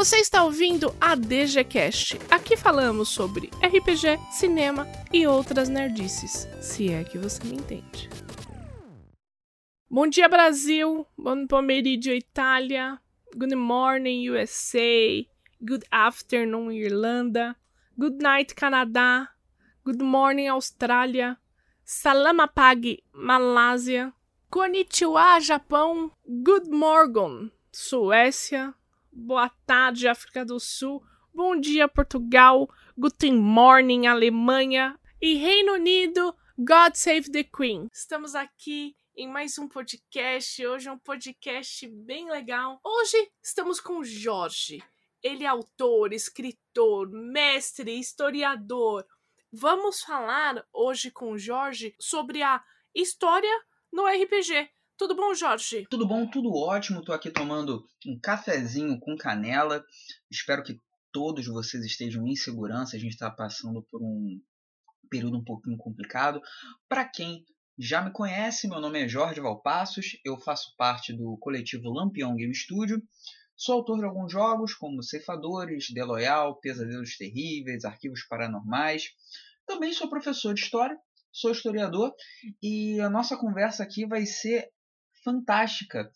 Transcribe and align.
Você 0.00 0.16
está 0.16 0.42
ouvindo 0.44 0.96
a 0.98 1.14
DGCast. 1.14 2.18
Aqui 2.30 2.56
falamos 2.56 3.10
sobre 3.10 3.50
RPG, 3.62 4.18
cinema 4.30 4.88
e 5.12 5.26
outras 5.26 5.68
nerdices, 5.68 6.48
se 6.58 6.90
é 6.90 7.04
que 7.04 7.18
você 7.18 7.44
me 7.44 7.56
entende. 7.56 8.08
Bom 9.90 10.06
dia, 10.06 10.26
Brasil. 10.26 11.06
Bom 11.18 11.46
pomeriggio, 11.46 12.14
Itália. 12.14 12.98
Good 13.36 13.54
morning, 13.54 14.26
USA. 14.30 15.22
Good 15.60 15.84
afternoon, 15.90 16.72
Irlanda. 16.72 17.54
Good 17.94 18.22
night, 18.22 18.54
Canadá. 18.54 19.28
Good 19.84 20.02
morning, 20.02 20.48
Austrália. 20.48 21.36
Salamapag, 21.84 23.04
Malásia. 23.12 24.14
Konnichiwa, 24.50 25.40
Japão. 25.40 26.10
Good 26.26 26.70
morning, 26.70 27.52
Suécia. 27.70 28.74
Boa 29.12 29.48
tarde, 29.66 30.06
África 30.06 30.44
do 30.44 30.60
Sul. 30.60 31.02
Bom 31.34 31.58
dia, 31.58 31.88
Portugal. 31.88 32.70
Guten 32.96 33.36
morning, 33.36 34.06
Alemanha. 34.06 34.96
E 35.20 35.34
Reino 35.34 35.72
Unido, 35.72 36.32
God 36.56 36.94
Save 36.94 37.28
the 37.28 37.42
Queen. 37.42 37.88
Estamos 37.92 38.36
aqui 38.36 38.94
em 39.16 39.28
mais 39.28 39.58
um 39.58 39.66
podcast. 39.66 40.64
Hoje 40.64 40.88
é 40.88 40.92
um 40.92 40.98
podcast 40.98 41.88
bem 41.88 42.30
legal. 42.30 42.80
Hoje 42.84 43.30
estamos 43.42 43.80
com 43.80 43.98
o 43.98 44.04
Jorge. 44.04 44.80
Ele 45.20 45.42
é 45.42 45.48
autor, 45.48 46.12
escritor, 46.12 47.10
mestre, 47.10 47.98
historiador. 47.98 49.04
Vamos 49.52 50.02
falar 50.02 50.64
hoje 50.72 51.10
com 51.10 51.32
o 51.32 51.38
Jorge 51.38 51.96
sobre 51.98 52.44
a 52.44 52.62
história 52.94 53.50
no 53.92 54.06
RPG. 54.06 54.70
Tudo 55.00 55.16
bom, 55.16 55.32
Jorge? 55.32 55.86
Tudo 55.88 56.06
bom, 56.06 56.26
tudo 56.26 56.52
ótimo. 56.54 57.02
Tô 57.02 57.14
aqui 57.14 57.30
tomando 57.30 57.88
um 58.06 58.20
cafezinho 58.20 59.00
com 59.00 59.16
canela. 59.16 59.82
Espero 60.30 60.62
que 60.62 60.78
todos 61.10 61.46
vocês 61.46 61.82
estejam 61.86 62.26
em 62.26 62.36
segurança. 62.36 62.98
A 62.98 63.00
gente 63.00 63.12
está 63.12 63.30
passando 63.30 63.82
por 63.90 64.02
um 64.02 64.38
período 65.08 65.38
um 65.38 65.42
pouquinho 65.42 65.78
complicado. 65.78 66.38
Para 66.86 67.06
quem 67.06 67.46
já 67.78 68.02
me 68.02 68.12
conhece, 68.12 68.68
meu 68.68 68.78
nome 68.78 69.02
é 69.02 69.08
Jorge 69.08 69.40
Valpassos. 69.40 70.18
Eu 70.22 70.38
faço 70.38 70.74
parte 70.76 71.14
do 71.14 71.34
coletivo 71.38 71.88
Lampião 71.88 72.36
Game 72.36 72.54
Studio. 72.54 73.02
Sou 73.56 73.76
autor 73.76 74.00
de 74.00 74.04
alguns 74.04 74.30
jogos, 74.30 74.74
como 74.74 75.02
Ceifadores, 75.02 75.86
Deloyal, 75.94 76.60
Pesadelos 76.60 77.16
Terríveis, 77.16 77.86
Arquivos 77.86 78.26
Paranormais. 78.28 79.04
Também 79.66 79.94
sou 79.94 80.10
professor 80.10 80.52
de 80.52 80.60
História, 80.60 80.98
sou 81.32 81.52
historiador 81.52 82.12
e 82.62 83.00
a 83.00 83.08
nossa 83.08 83.34
conversa 83.38 83.82
aqui 83.82 84.06
vai 84.06 84.26
ser 84.26 84.68
fantástica, 85.22 86.10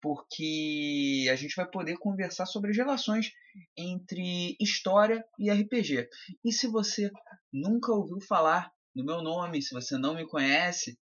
porque 0.00 1.28
a 1.30 1.36
gente 1.36 1.54
vai 1.54 1.68
poder 1.68 1.96
conversar 1.98 2.46
sobre 2.46 2.70
as 2.70 2.76
relações 2.76 3.32
entre 3.76 4.56
história 4.60 5.24
e 5.38 5.50
RPG. 5.50 6.08
E 6.44 6.52
se 6.52 6.66
você 6.66 7.10
nunca 7.52 7.92
ouviu 7.92 8.20
falar 8.20 8.72
no 8.94 9.04
meu 9.04 9.22
nome, 9.22 9.62
se 9.62 9.72
você 9.72 9.96
não 9.98 10.14
me 10.14 10.26
conhece, 10.26 10.98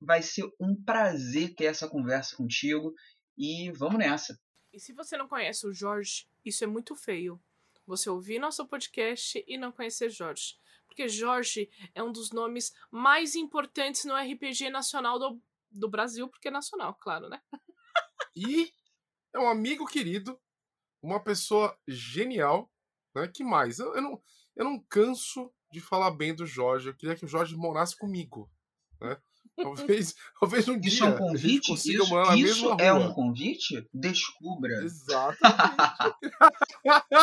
vai 0.00 0.22
ser 0.22 0.44
um 0.60 0.74
prazer 0.82 1.54
ter 1.54 1.64
essa 1.66 1.88
conversa 1.88 2.36
contigo 2.36 2.94
e 3.36 3.70
vamos 3.72 3.98
nessa. 3.98 4.38
E 4.72 4.78
se 4.78 4.92
você 4.92 5.16
não 5.16 5.28
conhece 5.28 5.66
o 5.66 5.72
Jorge, 5.72 6.26
isso 6.44 6.62
é 6.64 6.66
muito 6.66 6.94
feio. 6.94 7.40
Você 7.86 8.08
ouvir 8.08 8.38
nosso 8.38 8.66
podcast 8.66 9.42
e 9.46 9.58
não 9.58 9.72
conhecer 9.72 10.10
Jorge. 10.10 10.56
Porque 10.86 11.08
Jorge 11.08 11.70
é 11.94 12.02
um 12.02 12.12
dos 12.12 12.30
nomes 12.30 12.72
mais 12.90 13.34
importantes 13.34 14.04
no 14.04 14.14
RPG 14.14 14.70
nacional 14.70 15.18
do, 15.18 15.40
do 15.70 15.88
Brasil, 15.88 16.28
porque 16.28 16.48
é 16.48 16.50
nacional, 16.50 16.94
claro, 17.00 17.28
né? 17.28 17.40
e 18.34 18.72
é 19.34 19.38
um 19.38 19.48
amigo 19.48 19.86
querido, 19.86 20.38
uma 21.02 21.22
pessoa 21.22 21.76
genial, 21.86 22.70
né? 23.14 23.28
Que 23.28 23.42
mais? 23.44 23.78
Eu, 23.78 23.94
eu, 23.94 24.02
não, 24.02 24.22
eu 24.56 24.64
não 24.64 24.78
canso 24.88 25.52
de 25.72 25.80
falar 25.80 26.10
bem 26.10 26.34
do 26.34 26.46
Jorge. 26.46 26.88
Eu 26.88 26.96
queria 26.96 27.16
que 27.16 27.24
o 27.24 27.28
Jorge 27.28 27.56
morasse 27.56 27.96
comigo, 27.96 28.50
né? 29.00 29.16
Talvez, 29.56 30.14
talvez 30.40 30.68
um 30.68 30.78
isso 30.78 30.96
dia 30.96 31.06
é 31.06 31.08
um 31.08 31.16
convite? 31.16 31.68
consiga 31.68 32.02
Isso, 32.02 32.10
morar 32.10 32.26
na 32.28 32.36
isso 32.36 32.68
mesma 32.68 32.76
é 32.82 32.90
rua. 32.90 33.06
um 33.06 33.14
convite? 33.14 33.88
Descubra. 33.92 34.72
Exatamente. 34.82 35.40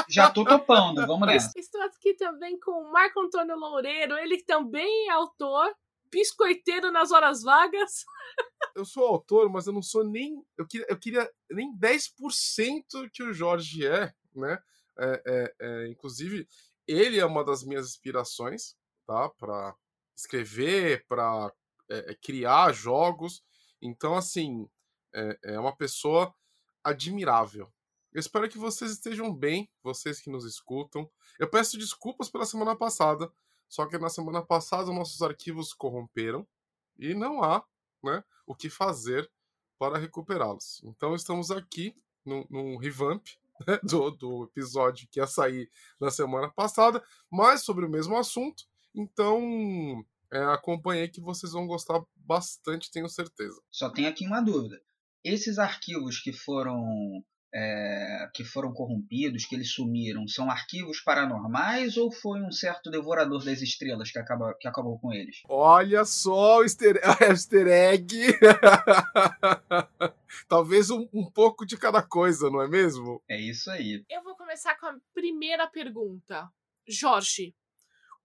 Já 0.10 0.30
tô 0.30 0.44
topando, 0.46 1.06
vamos 1.08 1.28
nessa. 1.28 1.52
Estou 1.58 1.82
aqui 1.84 2.14
também 2.16 2.60
com 2.60 2.72
o 2.72 2.92
Marco 2.92 3.20
Antônio 3.22 3.56
Loureiro, 3.58 4.18
ele 4.18 4.44
também 4.44 5.08
é 5.10 5.12
autor, 5.12 5.74
biscoiteiro 6.12 6.92
nas 6.92 7.12
horas 7.12 7.42
vagas. 7.42 8.06
eu 8.76 8.86
sou 8.86 9.06
autor, 9.06 9.50
mas 9.50 9.68
eu 9.68 9.74
não 9.74 9.82
sou 9.82 10.04
nem. 10.04 10.44
Eu 10.58 10.68
queria, 10.68 10.86
eu 10.90 10.98
queria 10.98 11.32
nem 11.50 11.76
10% 11.78 13.10
que 13.12 13.24
o 13.24 13.34
Jorge 13.34 13.86
é, 13.86 14.14
né? 14.36 14.60
É, 15.00 15.22
é, 15.26 15.56
é, 15.60 15.88
inclusive, 15.88 16.48
ele 16.88 17.20
é 17.20 17.26
uma 17.26 17.44
das 17.44 17.64
minhas 17.64 17.88
inspirações, 17.88 18.76
tá? 19.06 19.30
Para 19.30 19.76
escrever, 20.16 21.06
para 21.08 21.54
é, 21.90 22.16
criar 22.16 22.74
jogos. 22.74 23.44
Então, 23.82 24.16
assim, 24.16 24.68
é, 25.14 25.40
é 25.44 25.60
uma 25.60 25.76
pessoa 25.76 26.34
admirável. 26.84 27.72
Eu 28.14 28.20
espero 28.20 28.50
que 28.50 28.58
vocês 28.58 28.92
estejam 28.92 29.34
bem, 29.34 29.70
vocês 29.84 30.20
que 30.20 30.30
nos 30.30 30.46
escutam. 30.46 31.10
Eu 31.38 31.50
peço 31.50 31.78
desculpas 31.78 32.30
pela 32.30 32.46
semana 32.46 32.76
passada, 32.76 33.32
só 33.68 33.86
que 33.86 33.98
na 33.98 34.10
semana 34.10 34.42
passada 34.42 34.92
nossos 34.92 35.22
arquivos 35.22 35.74
corromperam 35.74 36.48
e 36.98 37.14
não 37.14 37.44
há 37.44 37.64
né, 38.04 38.24
o 38.46 38.56
que 38.56 38.70
fazer 38.70 39.30
para 39.78 39.98
recuperá-los. 39.98 40.82
Então 40.84 41.16
estamos 41.16 41.52
aqui 41.52 41.96
num, 42.26 42.78
revamp 42.78 43.26
né, 43.68 43.80
do, 43.84 44.12
do 44.12 44.44
episódio 44.46 45.08
que 45.10 45.20
ia 45.20 45.28
sair 45.28 45.70
na 46.00 46.10
semana 46.10 46.50
passada, 46.50 47.04
mas 47.32 47.64
sobre 47.64 47.86
o 47.86 47.90
mesmo 47.90 48.18
assunto. 48.18 48.64
Então 48.94 50.04
é, 50.32 50.44
acompanhei 50.46 51.08
que 51.08 51.22
vocês 51.22 51.52
vão 51.52 51.68
gostar 51.68 52.02
bastante, 52.16 52.92
tenho 52.92 53.08
certeza. 53.08 53.62
Só 53.72 53.90
tem 53.90 54.08
aqui 54.08 54.26
uma 54.26 54.42
dúvida. 54.42 54.82
Esses 55.24 55.58
arquivos 55.60 56.20
que 56.20 56.34
foram 56.34 57.24
é, 57.60 58.30
que 58.36 58.44
foram 58.44 58.72
corrompidos, 58.72 59.46
que 59.46 59.56
eles 59.56 59.72
sumiram, 59.72 60.28
são 60.28 60.48
arquivos 60.48 61.02
paranormais 61.02 61.98
ou 61.98 62.12
foi 62.12 62.40
um 62.40 62.52
certo 62.52 62.92
devorador 62.92 63.44
das 63.44 63.64
estrelas 63.64 64.12
que, 64.12 64.20
acaba, 64.20 64.54
que 64.60 64.68
acabou 64.68 65.00
com 65.00 65.12
eles? 65.12 65.42
Olha 65.50 66.06
só 66.06 66.60
o 66.60 66.64
easter, 66.64 67.02
easter 67.28 67.68
egg! 67.68 68.14
Talvez 70.48 70.92
um, 70.92 71.10
um 71.12 71.28
pouco 71.32 71.66
de 71.66 71.78
cada 71.78 72.04
coisa, 72.04 72.48
não 72.52 72.62
é 72.62 72.68
mesmo? 72.68 73.24
É 73.28 73.42
isso 73.42 73.72
aí. 73.72 74.06
Eu 74.08 74.24
vou 74.24 74.36
começar 74.36 74.78
com 74.78 74.86
a 74.86 74.96
primeira 75.12 75.68
pergunta. 75.68 76.48
Jorge, 76.88 77.56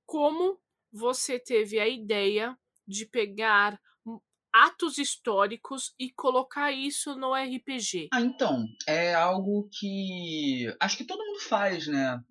como 0.04 0.60
você 0.92 1.38
teve 1.38 1.81
a 1.81 1.88
ideia 1.88 2.54
de 2.87 3.06
pegar 3.06 3.81
atos 4.53 4.99
históricos 4.99 5.95
e 5.99 6.11
colocar 6.11 6.71
isso 6.71 7.17
no 7.17 7.35
RPG? 7.35 8.09
Ah, 8.13 8.21
então, 8.21 8.67
é 8.87 9.15
algo 9.15 9.69
que 9.73 10.75
acho 10.79 10.97
que 10.97 11.05
todo 11.05 11.25
mundo 11.25 11.41
faz, 11.41 11.87
né? 11.87 12.23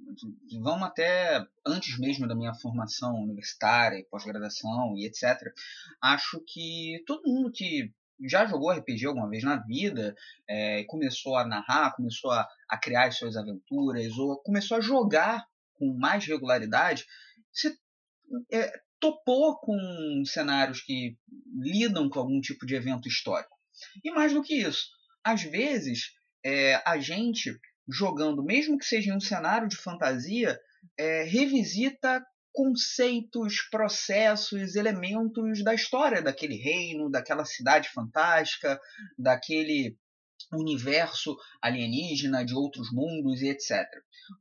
Vamos 0.61 0.83
até 0.83 1.45
antes 1.65 1.97
mesmo 1.97 2.27
da 2.27 2.35
minha 2.35 2.53
formação 2.53 3.15
universitária, 3.15 4.05
pós-graduação 4.09 4.95
e 4.95 5.07
etc. 5.07 5.53
Acho 6.01 6.41
que 6.45 7.03
todo 7.07 7.27
mundo 7.27 7.51
que 7.51 7.91
já 8.23 8.45
jogou 8.45 8.71
RPG 8.71 9.05
alguma 9.05 9.29
vez 9.29 9.43
na 9.43 9.57
vida, 9.57 10.15
é, 10.47 10.83
começou 10.85 11.35
a 11.35 11.45
narrar, 11.45 11.95
começou 11.95 12.31
a, 12.31 12.47
a 12.69 12.77
criar 12.77 13.07
as 13.07 13.17
suas 13.17 13.35
aventuras, 13.35 14.15
ou 14.17 14.37
começou 14.43 14.77
a 14.77 14.81
jogar 14.81 15.47
com 15.73 15.97
mais 15.97 16.25
regularidade, 16.25 17.05
se 17.51 17.75
é, 18.51 18.71
topou 19.01 19.57
com 19.57 20.23
cenários 20.25 20.81
que 20.81 21.17
lidam 21.59 22.07
com 22.07 22.19
algum 22.19 22.39
tipo 22.39 22.65
de 22.65 22.75
evento 22.75 23.07
histórico. 23.07 23.57
E 24.03 24.11
mais 24.11 24.31
do 24.31 24.43
que 24.43 24.55
isso, 24.55 24.85
às 25.23 25.41
vezes 25.41 26.13
é, 26.45 26.81
a 26.85 26.99
gente 26.99 27.59
jogando, 27.89 28.43
mesmo 28.43 28.77
que 28.77 28.85
seja 28.85 29.11
em 29.11 29.15
um 29.17 29.19
cenário 29.19 29.67
de 29.67 29.75
fantasia, 29.75 30.57
é, 30.97 31.23
revisita 31.23 32.23
conceitos, 32.53 33.61
processos, 33.71 34.75
elementos 34.75 35.63
da 35.63 35.73
história 35.73 36.21
daquele 36.21 36.55
reino, 36.55 37.09
daquela 37.09 37.45
cidade 37.45 37.89
fantástica, 37.89 38.79
daquele 39.17 39.97
universo 40.53 41.35
alienígena, 41.61 42.45
de 42.45 42.53
outros 42.53 42.91
mundos 42.91 43.41
e 43.41 43.47
etc. 43.47 43.85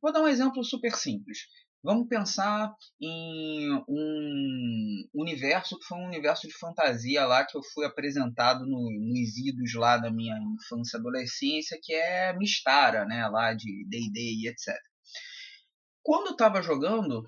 Vou 0.02 0.12
dar 0.12 0.23
um 0.23 0.29
exemplo 0.29 0.64
super 0.64 0.93
simples. 0.94 1.38
Vamos 1.82 2.09
pensar 2.09 2.75
em 3.00 3.73
um 3.88 5.09
universo 5.15 5.79
que 5.79 5.87
foi 5.87 5.97
um 5.97 6.06
universo 6.06 6.47
de 6.47 6.53
fantasia 6.59 7.25
lá 7.25 7.44
que 7.47 7.56
eu 7.56 7.62
fui 7.73 7.87
apresentado 7.87 8.67
no, 8.67 8.91
nos 8.91 9.38
idos 9.38 9.75
lá 9.75 9.97
da 9.97 10.11
minha 10.11 10.37
infância 10.38 10.99
e 10.99 11.00
adolescência, 11.00 11.79
que 11.82 11.94
é 11.94 12.37
Mistara, 12.37 13.06
né, 13.06 13.27
lá 13.29 13.55
de 13.55 13.87
D&D 13.88 14.21
e 14.21 14.49
etc. 14.49 14.77
Quando 16.03 16.27
eu 16.27 16.32
estava 16.32 16.61
jogando, 16.61 17.25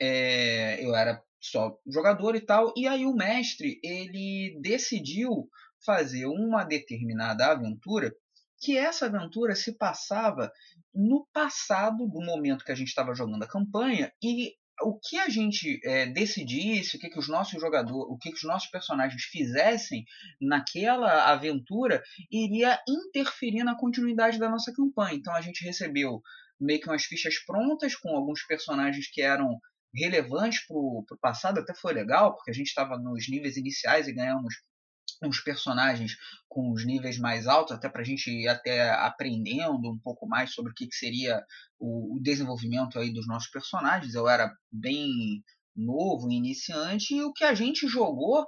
é, 0.00 0.84
eu 0.84 0.96
era 0.96 1.22
só 1.40 1.78
jogador 1.86 2.34
e 2.34 2.40
tal, 2.40 2.72
e 2.76 2.88
aí 2.88 3.06
o 3.06 3.14
mestre 3.14 3.78
ele 3.84 4.58
decidiu 4.60 5.48
fazer 5.84 6.26
uma 6.26 6.64
determinada 6.64 7.46
aventura 7.46 8.12
que 8.62 8.78
essa 8.78 9.06
aventura 9.06 9.56
se 9.56 9.76
passava 9.76 10.52
no 10.94 11.26
passado 11.32 12.06
do 12.06 12.20
momento 12.20 12.64
que 12.64 12.70
a 12.70 12.76
gente 12.76 12.88
estava 12.88 13.14
jogando 13.14 13.42
a 13.42 13.48
campanha 13.48 14.12
e 14.22 14.54
o 14.80 14.98
que 14.98 15.18
a 15.18 15.28
gente 15.28 15.80
é, 15.84 16.06
decidisse, 16.06 16.96
o 16.96 17.00
que, 17.00 17.10
que 17.10 17.18
os 17.18 17.28
nossos 17.28 17.60
jogadores, 17.60 18.06
o 18.08 18.16
que, 18.16 18.30
que 18.30 18.36
os 18.36 18.44
nossos 18.44 18.70
personagens 18.70 19.22
fizessem 19.24 20.04
naquela 20.40 21.30
aventura 21.30 22.02
iria 22.30 22.80
interferir 22.88 23.64
na 23.64 23.76
continuidade 23.76 24.38
da 24.38 24.48
nossa 24.48 24.72
campanha. 24.72 25.16
Então 25.16 25.34
a 25.34 25.40
gente 25.40 25.64
recebeu 25.64 26.22
meio 26.60 26.80
que 26.80 26.88
umas 26.88 27.04
fichas 27.04 27.38
prontas 27.44 27.96
com 27.96 28.10
alguns 28.10 28.44
personagens 28.46 29.10
que 29.10 29.20
eram 29.20 29.58
relevantes 29.94 30.64
para 30.66 30.76
o 30.76 31.04
passado, 31.20 31.58
até 31.58 31.74
foi 31.74 31.92
legal, 31.92 32.34
porque 32.34 32.50
a 32.50 32.54
gente 32.54 32.68
estava 32.68 32.96
nos 32.96 33.28
níveis 33.28 33.56
iniciais 33.56 34.08
e 34.08 34.12
ganhamos 34.12 34.54
uns 35.22 35.40
personagens 35.40 36.16
com 36.48 36.70
os 36.72 36.84
níveis 36.84 37.18
mais 37.18 37.46
altos, 37.46 37.72
até 37.72 37.88
para 37.88 38.02
a 38.02 38.04
gente 38.04 38.30
ir 38.30 38.48
até 38.48 38.90
aprendendo 38.90 39.90
um 39.90 39.98
pouco 39.98 40.26
mais 40.26 40.52
sobre 40.52 40.72
o 40.72 40.74
que, 40.74 40.86
que 40.86 40.94
seria 40.94 41.42
o, 41.78 42.16
o, 42.16 42.20
desenvolvimento 42.20 42.98
aí 42.98 43.12
dos 43.12 43.26
nossos 43.26 43.50
personagens. 43.50 44.14
Eu 44.14 44.28
era 44.28 44.52
bem 44.70 45.42
novo, 45.74 46.30
iniciante, 46.30 47.14
e 47.14 47.22
o 47.22 47.32
que 47.32 47.44
a 47.44 47.54
gente 47.54 47.88
jogou 47.88 48.46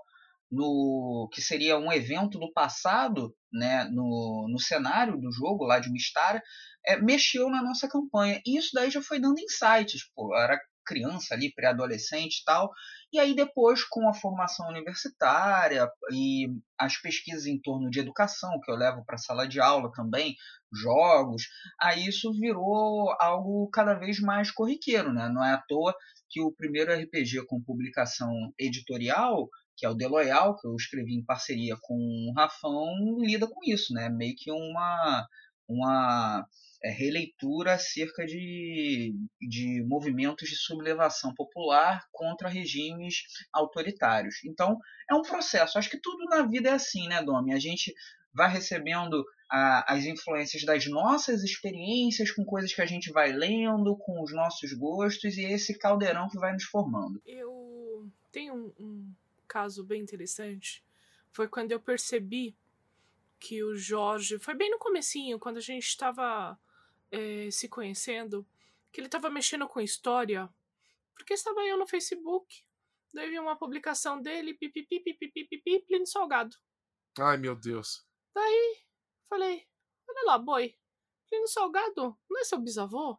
no 0.51 1.29
que 1.33 1.41
seria 1.41 1.79
um 1.79 1.93
evento 1.93 2.39
do 2.39 2.53
passado, 2.53 3.35
né, 3.53 3.85
no, 3.85 4.47
no 4.49 4.59
cenário 4.61 5.19
do 5.19 5.33
jogo 5.33 5.65
lá 5.65 5.79
de 5.79 5.91
Mistara, 5.91 6.43
é, 6.87 7.01
mexeu 7.01 7.49
na 7.51 7.63
nossa 7.63 7.89
campanha. 7.89 8.41
E 8.47 8.59
isso 8.59 8.71
daí 8.75 8.91
já 8.91 9.03
foi 9.03 9.19
dando 9.19 9.41
insights. 9.41 10.11
Pô, 10.15 10.37
era 10.37 10.61
criança 10.85 11.35
ali, 11.35 11.53
pré-adolescente 11.53 12.41
e 12.41 12.45
tal. 12.45 12.71
E 13.13 13.19
aí 13.19 13.35
depois, 13.35 13.85
com 13.85 14.09
a 14.09 14.15
formação 14.15 14.69
universitária 14.69 15.89
e 16.13 16.49
as 16.79 16.97
pesquisas 16.97 17.47
em 17.47 17.61
torno 17.61 17.91
de 17.91 18.01
educação, 18.01 18.61
que 18.63 18.71
eu 18.71 18.77
levo 18.77 19.05
para 19.05 19.15
a 19.15 19.19
sala 19.19 19.47
de 19.49 19.61
aula 19.61 19.91
também, 19.93 20.35
jogos, 20.73 21.45
aí 21.81 22.07
isso 22.07 22.33
virou 22.33 23.15
algo 23.21 23.69
cada 23.71 23.95
vez 23.95 24.21
mais 24.21 24.51
corriqueiro, 24.51 25.13
né? 25.13 25.29
Não 25.29 25.45
é 25.45 25.53
à 25.53 25.63
toa 25.69 25.95
que 26.29 26.41
o 26.41 26.53
primeiro 26.53 26.93
RPG 26.93 27.47
com 27.47 27.63
publicação 27.63 28.33
editorial 28.59 29.49
que 29.77 29.85
é 29.85 29.89
o 29.89 29.97
The 29.97 30.07
Loyal, 30.07 30.57
que 30.57 30.67
eu 30.67 30.75
escrevi 30.77 31.15
em 31.15 31.25
parceria 31.25 31.77
com 31.83 31.95
o 31.95 32.33
Rafão, 32.37 33.19
lida 33.19 33.47
com 33.47 33.61
isso, 33.65 33.93
né? 33.93 34.09
Meio 34.09 34.35
que 34.37 34.51
uma, 34.51 35.27
uma 35.69 36.47
é, 36.85 36.91
releitura 36.91 37.75
acerca 37.75 38.27
de, 38.27 39.15
de 39.41 39.83
movimentos 39.87 40.49
de 40.49 40.55
sublevação 40.55 41.35
popular 41.35 42.05
contra 42.13 42.49
regimes 42.49 43.23
autoritários. 43.51 44.45
Então, 44.45 44.79
é 45.11 45.15
um 45.15 45.23
processo. 45.23 45.79
Acho 45.79 45.89
que 45.89 46.01
tudo 46.01 46.25
na 46.27 46.43
vida 46.47 46.69
é 46.69 46.73
assim, 46.73 47.09
né, 47.09 47.23
Domi? 47.23 47.55
A 47.55 47.59
gente 47.59 47.95
vai 48.35 48.51
recebendo 48.51 49.25
a, 49.51 49.95
as 49.95 50.05
influências 50.05 50.63
das 50.65 50.87
nossas 50.87 51.43
experiências, 51.43 52.31
com 52.31 52.45
coisas 52.45 52.75
que 52.75 52.83
a 52.83 52.87
gente 52.87 53.11
vai 53.11 53.33
lendo, 53.33 53.97
com 53.97 54.23
os 54.23 54.35
nossos 54.35 54.73
gostos, 54.75 55.39
e 55.39 55.45
é 55.47 55.53
esse 55.53 55.79
caldeirão 55.79 56.29
que 56.29 56.39
vai 56.39 56.53
nos 56.53 56.65
formando. 56.65 57.23
Eu 57.25 58.07
tenho 58.31 58.55
um, 58.55 58.85
um 58.85 59.15
caso 59.49 59.83
bem 59.83 60.03
interessante. 60.03 60.85
Foi 61.33 61.49
quando 61.49 61.73
eu 61.73 61.81
percebi 61.81 62.55
que 63.41 63.63
o 63.63 63.77
Jorge. 63.77 64.39
Foi 64.39 64.55
bem 64.55 64.71
no 64.71 64.79
comecinho, 64.79 65.39
quando 65.39 65.59
a 65.59 65.63
gente 65.63 65.87
estava 65.87 66.59
é, 67.15 67.51
se 67.51 67.69
conhecendo, 67.69 68.47
que 68.93 69.01
ele 69.01 69.07
estava 69.07 69.31
mexendo 69.31 69.69
com 69.69 69.81
história, 69.81 70.53
porque 71.15 71.35
estava 71.35 71.61
eu 71.63 71.77
no 71.77 71.87
Facebook, 71.87 72.65
daí 73.13 73.31
vi 73.31 73.39
uma 73.39 73.57
publicação 73.57 74.21
dele, 74.21 74.55
pipipi, 74.55 74.99
pipipi, 74.99 75.29
pipipi, 75.29 75.81
Plínio 75.87 76.07
Salgado. 76.07 76.57
Ai, 77.19 77.37
meu 77.37 77.55
Deus. 77.55 78.05
Daí, 78.35 78.79
falei, 79.29 79.65
olha 80.09 80.27
lá, 80.27 80.39
boi, 80.39 80.77
Plínio 81.29 81.47
Salgado, 81.47 82.19
não 82.29 82.41
é 82.41 82.45
seu 82.45 82.59
bisavô? 82.59 83.17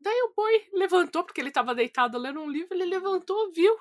Daí 0.00 0.20
o 0.22 0.34
boi 0.34 0.68
levantou, 0.72 1.24
porque 1.24 1.40
ele 1.40 1.48
estava 1.48 1.74
deitado 1.74 2.18
lendo 2.18 2.40
um 2.40 2.50
livro, 2.50 2.74
ele 2.74 2.86
levantou, 2.86 3.52
viu, 3.52 3.76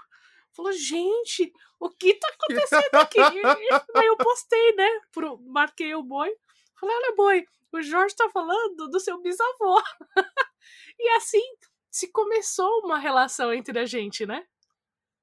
falou, 0.52 0.72
gente, 0.72 1.52
o 1.80 1.90
que 1.90 2.14
tá 2.14 2.28
acontecendo 2.28 2.96
aqui? 2.96 3.20
Daí 3.94 4.08
eu 4.08 4.18
postei, 4.18 4.76
né, 4.76 5.02
pro, 5.12 5.40
marquei 5.42 5.94
o 5.96 6.04
boi, 6.04 6.36
falei, 6.80 6.96
olha, 6.96 7.16
boi, 7.16 7.46
o 7.74 7.82
Jorge 7.82 8.16
tá 8.16 8.30
falando 8.30 8.88
do 8.88 9.00
seu 9.00 9.22
bisavô. 9.22 9.82
e 11.00 11.10
assim 11.18 11.44
se 11.90 12.12
começou 12.12 12.82
uma 12.86 13.00
relação 13.00 13.54
entre 13.54 13.80
a 13.80 13.86
gente, 13.86 14.26
né? 14.26 14.46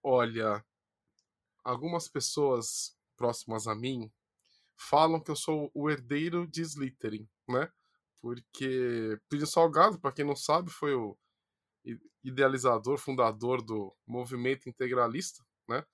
Olha, 0.02 0.64
algumas 1.62 2.08
pessoas 2.08 2.96
próximas 3.16 3.66
a 3.66 3.74
mim 3.74 4.12
falam 4.76 5.20
que 5.20 5.30
eu 5.30 5.36
sou 5.36 5.70
o 5.72 5.88
herdeiro 5.88 6.46
de 6.46 6.62
Slytherin, 6.62 7.28
né? 7.48 7.72
Porque 8.20 9.18
Plínio 9.28 9.46
Salgado, 9.46 10.00
para 10.00 10.12
quem 10.12 10.24
não 10.24 10.34
sabe, 10.34 10.70
foi 10.70 10.94
o 10.94 11.16
idealizador, 12.22 12.98
fundador 12.98 13.62
do 13.62 13.94
movimento 14.06 14.68
integralista, 14.68 15.44
né? 15.68 15.84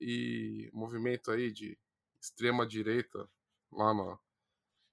E 0.00 0.70
movimento 0.72 1.30
aí 1.30 1.52
de 1.52 1.78
extrema 2.20 2.66
direita 2.66 3.28
lá 3.70 3.94
na 3.94 4.18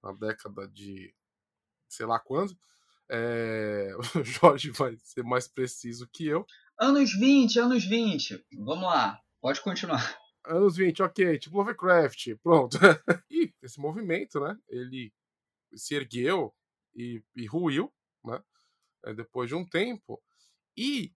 na 0.04 0.12
década 0.14 0.68
de 0.68 1.14
sei 1.90 2.06
lá 2.06 2.20
quando. 2.20 2.58
É... 3.10 3.90
O 4.16 4.24
Jorge 4.24 4.72
vai 4.72 4.96
ser 4.98 5.24
mais 5.24 5.48
preciso 5.48 6.08
que 6.12 6.26
eu. 6.26 6.46
Anos 6.80 7.14
20, 7.14 7.60
anos 7.60 7.86
20. 7.86 8.46
Vamos 8.58 8.84
lá, 8.86 9.22
pode 9.40 9.62
continuar. 9.62 10.18
Anos 10.46 10.76
20, 10.78 11.04
ok, 11.04 11.38
tipo 11.38 11.58
Lovecraft, 11.58 12.36
pronto. 12.42 12.78
e 13.30 13.54
esse 13.62 13.80
movimento, 13.80 14.40
né, 14.40 14.58
ele 14.68 15.14
se 15.76 15.94
ergueu 15.94 16.54
e, 16.96 17.24
e 17.36 17.46
ruiu, 17.46 17.94
né, 18.26 18.42
é, 19.06 19.14
depois 19.14 19.48
de 19.48 19.56
um 19.56 19.64
tempo. 19.66 20.22
E 20.76 21.14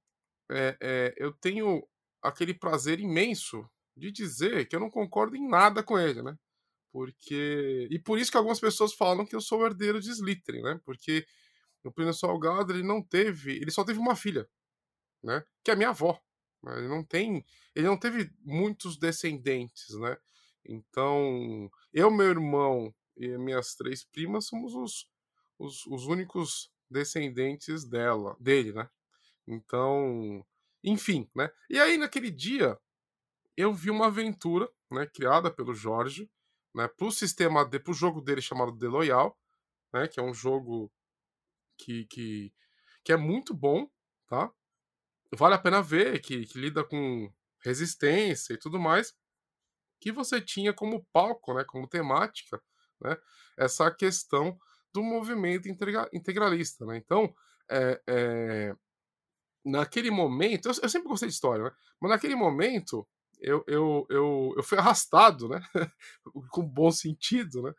é, 0.52 0.78
é, 0.80 1.14
eu 1.18 1.34
tenho 1.34 1.88
aquele 2.22 2.54
prazer 2.54 3.00
imenso 3.00 3.68
de 3.96 4.12
dizer 4.12 4.68
que 4.68 4.76
eu 4.76 4.80
não 4.80 4.90
concordo 4.90 5.36
em 5.36 5.48
nada 5.48 5.82
com 5.82 5.98
ele, 5.98 6.22
né? 6.22 6.38
Porque. 6.96 7.90
E 7.92 8.00
por 8.00 8.18
isso 8.18 8.32
que 8.32 8.38
algumas 8.38 8.58
pessoas 8.58 8.94
falam 8.94 9.26
que 9.26 9.36
eu 9.36 9.42
sou 9.42 9.60
o 9.60 9.66
herdeiro 9.66 10.00
de 10.00 10.10
Slytherin, 10.12 10.62
né? 10.62 10.80
Porque 10.86 11.28
o 11.84 11.92
Plínio 11.92 12.14
Salgado 12.14 12.72
ele 12.72 12.84
não 12.84 13.04
teve. 13.04 13.52
Ele 13.52 13.70
só 13.70 13.84
teve 13.84 14.00
uma 14.00 14.16
filha, 14.16 14.50
né? 15.22 15.44
Que 15.62 15.72
é 15.72 15.74
a 15.74 15.78
minha 15.78 15.90
avó. 15.90 16.18
Né? 16.64 16.78
Ele 16.78 16.88
não 16.88 17.04
tem. 17.04 17.46
Ele 17.76 17.86
não 17.86 18.00
teve 18.00 18.32
muitos 18.40 18.98
descendentes, 18.98 19.90
né? 20.00 20.16
Então, 20.64 21.70
eu, 21.92 22.10
meu 22.10 22.28
irmão 22.28 22.96
e 23.18 23.38
minhas 23.38 23.76
três 23.76 24.06
primas 24.06 24.48
somos 24.48 24.74
os, 24.74 25.10
os, 25.60 25.86
os 25.88 26.06
únicos 26.08 26.72
descendentes 26.90 27.84
dela, 27.84 28.38
dele, 28.40 28.72
né? 28.72 28.90
Então, 29.46 30.46
enfim, 30.82 31.30
né? 31.36 31.52
E 31.70 31.78
aí 31.78 31.98
naquele 31.98 32.32
dia 32.32 32.80
eu 33.58 33.74
vi 33.74 33.90
uma 33.90 34.08
aventura, 34.08 34.70
né, 34.90 35.06
criada 35.06 35.52
pelo 35.52 35.74
Jorge, 35.74 36.30
né, 36.76 36.88
para 36.90 37.08
o 37.08 37.12
sistema, 37.12 37.68
para 37.68 37.92
o 37.92 37.94
jogo 37.94 38.22
dele 38.22 38.42
chamado 38.42 38.78
The 38.78 38.88
Loyal, 38.88 39.38
né, 39.94 40.08
que 40.08 40.20
é 40.20 40.24
um 40.24 40.34
jogo 40.34 40.92
que, 41.78 42.06
que, 42.06 42.54
que 43.04 43.14
é 43.14 43.18
muito 43.18 43.54
bom, 43.54 43.90
tá? 44.28 44.52
Vale 45.34 45.56
a 45.56 45.60
pena 45.60 45.82
ver, 45.82 46.20
que, 46.22 46.46
que 46.46 46.60
lida 46.60 46.84
com 46.84 47.32
resistência 47.64 48.54
e 48.54 48.58
tudo 48.58 48.80
mais, 48.80 49.14
que 50.00 50.12
você 50.12 50.42
tinha 50.42 50.74
como 50.74 51.06
palco, 51.12 51.54
né, 51.54 51.64
como 51.64 51.88
temática, 51.88 52.62
né, 53.02 53.18
essa 53.58 53.90
questão 53.90 54.58
do 54.94 55.02
movimento 55.02 55.68
integralista, 56.14 56.86
né? 56.86 56.98
Então, 56.98 57.34
é, 57.70 58.02
é, 58.08 58.76
naquele 59.66 60.10
momento, 60.12 60.68
eu, 60.68 60.74
eu, 60.84 60.90
sempre 60.90 61.10
gostei 61.10 61.28
de 61.28 61.36
história, 61.36 61.66
né? 61.66 61.72
Mas 62.00 62.12
naquele 62.12 62.36
momento, 62.36 63.06
eu, 63.42 63.64
eu, 63.68 64.06
eu, 64.10 64.54
eu 64.58 64.64
fui 64.64 64.78
arrastado, 64.78 65.48
né? 65.48 65.62
com 66.52 66.68
bom 66.68 66.92
sentido, 66.92 67.62
né? 67.62 67.74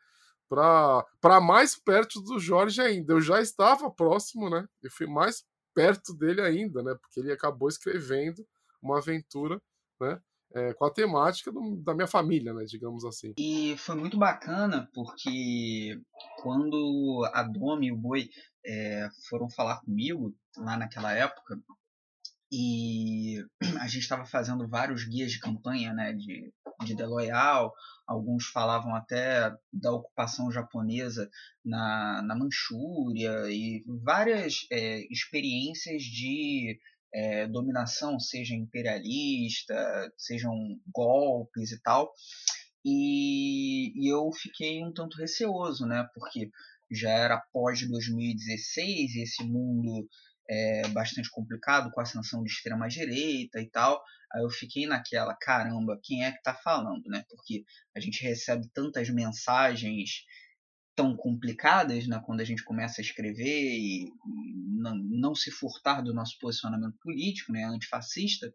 Para 0.49 1.41
mais 1.41 1.75
perto 1.75 2.21
do 2.21 2.39
Jorge 2.39 2.81
ainda. 2.81 3.13
Eu 3.13 3.21
já 3.21 3.41
estava 3.41 3.91
próximo, 3.91 4.49
né? 4.49 4.67
Eu 4.83 4.91
fui 4.91 5.07
mais 5.07 5.45
perto 5.75 6.15
dele 6.15 6.41
ainda, 6.41 6.83
né? 6.83 6.95
Porque 7.01 7.21
ele 7.21 7.33
acabou 7.33 7.69
escrevendo 7.69 8.47
uma 8.81 8.99
aventura, 8.99 9.61
né? 10.01 10.21
É, 10.55 10.73
com 10.75 10.85
a 10.87 10.91
temática 10.91 11.51
do, 11.51 11.77
da 11.83 11.93
minha 11.93 12.07
família, 12.07 12.55
né? 12.55 12.65
Digamos 12.65 13.05
assim. 13.05 13.35
E 13.37 13.77
foi 13.77 13.97
muito 13.97 14.17
bacana 14.17 14.89
porque 14.95 16.01
quando 16.41 17.29
a 17.35 17.43
Domi 17.43 17.89
e 17.89 17.93
o 17.93 17.97
Boi 17.97 18.31
é, 18.65 19.09
foram 19.29 19.51
falar 19.51 19.81
comigo 19.81 20.35
lá 20.57 20.77
naquela 20.77 21.13
época, 21.13 21.61
e 22.57 23.45
a 23.83 23.87
gente 23.87 24.03
estava 24.03 24.25
fazendo 24.25 24.67
vários 24.67 25.05
guias 25.05 25.31
de 25.31 25.39
campanha 25.39 25.93
né, 25.93 26.15
de, 26.15 26.51
de 26.83 26.95
Loyal, 27.05 27.71
alguns 28.07 28.47
falavam 28.47 28.95
até 28.95 29.55
da 29.71 29.93
ocupação 29.93 30.51
japonesa 30.51 31.29
na, 31.63 32.23
na 32.23 32.35
Manchúria 32.35 33.51
e 33.51 33.85
várias 34.03 34.67
é, 34.73 35.01
experiências 35.13 36.03
de 36.03 36.81
é, 37.13 37.47
dominação, 37.47 38.19
seja 38.19 38.55
imperialista, 38.55 40.11
sejam 40.17 40.55
golpes 40.91 41.73
e 41.73 41.83
tal. 41.83 42.11
e, 42.83 43.93
e 44.03 44.11
eu 44.11 44.31
fiquei 44.33 44.83
um 44.83 44.93
tanto 44.93 45.19
receoso, 45.19 45.85
né? 45.85 46.09
Porque 46.15 46.51
já 46.91 47.11
era 47.11 47.43
pós 47.53 47.87
2016 47.87 49.15
e 49.15 49.23
esse 49.23 49.45
mundo 49.45 50.09
é 50.49 50.88
bastante 50.88 51.31
complicado 51.31 51.91
com 51.91 52.00
a 52.00 52.05
sanção 52.05 52.43
de 52.43 52.50
extrema 52.50 52.88
direita 52.88 53.61
e 53.61 53.69
tal. 53.69 54.03
Aí 54.33 54.43
eu 54.43 54.50
fiquei 54.50 54.87
naquela, 54.87 55.35
caramba, 55.35 55.99
quem 56.03 56.25
é 56.25 56.33
que 56.33 56.43
tá 56.43 56.55
falando, 56.55 57.05
né? 57.09 57.25
Porque 57.29 57.65
a 57.97 58.00
gente 58.00 58.23
recebe 58.23 58.69
tantas 58.73 59.09
mensagens 59.11 60.25
tão 60.97 61.15
complicadas, 61.15 62.07
né, 62.07 62.19
quando 62.25 62.41
a 62.41 62.45
gente 62.45 62.65
começa 62.65 63.03
a 63.03 63.05
escrever 63.05 63.45
e 63.45 64.11
não, 64.79 64.95
não 64.97 65.35
se 65.35 65.50
furtar 65.50 66.00
do 66.00 66.15
nosso 66.15 66.38
posicionamento 66.41 66.97
político, 67.03 67.53
né, 67.53 67.65
antifascista. 67.65 68.50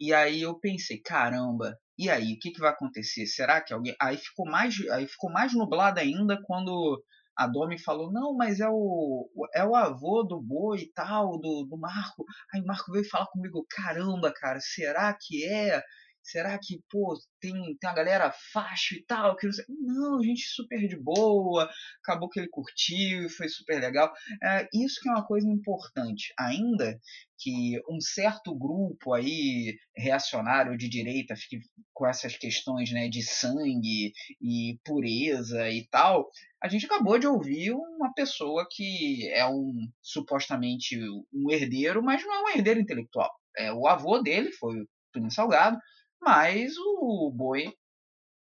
E 0.00 0.12
aí 0.12 0.40
eu 0.40 0.58
pensei, 0.58 0.98
caramba, 0.98 1.78
e 1.98 2.10
aí, 2.10 2.34
o 2.34 2.38
que, 2.38 2.50
que 2.50 2.60
vai 2.60 2.70
acontecer? 2.70 3.26
Será 3.26 3.60
que 3.60 3.72
alguém. 3.72 3.94
Aí 4.00 4.18
ficou 4.18 4.46
mais, 4.46 4.74
aí 4.90 5.06
ficou 5.06 5.30
mais 5.30 5.54
nublado 5.54 5.98
ainda 5.98 6.40
quando 6.42 7.02
a 7.36 7.46
Domi 7.46 7.78
falou, 7.78 8.10
não, 8.10 8.34
mas 8.34 8.60
é 8.60 8.68
o, 8.68 9.28
é 9.54 9.64
o 9.64 9.74
avô 9.76 10.22
do 10.22 10.40
boi 10.40 10.78
e 10.80 10.92
tal, 10.92 11.38
do, 11.38 11.64
do 11.64 11.76
Marco. 11.76 12.24
Aí 12.52 12.60
o 12.62 12.66
Marco 12.66 12.90
veio 12.92 13.08
falar 13.08 13.26
comigo, 13.26 13.66
caramba, 13.68 14.32
cara, 14.32 14.58
será 14.60 15.12
que 15.14 15.44
é? 15.44 15.82
Será 16.26 16.58
que, 16.58 16.80
pô, 16.90 17.16
tem, 17.40 17.52
tem 17.52 17.88
uma 17.88 17.94
galera 17.94 18.32
fácil 18.52 18.98
e 18.98 19.04
tal? 19.04 19.36
Que 19.36 19.48
não, 19.68 20.22
gente 20.22 20.42
super 20.48 20.86
de 20.86 20.96
boa, 20.96 21.70
acabou 22.02 22.28
que 22.28 22.40
ele 22.40 22.48
curtiu 22.48 23.26
e 23.26 23.28
foi 23.28 23.48
super 23.48 23.80
legal. 23.80 24.12
É, 24.42 24.68
isso 24.74 25.00
que 25.00 25.08
é 25.08 25.12
uma 25.12 25.26
coisa 25.26 25.48
importante. 25.48 26.32
Ainda 26.38 26.98
que 27.38 27.78
um 27.88 28.00
certo 28.00 28.54
grupo 28.54 29.12
aí 29.12 29.76
reacionário 29.96 30.76
de 30.76 30.88
direita 30.88 31.36
fique 31.36 31.60
com 31.92 32.06
essas 32.06 32.36
questões 32.36 32.90
né, 32.90 33.08
de 33.08 33.22
sangue 33.22 34.12
e 34.40 34.78
pureza 34.84 35.70
e 35.70 35.86
tal, 35.88 36.28
a 36.62 36.68
gente 36.68 36.86
acabou 36.86 37.18
de 37.18 37.26
ouvir 37.26 37.72
uma 37.72 38.12
pessoa 38.14 38.66
que 38.70 39.30
é 39.32 39.46
um 39.46 39.72
supostamente 40.02 40.98
um 41.32 41.50
herdeiro, 41.50 42.02
mas 42.02 42.24
não 42.24 42.34
é 42.34 42.42
um 42.42 42.56
herdeiro 42.56 42.80
intelectual. 42.80 43.30
É, 43.56 43.72
o 43.72 43.86
avô 43.86 44.18
dele 44.18 44.50
foi 44.52 44.76
o 44.80 45.30
Salgado, 45.30 45.78
mas 46.20 46.76
o 46.78 47.30
Boi 47.34 47.72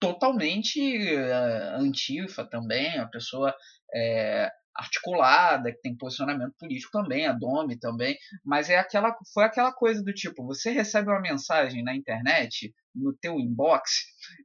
totalmente 0.00 0.80
uh, 1.16 1.80
antifa 1.80 2.44
também, 2.44 2.98
a 2.98 3.06
pessoa 3.06 3.54
é, 3.94 4.50
articulada, 4.74 5.72
que 5.72 5.80
tem 5.80 5.96
posicionamento 5.96 6.52
político 6.58 6.90
também, 6.92 7.26
a 7.26 7.32
Domi 7.32 7.78
também, 7.78 8.16
mas 8.44 8.68
é 8.68 8.76
aquela, 8.76 9.16
foi 9.32 9.44
aquela 9.44 9.72
coisa 9.72 10.02
do 10.02 10.12
tipo, 10.12 10.44
você 10.44 10.72
recebe 10.72 11.08
uma 11.08 11.20
mensagem 11.20 11.82
na 11.84 11.94
internet, 11.94 12.74
no 12.94 13.16
teu 13.16 13.38
inbox, 13.38 13.90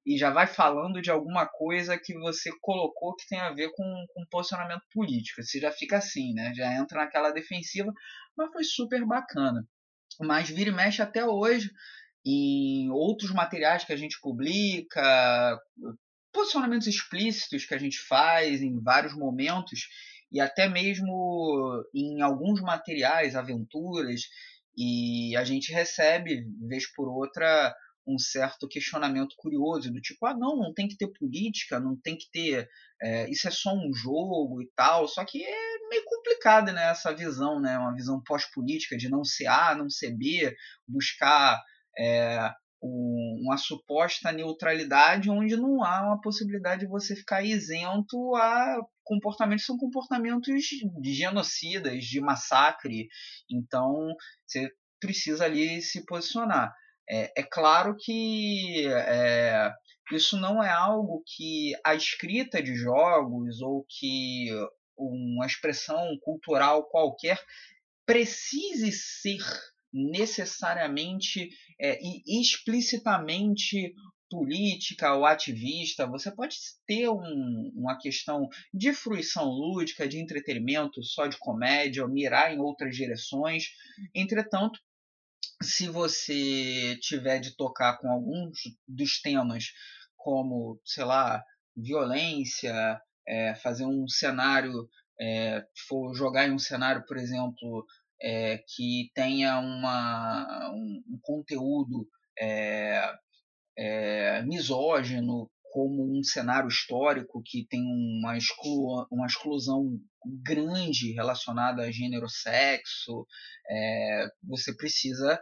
e 0.06 0.18
já 0.18 0.30
vai 0.30 0.46
falando 0.46 1.02
de 1.02 1.10
alguma 1.10 1.48
coisa 1.48 1.98
que 1.98 2.14
você 2.14 2.52
colocou 2.62 3.16
que 3.16 3.28
tem 3.28 3.40
a 3.40 3.52
ver 3.52 3.72
com, 3.76 4.06
com 4.14 4.26
posicionamento 4.30 4.84
político, 4.94 5.44
você 5.44 5.60
já 5.60 5.72
fica 5.72 5.98
assim, 5.98 6.34
né, 6.34 6.54
já 6.56 6.74
entra 6.76 7.00
naquela 7.00 7.32
defensiva, 7.32 7.92
mas 8.38 8.52
foi 8.52 8.64
super 8.64 9.06
bacana. 9.06 9.66
Mas 10.22 10.50
vira 10.50 10.70
e 10.70 10.74
mexe 10.74 11.02
até 11.02 11.26
hoje, 11.26 11.72
em 12.26 12.90
outros 12.92 13.32
materiais 13.32 13.84
que 13.84 13.94
a 13.94 13.98
gente 13.98 14.20
publica, 14.22 15.60
posicionamentos 16.32 16.88
explícitos 16.88 17.66
que 17.66 17.74
a 17.74 17.78
gente 17.78 18.00
faz 18.00 18.62
em 18.62 18.80
vários 18.82 19.16
momentos 19.16 19.88
e 20.32 20.40
até 20.40 20.70
mesmo 20.70 21.84
em 21.94 22.22
alguns 22.22 22.62
materiais, 22.62 23.36
aventuras, 23.36 24.22
e 24.78 25.36
a 25.36 25.44
gente 25.44 25.74
recebe, 25.74 26.46
vez 26.68 26.92
por 26.94 27.10
outra, 27.10 27.76
um 28.08 28.18
certo 28.18 28.68
questionamento 28.68 29.36
curioso, 29.38 29.92
do 29.92 30.02
tipo, 30.02 30.26
ah, 30.26 30.34
não, 30.34 30.56
não 30.56 30.74
tem 30.74 30.88
que 30.88 30.98
ter 30.98 31.08
política, 31.08 31.80
não 31.80 31.96
tem 31.96 32.18
que 32.18 32.30
ter. 32.32 32.68
É, 33.02 33.30
isso 33.30 33.48
é 33.48 33.52
só 33.52 33.74
um 33.74 33.94
jogo 33.94 34.62
e 34.62 34.70
tal. 34.76 35.08
Só 35.08 35.24
que 35.26 35.44
é 35.44 35.90
meio 35.90 36.04
complicado, 36.06 36.72
né? 36.72 36.90
Essa 36.90 37.14
visão, 37.14 37.60
né? 37.60 37.78
Uma 37.78 37.94
visão 37.94 38.22
pós-política 38.26 38.98
de 38.98 39.10
não 39.10 39.24
ser 39.24 39.48
A, 39.48 39.76
não 39.76 39.90
ser 39.90 40.12
B, 40.16 40.56
buscar 40.88 41.62
é, 41.98 42.52
um, 42.82 43.42
uma 43.44 43.58
suposta 43.58 44.32
neutralidade 44.32 45.30
onde 45.30 45.56
não 45.56 45.84
há 45.84 46.02
uma 46.08 46.22
possibilidade 46.22 46.82
de 46.82 46.88
você 46.88 47.16
ficar 47.16 47.44
isento 47.44 48.36
a 48.36 48.78
comportamentos 49.04 49.66
são 49.66 49.78
comportamentos 49.78 50.64
de 51.02 51.14
genocidas, 51.14 52.06
de 52.06 52.22
massacre. 52.22 53.10
Então 53.50 54.16
você 54.46 54.70
precisa 55.00 55.46
ali 55.46 55.82
se 55.82 56.06
posicionar. 56.06 56.74
É, 57.10 57.42
é 57.42 57.44
claro 57.44 57.96
que 57.98 58.86
é, 58.88 59.74
isso 60.12 60.38
não 60.38 60.64
é 60.64 60.70
algo 60.70 61.24
que 61.26 61.74
a 61.84 61.96
escrita 61.96 62.62
de 62.62 62.76
jogos 62.76 63.62
ou 63.62 63.84
que 63.90 64.50
uma 64.96 65.46
expressão 65.46 66.18
cultural 66.22 66.88
qualquer 66.90 67.42
precise 68.06 68.92
ser 68.92 69.42
necessariamente 69.92 71.50
é, 71.80 72.00
e 72.02 72.42
explicitamente 72.42 73.94
política 74.30 75.16
ou 75.16 75.26
ativista, 75.26 76.06
você 76.06 76.32
pode 76.32 76.56
ter 76.86 77.10
um, 77.10 77.72
uma 77.76 77.98
questão 77.98 78.48
de 78.72 78.94
fruição 78.94 79.46
lúdica, 79.46 80.08
de 80.08 80.20
entretenimento, 80.20 81.04
só 81.04 81.26
de 81.26 81.38
comédia, 81.38 82.04
ou 82.04 82.10
mirar 82.10 82.54
em 82.54 82.60
outras 82.60 82.96
direções. 82.96 83.70
Entretanto, 84.14 84.80
se 85.62 85.90
você 85.90 86.98
tiver 87.02 87.40
de 87.40 87.56
tocar 87.56 87.98
com 87.98 88.10
alguns 88.10 88.60
dos 88.88 89.20
temas, 89.20 89.74
como, 90.16 90.80
sei 90.86 91.04
lá, 91.04 91.44
violência, 91.76 93.02
é, 93.28 93.56
fazer 93.56 93.86
um 93.86 94.08
cenário, 94.08 94.88
é, 95.20 95.66
for 95.88 96.14
jogar 96.16 96.48
em 96.48 96.54
um 96.54 96.60
cenário, 96.60 97.04
por 97.06 97.18
exemplo, 97.18 97.86
é, 98.22 98.58
que 98.76 99.12
tenha 99.14 99.60
uma, 99.60 100.72
um, 100.74 101.04
um 101.08 101.20
conteúdo 101.22 102.08
é, 102.38 103.14
é, 103.78 104.42
misógino, 104.44 105.50
como 105.72 106.18
um 106.18 106.24
cenário 106.24 106.68
histórico 106.68 107.42
que 107.46 107.66
tem 107.68 107.82
uma, 107.82 108.38
exclu 108.38 109.08
uma 109.12 109.28
exclusão 109.28 110.00
grande 110.44 111.14
relacionada 111.14 111.84
a 111.84 111.92
gênero, 111.92 112.28
sexo, 112.28 113.26
é, 113.70 114.28
você 114.44 114.76
precisa 114.76 115.40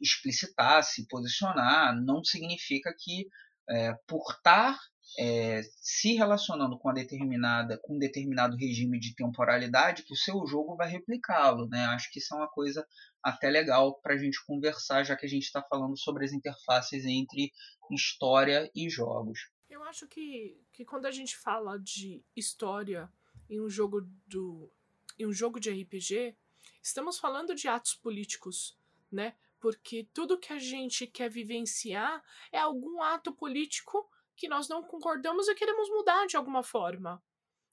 explicitar, 0.00 0.82
se 0.82 1.06
posicionar. 1.06 1.94
Não 2.02 2.24
significa 2.24 2.94
que 2.98 3.26
é, 3.68 3.94
por 4.06 4.22
estar 4.30 4.78
é, 5.18 5.62
se 5.80 6.14
relacionando 6.14 6.78
com, 6.78 6.90
a 6.90 6.92
determinada, 6.92 7.78
com 7.82 7.94
um 7.96 7.98
determinado 7.98 8.56
regime 8.56 8.98
de 8.98 9.14
temporalidade 9.14 10.02
que 10.02 10.12
o 10.12 10.16
seu 10.16 10.46
jogo 10.46 10.76
vai 10.76 10.88
replicá-lo. 10.88 11.68
Né? 11.68 11.84
Acho 11.86 12.10
que 12.10 12.18
isso 12.18 12.34
é 12.34 12.38
uma 12.38 12.48
coisa 12.48 12.86
até 13.22 13.48
legal 13.48 13.98
para 14.00 14.14
a 14.14 14.18
gente 14.18 14.44
conversar, 14.44 15.04
já 15.04 15.16
que 15.16 15.26
a 15.26 15.28
gente 15.28 15.44
está 15.44 15.62
falando 15.62 15.96
sobre 15.98 16.24
as 16.24 16.32
interfaces 16.32 17.04
entre 17.04 17.52
história 17.90 18.70
e 18.74 18.90
jogos. 18.90 19.50
Eu 19.68 19.82
acho 19.84 20.06
que, 20.06 20.60
que 20.72 20.84
quando 20.84 21.06
a 21.06 21.10
gente 21.10 21.36
fala 21.36 21.78
de 21.78 22.22
história 22.34 23.10
em 23.48 23.60
um 23.60 23.68
jogo 23.68 24.00
do 24.26 24.70
em 25.18 25.26
um 25.26 25.32
jogo 25.32 25.58
de 25.58 25.70
RPG, 25.70 26.36
estamos 26.82 27.18
falando 27.18 27.54
de 27.54 27.66
atos 27.68 27.94
políticos, 27.94 28.76
né? 29.10 29.34
Porque 29.66 30.08
tudo 30.14 30.38
que 30.38 30.52
a 30.52 30.60
gente 30.60 31.08
quer 31.08 31.28
vivenciar 31.28 32.22
é 32.52 32.58
algum 32.60 33.02
ato 33.02 33.34
político 33.34 34.08
que 34.36 34.46
nós 34.46 34.68
não 34.68 34.80
concordamos 34.80 35.48
e 35.48 35.56
queremos 35.56 35.88
mudar 35.88 36.24
de 36.26 36.36
alguma 36.36 36.62
forma. 36.62 37.20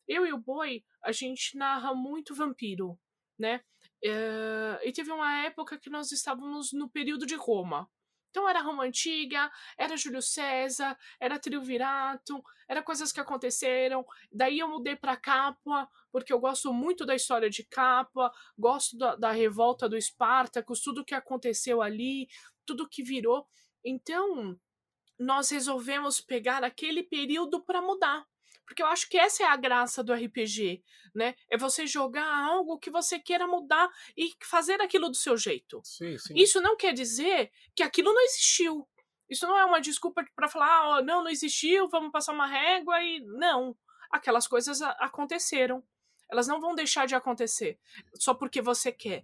Eu 0.08 0.26
e 0.26 0.34
o 0.34 0.40
Boi, 0.40 0.84
a 1.04 1.12
gente 1.12 1.56
narra 1.56 1.94
muito 1.94 2.34
vampiro, 2.34 3.00
né? 3.38 3.62
Uh, 4.04 4.82
e 4.84 4.92
teve 4.92 5.12
uma 5.12 5.46
época 5.46 5.78
que 5.78 5.88
nós 5.88 6.12
estávamos 6.12 6.74
no 6.74 6.90
período 6.90 7.28
de 7.28 7.36
Roma. 7.36 7.88
Então 8.34 8.50
era 8.50 8.64
Roma 8.64 8.84
Antiga, 8.84 9.52
era 9.78 9.96
Júlio 9.96 10.20
César, 10.20 10.98
era 11.20 11.38
Triunvirato, 11.38 12.44
era 12.68 12.82
coisas 12.82 13.12
que 13.12 13.20
aconteceram. 13.20 14.04
Daí 14.32 14.58
eu 14.58 14.68
mudei 14.68 14.96
para 14.96 15.16
Capua, 15.16 15.88
porque 16.12 16.34
eu 16.34 16.40
gosto 16.40 16.74
muito 16.74 17.06
da 17.06 17.14
história 17.14 17.48
de 17.48 17.64
Capua, 17.64 18.32
gosto 18.58 18.98
da, 18.98 19.16
da 19.16 19.32
revolta 19.32 19.88
do 19.88 19.96
Espartacus, 19.96 20.82
tudo 20.82 21.06
que 21.06 21.14
aconteceu 21.14 21.80
ali, 21.80 22.28
tudo 22.66 22.90
que 22.90 23.04
virou. 23.04 23.48
Então, 23.86 24.60
nós 25.20 25.52
resolvemos 25.52 26.20
pegar 26.20 26.64
aquele 26.64 27.04
período 27.04 27.64
para 27.64 27.84
mudar. 27.84 28.26
Porque 28.66 28.82
eu 28.82 28.88
acho 28.88 29.10
que 29.10 29.18
essa 29.18 29.44
é 29.44 29.46
a 29.46 29.56
graça 29.56 30.04
do 30.04 30.14
RPG, 30.14 30.84
né? 31.14 31.36
É 31.50 31.58
você 31.58 31.86
jogar 31.86 32.26
algo 32.26 32.78
que 32.78 32.90
você 32.90 33.20
queira 33.20 33.46
mudar 33.46 33.90
e 34.18 34.34
fazer 34.42 34.82
aquilo 34.82 35.10
do 35.10 35.16
seu 35.16 35.38
jeito. 35.38 35.82
Sim, 35.84 36.18
sim. 36.18 36.34
Isso 36.36 36.62
não 36.62 36.78
quer 36.78 36.94
dizer 36.94 37.52
que 37.76 37.84
aquilo 37.84 38.14
não 38.14 38.22
existiu. 38.22 38.88
Isso 39.30 39.48
não 39.48 39.58
é 39.58 39.66
uma 39.66 39.82
desculpa 39.82 40.26
para 40.36 40.48
falar, 40.48 40.98
oh, 40.98 41.02
não, 41.04 41.24
não 41.24 41.30
existiu, 41.30 41.90
vamos 41.90 42.12
passar 42.12 42.34
uma 42.34 42.48
régua 42.48 43.02
e. 43.02 43.20
Não. 43.22 43.76
Aquelas 44.12 44.48
coisas 44.48 44.82
aconteceram. 44.82 45.84
Elas 46.32 46.48
não 46.48 46.60
vão 46.60 46.74
deixar 46.74 47.06
de 47.06 47.16
acontecer 47.16 47.80
só 48.16 48.34
porque 48.34 48.62
você 48.62 48.92
quer 48.92 49.24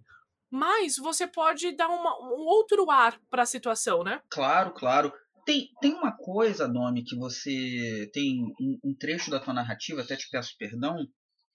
mas 0.52 0.98
você 0.98 1.28
pode 1.28 1.72
dar 1.74 1.88
uma, 1.88 2.20
um 2.22 2.46
outro 2.46 2.90
ar 2.90 3.20
para 3.30 3.44
a 3.44 3.46
situação, 3.46 4.04
né? 4.04 4.20
Claro, 4.30 4.72
claro 4.72 5.14
tem, 5.46 5.70
tem 5.82 5.94
uma 5.94 6.12
coisa, 6.16 6.68
Domi, 6.68 7.04
que 7.04 7.16
você 7.16 8.10
tem 8.14 8.44
um, 8.60 8.80
um, 8.84 8.96
trecho 8.96 9.32
da 9.32 9.40
tua 9.40 9.54
narrativa, 9.54 10.02
até 10.02 10.16
te 10.16 10.30
peço 10.30 10.56
perdão 10.58 10.96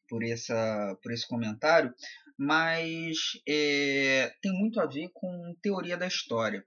por, 0.08 0.22
essa, 0.24 0.96
por 1.02 1.12
esse 1.12 1.26
comentário, 1.26 1.92
mas 2.38 3.16
é, 3.48 4.32
tem 4.42 4.52
muito 4.52 4.80
a 4.80 4.86
ver 4.86 5.10
com 5.12 5.54
teoria 5.62 5.96
da 5.96 6.06
história. 6.06 6.64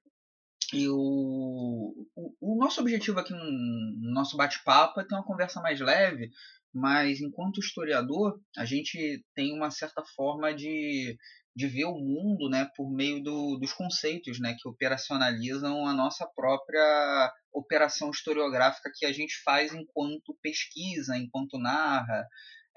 E 0.73 0.87
o, 0.89 1.93
o, 2.15 2.35
o 2.41 2.57
nosso 2.57 2.81
objetivo 2.81 3.19
aqui 3.19 3.31
no, 3.31 3.43
no 3.43 4.13
nosso 4.13 4.35
bate-papo 4.35 4.99
é 4.99 5.05
ter 5.05 5.15
uma 5.15 5.23
conversa 5.23 5.61
mais 5.61 5.79
leve, 5.79 6.29
mas 6.73 7.21
enquanto 7.21 7.59
historiador, 7.59 8.39
a 8.57 8.65
gente 8.65 9.23
tem 9.33 9.53
uma 9.53 9.71
certa 9.71 10.03
forma 10.15 10.53
de, 10.53 11.17
de 11.57 11.67
ver 11.67 11.85
o 11.85 11.97
mundo 11.97 12.47
né, 12.51 12.69
por 12.75 12.87
meio 12.91 13.19
do, 13.23 13.57
dos 13.57 13.73
conceitos 13.73 14.39
né, 14.39 14.55
que 14.61 14.69
operacionalizam 14.69 15.87
a 15.87 15.93
nossa 15.93 16.23
própria 16.35 17.33
operação 17.51 18.11
historiográfica 18.11 18.91
que 18.95 19.07
a 19.07 19.11
gente 19.11 19.41
faz 19.43 19.73
enquanto 19.73 20.37
pesquisa, 20.39 21.17
enquanto 21.17 21.57
narra. 21.57 22.27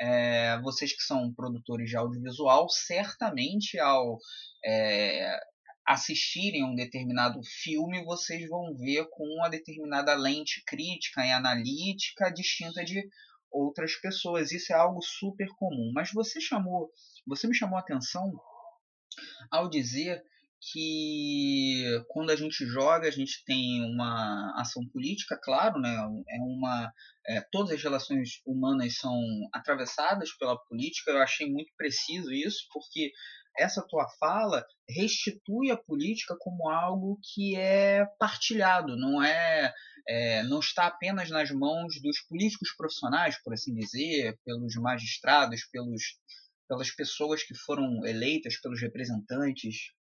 É, 0.01 0.59
vocês 0.63 0.97
que 0.97 1.03
são 1.03 1.31
produtores 1.35 1.91
de 1.91 1.97
audiovisual, 1.99 2.71
certamente 2.71 3.79
ao 3.79 4.17
é, 4.65 5.39
assistirem 5.87 6.63
a 6.63 6.67
um 6.67 6.75
determinado 6.75 7.39
filme, 7.45 8.03
vocês 8.03 8.49
vão 8.49 8.75
ver 8.79 9.07
com 9.11 9.25
uma 9.25 9.51
determinada 9.51 10.15
lente 10.15 10.63
crítica 10.67 11.23
e 11.23 11.31
analítica 11.31 12.33
distinta 12.33 12.83
de 12.83 13.07
outras 13.51 13.95
pessoas. 13.97 14.53
Isso 14.53 14.73
é 14.73 14.77
algo 14.77 15.03
super 15.03 15.49
comum. 15.59 15.93
Mas 15.95 16.11
você 16.15 16.41
chamou, 16.41 16.91
você 17.27 17.47
me 17.47 17.55
chamou 17.55 17.77
a 17.77 17.83
atenção 17.83 18.33
ao 19.51 19.69
dizer 19.69 20.23
que 20.61 21.85
quando 22.09 22.31
a 22.31 22.37
gente 22.37 22.67
joga 22.67 23.09
a 23.09 23.11
gente 23.11 23.43
tem 23.47 23.83
uma 23.83 24.53
ação 24.61 24.87
política, 24.93 25.39
claro, 25.43 25.81
né? 25.81 25.97
É 26.29 26.41
uma 26.43 26.93
é, 27.27 27.41
todas 27.51 27.73
as 27.73 27.83
relações 27.83 28.43
humanas 28.45 28.97
são 28.97 29.19
atravessadas 29.55 30.33
pela 30.37 30.59
política. 30.65 31.13
Eu 31.13 31.23
achei 31.23 31.51
muito 31.51 31.73
preciso 31.77 32.31
isso 32.33 32.67
porque 32.73 33.11
essa 33.59 33.83
tua 33.89 34.07
fala 34.19 34.65
restitui 34.89 35.71
a 35.71 35.77
política 35.77 36.37
como 36.39 36.69
algo 36.69 37.19
que 37.23 37.57
é 37.57 38.07
partilhado, 38.19 38.97
não 38.97 39.23
é, 39.23 39.73
é, 40.09 40.43
não 40.45 40.61
está 40.61 40.87
apenas 40.87 41.31
nas 41.31 41.51
mãos 41.51 42.01
dos 42.03 42.21
políticos 42.29 42.75
profissionais, 42.77 43.41
por 43.43 43.53
assim 43.53 43.75
dizer, 43.75 44.39
pelos 44.45 44.75
magistrados, 44.77 45.65
pelos, 45.71 46.03
pelas 46.71 46.93
pessoas 46.93 47.43
que 47.43 47.53
foram 47.53 48.07
eleitas, 48.07 48.57
pelos 48.61 48.81
representantes 48.81 49.93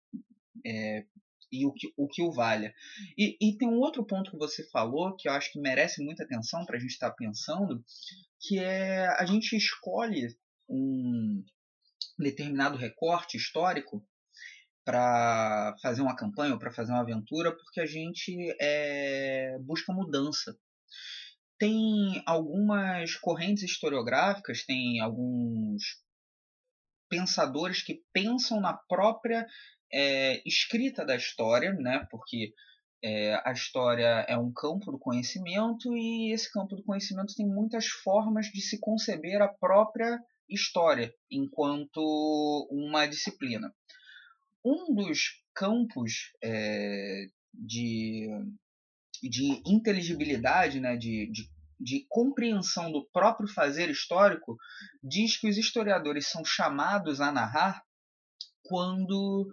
é, 0.66 1.06
e 1.50 1.64
o 1.64 1.72
que, 1.72 1.90
o 1.96 2.06
que 2.06 2.22
o 2.22 2.30
valha. 2.30 2.74
E, 3.16 3.38
e 3.40 3.56
tem 3.56 3.66
um 3.66 3.78
outro 3.78 4.04
ponto 4.04 4.30
que 4.30 4.36
você 4.36 4.68
falou 4.68 5.16
que 5.16 5.26
eu 5.26 5.32
acho 5.32 5.50
que 5.50 5.58
merece 5.58 6.04
muita 6.04 6.24
atenção 6.24 6.66
para 6.66 6.76
a 6.76 6.78
gente 6.78 6.90
estar 6.90 7.08
tá 7.08 7.16
pensando, 7.16 7.82
que 8.38 8.58
é 8.58 9.06
a 9.18 9.24
gente 9.24 9.56
escolhe 9.56 10.28
um, 10.68 11.42
determinado 12.18 12.76
recorte 12.76 13.38
histórico 13.38 14.06
para 14.84 15.74
fazer 15.80 16.02
uma 16.02 16.16
campanha 16.16 16.52
ou 16.52 16.58
para 16.58 16.72
fazer 16.72 16.92
uma 16.92 17.00
aventura, 17.00 17.50
porque 17.56 17.80
a 17.80 17.86
gente 17.86 18.54
é, 18.60 19.58
busca 19.60 19.90
mudança. 19.90 20.54
Tem 21.58 22.22
algumas 22.26 23.16
correntes 23.16 23.64
historiográficas, 23.64 24.66
tem 24.66 25.00
alguns 25.00 25.82
pensadores 27.08 27.82
que 27.82 28.02
pensam 28.12 28.60
na 28.60 28.74
própria 28.74 29.46
é, 29.92 30.42
escrita 30.46 31.04
da 31.04 31.16
história, 31.16 31.72
né? 31.72 32.06
porque 32.10 32.52
é, 33.02 33.40
a 33.44 33.52
história 33.52 34.24
é 34.28 34.36
um 34.36 34.52
campo 34.52 34.90
do 34.90 34.98
conhecimento 34.98 35.96
e 35.96 36.32
esse 36.32 36.52
campo 36.52 36.74
do 36.74 36.82
conhecimento 36.82 37.34
tem 37.34 37.46
muitas 37.46 37.86
formas 37.86 38.46
de 38.46 38.60
se 38.60 38.78
conceber 38.80 39.40
a 39.40 39.48
própria 39.48 40.18
história 40.48 41.12
enquanto 41.30 42.68
uma 42.70 43.06
disciplina. 43.06 43.72
Um 44.64 44.94
dos 44.94 45.42
campos 45.54 46.32
é, 46.42 47.26
de, 47.54 48.28
de 49.22 49.62
inteligibilidade, 49.66 50.80
né, 50.80 50.96
de, 50.96 51.30
de, 51.30 51.48
de 51.78 52.06
compreensão 52.08 52.90
do 52.90 53.06
próprio 53.12 53.48
fazer 53.48 53.88
histórico, 53.88 54.56
diz 55.02 55.36
que 55.36 55.48
os 55.48 55.56
historiadores 55.56 56.28
são 56.28 56.44
chamados 56.44 57.20
a 57.20 57.30
narrar 57.30 57.82
quando 58.62 59.48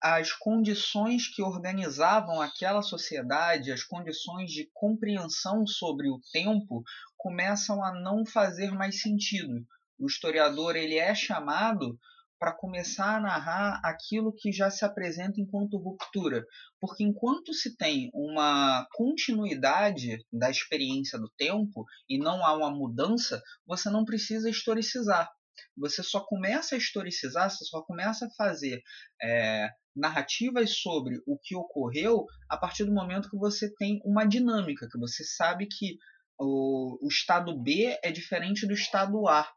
as 0.00 0.32
condições 0.32 1.28
que 1.28 1.42
organizavam 1.42 2.40
aquela 2.40 2.82
sociedade, 2.82 3.70
as 3.70 3.84
condições 3.84 4.50
de 4.50 4.68
compreensão 4.74 5.64
sobre 5.64 6.10
o 6.10 6.20
tempo, 6.32 6.82
começam 7.16 7.84
a 7.84 7.92
não 7.92 8.26
fazer 8.26 8.72
mais 8.72 9.00
sentido. 9.00 9.64
O 9.98 10.06
historiador 10.06 10.74
ele 10.74 10.98
é 10.98 11.14
chamado 11.14 11.96
para 12.42 12.52
começar 12.52 13.18
a 13.18 13.20
narrar 13.20 13.80
aquilo 13.84 14.34
que 14.34 14.50
já 14.50 14.68
se 14.68 14.84
apresenta 14.84 15.40
enquanto 15.40 15.78
ruptura, 15.78 16.44
porque 16.80 17.04
enquanto 17.04 17.54
se 17.54 17.76
tem 17.76 18.10
uma 18.12 18.84
continuidade 18.94 20.18
da 20.32 20.50
experiência 20.50 21.20
do 21.20 21.30
tempo 21.38 21.84
e 22.08 22.18
não 22.18 22.44
há 22.44 22.56
uma 22.56 22.68
mudança, 22.68 23.40
você 23.64 23.88
não 23.90 24.04
precisa 24.04 24.50
historicizar. 24.50 25.30
Você 25.76 26.02
só 26.02 26.18
começa 26.18 26.74
a 26.74 26.78
historicizar, 26.78 27.48
você 27.48 27.64
só 27.64 27.80
começa 27.82 28.26
a 28.26 28.30
fazer 28.36 28.82
é, 29.22 29.68
narrativas 29.94 30.80
sobre 30.80 31.22
o 31.24 31.38
que 31.38 31.54
ocorreu 31.54 32.26
a 32.50 32.56
partir 32.56 32.82
do 32.82 32.92
momento 32.92 33.30
que 33.30 33.38
você 33.38 33.72
tem 33.72 34.00
uma 34.04 34.24
dinâmica, 34.24 34.88
que 34.90 34.98
você 34.98 35.22
sabe 35.22 35.68
que 35.68 35.96
o, 36.40 36.98
o 37.06 37.08
estado 37.08 37.56
B 37.56 37.96
é 38.02 38.10
diferente 38.10 38.66
do 38.66 38.72
estado 38.72 39.28
A. 39.28 39.48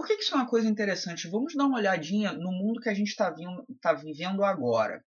Por 0.00 0.06
que, 0.06 0.14
isso 0.14 0.32
é 0.32 0.38
uma 0.38 0.48
coisa 0.48 0.66
interessante? 0.66 1.28
Vamos 1.28 1.54
dar 1.54 1.66
uma 1.66 1.76
olhadinha 1.76 2.32
no 2.32 2.50
mundo 2.50 2.80
que 2.80 2.88
a 2.88 2.94
gente 2.94 3.08
está 3.08 3.34
tá 3.82 3.92
vivendo 3.92 4.42
agora. 4.42 5.04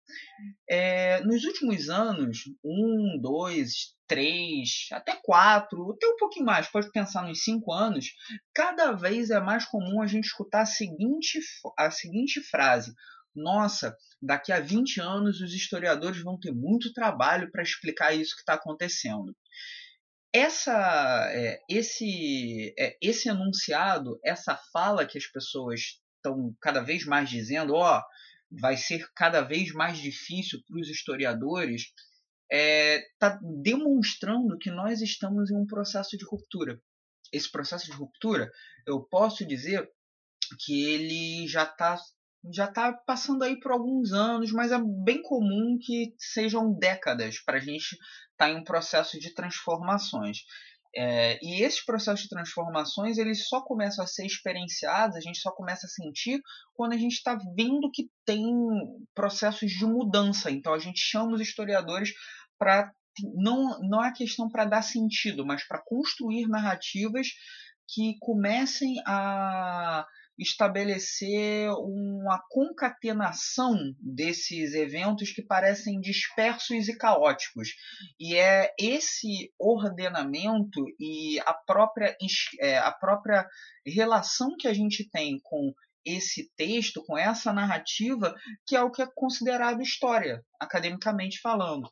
É, 0.69 1.21
nos 1.21 1.45
últimos 1.45 1.89
anos, 1.89 2.41
um, 2.65 3.17
dois, 3.23 3.95
três, 4.09 4.89
até 4.91 5.15
quatro, 5.23 5.93
até 5.93 6.09
um 6.09 6.17
pouquinho 6.17 6.45
mais, 6.45 6.67
pode 6.67 6.91
pensar 6.91 7.23
nos 7.23 7.45
cinco 7.45 7.73
anos, 7.73 8.07
cada 8.53 8.91
vez 8.91 9.31
é 9.31 9.39
mais 9.39 9.65
comum 9.65 10.03
a 10.03 10.09
gente 10.09 10.25
escutar 10.25 10.63
a 10.63 10.67
seguinte, 10.67 11.39
a 11.79 11.89
seguinte 11.93 12.41
frase: 12.41 12.93
Nossa, 13.33 13.97
daqui 14.21 14.51
a 14.51 14.59
20 14.59 15.01
anos 15.01 15.41
os 15.41 15.55
historiadores 15.55 16.21
vão 16.21 16.37
ter 16.37 16.51
muito 16.51 16.93
trabalho 16.93 17.49
para 17.53 17.63
explicar 17.63 18.13
isso 18.13 18.35
que 18.35 18.43
está 18.43 18.55
acontecendo 18.55 19.37
essa, 20.33 21.29
é, 21.33 21.61
esse, 21.69 22.75
é, 22.79 22.97
esse 23.03 23.29
enunciado, 23.29 24.19
essa 24.25 24.57
fala 24.73 25.07
que 25.07 25.19
as 25.19 25.27
pessoas 25.27 26.01
estão 26.17 26.55
cada 26.61 26.81
vez 26.81 27.05
mais 27.05 27.29
dizendo, 27.29 27.75
ó, 27.75 27.99
oh, 27.99 28.03
vai 28.61 28.77
ser 28.77 29.09
cada 29.15 29.41
vez 29.41 29.73
mais 29.73 29.99
difícil 29.99 30.61
para 30.67 30.81
os 30.81 30.89
historiadores, 30.89 31.93
está 32.51 33.31
tá 33.31 33.41
demonstrando 33.63 34.59
que 34.59 34.71
nós 34.71 35.01
estamos 35.01 35.51
em 35.51 35.57
um 35.57 35.67
processo 35.67 36.17
de 36.17 36.25
ruptura. 36.25 36.81
Esse 37.33 37.51
processo 37.51 37.87
de 37.87 37.93
ruptura, 37.93 38.51
eu 38.87 39.01
posso 39.05 39.47
dizer 39.47 39.89
que 40.65 40.85
ele 40.85 41.47
já 41.47 41.63
está 41.63 41.97
já 42.53 42.65
está 42.65 42.93
passando 42.93 43.45
aí 43.45 43.61
por 43.61 43.71
alguns 43.71 44.13
anos, 44.13 44.51
mas 44.51 44.73
é 44.73 44.79
bem 45.05 45.21
comum 45.23 45.77
que 45.79 46.15
sejam 46.19 46.73
décadas 46.73 47.39
para 47.39 47.59
a 47.59 47.61
gente 47.61 47.99
estar 48.41 48.47
tá 48.47 48.51
em 48.51 48.57
um 48.57 48.65
processo 48.65 49.19
de 49.21 49.35
transformações. 49.35 50.39
É, 50.97 51.39
e 51.41 51.63
esses 51.63 51.85
processos 51.85 52.23
de 52.23 52.29
transformações 52.29 53.17
eles 53.17 53.47
só 53.47 53.63
começam 53.63 54.03
a 54.03 54.09
ser 54.09 54.27
experienciados, 54.27 55.17
a 55.17 55.21
gente 55.21 55.39
só 55.39 55.53
começa 55.53 55.87
a 55.87 55.89
sentir 55.89 56.41
quando 56.75 56.95
a 56.95 56.99
gente 56.99 57.13
está 57.13 57.39
vendo 57.55 57.91
que 57.93 58.09
tem 58.25 58.45
processos 59.15 59.71
de 59.71 59.85
mudança. 59.85 60.51
Então 60.51 60.75
a 60.75 60.79
gente 60.79 60.99
chama 60.99 61.35
os 61.35 61.41
historiadores 61.41 62.13
para 62.59 62.91
não 63.35 63.79
não 63.81 64.05
é 64.05 64.13
questão 64.13 64.49
para 64.49 64.65
dar 64.65 64.83
sentido, 64.83 65.47
mas 65.47 65.67
para 65.67 65.83
construir 65.85 66.49
narrativas 66.49 67.29
que 67.87 68.17
comecem 68.21 69.01
a 69.07 70.05
estabelecer 70.41 71.71
uma 71.71 72.43
concatenação 72.49 73.77
desses 74.01 74.73
eventos 74.73 75.31
que 75.33 75.43
parecem 75.43 76.01
dispersos 76.01 76.89
e 76.89 76.97
caóticos. 76.97 77.75
E 78.19 78.35
é 78.37 78.73
esse 78.79 79.53
ordenamento 79.59 80.83
e 80.99 81.39
a 81.41 81.53
própria, 81.53 82.17
é, 82.61 82.79
a 82.79 82.91
própria 82.91 83.47
relação 83.87 84.57
que 84.59 84.67
a 84.67 84.73
gente 84.73 85.09
tem 85.11 85.39
com 85.43 85.75
esse 86.05 86.51
texto, 86.57 87.05
com 87.05 87.19
essa 87.19 87.53
narrativa, 87.53 88.35
que 88.67 88.75
é 88.75 88.83
o 88.83 88.91
que 88.91 89.03
é 89.03 89.09
considerado 89.15 89.83
história, 89.83 90.43
academicamente 90.59 91.39
falando. 91.41 91.91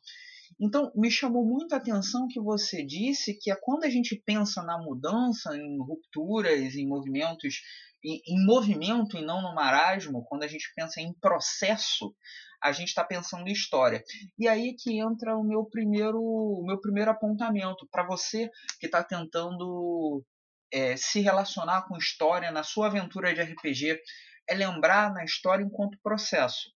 Então, 0.59 0.91
me 0.93 1.09
chamou 1.09 1.45
muito 1.45 1.73
a 1.73 1.77
atenção 1.77 2.27
que 2.27 2.39
você 2.39 2.83
disse 2.83 3.33
que 3.39 3.49
é 3.49 3.55
quando 3.55 3.85
a 3.85 3.89
gente 3.89 4.21
pensa 4.25 4.61
na 4.61 4.77
mudança, 4.77 5.55
em 5.55 5.77
rupturas, 5.77 6.75
em 6.75 6.85
movimentos 6.85 7.61
em 8.03 8.45
movimento 8.45 9.17
e 9.17 9.21
não 9.21 9.41
no 9.41 9.53
marasmo, 9.53 10.23
quando 10.25 10.43
a 10.43 10.47
gente 10.47 10.71
pensa 10.75 11.01
em 11.01 11.13
processo, 11.13 12.15
a 12.61 12.71
gente 12.71 12.89
está 12.89 13.03
pensando 13.03 13.47
em 13.47 13.51
história. 13.51 14.03
E 14.37 14.47
aí 14.47 14.75
que 14.77 14.99
entra 14.99 15.35
o 15.35 15.43
meu 15.43 15.65
primeiro, 15.65 16.19
o 16.21 16.63
meu 16.65 16.79
primeiro 16.79 17.11
apontamento 17.11 17.87
para 17.91 18.05
você 18.05 18.49
que 18.79 18.85
está 18.85 19.03
tentando 19.03 20.23
é, 20.71 20.95
se 20.95 21.21
relacionar 21.21 21.87
com 21.87 21.97
história 21.97 22.51
na 22.51 22.63
sua 22.63 22.87
aventura 22.87 23.33
de 23.33 23.41
RPG, 23.41 23.99
é 24.47 24.55
lembrar 24.55 25.13
na 25.13 25.23
história 25.23 25.63
enquanto 25.63 25.99
processo. 26.01 26.69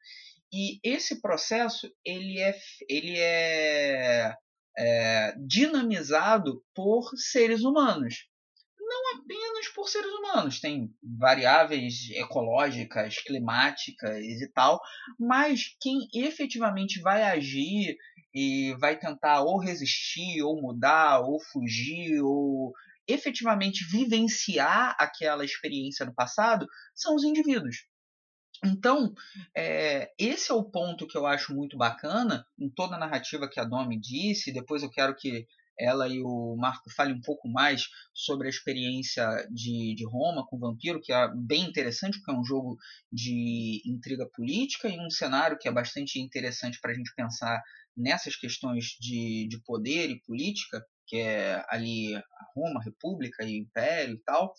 E 0.52 0.80
esse 0.82 1.20
processo 1.20 1.90
ele 2.04 2.40
é, 2.40 2.54
ele 2.88 3.18
é, 3.18 4.34
é 4.76 5.34
dinamizado 5.46 6.62
por 6.74 7.08
seres 7.16 7.62
humanos 7.62 8.29
não 8.90 9.20
apenas 9.20 9.68
por 9.68 9.88
seres 9.88 10.10
humanos, 10.10 10.60
tem 10.60 10.92
variáveis 11.00 12.10
ecológicas, 12.10 13.18
climáticas 13.18 14.24
e 14.24 14.50
tal, 14.52 14.80
mas 15.18 15.76
quem 15.80 16.08
efetivamente 16.12 17.00
vai 17.00 17.22
agir 17.22 17.96
e 18.34 18.74
vai 18.80 18.98
tentar 18.98 19.42
ou 19.42 19.58
resistir, 19.58 20.42
ou 20.42 20.60
mudar, 20.60 21.20
ou 21.20 21.40
fugir, 21.40 22.20
ou 22.20 22.72
efetivamente 23.06 23.84
vivenciar 23.84 24.96
aquela 24.98 25.44
experiência 25.44 26.04
no 26.04 26.14
passado 26.14 26.66
são 26.94 27.14
os 27.14 27.22
indivíduos. 27.22 27.86
Então, 28.64 29.14
é, 29.56 30.12
esse 30.18 30.50
é 30.50 30.54
o 30.54 30.64
ponto 30.64 31.06
que 31.06 31.16
eu 31.16 31.26
acho 31.26 31.54
muito 31.54 31.78
bacana 31.78 32.44
em 32.58 32.68
toda 32.68 32.96
a 32.96 32.98
narrativa 32.98 33.48
que 33.48 33.58
a 33.58 33.64
Domi 33.64 33.98
disse. 33.98 34.52
Depois 34.52 34.82
eu 34.82 34.90
quero 34.90 35.16
que 35.16 35.46
ela 35.80 36.08
e 36.08 36.20
o 36.20 36.54
Marco 36.56 36.90
falem 36.94 37.14
um 37.14 37.20
pouco 37.20 37.48
mais 37.48 37.88
sobre 38.12 38.46
a 38.46 38.50
experiência 38.50 39.26
de, 39.50 39.94
de 39.94 40.04
Roma 40.06 40.46
com 40.46 40.56
o 40.56 40.60
Vampiro, 40.60 41.00
que 41.00 41.12
é 41.12 41.28
bem 41.34 41.64
interessante, 41.64 42.18
porque 42.18 42.30
é 42.30 42.38
um 42.38 42.44
jogo 42.44 42.76
de 43.10 43.82
intriga 43.86 44.28
política 44.34 44.88
e 44.88 45.00
um 45.00 45.10
cenário 45.10 45.58
que 45.58 45.68
é 45.68 45.72
bastante 45.72 46.20
interessante 46.20 46.78
para 46.80 46.92
a 46.92 46.94
gente 46.94 47.12
pensar 47.14 47.60
nessas 47.96 48.36
questões 48.36 48.96
de, 49.00 49.48
de 49.48 49.60
poder 49.64 50.10
e 50.10 50.20
política, 50.22 50.84
que 51.06 51.16
é 51.16 51.64
ali 51.68 52.14
Roma, 52.54 52.82
República 52.82 53.44
e 53.44 53.58
Império 53.58 54.14
e 54.14 54.22
tal, 54.22 54.54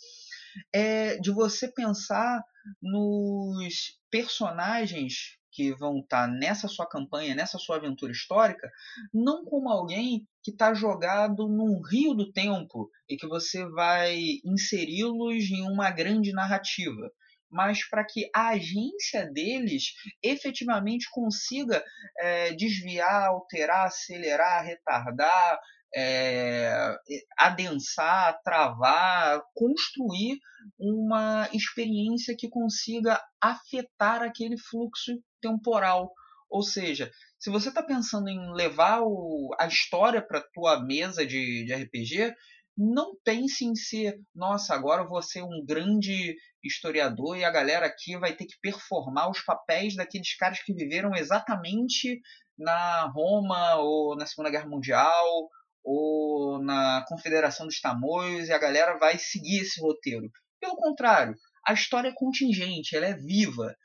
é 0.73 1.17
de 1.17 1.31
você 1.31 1.71
pensar 1.71 2.43
nos 2.81 3.97
personagens 4.09 5.37
que 5.51 5.73
vão 5.73 5.99
estar 5.99 6.27
tá 6.27 6.33
nessa 6.33 6.67
sua 6.67 6.87
campanha, 6.87 7.35
nessa 7.35 7.57
sua 7.57 7.77
aventura 7.77 8.11
histórica, 8.11 8.69
não 9.13 9.43
como 9.43 9.69
alguém 9.69 10.27
que 10.43 10.51
está 10.51 10.73
jogado 10.73 11.47
num 11.47 11.81
rio 11.81 12.13
do 12.13 12.31
tempo 12.31 12.89
e 13.07 13.17
que 13.17 13.27
você 13.27 13.65
vai 13.69 14.17
inseri-los 14.45 15.49
em 15.51 15.63
uma 15.63 15.91
grande 15.91 16.31
narrativa, 16.31 17.11
mas 17.49 17.87
para 17.87 18.05
que 18.05 18.29
a 18.33 18.49
agência 18.49 19.29
deles 19.31 19.93
efetivamente 20.23 21.07
consiga 21.11 21.83
é, 22.17 22.53
desviar, 22.53 23.27
alterar, 23.27 23.87
acelerar, 23.87 24.63
retardar, 24.63 25.59
é, 25.93 26.95
adensar, 27.37 28.39
travar, 28.43 29.41
construir 29.53 30.39
uma 30.79 31.49
experiência 31.53 32.35
que 32.37 32.49
consiga 32.49 33.21
afetar 33.41 34.21
aquele 34.21 34.57
fluxo 34.57 35.21
temporal. 35.41 36.11
Ou 36.49 36.61
seja, 36.63 37.09
se 37.39 37.49
você 37.49 37.69
está 37.69 37.81
pensando 37.81 38.29
em 38.29 38.53
levar 38.53 39.01
o, 39.01 39.55
a 39.59 39.67
história 39.67 40.21
para 40.21 40.39
a 40.39 40.47
tua 40.53 40.83
mesa 40.83 41.25
de, 41.25 41.65
de 41.65 41.73
RPG, 41.73 42.33
não 42.77 43.15
pense 43.23 43.65
em 43.65 43.75
ser, 43.75 44.19
nossa, 44.33 44.73
agora 44.73 45.03
eu 45.03 45.07
vou 45.07 45.21
ser 45.21 45.43
um 45.43 45.63
grande 45.65 46.35
historiador 46.63 47.37
e 47.37 47.43
a 47.43 47.51
galera 47.51 47.85
aqui 47.85 48.17
vai 48.17 48.33
ter 48.35 48.45
que 48.45 48.59
performar 48.61 49.29
os 49.29 49.41
papéis 49.41 49.95
daqueles 49.95 50.35
caras 50.35 50.61
que 50.63 50.73
viveram 50.73 51.15
exatamente 51.15 52.19
na 52.57 53.11
Roma 53.13 53.75
ou 53.75 54.15
na 54.15 54.25
Segunda 54.25 54.49
Guerra 54.49 54.67
Mundial 54.67 55.49
ou 55.83 56.61
na 56.63 57.03
Confederação 57.07 57.65
dos 57.65 57.79
Tamoios 57.79 58.47
e 58.47 58.53
a 58.53 58.59
galera 58.59 58.97
vai 58.97 59.17
seguir 59.17 59.61
esse 59.61 59.81
roteiro. 59.81 60.29
Pelo 60.59 60.75
contrário, 60.75 61.35
a 61.65 61.73
história 61.73 62.09
é 62.09 62.13
contingente, 62.15 62.95
ela 62.95 63.07
é 63.07 63.13
viva. 63.15 63.75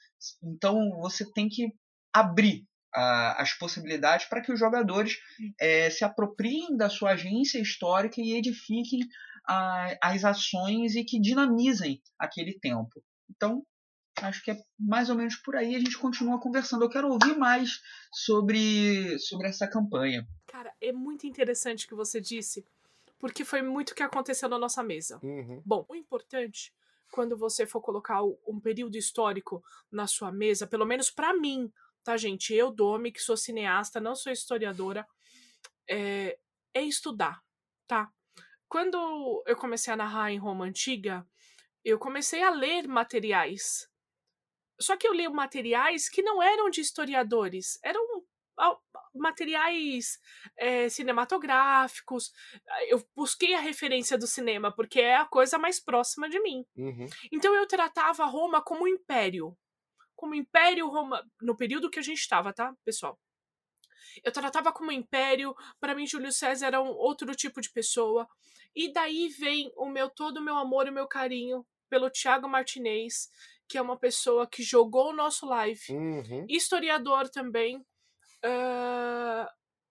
Então 0.42 0.90
você 1.00 1.30
tem 1.32 1.48
que 1.48 1.72
abrir 2.12 2.64
a, 2.94 3.42
as 3.42 3.52
possibilidades 3.52 4.26
para 4.26 4.40
que 4.40 4.52
os 4.52 4.58
jogadores 4.58 5.16
é, 5.60 5.90
se 5.90 6.04
apropriem 6.04 6.76
da 6.76 6.88
sua 6.88 7.10
agência 7.10 7.60
histórica 7.60 8.20
e 8.20 8.32
edifiquem 8.32 9.00
a, 9.46 9.94
as 10.02 10.24
ações 10.24 10.96
e 10.96 11.04
que 11.04 11.20
dinamizem 11.20 12.00
aquele 12.18 12.58
tempo. 12.58 13.02
Então, 13.30 13.62
acho 14.22 14.42
que 14.42 14.50
é 14.50 14.56
mais 14.78 15.10
ou 15.10 15.16
menos 15.16 15.36
por 15.36 15.56
aí 15.56 15.74
a 15.74 15.78
gente 15.78 15.98
continua 15.98 16.40
conversando. 16.40 16.84
Eu 16.84 16.90
quero 16.90 17.08
ouvir 17.08 17.36
mais 17.36 17.80
sobre, 18.12 19.18
sobre 19.18 19.48
essa 19.48 19.68
campanha. 19.68 20.26
Cara, 20.46 20.72
é 20.80 20.92
muito 20.92 21.26
interessante 21.26 21.84
o 21.84 21.88
que 21.88 21.94
você 21.94 22.20
disse, 22.20 22.64
porque 23.18 23.44
foi 23.44 23.62
muito 23.62 23.90
o 23.90 23.94
que 23.94 24.02
aconteceu 24.02 24.48
na 24.48 24.58
nossa 24.58 24.82
mesa. 24.82 25.20
Uhum. 25.22 25.62
Bom, 25.64 25.84
o 25.88 25.94
importante 25.94 26.72
quando 27.16 27.34
você 27.34 27.66
for 27.66 27.80
colocar 27.80 28.22
um 28.22 28.60
período 28.60 28.94
histórico 28.94 29.64
na 29.90 30.06
sua 30.06 30.30
mesa, 30.30 30.66
pelo 30.66 30.84
menos 30.84 31.10
para 31.10 31.32
mim, 31.32 31.72
tá, 32.04 32.14
gente? 32.14 32.52
Eu, 32.52 32.70
Domi, 32.70 33.10
que 33.10 33.22
sou 33.22 33.38
cineasta, 33.38 33.98
não 33.98 34.14
sou 34.14 34.30
historiadora, 34.30 35.08
é, 35.88 36.38
é 36.74 36.82
estudar, 36.82 37.42
tá? 37.86 38.12
Quando 38.68 39.42
eu 39.46 39.56
comecei 39.56 39.94
a 39.94 39.96
narrar 39.96 40.30
em 40.30 40.36
Roma 40.36 40.66
Antiga, 40.66 41.26
eu 41.82 41.98
comecei 41.98 42.42
a 42.42 42.50
ler 42.50 42.86
materiais. 42.86 43.88
Só 44.78 44.94
que 44.94 45.08
eu 45.08 45.14
li 45.14 45.26
materiais 45.26 46.10
que 46.10 46.20
não 46.20 46.42
eram 46.42 46.68
de 46.68 46.82
historiadores, 46.82 47.78
eram 47.82 48.02
materiais 49.18 50.18
é, 50.56 50.88
cinematográficos. 50.88 52.32
Eu 52.88 53.02
busquei 53.14 53.54
a 53.54 53.60
referência 53.60 54.16
do 54.18 54.26
cinema, 54.26 54.72
porque 54.74 55.00
é 55.00 55.16
a 55.16 55.24
coisa 55.24 55.58
mais 55.58 55.80
próxima 55.80 56.28
de 56.28 56.40
mim. 56.40 56.64
Uhum. 56.76 57.06
Então 57.32 57.54
eu 57.54 57.66
tratava 57.66 58.24
Roma 58.24 58.62
como 58.62 58.84
um 58.84 58.88
império. 58.88 59.56
Como 60.14 60.34
império 60.34 60.88
Roma. 60.88 61.24
No 61.40 61.56
período 61.56 61.90
que 61.90 61.98
a 61.98 62.02
gente 62.02 62.18
estava, 62.18 62.52
tá, 62.52 62.74
pessoal? 62.84 63.18
Eu 64.24 64.32
tratava 64.32 64.72
como 64.72 64.92
império. 64.92 65.54
Para 65.80 65.94
mim, 65.94 66.06
Júlio 66.06 66.32
César 66.32 66.66
era 66.66 66.80
um 66.80 66.88
outro 66.88 67.34
tipo 67.34 67.60
de 67.60 67.70
pessoa. 67.70 68.26
E 68.74 68.92
daí 68.92 69.28
vem 69.28 69.72
o 69.76 69.86
meu 69.86 70.08
todo 70.10 70.38
o 70.38 70.42
meu 70.42 70.56
amor 70.56 70.86
e 70.86 70.90
o 70.90 70.92
meu 70.92 71.06
carinho 71.06 71.66
pelo 71.88 72.10
Tiago 72.10 72.48
Martinez, 72.48 73.30
que 73.68 73.78
é 73.78 73.82
uma 73.82 73.98
pessoa 73.98 74.46
que 74.46 74.62
jogou 74.62 75.10
o 75.10 75.16
nosso 75.16 75.46
live, 75.46 75.80
uhum. 75.90 76.46
historiador 76.48 77.28
também, 77.28 77.84
Uh, 78.46 79.46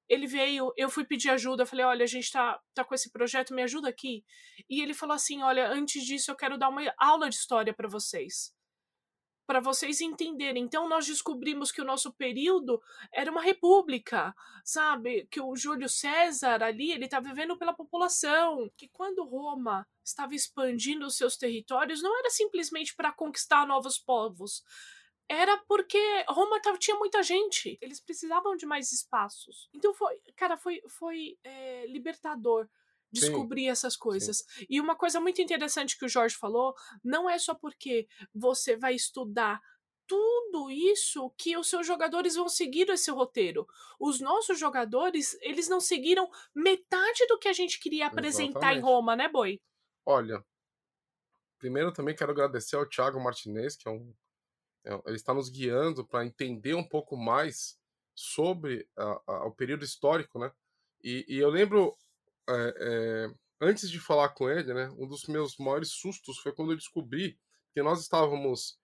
ele 0.08 0.28
veio, 0.28 0.72
eu 0.78 0.90
fui 0.90 1.04
pedir 1.04 1.30
ajuda, 1.30 1.66
falei, 1.66 1.86
olha, 1.86 2.04
a 2.04 2.08
gente 2.08 2.32
tá, 2.32 2.60
tá 2.74 2.84
com 2.84 2.94
esse 2.94 3.12
projeto, 3.12 3.54
me 3.54 3.64
ajuda 3.64 3.90
aqui. 3.90 4.24
E 4.70 4.82
ele 4.82 4.94
falou 4.94 5.16
assim, 5.16 5.42
olha, 5.42 5.68
antes 5.68 6.04
disso 6.06 6.32
eu 6.32 6.36
quero 6.36 6.58
dar 6.58 6.70
uma 6.70 6.82
aula 6.98 7.30
de 7.30 7.36
história 7.36 7.74
para 7.74 7.88
vocês. 7.88 8.54
Para 9.48 9.60
vocês 9.60 10.02
entenderem. 10.02 10.64
Então 10.64 10.88
nós 10.88 11.06
descobrimos 11.08 11.72
que 11.72 11.82
o 11.82 11.86
nosso 11.86 12.14
período 12.14 12.82
era 13.14 13.32
uma 13.32 13.42
república, 13.42 14.34
sabe? 14.64 15.28
Que 15.30 15.42
o 15.42 15.56
Júlio 15.56 15.90
César 15.90 16.64
ali, 16.64 16.92
ele 16.92 17.08
tá 17.08 17.20
vivendo 17.20 17.58
pela 17.58 17.74
população, 17.74 18.70
que 18.78 18.88
quando 18.90 19.26
Roma 19.26 19.88
estava 20.04 20.36
expandindo 20.36 21.06
os 21.06 21.18
seus 21.18 21.36
territórios, 21.36 22.02
não 22.02 22.18
era 22.18 22.30
simplesmente 22.30 22.96
para 22.96 23.12
conquistar 23.12 23.68
novos 23.68 23.98
povos, 23.98 24.64
era 25.30 25.58
porque 25.68 25.98
Roma 26.30 26.62
tava, 26.62 26.78
tinha 26.78 26.98
muita 26.98 27.24
gente. 27.24 27.78
Eles 27.82 28.00
precisavam 28.00 28.56
de 28.56 28.66
mais 28.66 28.92
espaços. 28.92 29.70
Então 29.74 29.94
foi, 29.94 30.20
cara, 30.36 30.58
foi, 30.58 30.82
foi 30.88 31.38
é, 31.44 31.88
libertador 31.88 32.68
descobrir 33.12 33.64
sim, 33.64 33.70
essas 33.70 33.96
coisas. 33.96 34.46
Sim. 34.48 34.66
E 34.70 34.82
uma 34.82 34.96
coisa 34.96 35.20
muito 35.20 35.42
interessante 35.42 35.98
que 35.98 36.06
o 36.06 36.10
Jorge 36.10 36.36
falou, 36.36 36.76
não 37.04 37.30
é 37.30 37.38
só 37.38 37.56
porque 37.56 38.08
você 38.34 38.76
vai 38.76 38.94
estudar 38.94 39.62
tudo 40.08 40.70
isso 40.70 41.32
que 41.38 41.58
os 41.58 41.68
seus 41.68 41.88
jogadores 41.88 42.36
vão 42.36 42.48
seguir 42.48 42.90
esse 42.90 43.10
roteiro. 43.10 43.66
Os 44.00 44.20
nossos 44.20 44.60
jogadores, 44.60 45.36
eles 45.42 45.68
não 45.68 45.80
seguiram 45.80 46.30
metade 46.54 47.26
do 47.28 47.40
que 47.40 47.48
a 47.48 47.54
gente 47.54 47.80
queria 47.80 48.08
apresentar 48.08 48.60
Exatamente. 48.60 48.78
em 48.78 48.82
Roma, 48.82 49.16
né, 49.16 49.28
Boi? 49.28 49.60
Olha, 50.06 50.46
primeiro 51.58 51.92
também 51.92 52.16
quero 52.16 52.32
agradecer 52.32 52.76
ao 52.76 52.88
Thiago 52.88 53.20
Martinez, 53.20 53.76
que 53.76 53.88
é 53.88 53.92
um 53.92 54.14
ele 55.06 55.16
está 55.16 55.34
nos 55.34 55.50
guiando 55.50 56.06
para 56.06 56.26
entender 56.26 56.74
um 56.74 56.88
pouco 56.88 57.18
mais 57.18 57.78
sobre 58.14 58.88
a, 58.98 59.22
a, 59.28 59.46
o 59.48 59.52
período 59.52 59.84
histórico, 59.84 60.40
né? 60.40 60.52
E, 61.04 61.26
e 61.28 61.38
eu 61.38 61.50
lembro, 61.50 61.96
é, 62.50 62.74
é, 62.80 63.36
antes 63.62 63.90
de 63.90 64.00
falar 64.00 64.30
com 64.30 64.50
ele, 64.50 64.74
né, 64.74 64.90
um 64.98 65.08
dos 65.08 65.26
meus 65.26 65.58
maiores 65.58 65.90
sustos 65.92 66.38
foi 66.40 66.54
quando 66.54 66.72
eu 66.72 66.78
descobri 66.78 67.38
que 67.74 67.84
nós 67.84 68.02
estávamos, 68.02 68.80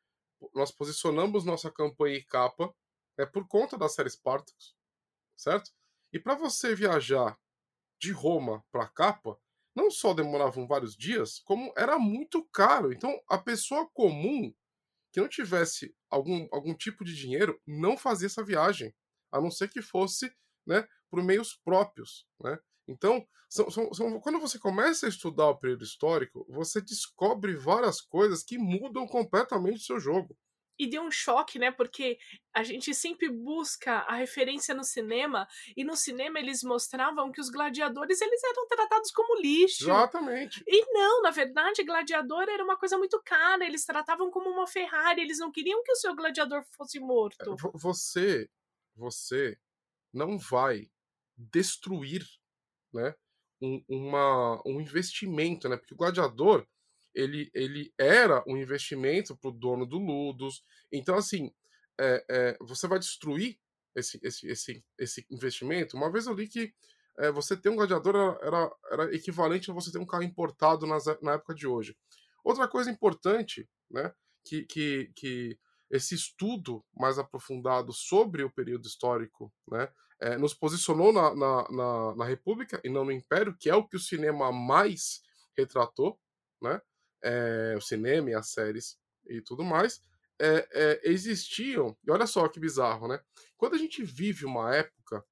nós 0.54 0.72
posicionamos 0.72 1.46
nossa 1.46 1.72
campanha 1.72 2.18
em 2.18 2.26
capa 2.26 2.74
é 3.18 3.26
por 3.26 3.48
conta 3.48 3.78
da 3.78 3.88
série 3.88 4.10
Spartacus, 4.10 4.76
certo? 5.36 5.72
E 6.12 6.20
para 6.20 6.36
você 6.36 6.76
viajar 6.76 7.40
de 8.00 8.12
Roma 8.12 8.64
para 8.72 8.88
capa, 8.88 9.40
não 9.76 9.90
só 9.90 10.14
demoravam 10.14 10.68
vários 10.68 10.96
dias, 10.96 11.40
como 11.40 11.74
era 11.78 11.98
muito 11.98 12.44
caro. 12.46 12.92
Então, 12.92 13.22
a 13.30 13.38
pessoa 13.38 13.90
comum 13.94 14.54
que 15.12 15.20
não 15.20 15.28
tivesse 15.28 15.94
algum, 16.10 16.48
algum 16.52 16.74
tipo 16.74 17.04
de 17.04 17.16
dinheiro 17.16 17.60
não 17.66 17.98
fazia 17.98 18.28
essa 18.28 18.44
viagem, 18.44 18.94
a 19.32 19.42
não 19.42 19.52
ser 19.52 19.70
que 19.70 19.82
fosse 19.82 20.34
né, 20.66 20.88
por 21.10 21.24
meios 21.24 21.60
próprios. 21.64 22.26
Né? 22.40 22.58
Então, 22.88 23.26
são, 23.50 23.70
são, 23.70 23.94
são, 23.94 24.20
quando 24.22 24.40
você 24.40 24.58
começa 24.58 25.06
a 25.06 25.10
estudar 25.10 25.50
o 25.50 25.58
período 25.58 25.84
histórico, 25.84 26.46
você 26.50 26.80
descobre 26.82 27.56
várias 27.56 28.00
coisas 28.00 28.44
que 28.44 28.58
mudam 28.58 29.06
completamente 29.06 29.82
o 29.82 29.86
seu 29.86 30.00
jogo 30.00 30.38
e 30.78 30.90
deu 30.90 31.04
um 31.04 31.12
choque, 31.12 31.60
né? 31.60 31.72
Porque 31.72 32.18
a 32.54 32.64
gente 32.64 32.94
sempre 32.94 33.30
busca 33.30 34.00
a 34.00 34.16
referência 34.16 34.74
no 34.74 34.84
cinema 34.84 35.48
e 35.76 35.84
no 35.84 35.96
cinema 35.96 36.40
eles 36.40 36.64
mostravam 36.64 37.32
que 37.32 37.40
os 37.40 37.50
gladiadores 37.50 38.20
eles 38.20 38.44
eram 38.44 38.68
tratados 38.68 39.12
como 39.12 39.40
lixo. 39.42 39.84
Exatamente. 39.84 40.64
E 40.68 40.94
não, 40.94 41.22
na 41.22 41.32
verdade, 41.32 41.84
gladiador 41.84 42.50
era 42.50 42.64
uma 42.64 42.78
coisa 42.78 42.98
muito 42.98 43.22
cara, 43.24 43.66
eles 43.66 43.86
tratavam 43.86 44.32
como 44.32 44.50
uma 44.50 44.68
Ferrari, 44.68 45.22
eles 45.22 45.40
não 45.40 45.52
queriam 45.52 45.84
que 45.84 45.92
o 45.92 45.96
seu 45.96 46.16
gladiador 46.16 46.64
fosse 46.76 47.00
morto. 47.00 47.54
É, 47.54 47.56
você 47.74 48.50
você 48.96 49.58
não 50.14 50.38
vai 50.38 50.90
destruir, 51.38 52.24
né, 52.94 53.16
um, 53.62 53.84
uma, 53.88 54.62
um 54.66 54.82
investimento, 54.82 55.70
né? 55.70 55.78
Porque 55.78 55.94
o 55.94 55.98
gladiador 55.98 56.68
ele, 57.14 57.50
ele 57.54 57.94
era 57.98 58.44
um 58.48 58.58
investimento 58.58 59.36
para 59.36 59.50
o 59.50 59.54
dono 59.54 59.86
do 59.86 59.98
Ludus. 59.98 60.64
Então, 60.92 61.16
assim, 61.16 61.52
é, 62.00 62.26
é, 62.30 62.58
você 62.62 62.88
vai 62.88 63.00
destruir 63.00 63.58
esse, 63.96 64.20
esse, 64.24 64.48
esse, 64.48 64.86
esse 64.98 65.26
investimento. 65.30 65.98
Uma 65.98 66.12
vez 66.12 66.26
eu 66.26 66.34
li 66.34 66.48
que 66.48 66.74
é, 67.18 67.32
você 67.32 67.56
ter 67.58 67.70
um 67.70 67.76
gladiador 67.76 68.16
era, 68.16 68.40
era, 68.42 68.72
era, 68.92 69.16
equivalente 69.16 69.70
a 69.70 69.74
você 69.74 69.92
ter 69.92 70.00
um 70.00 70.06
carro 70.06 70.24
importado 70.24 70.88
nas, 70.88 71.06
na 71.22 71.34
época 71.34 71.54
de 71.54 71.68
hoje. 71.68 71.96
Outra 72.44 72.68
coisa 72.68 72.90
importante, 72.90 73.70
né, 73.90 74.14
que, 74.44 74.64
que, 74.66 75.12
que 75.16 75.60
esse 75.90 76.16
estudo 76.16 76.84
mais 76.98 77.20
aprofundado 77.20 77.92
sobre 77.94 78.44
o 78.44 78.50
período 78.50 78.88
histórico 78.88 79.54
né, 79.70 79.90
é, 80.20 80.38
nos 80.38 80.54
posicionou 80.54 81.12
na, 81.12 81.36
na, 81.36 81.68
na, 81.70 82.16
na, 82.16 82.26
República 82.26 82.80
e 82.84 82.90
não 82.90 83.04
no 83.04 83.12
Império, 83.12 83.56
que 83.60 83.70
é 83.70 83.76
o 83.76 83.86
que 83.86 83.98
o 83.98 84.00
cinema 84.00 84.52
mais 84.52 85.22
retratou. 85.56 86.20
Né? 86.62 86.82
É, 87.24 87.76
o 87.78 87.82
cinema 87.82 88.30
e 88.30 88.34
as 88.34 88.50
séries 88.50 88.98
e 89.28 89.42
tudo 89.42 89.64
mais, 89.64 90.02
é, 90.40 90.68
é, 90.72 91.02
existiam, 91.04 91.96
e 92.06 92.12
olha 92.12 92.26
só 92.26 92.48
que 92.48 92.60
bizarro, 92.60 93.08
né? 93.08 93.20
Quando 93.58 93.76
a 93.76 93.78
gente 93.78 94.04
vive 94.04 94.44
uma 94.46 94.76
época, 94.76 95.24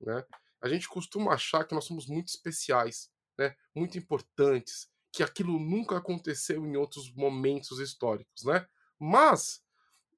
né, 0.00 0.24
a 0.60 0.68
gente 0.68 0.86
costuma 0.88 1.32
achar 1.32 1.64
que 1.64 1.74
nós 1.74 1.84
somos 1.84 2.06
muito 2.06 2.28
especiais, 2.28 3.10
né, 3.38 3.56
muito 3.74 3.96
importantes, 3.96 4.90
que 5.10 5.22
aquilo 5.22 5.58
nunca 5.58 5.96
aconteceu 5.96 6.66
em 6.66 6.76
outros 6.76 7.10
momentos 7.14 7.78
históricos, 7.78 8.44
né? 8.44 8.66
Mas, 8.98 9.62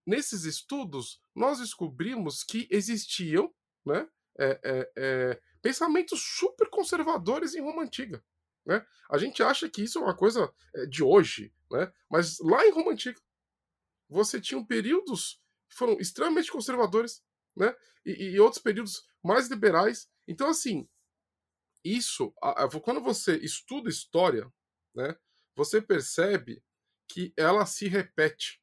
nesses 0.04 0.44
estudos, 0.44 1.22
nós 1.34 1.60
descobrimos 1.60 2.42
que 2.42 2.66
existiam, 2.70 3.54
né, 3.86 4.08
é, 4.36 5.40
pensamentos 5.62 6.22
super 6.22 6.68
conservadores 6.70 7.54
em 7.54 7.60
Roma 7.60 7.82
Antiga. 7.82 8.24
Né? 8.70 8.86
A 9.10 9.18
gente 9.18 9.42
acha 9.42 9.68
que 9.68 9.82
isso 9.82 9.98
é 9.98 10.02
uma 10.02 10.16
coisa 10.16 10.48
eh, 10.76 10.86
de 10.86 11.02
hoje, 11.02 11.52
né? 11.68 11.92
mas 12.08 12.38
lá 12.38 12.64
em 12.64 12.70
Roma 12.70 12.92
Antiga 12.92 13.20
você 14.08 14.40
tinha 14.40 14.64
períodos 14.64 15.42
que 15.68 15.74
foram 15.74 15.98
extremamente 15.98 16.52
conservadores 16.52 17.20
né? 17.56 17.74
e, 18.06 18.26
e 18.26 18.40
outros 18.40 18.62
períodos 18.62 19.04
mais 19.20 19.48
liberais. 19.48 20.08
Então, 20.28 20.48
assim, 20.48 20.88
isso, 21.84 22.32
quando 22.84 23.00
você 23.00 23.38
estuda 23.38 23.88
história, 23.88 24.48
né, 24.94 25.16
você 25.56 25.82
percebe 25.82 26.62
que 27.08 27.32
ela 27.36 27.66
se 27.66 27.88
repete. 27.88 28.62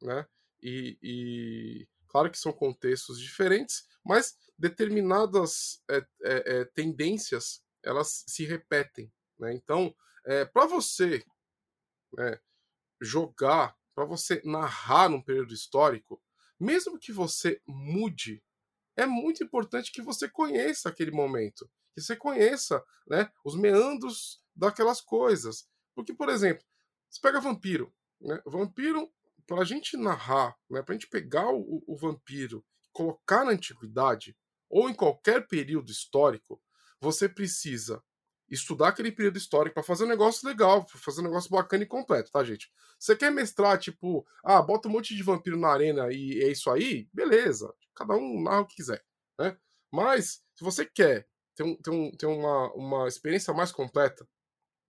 Né? 0.00 0.24
E, 0.62 0.98
e 1.02 1.88
claro 2.06 2.30
que 2.30 2.38
são 2.38 2.52
contextos 2.52 3.18
diferentes, 3.20 3.88
mas 4.04 4.36
determinadas 4.56 5.82
é, 5.90 6.06
é, 6.22 6.64
tendências 6.66 7.60
elas 7.82 8.24
se 8.26 8.44
repetem. 8.44 9.12
Né? 9.42 9.52
Então, 9.54 9.92
é, 10.24 10.44
para 10.44 10.66
você 10.66 11.24
né, 12.16 12.38
jogar, 13.00 13.76
para 13.92 14.04
você 14.04 14.40
narrar 14.44 15.08
num 15.08 15.20
período 15.20 15.52
histórico, 15.52 16.22
mesmo 16.58 16.96
que 16.96 17.12
você 17.12 17.60
mude, 17.66 18.40
é 18.96 19.04
muito 19.04 19.42
importante 19.42 19.90
que 19.90 20.00
você 20.00 20.28
conheça 20.28 20.88
aquele 20.88 21.10
momento, 21.10 21.68
que 21.92 22.00
você 22.00 22.14
conheça 22.14 22.84
né, 23.08 23.32
os 23.44 23.56
meandros 23.56 24.40
daquelas 24.54 25.00
coisas. 25.00 25.68
Porque, 25.92 26.14
por 26.14 26.28
exemplo, 26.28 26.64
você 27.10 27.20
pega 27.20 27.40
vampiro. 27.40 27.92
Né? 28.20 28.40
Vampiro, 28.46 29.12
para 29.44 29.62
a 29.62 29.64
gente 29.64 29.96
narrar, 29.96 30.56
né, 30.70 30.82
para 30.82 30.94
a 30.94 30.96
gente 30.96 31.08
pegar 31.08 31.50
o, 31.52 31.82
o 31.84 31.96
vampiro 31.96 32.64
colocar 32.92 33.44
na 33.44 33.52
antiguidade 33.52 34.36
ou 34.70 34.88
em 34.88 34.94
qualquer 34.94 35.48
período 35.48 35.90
histórico, 35.90 36.62
você 37.00 37.28
precisa 37.28 38.02
estudar 38.52 38.88
aquele 38.88 39.10
período 39.10 39.38
histórico 39.38 39.74
para 39.74 39.82
fazer 39.82 40.04
um 40.04 40.08
negócio 40.08 40.46
legal, 40.46 40.86
fazer 40.88 41.20
um 41.22 41.24
negócio 41.24 41.50
bacana 41.50 41.82
e 41.82 41.86
completo, 41.86 42.30
tá, 42.30 42.44
gente? 42.44 42.70
Você 42.98 43.16
quer 43.16 43.32
mestrar, 43.32 43.78
tipo, 43.78 44.26
ah, 44.44 44.60
bota 44.60 44.88
um 44.88 44.92
monte 44.92 45.16
de 45.16 45.22
vampiro 45.22 45.58
na 45.58 45.68
arena 45.68 46.12
e 46.12 46.38
é 46.42 46.48
isso 46.48 46.70
aí? 46.70 47.08
Beleza. 47.12 47.72
Cada 47.94 48.14
um 48.14 48.42
narra 48.42 48.60
o 48.60 48.66
que 48.66 48.76
quiser, 48.76 49.02
né? 49.38 49.56
Mas, 49.90 50.44
se 50.54 50.62
você 50.62 50.84
quer 50.84 51.26
ter, 51.54 51.62
um, 51.62 51.76
ter, 51.76 51.90
um, 51.90 52.10
ter 52.10 52.26
uma, 52.26 52.72
uma 52.74 53.08
experiência 53.08 53.54
mais 53.54 53.72
completa, 53.72 54.28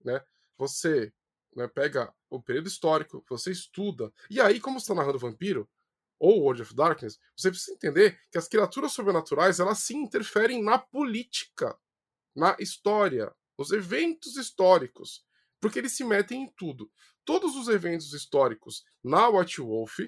né? 0.04 0.22
Você 0.58 1.12
né, 1.56 1.66
pega 1.66 2.12
o 2.28 2.42
período 2.42 2.68
histórico, 2.68 3.24
você 3.28 3.50
estuda, 3.50 4.12
e 4.30 4.40
aí, 4.40 4.60
como 4.60 4.78
você 4.78 4.84
está 4.84 4.94
narrando 4.94 5.18
vampiro, 5.18 5.68
ou 6.18 6.42
World 6.42 6.62
of 6.62 6.74
Darkness, 6.74 7.18
você 7.36 7.50
precisa 7.50 7.72
entender 7.72 8.18
que 8.30 8.38
as 8.38 8.48
criaturas 8.48 8.92
sobrenaturais, 8.92 9.58
elas 9.58 9.78
sim 9.78 9.98
interferem 9.98 10.62
na 10.62 10.78
política, 10.78 11.76
na 12.34 12.56
história, 12.58 13.34
os 13.56 13.70
eventos 13.70 14.36
históricos, 14.36 15.24
porque 15.60 15.78
eles 15.78 15.92
se 15.92 16.04
metem 16.04 16.42
em 16.42 16.52
tudo. 16.56 16.90
Todos 17.24 17.56
os 17.56 17.68
eventos 17.68 18.12
históricos 18.12 18.84
na 19.02 19.28
White 19.28 19.60
Wolf 19.60 19.98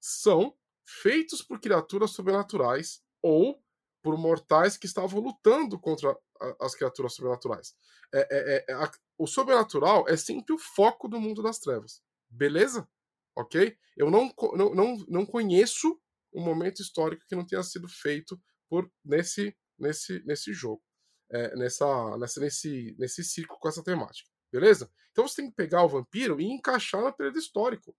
são 0.00 0.56
feitos 0.86 1.42
por 1.42 1.60
criaturas 1.60 2.12
sobrenaturais 2.12 3.02
ou 3.20 3.62
por 4.02 4.16
mortais 4.16 4.76
que 4.76 4.86
estavam 4.86 5.20
lutando 5.20 5.78
contra 5.78 6.16
as 6.60 6.74
criaturas 6.74 7.14
sobrenaturais. 7.14 7.74
É, 8.14 8.20
é, 8.20 8.64
é, 8.68 8.72
a, 8.74 8.90
o 9.18 9.26
sobrenatural 9.26 10.08
é 10.08 10.16
sempre 10.16 10.54
o 10.54 10.58
foco 10.58 11.08
do 11.08 11.20
mundo 11.20 11.42
das 11.42 11.58
trevas. 11.58 12.02
Beleza? 12.30 12.88
Ok? 13.36 13.76
Eu 13.96 14.10
não, 14.10 14.32
não, 14.54 14.74
não, 14.74 14.96
não 15.08 15.26
conheço 15.26 16.00
um 16.32 16.42
momento 16.42 16.80
histórico 16.80 17.24
que 17.28 17.36
não 17.36 17.46
tenha 17.46 17.62
sido 17.62 17.88
feito 17.88 18.40
por 18.68 18.90
nesse, 19.04 19.56
nesse, 19.78 20.22
nesse 20.24 20.52
jogo 20.52 20.82
é, 21.30 21.56
nessa, 21.56 22.16
nessa, 22.16 22.40
nesse, 22.40 22.96
nesse 22.98 23.24
ciclo 23.24 23.58
com 23.58 23.68
essa 23.68 23.82
temática. 23.82 24.28
Beleza? 24.50 24.90
Então 25.12 25.26
você 25.26 25.42
tem 25.42 25.50
que 25.50 25.56
pegar 25.56 25.82
o 25.82 25.88
vampiro 25.88 26.40
e 26.40 26.44
encaixar 26.44 27.02
no 27.02 27.12
período 27.12 27.38
histórico. 27.38 27.94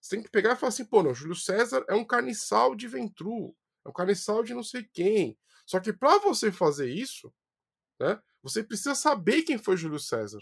Você 0.00 0.16
tem 0.16 0.22
que 0.22 0.30
pegar 0.30 0.52
e 0.52 0.56
falar 0.56 0.68
assim, 0.68 0.84
pô, 0.84 1.02
não, 1.02 1.14
Júlio 1.14 1.34
César 1.34 1.84
é 1.88 1.94
um 1.94 2.04
carniçal 2.04 2.74
de 2.74 2.86
Ventru, 2.86 3.56
é 3.84 3.88
um 3.88 3.92
carniçal 3.92 4.42
de 4.42 4.54
não 4.54 4.62
sei 4.62 4.84
quem. 4.92 5.38
Só 5.66 5.80
que 5.80 5.92
para 5.92 6.18
você 6.18 6.52
fazer 6.52 6.90
isso, 6.90 7.32
né, 7.98 8.20
você 8.42 8.62
precisa 8.62 8.94
saber 8.94 9.42
quem 9.42 9.58
foi 9.58 9.76
Júlio 9.76 9.98
César. 9.98 10.40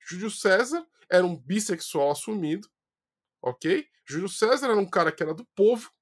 Júlio 0.00 0.30
César 0.30 0.86
era 1.10 1.26
um 1.26 1.36
bissexual 1.36 2.10
assumido, 2.10 2.68
ok? 3.42 3.86
Júlio 4.04 4.28
César 4.28 4.68
era 4.68 4.78
um 4.78 4.88
cara 4.88 5.12
que 5.12 5.22
era 5.22 5.34
do 5.34 5.44
povo, 5.46 5.92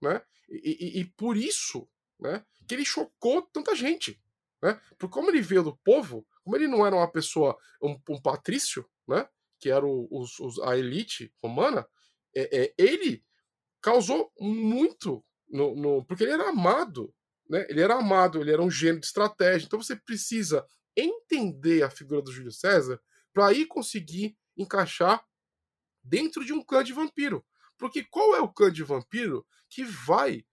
né? 0.00 0.22
E, 0.48 0.98
e, 0.98 1.00
e 1.00 1.04
por 1.04 1.36
isso, 1.36 1.88
né, 2.18 2.44
que 2.68 2.74
ele 2.74 2.84
chocou 2.84 3.42
tanta 3.42 3.74
gente. 3.74 4.22
Né? 4.62 4.80
Como 5.10 5.30
ele 5.30 5.40
veio 5.40 5.62
do 5.62 5.76
povo, 5.78 6.26
como 6.44 6.56
ele 6.56 6.66
não 6.66 6.86
era 6.86 6.94
uma 6.94 7.10
pessoa, 7.10 7.56
um, 7.82 7.98
um 8.08 8.20
patrício, 8.20 8.86
né? 9.08 9.28
que 9.58 9.70
era 9.70 9.84
o, 9.84 10.08
os, 10.10 10.38
os, 10.38 10.58
a 10.60 10.76
elite 10.76 11.32
romana, 11.42 11.86
é, 12.34 12.62
é, 12.62 12.74
ele 12.78 13.24
causou 13.80 14.32
muito, 14.38 15.24
no, 15.48 15.74
no, 15.74 16.04
porque 16.04 16.24
ele 16.24 16.32
era 16.32 16.48
amado. 16.48 17.14
Né? 17.48 17.66
Ele 17.68 17.80
era 17.80 17.94
amado, 17.94 18.40
ele 18.40 18.52
era 18.52 18.62
um 18.62 18.70
gênio 18.70 19.00
de 19.00 19.06
estratégia. 19.06 19.66
Então 19.66 19.82
você 19.82 19.96
precisa 19.96 20.64
entender 20.96 21.82
a 21.82 21.90
figura 21.90 22.22
do 22.22 22.32
Júlio 22.32 22.52
César 22.52 23.00
para 23.32 23.46
aí 23.46 23.66
conseguir 23.66 24.36
encaixar 24.56 25.24
dentro 26.02 26.44
de 26.44 26.52
um 26.52 26.62
clã 26.62 26.82
de 26.82 26.92
vampiro. 26.92 27.44
Porque 27.78 28.04
qual 28.04 28.34
é 28.34 28.40
o 28.40 28.48
clã 28.48 28.70
de 28.70 28.82
vampiro 28.82 29.46
que 29.68 29.84
vai 29.84 30.44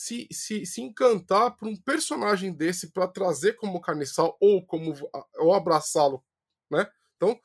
se, 0.00 0.26
se, 0.32 0.64
se 0.64 0.80
encantar 0.80 1.54
por 1.58 1.68
um 1.68 1.76
personagem 1.76 2.54
desse 2.54 2.90
para 2.90 3.06
trazer 3.06 3.52
como 3.56 3.82
carniçal 3.82 4.34
ou 4.40 4.64
como 4.64 4.94
ou 5.36 5.52
abraçá-lo, 5.52 6.24
né? 6.70 6.90
Então 7.16 7.38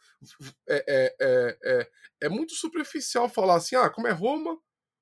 é, 0.65 0.85
é, 0.87 1.15
é, 1.19 1.57
é, 1.65 1.91
é 2.21 2.29
muito 2.29 2.53
superficial 2.53 3.27
falar 3.27 3.55
assim, 3.55 3.75
ah, 3.75 3.89
como 3.89 4.07
é 4.07 4.11
Roma, 4.11 4.57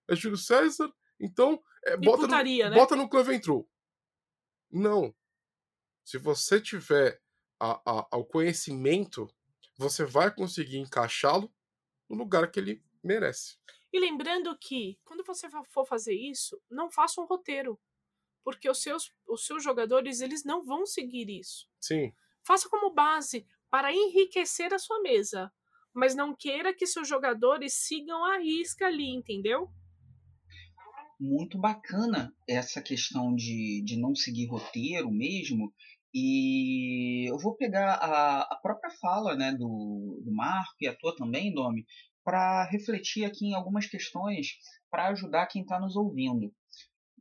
é 0.10 0.16
Júlio 0.16 0.36
César, 0.36 0.92
então 1.20 1.62
é, 1.86 1.96
bota, 1.96 2.24
putaria, 2.24 2.66
no, 2.66 2.72
né? 2.72 2.76
bota 2.76 2.96
no 2.96 3.08
clã 3.08 3.22
Ventru. 3.22 3.70
Não. 4.72 5.14
Se 6.04 6.18
você 6.18 6.60
tiver 6.60 7.22
a, 7.60 7.74
a, 7.86 8.08
ao 8.10 8.26
conhecimento, 8.26 9.32
você 9.78 10.04
vai 10.04 10.34
conseguir 10.34 10.80
encaixá-lo 10.80 11.54
no 12.10 12.16
lugar 12.16 12.50
que 12.50 12.60
ele 12.60 12.84
merece. 13.04 13.58
E 13.94 14.00
lembrando 14.00 14.58
que, 14.58 14.98
quando 15.06 15.24
você 15.24 15.48
for 15.70 15.86
fazer 15.86 16.16
isso, 16.16 16.60
não 16.68 16.90
faça 16.90 17.22
um 17.22 17.26
roteiro. 17.26 17.80
Porque 18.44 18.68
os 18.68 18.82
seus, 18.82 19.14
os 19.28 19.46
seus 19.46 19.64
jogadores, 19.64 20.20
eles 20.20 20.44
não 20.44 20.66
vão 20.66 20.84
seguir 20.84 21.30
isso. 21.30 21.70
Sim. 21.80 22.12
Faça 22.44 22.68
como 22.68 22.92
base 22.92 23.46
para 23.70 23.94
enriquecer 23.94 24.74
a 24.74 24.80
sua 24.80 25.00
mesa. 25.02 25.54
Mas 25.94 26.16
não 26.16 26.36
queira 26.36 26.74
que 26.74 26.88
seus 26.88 27.08
jogadores 27.08 27.76
sigam 27.76 28.26
a 28.26 28.40
risca 28.40 28.88
ali, 28.88 29.14
entendeu? 29.14 29.70
Muito 31.20 31.60
bacana 31.60 32.36
essa 32.50 32.82
questão 32.82 33.36
de, 33.36 33.84
de 33.86 33.96
não 33.96 34.16
seguir 34.16 34.48
roteiro 34.48 35.12
mesmo. 35.12 35.72
E 36.12 37.30
eu 37.30 37.38
vou 37.38 37.56
pegar 37.56 37.94
a, 37.94 38.42
a 38.42 38.56
própria 38.56 38.90
fala 39.00 39.36
né, 39.36 39.52
do, 39.52 40.20
do 40.26 40.34
Marco 40.34 40.78
e 40.82 40.88
a 40.88 40.96
tua 40.96 41.16
também, 41.16 41.54
Domi, 41.54 41.86
para 42.24 42.66
refletir 42.66 43.26
aqui 43.26 43.48
em 43.48 43.54
algumas 43.54 43.86
questões 43.86 44.58
para 44.90 45.08
ajudar 45.08 45.48
quem 45.48 45.64
está 45.64 45.80
nos 45.80 45.96
ouvindo. 45.96 46.54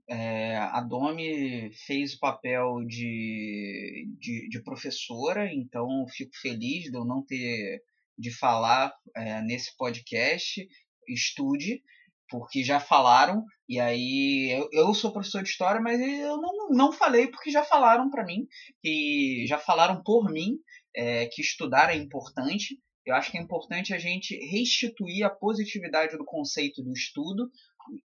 É, 0.08 0.56
a 0.56 0.80
Domi 0.80 1.70
fez 1.86 2.14
o 2.14 2.18
papel 2.18 2.84
de, 2.86 4.06
de, 4.18 4.48
de, 4.48 4.62
professora, 4.62 5.50
então 5.52 6.06
fico 6.08 6.32
feliz 6.40 6.90
de 6.90 6.96
eu 6.96 7.04
não 7.04 7.24
ter 7.24 7.82
de 8.18 8.30
falar 8.30 8.92
é, 9.16 9.40
nesse 9.42 9.76
podcast. 9.76 10.66
Estude, 11.08 11.82
porque 12.28 12.62
já 12.62 12.78
falaram, 12.78 13.44
e 13.68 13.78
aí 13.80 14.50
eu, 14.50 14.68
eu 14.72 14.94
sou 14.94 15.12
professor 15.12 15.42
de 15.42 15.48
história, 15.48 15.80
mas 15.80 16.00
eu 16.00 16.36
não, 16.38 16.68
não 16.70 16.92
falei 16.92 17.28
porque 17.28 17.50
já 17.50 17.64
falaram 17.64 18.10
para 18.10 18.24
mim, 18.24 18.46
e 18.82 19.44
já 19.48 19.58
falaram 19.58 20.02
por 20.02 20.30
mim 20.30 20.58
é, 20.94 21.26
que 21.26 21.40
estudar 21.40 21.90
é 21.90 21.96
importante, 21.96 22.78
eu 23.04 23.14
acho 23.14 23.30
que 23.30 23.38
é 23.38 23.40
importante 23.40 23.92
a 23.92 23.98
gente 23.98 24.36
restituir 24.50 25.24
a 25.24 25.30
positividade 25.30 26.16
do 26.16 26.24
conceito 26.24 26.82
do 26.82 26.92
estudo, 26.92 27.50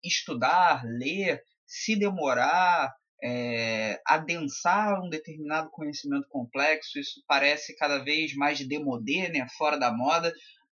estudar, 0.04 0.84
ler, 0.86 1.42
se 1.66 1.96
demorar, 1.96 2.94
é, 3.24 4.00
adensar 4.06 5.02
um 5.04 5.10
determinado 5.10 5.70
conhecimento 5.72 6.28
complexo. 6.28 7.00
Isso 7.00 7.24
parece 7.28 7.76
cada 7.76 8.04
vez 8.04 8.36
mais 8.36 8.66
demodê, 8.68 9.30
né, 9.30 9.48
fora 9.58 9.78
da 9.78 9.92
moda, 9.92 10.32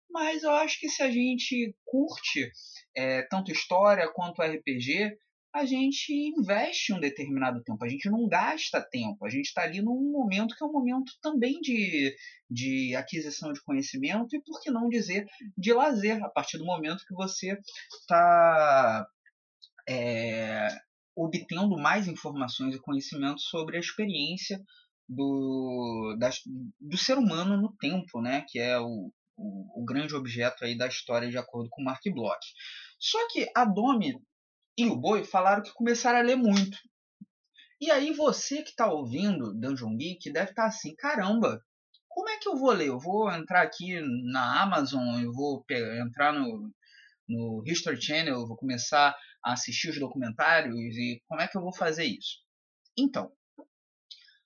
mas 0.10 0.44
eu 0.44 0.52
acho 0.52 0.80
que 0.80 0.90
se 0.90 1.02
a 1.02 1.10
gente 1.10 1.74
curte 1.86 2.52
é, 2.96 3.24
tanto 3.24 3.52
história 3.52 4.12
quanto 4.12 4.42
RPG, 4.42 5.18
a 5.54 5.66
gente 5.66 6.14
investe 6.14 6.94
um 6.94 7.00
determinado 7.00 7.62
tempo, 7.62 7.84
a 7.84 7.90
gente 7.90 8.10
não 8.10 8.28
gasta 8.28 8.82
tempo, 8.82 9.26
a 9.26 9.30
gente 9.30 9.48
está 9.48 9.64
ali 9.64 9.82
num 9.82 10.12
momento 10.12 10.56
que 10.56 10.64
é 10.64 10.68
um 10.68 10.72
momento 10.72 11.12
também 11.22 11.60
de, 11.60 12.16
de 12.50 12.96
aquisição 12.96 13.52
de 13.52 13.62
conhecimento 13.62 14.34
e, 14.34 14.42
por 14.42 14.62
que 14.62 14.72
não 14.72 14.88
dizer, 14.88 15.26
de 15.58 15.74
lazer, 15.74 16.24
a 16.24 16.30
partir 16.30 16.58
do 16.58 16.66
momento 16.66 17.06
que 17.06 17.14
você 17.14 17.58
está 18.02 19.06
é, 19.88 20.70
obtendo 21.16 21.78
mais 21.78 22.08
informações 22.08 22.74
e 22.74 22.82
conhecimentos 22.82 23.44
sobre 23.44 23.76
a 23.76 23.80
experiência 23.80 24.60
do, 25.08 26.16
da, 26.18 26.30
do 26.80 26.98
ser 26.98 27.18
humano 27.18 27.58
no 27.58 27.76
tempo, 27.76 28.22
né? 28.22 28.46
que 28.48 28.58
é 28.58 28.80
o, 28.80 29.12
o, 29.36 29.82
o, 29.82 29.86
grande 29.86 30.16
objeto 30.16 30.64
aí 30.64 30.78
da 30.78 30.88
história 30.88 31.30
de 31.30 31.38
acordo 31.38 31.70
com 31.70 31.84
Mark 31.84 32.02
Bloch. 32.14 32.40
Só 32.98 33.20
que 33.30 33.52
a 33.54 33.66
Domi 33.66 34.14
e 34.78 34.86
o 34.86 34.96
Boi 34.96 35.24
falaram 35.24 35.64
que 35.64 35.74
começaram 35.74 36.20
a 36.20 36.24
ler 36.24 36.36
muito. 36.36 36.78
E 37.80 37.90
aí 37.90 38.14
você 38.14 38.62
que 38.62 38.70
está 38.70 38.92
ouvindo 38.92 39.54
Dungeon 39.54 39.98
Geek 39.98 40.32
deve 40.32 40.52
estar 40.52 40.64
tá 40.64 40.68
assim, 40.68 40.96
caramba, 40.96 41.64
como 42.08 42.30
é 42.30 42.38
que 42.38 42.48
eu 42.48 42.56
vou 42.56 42.72
ler? 42.72 42.90
Eu 42.90 43.00
vou 43.00 43.32
entrar 43.32 43.62
aqui 43.62 44.00
na 44.32 44.62
Amazon, 44.62 45.20
eu 45.22 45.32
vou 45.32 45.66
entrar 46.06 46.34
no, 46.34 46.72
no 47.28 47.64
History 47.66 48.00
Channel, 48.02 48.36
eu 48.36 48.48
vou 48.48 48.58
começar 48.58 49.16
a 49.44 49.54
assistir 49.54 49.90
os 49.90 50.00
documentários 50.00 50.76
e 50.76 51.22
como 51.28 51.42
é 51.42 51.48
que 51.48 51.58
eu 51.58 51.62
vou 51.62 51.74
fazer 51.74 52.06
isso? 52.06 52.40
Então, 52.98 53.32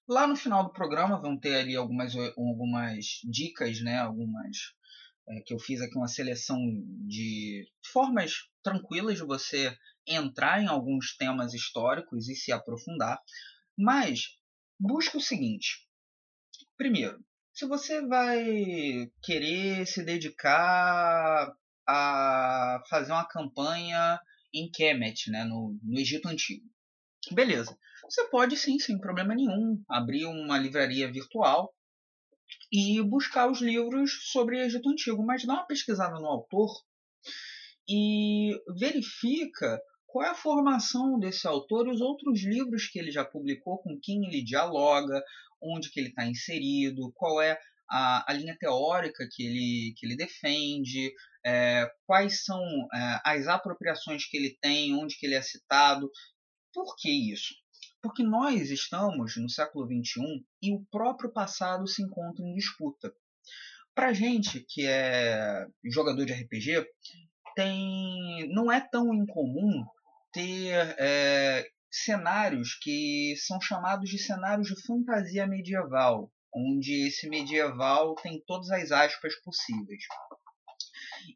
lá 0.07 0.27
no 0.27 0.35
final 0.35 0.63
do 0.63 0.71
programa 0.71 1.21
vão 1.21 1.37
ter 1.37 1.55
ali 1.55 1.75
algumas, 1.75 2.15
algumas 2.15 3.05
dicas, 3.29 3.81
né, 3.81 3.97
algumas 3.97 4.57
é, 5.27 5.41
que 5.41 5.53
eu 5.53 5.59
fiz 5.59 5.81
aqui 5.81 5.97
uma 5.97 6.07
seleção 6.07 6.57
de 7.07 7.67
formas 7.91 8.33
tranquilas 8.63 9.17
de 9.17 9.23
você 9.23 9.75
entrar 10.07 10.61
em 10.61 10.67
alguns 10.67 11.15
temas 11.15 11.53
históricos 11.53 12.27
e 12.27 12.35
se 12.35 12.51
aprofundar, 12.51 13.19
mas 13.77 14.37
busque 14.79 15.17
o 15.17 15.21
seguinte: 15.21 15.87
primeiro, 16.77 17.23
se 17.53 17.65
você 17.65 18.05
vai 18.05 19.09
querer 19.21 19.85
se 19.87 20.03
dedicar 20.03 21.53
a 21.87 22.81
fazer 22.89 23.11
uma 23.11 23.27
campanha 23.27 24.19
em 24.53 24.69
Kemet, 24.71 25.29
né, 25.29 25.43
no, 25.43 25.77
no 25.83 25.99
Egito 25.99 26.27
Antigo, 26.27 26.65
beleza. 27.31 27.77
Você 28.03 28.27
pode 28.29 28.55
sim, 28.55 28.77
sem 28.77 28.99
problema 28.99 29.33
nenhum, 29.33 29.83
abrir 29.89 30.25
uma 30.25 30.57
livraria 30.57 31.11
virtual 31.11 31.73
e 32.71 33.01
buscar 33.01 33.49
os 33.49 33.61
livros 33.61 34.29
sobre 34.31 34.63
Egito 34.63 34.89
Antigo, 34.89 35.25
mas 35.25 35.45
dá 35.45 35.53
uma 35.53 35.67
pesquisada 35.67 36.19
no 36.19 36.27
autor 36.27 36.69
e 37.87 38.51
verifica 38.79 39.79
qual 40.15 40.25
é 40.25 40.29
a 40.29 40.33
formação 40.33 41.19
desse 41.19 41.45
autor 41.45 41.87
e 41.87 41.91
os 41.91 41.99
outros 41.99 42.41
livros 42.41 42.87
que 42.87 42.97
ele 42.97 43.11
já 43.11 43.25
publicou, 43.25 43.79
com 43.79 43.99
quem 44.01 44.25
ele 44.25 44.41
dialoga, 44.41 45.21
onde 45.61 45.91
que 45.91 45.99
ele 45.99 46.07
está 46.07 46.25
inserido, 46.25 47.11
qual 47.13 47.41
é 47.41 47.59
a, 47.91 48.31
a, 48.31 48.33
linha 48.33 48.55
teórica 48.57 49.27
que 49.29 49.45
ele, 49.45 49.93
que 49.97 50.05
ele 50.05 50.15
defende, 50.15 51.13
é, 51.45 51.91
quais 52.07 52.45
são 52.45 52.61
é, 52.93 53.19
as 53.25 53.45
apropriações 53.47 54.25
que 54.25 54.37
ele 54.37 54.57
tem, 54.61 54.95
onde 54.95 55.17
que 55.17 55.25
ele 55.25 55.35
é 55.35 55.41
citado. 55.41 56.09
Por 56.73 56.95
que 56.95 57.11
isso? 57.11 57.53
Porque 58.01 58.23
nós 58.23 58.71
estamos 58.71 59.35
no 59.35 59.49
século 59.49 59.85
XXI 59.85 60.45
e 60.61 60.73
o 60.73 60.85
próprio 60.89 61.29
passado 61.29 61.85
se 61.89 62.01
encontra 62.01 62.41
em 62.41 62.55
disputa. 62.55 63.13
Para 63.93 64.13
gente 64.13 64.65
que 64.69 64.85
é 64.87 65.67
jogador 65.83 66.25
de 66.25 66.31
RPG, 66.31 66.85
tem 67.53 68.47
não 68.53 68.71
é 68.71 68.79
tão 68.79 69.13
incomum 69.13 69.85
ter 70.35 70.95
é, 70.99 71.65
cenários 71.89 72.77
que 72.81 73.35
são 73.37 73.61
chamados 73.61 74.09
de 74.09 74.19
cenários 74.19 74.67
de 74.67 74.85
fantasia 74.85 75.47
medieval, 75.47 76.29
onde 76.53 77.07
esse 77.07 77.29
medieval 77.29 78.15
tem 78.15 78.43
todas 78.45 78.69
as 78.69 78.91
aspas 78.91 79.33
possíveis. 79.41 80.03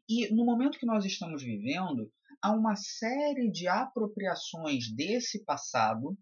E 0.06 0.32
no 0.34 0.44
momento 0.44 0.78
que 0.78 0.84
nós 0.84 1.06
estamos 1.06 1.42
vivendo, 1.42 2.12
há 2.42 2.52
uma 2.52 2.76
série 2.76 3.50
de 3.50 3.66
apropriações 3.66 4.94
desse 4.94 5.42
passado, 5.46 6.14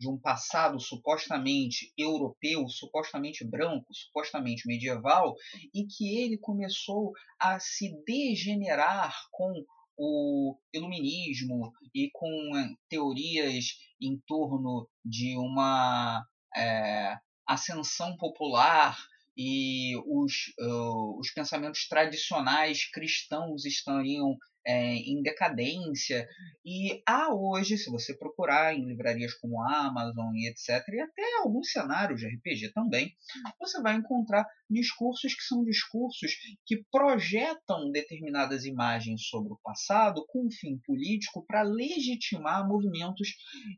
de 0.00 0.08
um 0.08 0.18
passado 0.18 0.80
supostamente 0.80 1.92
europeu, 1.96 2.66
supostamente 2.70 3.44
branco, 3.44 3.86
supostamente 3.92 4.66
medieval, 4.66 5.34
e 5.74 5.86
que 5.86 6.18
ele 6.18 6.38
começou 6.38 7.12
a 7.38 7.60
se 7.60 7.94
degenerar 8.06 9.14
com 9.30 9.52
o 9.96 10.56
iluminismo 10.72 11.72
e 11.94 12.10
com 12.12 12.56
eh, 12.56 12.74
teorias 12.88 13.66
em 14.00 14.20
torno 14.26 14.88
de 15.04 15.36
uma 15.36 16.26
é, 16.56 17.16
ascensão 17.46 18.16
popular 18.16 18.96
e 19.36 19.96
os, 20.06 20.52
uh, 20.60 21.18
os 21.18 21.30
pensamentos 21.32 21.88
tradicionais 21.88 22.88
cristãos 22.90 23.64
estariam 23.64 24.36
é, 24.66 24.94
em 24.94 25.22
decadência. 25.22 26.26
E 26.64 27.02
há 27.06 27.34
hoje, 27.34 27.76
se 27.76 27.90
você 27.90 28.16
procurar 28.16 28.74
em 28.74 28.86
livrarias 28.86 29.34
como 29.34 29.62
Amazon 29.62 30.34
e 30.34 30.48
etc., 30.48 30.82
e 30.88 31.00
até 31.00 31.38
alguns 31.40 31.70
cenários 31.70 32.20
de 32.20 32.26
RPG 32.26 32.72
também, 32.72 33.14
você 33.58 33.80
vai 33.82 33.96
encontrar 33.96 34.46
discursos 34.70 35.34
que 35.34 35.42
são 35.42 35.62
discursos 35.64 36.32
que 36.64 36.82
projetam 36.90 37.90
determinadas 37.90 38.64
imagens 38.64 39.26
sobre 39.26 39.52
o 39.52 39.60
passado 39.62 40.24
com 40.28 40.46
um 40.46 40.50
fim 40.50 40.78
político 40.78 41.44
para 41.46 41.62
legitimar 41.62 42.66
movimentos 42.66 43.28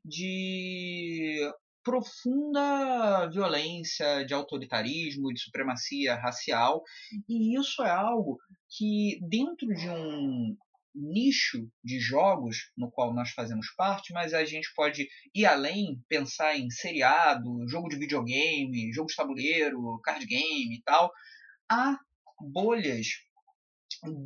de 0.05 1.41
profunda 1.87 3.29
violência, 3.29 4.25
de 4.25 4.35
autoritarismo, 4.35 5.33
de 5.33 5.41
supremacia 5.41 6.17
racial, 6.17 6.83
e 7.29 7.57
isso 7.57 7.81
é 7.81 7.91
algo 7.91 8.41
que, 8.69 9.21
dentro 9.23 9.69
de 9.69 9.89
um 9.89 10.57
nicho 10.93 11.71
de 11.85 12.01
jogos 12.01 12.73
no 12.77 12.91
qual 12.91 13.15
nós 13.15 13.31
fazemos 13.31 13.69
parte, 13.77 14.13
mas 14.13 14.35
a 14.35 14.45
gente 14.45 14.69
pode 14.75 15.07
ir 15.33 15.47
além, 15.47 16.03
pensar 16.09 16.59
em 16.59 16.69
seriado, 16.71 17.69
jogo 17.69 17.89
de 17.89 17.97
videogame, 17.97 18.93
jogo 18.93 19.07
de 19.07 19.15
tabuleiro, 19.15 20.01
card 20.03 20.27
game 20.27 20.75
e 20.75 20.83
tal. 20.83 21.13
Há 21.71 21.97
bolhas 22.41 23.07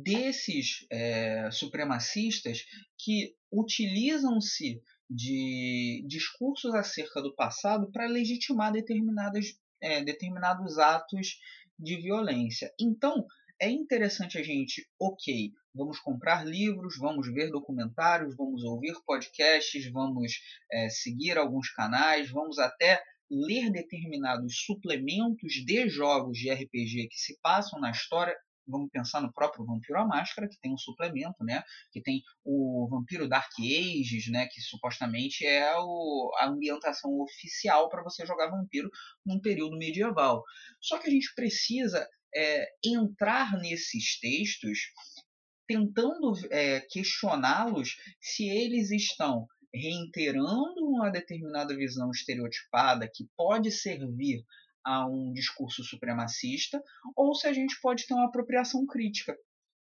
desses 0.01 0.83
é, 0.89 1.51
supremacistas 1.51 2.63
que 2.97 3.35
utilizam-se 3.51 4.81
de 5.13 6.05
discursos 6.07 6.73
acerca 6.73 7.21
do 7.21 7.35
passado 7.35 7.91
para 7.91 8.07
legitimar 8.07 8.71
determinadas 8.71 9.59
é, 9.81 10.01
determinados 10.03 10.77
atos 10.77 11.37
de 11.77 11.97
violência. 11.97 12.71
Então, 12.79 13.25
é 13.59 13.69
interessante 13.69 14.37
a 14.37 14.43
gente, 14.43 14.87
ok, 14.99 15.51
vamos 15.75 15.99
comprar 15.99 16.45
livros, 16.45 16.97
vamos 16.97 17.27
ver 17.33 17.51
documentários, 17.51 18.35
vamos 18.37 18.63
ouvir 18.63 18.93
podcasts, 19.05 19.91
vamos 19.91 20.33
é, 20.71 20.89
seguir 20.89 21.37
alguns 21.37 21.69
canais, 21.71 22.29
vamos 22.29 22.57
até 22.57 23.01
ler 23.29 23.69
determinados 23.69 24.63
suplementos 24.65 25.53
de 25.65 25.89
jogos 25.89 26.37
de 26.37 26.51
RPG 26.51 27.09
que 27.09 27.17
se 27.17 27.39
passam 27.41 27.79
na 27.79 27.91
história 27.91 28.35
vamos 28.71 28.89
pensar 28.89 29.21
no 29.21 29.31
próprio 29.31 29.65
Vampiro 29.65 29.99
à 29.99 30.05
Máscara, 30.05 30.47
que 30.47 30.59
tem 30.59 30.73
um 30.73 30.77
suplemento, 30.77 31.43
né? 31.43 31.61
Que 31.91 32.01
tem 32.01 32.23
o 32.43 32.87
Vampiro 32.89 33.27
Dark 33.27 33.51
Ages, 33.59 34.27
né? 34.31 34.47
Que 34.47 34.61
supostamente 34.61 35.45
é 35.45 35.75
o, 35.77 36.31
a 36.39 36.47
ambientação 36.47 37.11
oficial 37.19 37.89
para 37.89 38.03
você 38.03 38.25
jogar 38.25 38.49
vampiro 38.49 38.89
num 39.25 39.39
período 39.39 39.77
medieval. 39.77 40.43
Só 40.79 40.97
que 40.97 41.07
a 41.07 41.11
gente 41.11 41.33
precisa 41.35 42.07
é, 42.33 42.67
entrar 42.83 43.57
nesses 43.59 44.19
textos 44.19 44.79
tentando 45.67 46.33
é, 46.49 46.81
questioná-los 46.81 47.95
se 48.19 48.49
eles 48.49 48.91
estão 48.91 49.47
reiterando 49.73 50.85
uma 50.85 51.09
determinada 51.09 51.75
visão 51.75 52.11
estereotipada 52.11 53.09
que 53.13 53.25
pode 53.37 53.71
servir 53.71 54.43
a 54.83 55.05
um 55.07 55.31
discurso 55.31 55.83
supremacista, 55.83 56.81
ou 57.15 57.33
se 57.35 57.47
a 57.47 57.53
gente 57.53 57.79
pode 57.81 58.05
ter 58.05 58.13
uma 58.13 58.25
apropriação 58.25 58.85
crítica. 58.85 59.35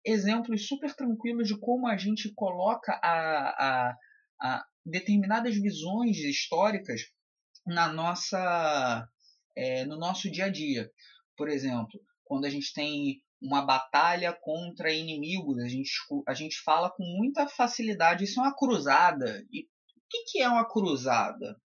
Exemplos 0.04 0.66
super 0.66 0.94
tranquilos 0.94 1.48
de 1.48 1.58
como 1.58 1.86
a 1.86 1.96
gente 1.96 2.32
coloca 2.34 2.92
a, 3.02 3.90
a, 3.90 3.96
a 4.40 4.64
determinadas 4.84 5.54
visões 5.56 6.18
históricas 6.18 7.02
na 7.66 7.92
nossa, 7.92 9.08
é, 9.56 9.84
no 9.84 9.98
nosso 9.98 10.30
dia 10.30 10.46
a 10.46 10.48
dia. 10.48 10.90
Por 11.36 11.48
exemplo, 11.48 12.00
quando 12.24 12.44
a 12.44 12.50
gente 12.50 12.72
tem 12.72 13.22
uma 13.40 13.64
batalha 13.64 14.32
contra 14.32 14.92
inimigos, 14.92 15.58
a 15.58 15.68
gente, 15.68 15.90
a 16.26 16.34
gente 16.34 16.60
fala 16.62 16.90
com 16.90 17.04
muita 17.04 17.46
facilidade, 17.46 18.24
isso 18.24 18.40
é 18.40 18.42
uma 18.42 18.56
cruzada. 18.56 19.44
E 19.52 19.62
o 19.62 19.68
que, 20.10 20.24
que 20.24 20.42
é 20.42 20.48
uma 20.48 20.68
cruzada? 20.68 21.60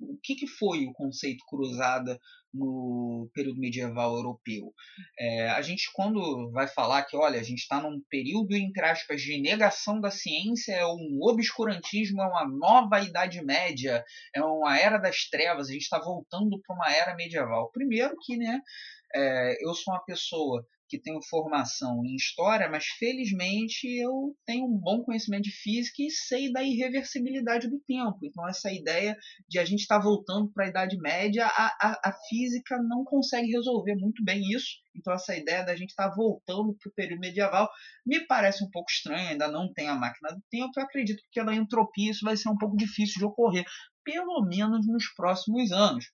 O 0.00 0.16
que, 0.22 0.34
que 0.34 0.46
foi 0.46 0.86
o 0.86 0.92
conceito 0.92 1.44
cruzada 1.46 2.18
no 2.52 3.30
período 3.34 3.60
medieval 3.60 4.16
europeu. 4.16 4.72
É, 5.18 5.50
a 5.50 5.60
gente, 5.60 5.90
quando 5.92 6.50
vai 6.50 6.66
falar 6.66 7.04
que, 7.04 7.16
olha, 7.16 7.38
a 7.38 7.42
gente 7.42 7.58
está 7.60 7.80
num 7.80 8.00
período, 8.08 8.54
entre 8.56 8.84
aspas, 8.84 9.20
de 9.20 9.40
negação 9.40 10.00
da 10.00 10.10
ciência, 10.10 10.72
é 10.72 10.86
um 10.86 11.18
obscurantismo, 11.22 12.22
é 12.22 12.26
uma 12.26 12.48
nova 12.48 13.00
Idade 13.00 13.44
Média, 13.44 14.04
é 14.34 14.42
uma 14.42 14.78
era 14.78 14.98
das 14.98 15.28
trevas, 15.28 15.68
a 15.68 15.72
gente 15.72 15.82
está 15.82 15.98
voltando 15.98 16.60
para 16.66 16.74
uma 16.74 16.90
era 16.90 17.14
medieval. 17.14 17.70
Primeiro 17.70 18.14
que, 18.24 18.36
né, 18.36 18.60
é, 19.14 19.56
eu 19.64 19.74
sou 19.74 19.94
uma 19.94 20.04
pessoa 20.04 20.66
que 20.88 20.98
tenho 20.98 21.20
formação 21.22 22.02
em 22.04 22.16
história, 22.16 22.68
mas 22.68 22.86
felizmente 22.98 23.86
eu 24.00 24.34
tenho 24.46 24.66
um 24.66 24.78
bom 24.78 25.02
conhecimento 25.04 25.42
de 25.44 25.52
física 25.52 26.02
e 26.02 26.10
sei 26.10 26.50
da 26.50 26.62
irreversibilidade 26.62 27.68
do 27.68 27.78
tempo. 27.80 28.18
Então, 28.24 28.48
essa 28.48 28.72
ideia 28.72 29.16
de 29.46 29.58
a 29.58 29.64
gente 29.64 29.80
estar 29.80 29.98
tá 29.98 30.02
voltando 30.02 30.50
para 30.50 30.64
a 30.64 30.68
Idade 30.68 30.96
Média, 30.98 31.46
a, 31.46 31.66
a, 31.80 32.00
a, 32.06 32.12
física 32.28 32.78
não 32.82 33.04
consegue 33.04 33.50
resolver 33.50 33.94
muito 33.96 34.24
bem 34.24 34.40
isso. 34.50 34.78
Então, 34.96 35.12
essa 35.12 35.36
ideia 35.36 35.62
da 35.62 35.76
gente 35.76 35.90
estar 35.90 36.08
tá 36.08 36.14
voltando 36.14 36.74
para 36.74 36.88
o 36.88 36.94
período 36.94 37.20
medieval 37.20 37.68
me 38.04 38.26
parece 38.26 38.64
um 38.64 38.70
pouco 38.70 38.90
estranha, 38.90 39.30
ainda 39.30 39.48
não 39.48 39.72
tem 39.72 39.88
a 39.88 39.94
máquina 39.94 40.30
do 40.30 40.42
tempo. 40.50 40.72
Eu 40.76 40.82
acredito 40.82 41.18
que 41.18 41.40
pela 41.40 41.54
entropia 41.54 42.10
isso 42.10 42.24
vai 42.24 42.36
ser 42.36 42.48
um 42.48 42.56
pouco 42.56 42.76
difícil 42.76 43.18
de 43.18 43.26
ocorrer, 43.26 43.64
pelo 44.08 44.40
menos 44.40 44.86
nos 44.86 45.06
próximos 45.08 45.70
anos. 45.70 46.06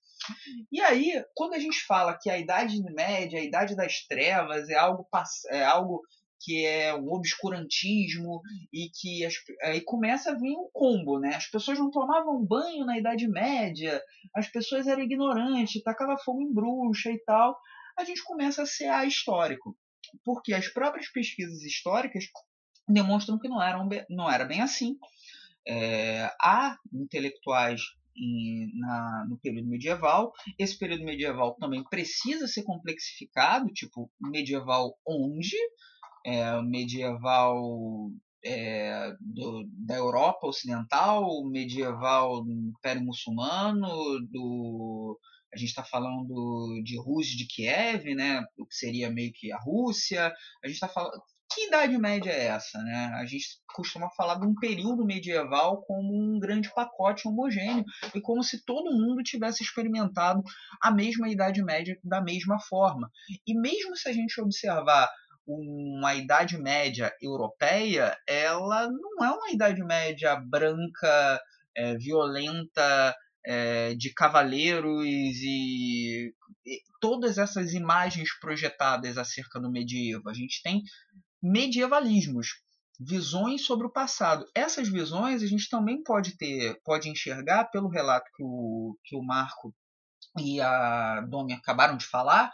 E 0.69 0.81
aí, 0.81 1.23
quando 1.33 1.53
a 1.53 1.59
gente 1.59 1.79
fala 1.85 2.17
que 2.21 2.29
a 2.29 2.37
Idade 2.37 2.77
Média, 2.93 3.39
a 3.39 3.43
Idade 3.43 3.73
das 3.73 4.05
Trevas, 4.05 4.67
é 4.67 4.75
algo, 4.75 5.07
é 5.49 5.63
algo 5.63 6.01
que 6.41 6.65
é 6.65 6.93
o 6.93 7.13
obscurantismo 7.13 8.41
e 8.73 8.89
que 8.89 9.25
as, 9.25 9.35
aí 9.63 9.79
começa 9.79 10.31
a 10.31 10.35
vir 10.35 10.51
um 10.51 10.69
combo, 10.73 11.19
né? 11.19 11.35
As 11.35 11.47
pessoas 11.47 11.79
não 11.79 11.89
tomavam 11.89 12.45
banho 12.45 12.85
na 12.85 12.99
Idade 12.99 13.29
Média, 13.29 14.01
as 14.35 14.49
pessoas 14.49 14.87
eram 14.87 15.03
ignorantes, 15.03 15.81
tacava 15.81 16.17
fogo 16.17 16.41
em 16.41 16.53
bruxa 16.53 17.09
e 17.11 17.19
tal. 17.23 17.57
A 17.97 18.03
gente 18.03 18.21
começa 18.25 18.63
a 18.63 18.65
ser 18.65 18.87
ahistórico, 18.87 19.77
porque 20.25 20.53
as 20.53 20.67
próprias 20.67 21.09
pesquisas 21.09 21.63
históricas 21.63 22.25
demonstram 22.89 23.39
que 23.39 23.47
não, 23.47 23.57
não 24.09 24.29
era 24.29 24.43
bem 24.43 24.61
assim. 24.61 24.97
É, 25.67 26.29
intelectuais 26.93 27.81
em, 28.17 28.71
na, 28.79 29.25
no 29.29 29.37
período 29.37 29.67
medieval. 29.67 30.31
Esse 30.57 30.77
período 30.77 31.03
medieval 31.03 31.55
também 31.55 31.83
precisa 31.83 32.47
ser 32.47 32.63
complexificado, 32.63 33.67
tipo 33.73 34.09
medieval 34.21 34.97
onde? 35.05 35.57
É, 36.25 36.61
medieval 36.61 38.11
é, 38.43 39.13
do, 39.19 39.67
da 39.85 39.95
Europa 39.95 40.47
Ocidental, 40.47 41.43
medieval 41.45 42.43
do 42.43 42.51
Império 42.51 43.03
Muçulmano, 43.03 43.87
do 44.29 45.19
a 45.53 45.57
gente 45.57 45.69
está 45.69 45.85
falando 45.85 46.81
de 46.83 46.99
Rússia 46.99 47.37
de 47.37 47.47
Kiev, 47.47 48.13
né, 48.13 48.43
o 48.57 48.65
que 48.65 48.75
seria 48.75 49.09
meio 49.09 49.31
que 49.33 49.53
a 49.53 49.57
Rússia. 49.57 50.27
A 50.61 50.67
gente 50.67 50.75
está 50.75 50.89
falando 50.89 51.21
idade 51.67 51.97
média 51.97 52.31
é 52.31 52.45
essa? 52.45 52.77
Né? 52.79 53.11
A 53.15 53.25
gente 53.25 53.45
costuma 53.73 54.09
falar 54.11 54.39
de 54.39 54.45
um 54.45 54.55
período 54.55 55.05
medieval 55.05 55.81
como 55.83 56.13
um 56.13 56.39
grande 56.39 56.71
pacote 56.73 57.27
homogêneo 57.27 57.83
e 58.13 58.21
como 58.21 58.43
se 58.43 58.63
todo 58.63 58.95
mundo 58.95 59.23
tivesse 59.23 59.63
experimentado 59.63 60.41
a 60.81 60.91
mesma 60.91 61.29
idade 61.29 61.63
média 61.63 61.97
da 62.03 62.21
mesma 62.21 62.59
forma. 62.59 63.09
E 63.45 63.53
mesmo 63.53 63.95
se 63.95 64.09
a 64.09 64.13
gente 64.13 64.39
observar 64.39 65.09
uma 65.47 66.15
idade 66.15 66.57
média 66.57 67.13
europeia, 67.21 68.17
ela 68.27 68.87
não 68.89 69.23
é 69.23 69.31
uma 69.31 69.51
idade 69.51 69.83
média 69.83 70.35
branca, 70.35 71.39
é, 71.77 71.95
violenta, 71.97 73.15
é, 73.45 73.93
de 73.93 74.11
cavaleiros 74.13 75.05
e, 75.05 76.33
todas 76.99 77.37
essas 77.37 77.73
imagens 77.73 78.29
projetadas 78.39 79.17
acerca 79.17 79.59
do 79.59 79.71
medievo. 79.71 80.27
A 80.27 80.33
gente 80.33 80.61
tem 80.63 80.81
medievalismos, 81.41 82.47
visões 82.99 83.65
sobre 83.65 83.87
o 83.87 83.91
passado. 83.91 84.45
Essas 84.55 84.87
visões 84.87 85.43
a 85.43 85.47
gente 85.47 85.69
também 85.69 86.01
pode 86.03 86.37
ter, 86.37 86.79
pode 86.83 87.09
enxergar 87.09 87.65
pelo 87.65 87.89
relato 87.89 88.29
que 88.35 88.43
o, 88.43 88.97
que 89.03 89.15
o 89.15 89.23
Marco 89.23 89.73
e 90.39 90.59
a 90.59 91.21
Domi 91.21 91.53
acabaram 91.53 91.95
de 91.95 92.05
falar, 92.05 92.51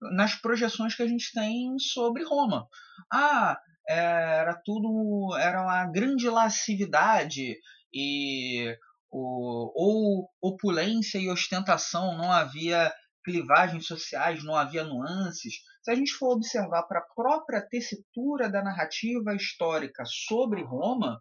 nas 0.00 0.34
projeções 0.34 0.94
que 0.94 1.02
a 1.02 1.06
gente 1.06 1.32
tem 1.32 1.78
sobre 1.78 2.24
Roma. 2.24 2.66
Ah, 3.12 3.58
era 3.86 4.54
tudo, 4.64 5.36
era 5.36 5.62
uma 5.62 5.86
grande 5.86 6.28
lascividade 6.28 7.56
e 7.92 8.74
o, 9.10 9.72
ou 9.74 10.30
opulência 10.40 11.18
e 11.18 11.30
ostentação, 11.30 12.16
não 12.16 12.30
havia 12.30 12.92
clivagens 13.24 13.86
sociais, 13.86 14.44
não 14.44 14.54
havia 14.54 14.84
nuances. 14.84 15.54
Se 15.88 15.92
a 15.92 15.94
gente 15.94 16.12
for 16.12 16.34
observar 16.34 16.82
para 16.82 16.98
a 16.98 17.14
própria 17.14 17.62
tessitura 17.62 18.50
da 18.50 18.62
narrativa 18.62 19.34
histórica 19.34 20.04
sobre 20.04 20.62
Roma, 20.62 21.18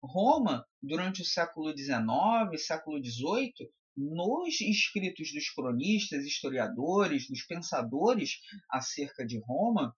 Roma, 0.00 0.64
durante 0.80 1.22
o 1.22 1.24
século 1.24 1.76
XIX, 1.76 2.64
século 2.64 3.04
XVIII, 3.04 3.68
nos 3.96 4.60
escritos 4.60 5.32
dos 5.32 5.50
cronistas, 5.50 6.24
historiadores, 6.24 7.26
dos 7.28 7.42
pensadores 7.42 8.38
acerca 8.70 9.26
de 9.26 9.40
Roma, 9.40 9.92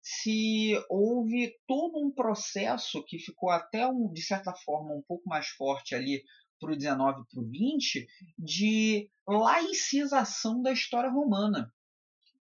se 0.00 0.72
houve 0.88 1.54
todo 1.66 1.98
um 1.98 2.10
processo 2.10 3.04
que 3.04 3.18
ficou 3.18 3.50
até, 3.50 3.86
um, 3.86 4.10
de 4.10 4.22
certa 4.22 4.54
forma, 4.54 4.94
um 4.94 5.02
pouco 5.06 5.28
mais 5.28 5.48
forte 5.48 5.94
ali 5.94 6.24
para 6.58 6.72
o 6.72 6.76
19 6.76 7.24
para 7.30 7.42
o 7.42 7.46
20 7.46 8.06
de 8.38 9.10
laicização 9.28 10.62
da 10.62 10.72
história 10.72 11.10
romana. 11.10 11.70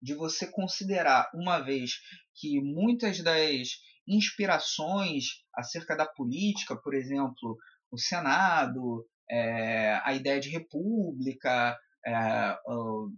De 0.00 0.14
você 0.14 0.46
considerar, 0.46 1.30
uma 1.34 1.58
vez 1.60 2.00
que 2.34 2.60
muitas 2.60 3.22
das 3.22 3.68
inspirações 4.06 5.44
acerca 5.54 5.96
da 5.96 6.06
política, 6.06 6.76
por 6.76 6.94
exemplo, 6.94 7.56
o 7.90 7.98
Senado, 7.98 9.06
é, 9.30 10.00
a 10.04 10.14
ideia 10.14 10.40
de 10.40 10.48
república, 10.48 11.76
é, 12.06 12.58
o, 12.66 13.10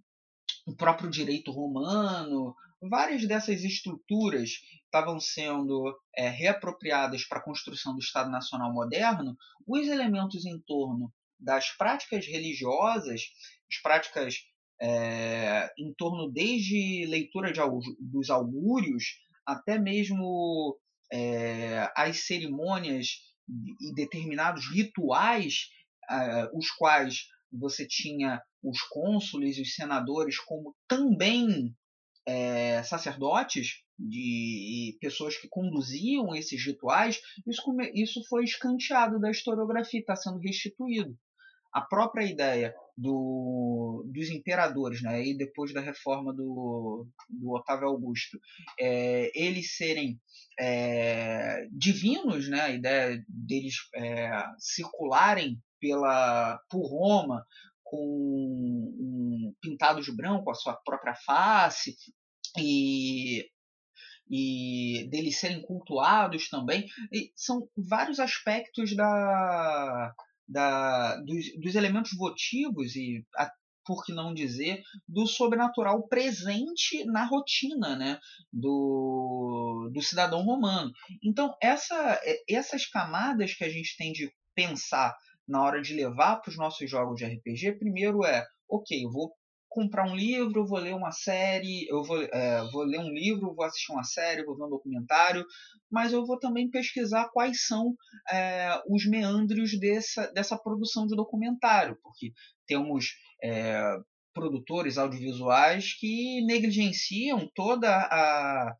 próprio 0.77 1.11
direito 1.11 1.51
romano, 1.51 2.55
várias 2.81 3.27
dessas 3.27 3.63
estruturas 3.63 4.51
estavam 4.85 5.21
sendo 5.21 5.95
é, 6.17 6.29
reapropriadas 6.29 7.25
para 7.25 7.39
a 7.39 7.43
construção 7.45 7.95
do 7.95 8.01
Estado 8.01 8.31
Nacional 8.31 8.73
moderno, 8.73 9.37
os 9.67 9.87
elementos 9.87 10.45
em 10.45 10.59
torno 10.61 11.13
das 11.39 11.71
práticas 11.77 12.27
religiosas, 12.27 13.23
as 13.71 13.81
práticas 13.83 14.35
é, 14.81 15.71
em 15.79 15.93
torno 15.95 16.31
desde 16.31 17.07
leitura 17.07 17.53
de, 17.53 17.61
dos 18.01 18.31
augúrios 18.31 19.05
até 19.47 19.79
mesmo 19.79 20.79
é, 21.13 21.91
as 21.97 22.25
cerimônias 22.27 23.09
e 23.81 23.93
determinados 23.95 24.71
rituais, 24.73 25.69
é, 26.09 26.49
os 26.55 26.71
quais 26.71 27.27
você 27.53 27.87
tinha 27.87 28.41
os 28.63 28.81
cônsules 28.83 29.59
e 29.59 29.63
os 29.63 29.75
senadores 29.75 30.39
como 30.39 30.75
também 30.87 31.75
é, 32.27 32.83
sacerdotes 32.83 33.83
de 33.99 34.97
pessoas 35.01 35.37
que 35.37 35.49
conduziam 35.49 36.35
esses 36.35 36.65
rituais, 36.65 37.21
isso, 37.47 37.63
isso 37.95 38.23
foi 38.29 38.45
escanteado 38.45 39.19
da 39.19 39.31
historiografia, 39.31 40.01
está 40.01 40.17
sendo 40.17 40.39
restituído. 40.39 41.19
A 41.73 41.81
própria 41.81 42.25
ideia 42.25 42.75
do, 43.01 44.05
dos 44.13 44.29
imperadores, 44.29 45.01
né, 45.01 45.25
e 45.25 45.37
depois 45.37 45.73
da 45.73 45.81
reforma 45.81 46.35
do, 46.35 47.07
do 47.29 47.53
Otávio 47.53 47.89
Augusto, 47.89 48.39
é, 48.79 49.31
eles 49.35 49.75
serem 49.75 50.21
é, 50.59 51.67
divinos, 51.73 52.49
né, 52.49 52.61
a 52.61 52.71
ideia 52.71 53.25
deles 53.27 53.75
é, 53.95 54.31
circularem 54.59 55.59
pela, 55.81 56.61
por 56.69 56.87
Roma 56.87 57.47
com 57.83 57.97
um, 57.97 59.55
pintados 59.63 60.05
de 60.05 60.15
branco, 60.15 60.51
a 60.51 60.55
sua 60.55 60.75
própria 60.75 61.15
face, 61.15 61.97
e 62.59 63.49
e 64.33 65.09
deles 65.11 65.41
serem 65.41 65.61
cultuados 65.61 66.49
também. 66.49 66.87
E 67.13 67.33
são 67.35 67.69
vários 67.77 68.21
aspectos 68.21 68.95
da, 68.95 70.15
da, 70.51 71.17
dos, 71.17 71.45
dos 71.61 71.75
elementos 71.77 72.11
votivos 72.17 72.97
e, 72.97 73.25
a, 73.37 73.51
por 73.87 74.05
que 74.05 74.13
não 74.13 74.35
dizer, 74.35 74.83
do 75.09 75.27
sobrenatural 75.27 76.07
presente 76.09 77.05
na 77.07 77.25
rotina 77.25 77.97
né, 77.97 78.19
do, 78.53 79.91
do 79.93 80.03
cidadão 80.03 80.43
romano. 80.43 80.93
Então, 81.25 81.55
essa, 81.63 82.21
essas 82.49 82.87
camadas 82.87 83.55
que 83.55 83.65
a 83.65 83.69
gente 83.69 83.97
tem 83.97 84.13
de 84.13 84.31
pensar 84.55 85.17
na 85.49 85.63
hora 85.63 85.81
de 85.81 85.95
levar 85.95 86.37
para 86.37 86.51
os 86.51 86.57
nossos 86.57 86.89
jogos 86.91 87.17
de 87.17 87.25
RPG, 87.25 87.79
primeiro 87.79 88.25
é, 88.25 88.45
ok, 88.69 89.05
eu 89.05 89.11
vou 89.11 89.33
comprar 89.71 90.05
um 90.05 90.17
livro, 90.17 90.67
vou 90.67 90.81
ler 90.81 90.95
uma 90.95 91.13
série, 91.13 91.87
eu 91.89 92.03
vou, 92.03 92.21
é, 92.21 92.61
vou 92.73 92.83
ler 92.83 92.99
um 92.99 93.09
livro, 93.09 93.55
vou 93.55 93.65
assistir 93.65 93.93
uma 93.93 94.03
série, 94.03 94.45
vou 94.45 94.57
ver 94.57 94.65
um 94.65 94.69
documentário, 94.69 95.47
mas 95.89 96.13
eu 96.13 96.27
vou 96.27 96.39
também 96.39 96.69
pesquisar 96.69 97.31
quais 97.33 97.67
são 97.67 97.95
é, 98.31 98.83
os 98.89 99.07
meandros 99.07 99.79
dessa, 99.79 100.27
dessa 100.33 100.59
produção 100.59 101.07
de 101.07 101.15
documentário, 101.15 101.97
porque 102.03 102.33
temos 102.67 103.15
é, 103.43 103.81
produtores 104.35 104.99
audiovisuais 104.99 105.95
que 105.95 106.45
negligenciam 106.45 107.49
toda 107.55 107.89
a, 107.89 108.75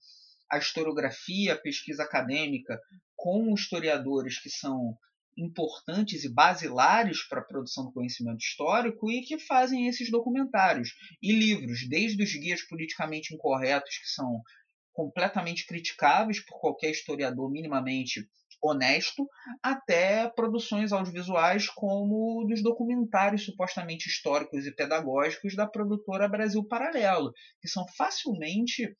a 0.51 0.59
historiografia, 0.59 1.55
a 1.55 1.61
pesquisa 1.61 2.03
acadêmica 2.03 2.81
com 3.15 3.55
historiadores 3.55 4.41
que 4.41 4.51
são 4.51 4.97
importantes 5.41 6.25
e 6.25 6.33
basilares 6.33 7.27
para 7.29 7.41
a 7.41 7.45
produção 7.45 7.85
do 7.85 7.93
conhecimento 7.93 8.41
histórico 8.41 9.11
e 9.11 9.23
que 9.23 9.39
fazem 9.39 9.87
esses 9.87 10.11
documentários 10.11 10.91
e 11.23 11.33
livros, 11.33 11.89
desde 11.89 12.23
os 12.23 12.33
guias 12.33 12.63
politicamente 12.63 13.35
incorretos, 13.35 13.97
que 13.99 14.09
são 14.09 14.43
completamente 14.93 15.67
criticáveis 15.67 16.45
por 16.45 16.61
qualquer 16.61 16.91
historiador 16.91 17.51
minimamente 17.51 18.29
honesto, 18.63 19.27
até 19.63 20.29
produções 20.29 20.93
audiovisuais 20.93 21.69
como 21.69 22.45
dos 22.47 22.63
documentários 22.63 23.45
supostamente 23.45 24.09
históricos 24.09 24.67
e 24.67 24.75
pedagógicos 24.75 25.57
da 25.57 25.67
produtora 25.67 26.29
Brasil 26.29 26.63
Paralelo, 26.67 27.33
que 27.61 27.69
são 27.69 27.87
facilmente 27.97 28.95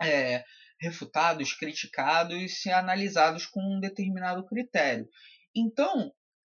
é, 0.00 0.44
refutados, 0.80 1.52
criticados 1.52 2.64
e 2.64 2.70
analisados 2.70 3.46
com 3.46 3.60
um 3.60 3.80
determinado 3.80 4.44
critério. 4.46 5.08
Então, 5.54 6.12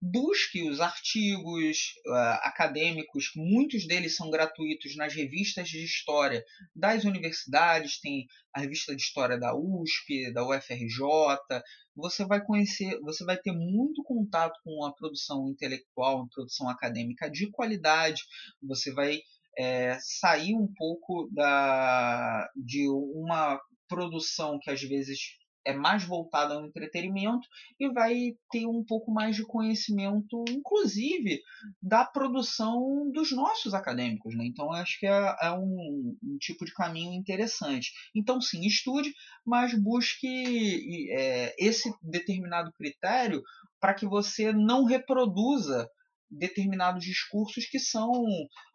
busque 0.03 0.69
os 0.69 0.81
artigos 0.81 1.93
uh, 2.05 2.39
acadêmicos, 2.41 3.31
muitos 3.35 3.87
deles 3.87 4.17
são 4.17 4.29
gratuitos 4.29 4.97
nas 4.97 5.13
revistas 5.13 5.69
de 5.69 5.83
história 5.83 6.43
das 6.75 7.05
universidades, 7.05 8.01
tem 8.01 8.27
a 8.53 8.59
revista 8.59 8.93
de 8.93 9.01
história 9.01 9.39
da 9.39 9.55
USP, 9.55 10.33
da 10.33 10.45
UFRJ. 10.45 11.61
Você 11.95 12.25
vai 12.25 12.43
conhecer, 12.43 12.99
você 12.99 13.23
vai 13.23 13.37
ter 13.37 13.53
muito 13.53 14.03
contato 14.03 14.59
com 14.63 14.83
a 14.83 14.93
produção 14.93 15.49
intelectual, 15.49 16.23
a 16.23 16.27
produção 16.27 16.67
acadêmica 16.67 17.31
de 17.31 17.49
qualidade. 17.49 18.23
Você 18.61 18.91
vai 18.91 19.21
é, 19.57 19.97
sair 20.01 20.53
um 20.53 20.67
pouco 20.75 21.29
da, 21.31 22.49
de 22.55 22.89
uma 22.89 23.57
produção 23.87 24.59
que 24.61 24.69
às 24.69 24.81
vezes 24.81 25.37
é 25.65 25.73
mais 25.73 26.03
voltada 26.03 26.55
ao 26.55 26.65
entretenimento 26.65 27.47
e 27.79 27.89
vai 27.89 28.35
ter 28.51 28.65
um 28.65 28.83
pouco 28.83 29.11
mais 29.11 29.35
de 29.35 29.45
conhecimento, 29.45 30.43
inclusive, 30.49 31.41
da 31.81 32.05
produção 32.05 33.09
dos 33.11 33.31
nossos 33.31 33.73
acadêmicos. 33.73 34.35
Né? 34.35 34.45
Então, 34.45 34.71
acho 34.71 34.99
que 34.99 35.07
é, 35.07 35.35
é 35.41 35.51
um, 35.51 36.17
um, 36.23 36.37
tipo 36.39 36.65
de 36.65 36.73
caminho 36.73 37.13
interessante. 37.13 37.91
Então, 38.15 38.41
sim, 38.41 38.65
estude, 38.65 39.13
mas 39.45 39.73
busque 39.73 41.09
é, 41.11 41.55
esse 41.57 41.93
determinado 42.01 42.71
critério 42.73 43.41
para 43.79 43.93
que 43.93 44.05
você 44.05 44.51
não 44.51 44.85
reproduza 44.85 45.89
determinados 46.29 47.03
discursos 47.03 47.65
que 47.65 47.79
são 47.79 48.11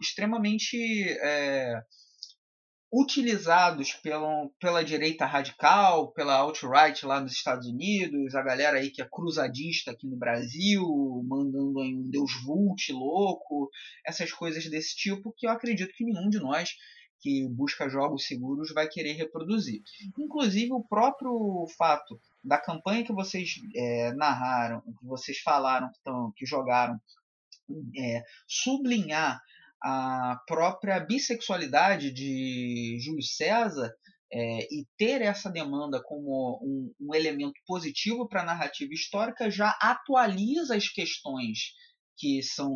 extremamente. 0.00 0.76
É, 1.20 1.80
utilizados 2.90 3.92
pela, 3.92 4.48
pela 4.58 4.82
direita 4.82 5.26
radical, 5.26 6.10
pela 6.12 6.34
alt-right 6.34 7.04
lá 7.04 7.20
nos 7.20 7.32
Estados 7.32 7.66
Unidos, 7.66 8.34
a 8.34 8.42
galera 8.42 8.78
aí 8.78 8.90
que 8.90 9.02
é 9.02 9.08
cruzadista 9.10 9.90
aqui 9.90 10.06
no 10.06 10.16
Brasil, 10.16 10.82
mandando 11.26 11.80
aí 11.80 11.94
um 11.94 12.08
Deus 12.08 12.32
Vult 12.44 12.90
louco, 12.92 13.70
essas 14.06 14.32
coisas 14.32 14.68
desse 14.70 14.96
tipo 14.96 15.34
que 15.36 15.46
eu 15.46 15.50
acredito 15.50 15.92
que 15.94 16.04
nenhum 16.04 16.30
de 16.30 16.38
nós 16.38 16.70
que 17.20 17.46
busca 17.48 17.88
jogos 17.88 18.26
seguros 18.26 18.72
vai 18.72 18.88
querer 18.88 19.12
reproduzir. 19.12 19.82
Inclusive 20.18 20.72
o 20.72 20.84
próprio 20.84 21.66
fato 21.76 22.18
da 22.42 22.58
campanha 22.58 23.04
que 23.04 23.12
vocês 23.12 23.56
é, 23.74 24.12
narraram, 24.14 24.80
que 24.80 25.04
vocês 25.04 25.38
falaram, 25.40 25.90
que 26.36 26.46
jogaram, 26.46 26.98
é, 27.98 28.22
sublinhar 28.46 29.42
a 29.82 30.40
própria 30.46 31.00
bissexualidade 31.00 32.12
de 32.12 32.98
Júlio 33.00 33.22
César 33.22 33.92
é, 34.32 34.66
e 34.70 34.86
ter 34.96 35.22
essa 35.22 35.50
demanda 35.50 36.02
como 36.02 36.60
um, 36.62 36.92
um 37.00 37.14
elemento 37.14 37.58
positivo 37.66 38.28
para 38.28 38.42
a 38.42 38.46
narrativa 38.46 38.92
histórica 38.92 39.50
já 39.50 39.70
atualiza 39.80 40.76
as 40.76 40.88
questões 40.88 41.72
que 42.18 42.42
são 42.42 42.72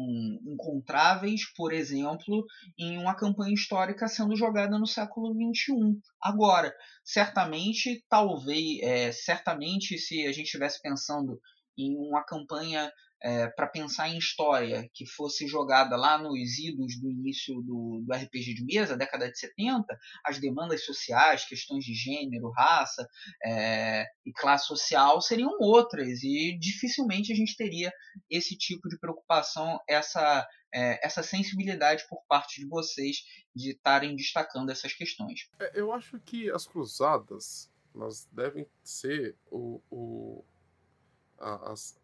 encontráveis, 0.47 1.53
por 1.57 1.73
exemplo, 1.73 2.47
em 2.79 2.97
uma 2.97 3.17
campanha 3.17 3.53
histórica 3.53 4.07
sendo 4.07 4.37
jogada 4.37 4.79
no 4.79 4.87
século 4.87 5.35
XXI. 5.35 5.99
Agora, 6.23 6.73
certamente, 7.05 8.05
talvez, 8.09 8.81
é, 8.83 9.11
certamente, 9.11 9.99
se 9.99 10.25
a 10.27 10.33
gente 10.33 10.47
estivesse 10.47 10.81
pensando 10.81 11.41
em 11.77 11.97
uma 11.97 12.25
campanha 12.25 12.91
é, 13.23 13.49
para 13.49 13.67
pensar 13.69 14.09
em 14.09 14.19
história 14.19 14.89
que 14.93 15.07
fosse 15.07 15.47
jogada 15.47 15.97
lá 15.97 16.19
nos 16.19 16.59
idos 16.59 16.99
do 17.01 17.09
início 17.09 17.55
do, 17.63 18.03
do, 18.05 18.13
RPG 18.13 18.55
de 18.55 18.65
mesa, 18.65 18.97
década 18.97 19.31
de 19.31 19.39
70, 19.39 19.87
as 20.25 20.39
demandas 20.41 20.85
sociais, 20.85 21.45
questões 21.45 21.85
de 21.85 21.95
gênero, 21.95 22.51
raça 22.51 23.07
é, 23.45 24.07
e 24.27 24.33
classe 24.33 24.67
social 24.67 25.21
seriam 25.21 25.57
outras 25.61 26.23
e 26.23 26.59
dificilmente 26.59 27.33
a 27.33 27.37
gente 27.37 27.57
teria 27.57 27.93
esse 28.29 28.57
tipo 28.57 28.89
de 28.89 28.99
preocupação, 28.99 29.79
essa, 29.89 30.47
é, 30.75 31.07
essa 31.07 31.23
sensibilidade 31.23 32.05
por 32.09 32.23
parte 32.29 32.61
de 32.61 32.67
vocês 32.67 33.19
de 33.55 33.71
estarem 33.71 34.17
destacando 34.17 34.71
essas 34.71 34.93
questões. 34.93 35.49
É, 35.61 35.73
eu 35.75 35.93
acho 35.93 36.19
que 36.21 36.51
as 36.51 36.67
cruzadas 36.67 37.71
elas 37.95 38.27
devem 38.33 38.67
ser 38.83 39.37
o, 39.51 39.81
o 39.91 40.45
as, 41.39 42.01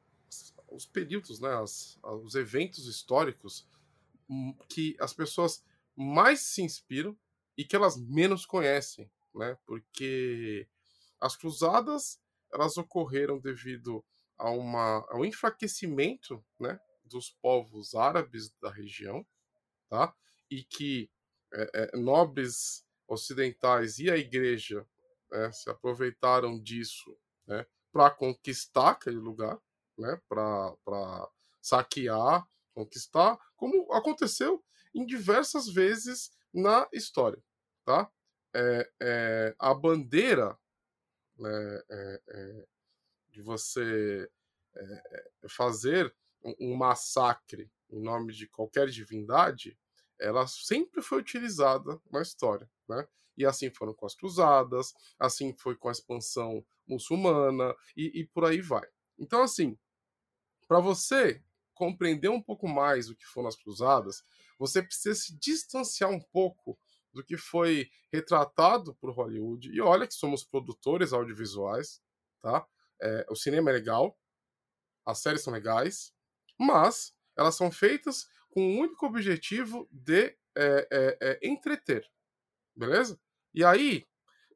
os 0.70 0.86
períodos, 0.86 1.40
né, 1.40 1.50
as, 1.54 1.98
os 2.02 2.34
eventos 2.34 2.86
históricos 2.86 3.66
hum, 4.28 4.54
que 4.68 4.96
as 5.00 5.12
pessoas 5.12 5.64
mais 5.96 6.40
se 6.40 6.62
inspiram 6.62 7.16
e 7.56 7.64
que 7.64 7.74
elas 7.74 7.96
menos 7.96 8.46
conhecem, 8.46 9.10
né? 9.34 9.58
Porque 9.66 10.68
as 11.20 11.36
cruzadas 11.36 12.20
elas 12.52 12.78
ocorreram 12.78 13.38
devido 13.38 14.04
a, 14.38 14.50
uma, 14.50 15.04
a 15.08 15.16
um 15.18 15.24
enfraquecimento, 15.24 16.42
né, 16.58 16.80
dos 17.04 17.30
povos 17.30 17.94
árabes 17.94 18.50
da 18.62 18.70
região, 18.70 19.26
tá? 19.88 20.14
E 20.48 20.62
que 20.62 21.10
é, 21.52 21.70
é, 21.74 21.96
nobres 21.96 22.86
ocidentais 23.08 23.98
e 23.98 24.10
a 24.10 24.16
igreja 24.16 24.86
né, 25.30 25.50
se 25.52 25.68
aproveitaram 25.68 26.60
disso, 26.60 27.18
né, 27.46 27.66
para 27.90 28.10
conquistar 28.10 28.90
aquele 28.90 29.18
lugar, 29.18 29.58
né, 29.98 30.20
para 30.28 31.28
saquear, 31.60 32.46
conquistar, 32.72 33.38
como 33.56 33.92
aconteceu 33.92 34.64
em 34.94 35.04
diversas 35.04 35.68
vezes 35.68 36.30
na 36.52 36.88
história. 36.92 37.42
Tá? 37.84 38.10
É, 38.54 38.90
é, 39.00 39.54
a 39.58 39.74
bandeira 39.74 40.58
né, 41.36 41.82
é, 41.90 42.22
é 42.28 42.66
de 43.30 43.42
você 43.42 44.30
é, 44.74 44.82
é, 44.82 45.48
fazer 45.48 46.14
um 46.60 46.74
massacre 46.74 47.70
em 47.90 48.00
nome 48.00 48.32
de 48.32 48.46
qualquer 48.46 48.88
divindade 48.88 49.78
ela 50.20 50.46
sempre 50.46 51.00
foi 51.00 51.18
utilizada 51.20 52.00
na 52.10 52.20
história, 52.20 52.68
né? 52.88 53.06
E 53.36 53.46
assim 53.46 53.70
foram 53.70 53.94
com 53.94 54.04
as 54.04 54.16
cruzadas, 54.16 54.92
assim 55.18 55.54
foi 55.56 55.76
com 55.76 55.88
a 55.88 55.92
expansão 55.92 56.64
muçulmana 56.86 57.74
e, 57.96 58.20
e 58.20 58.26
por 58.26 58.44
aí 58.44 58.60
vai. 58.60 58.86
Então, 59.16 59.42
assim, 59.42 59.78
para 60.68 60.78
você 60.80 61.42
compreender 61.74 62.28
um 62.28 62.42
pouco 62.42 62.68
mais 62.68 63.08
o 63.08 63.16
que 63.16 63.24
foram 63.24 63.48
as 63.48 63.56
cruzadas, 63.56 64.22
você 64.58 64.82
precisa 64.82 65.14
se 65.14 65.38
distanciar 65.38 66.10
um 66.10 66.20
pouco 66.20 66.78
do 67.12 67.24
que 67.24 67.36
foi 67.36 67.88
retratado 68.12 68.94
por 68.96 69.10
Hollywood. 69.10 69.70
E 69.70 69.80
olha 69.80 70.06
que 70.06 70.14
somos 70.14 70.44
produtores 70.44 71.12
audiovisuais, 71.12 72.02
tá? 72.42 72.66
É, 73.00 73.26
o 73.30 73.36
cinema 73.36 73.70
é 73.70 73.72
legal, 73.72 74.18
as 75.06 75.20
séries 75.20 75.42
são 75.42 75.52
legais, 75.52 76.12
mas 76.58 77.14
elas 77.36 77.54
são 77.54 77.70
feitas 77.70 78.28
com 78.50 78.60
o 78.60 78.80
único 78.80 79.06
objetivo 79.06 79.88
de 79.90 80.36
é, 80.56 80.88
é, 80.90 81.18
é 81.20 81.48
entreter, 81.48 82.04
beleza? 82.74 83.18
E 83.54 83.64
aí, 83.64 84.06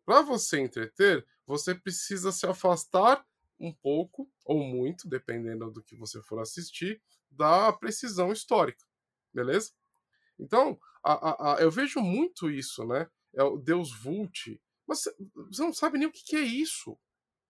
para 0.04 0.20
você 0.22 0.58
entreter, 0.60 1.24
você 1.46 1.74
precisa 1.74 2.32
se 2.32 2.44
afastar 2.46 3.24
um 3.62 3.72
pouco 3.72 4.28
ou 4.44 4.58
muito, 4.62 5.08
dependendo 5.08 5.70
do 5.70 5.82
que 5.82 5.94
você 5.94 6.20
for 6.20 6.40
assistir, 6.40 7.00
da 7.30 7.72
precisão 7.72 8.32
histórica, 8.32 8.84
beleza? 9.32 9.70
Então, 10.38 10.78
a, 11.04 11.12
a, 11.12 11.54
a, 11.54 11.62
eu 11.62 11.70
vejo 11.70 12.00
muito 12.00 12.50
isso, 12.50 12.84
né? 12.84 13.08
É 13.32 13.42
o 13.42 13.56
Deus 13.56 13.92
Vult, 14.02 14.60
mas 14.86 15.04
você 15.48 15.62
não 15.62 15.72
sabe 15.72 15.96
nem 15.96 16.08
o 16.08 16.12
que, 16.12 16.24
que 16.24 16.36
é 16.36 16.40
isso, 16.42 16.98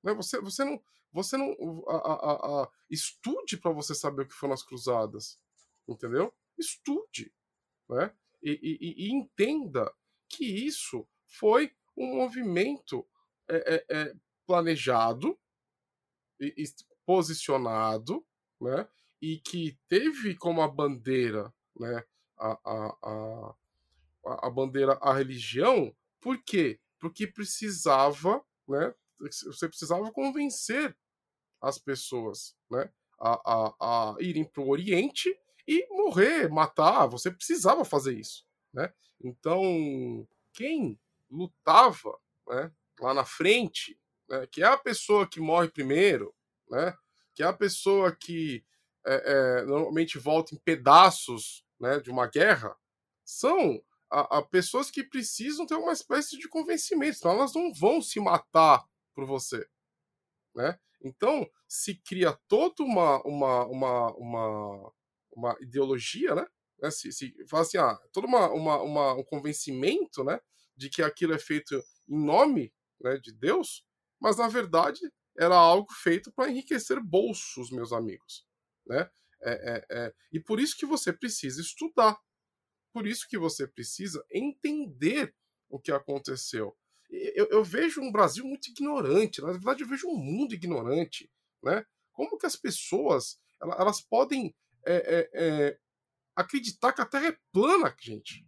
né? 0.05 0.13
Você, 0.15 0.39
você 0.41 0.65
não, 0.65 0.83
você 1.11 1.37
não 1.37 1.57
estude 2.91 3.57
para 3.57 3.73
você 3.73 3.95
saber 3.95 4.23
o 4.23 4.29
que 4.29 4.35
foram 4.35 4.53
as 4.53 4.63
cruzadas, 4.63 5.41
entendeu? 5.89 6.33
Estude, 6.59 7.33
né? 7.89 8.15
E, 8.43 8.51
e, 8.63 9.07
e 9.07 9.13
entenda 9.13 9.93
que 10.29 10.45
isso 10.45 11.09
foi 11.27 11.75
um 11.97 12.17
movimento 12.17 13.07
é, 13.49 13.75
é, 13.75 13.87
é, 13.91 14.15
planejado 14.47 15.39
posicionado, 17.05 18.25
né? 18.61 18.89
E 19.21 19.39
que 19.39 19.79
teve 19.89 20.35
como 20.35 20.63
a 20.63 20.69
bandeira, 20.69 21.53
né? 21.79 22.05
A, 22.39 22.59
a, 22.65 23.55
a, 24.25 24.47
a 24.47 24.51
bandeira 24.51 24.99
a 25.01 25.13
religião, 25.15 25.95
por 26.21 26.43
quê? 26.43 26.81
Porque 26.99 27.27
precisava, 27.27 28.45
né? 28.69 28.95
Você 29.21 29.69
precisava 29.69 30.11
convencer 30.11 30.97
as 31.61 31.79
pessoas, 31.79 32.57
né? 32.71 32.91
A, 33.19 33.53
a, 33.53 33.75
a 33.81 34.17
irem 34.21 34.45
para 34.45 34.63
o 34.63 34.69
Oriente 34.69 35.37
e 35.67 35.87
morrer, 35.91 36.49
matar. 36.49 37.07
Você 37.07 37.31
precisava 37.31 37.85
fazer 37.85 38.19
isso, 38.19 38.45
né? 38.73 38.93
Então, 39.23 40.27
quem 40.53 40.99
lutava, 41.31 42.19
né? 42.49 42.73
Lá 43.01 43.15
na 43.15 43.25
frente, 43.25 43.99
né, 44.29 44.47
que 44.47 44.63
é 44.63 44.67
a 44.67 44.77
pessoa 44.77 45.29
que 45.29 45.41
morre 45.41 45.69
primeiro, 45.69 46.35
né? 46.71 46.97
Que 47.35 47.43
é 47.43 47.47
a 47.47 47.53
pessoa 47.53 48.15
que 48.15 48.65
é, 49.07 49.61
é, 49.61 49.65
normalmente 49.65 50.19
volta 50.19 50.55
em 50.55 50.59
pedaços, 50.59 51.65
né? 51.81 52.01
De 52.01 52.11
uma 52.11 52.27
guerra, 52.27 52.77
são 53.25 53.83
a, 54.11 54.39
a 54.39 54.43
pessoas 54.43 54.91
que 54.91 55.05
precisam 55.05 55.67
ter 55.67 55.75
uma 55.75 55.93
espécie 55.93 56.39
de 56.39 56.49
convencimento, 56.49 57.19
senão 57.19 57.35
elas 57.35 57.55
não 57.55 57.73
vão 57.73 58.01
se 58.03 58.21
matar 58.21 58.85
por 59.15 59.27
você, 59.27 59.67
né? 60.55 60.79
Então, 61.05 61.49
se 61.67 61.97
cria 61.97 62.39
toda 62.47 62.83
uma, 62.83 63.21
uma, 63.23 63.67
uma, 63.67 64.15
uma, 64.15 64.93
uma 65.33 65.57
ideologia, 65.61 66.35
né? 66.35 66.47
né? 66.81 66.91
Se, 66.91 67.11
se 67.13 67.35
fala 67.49 67.63
assim, 67.63 67.79
ah, 67.79 67.99
todo 68.13 68.27
uma, 68.27 68.49
uma, 68.53 68.83
uma, 68.83 69.15
um 69.15 69.25
convencimento, 69.25 70.23
né? 70.23 70.41
De 70.77 70.89
que 70.89 71.03
aquilo 71.03 71.35
é 71.35 71.39
feito 71.39 71.75
em 72.09 72.25
nome 72.25 72.73
né, 73.01 73.19
de 73.19 73.33
Deus, 73.33 73.85
mas 74.23 74.37
na 74.39 74.49
verdade 74.49 75.01
era 75.37 75.57
algo 75.57 75.93
feito 75.93 76.33
para 76.33 76.51
enriquecer 76.51 77.01
bolsos, 77.03 77.71
meus 77.71 77.93
amigos, 77.93 78.47
né? 78.87 79.11
É, 79.43 79.53
é, 79.53 79.87
é. 79.91 80.15
E 80.33 80.39
por 80.39 80.61
isso 80.61 80.77
que 80.77 80.87
você 80.87 81.13
precisa 81.13 81.61
estudar, 81.61 82.17
por 82.93 83.07
isso 83.07 83.27
que 83.29 83.37
você 83.37 83.67
precisa 83.67 84.25
entender 84.31 85.35
o 85.69 85.81
que 85.81 85.91
aconteceu 85.91 86.77
eu, 87.13 87.47
eu, 87.51 87.63
vejo 87.63 88.01
um 88.01 88.11
Brasil 88.11 88.45
muito 88.45 88.71
ignorante, 88.71 89.43
na 89.43 89.53
verdade 89.53 89.83
eu 89.83 89.89
vejo 89.89 90.09
um 90.09 90.17
mundo 90.17 90.55
ignorante, 90.55 91.31
né? 91.63 91.85
Como 92.13 92.39
que 92.39 92.47
as 92.47 92.57
pessoas 92.57 93.39
elas 93.61 94.01
podem 94.01 94.55
é, 94.85 94.95
é, 94.95 95.31
é, 95.35 95.79
acreditar 96.35 96.93
que 96.93 97.01
a 97.01 97.07
Terra 97.07 97.29
é 97.29 97.39
plana, 97.53 97.95
gente? 98.01 98.47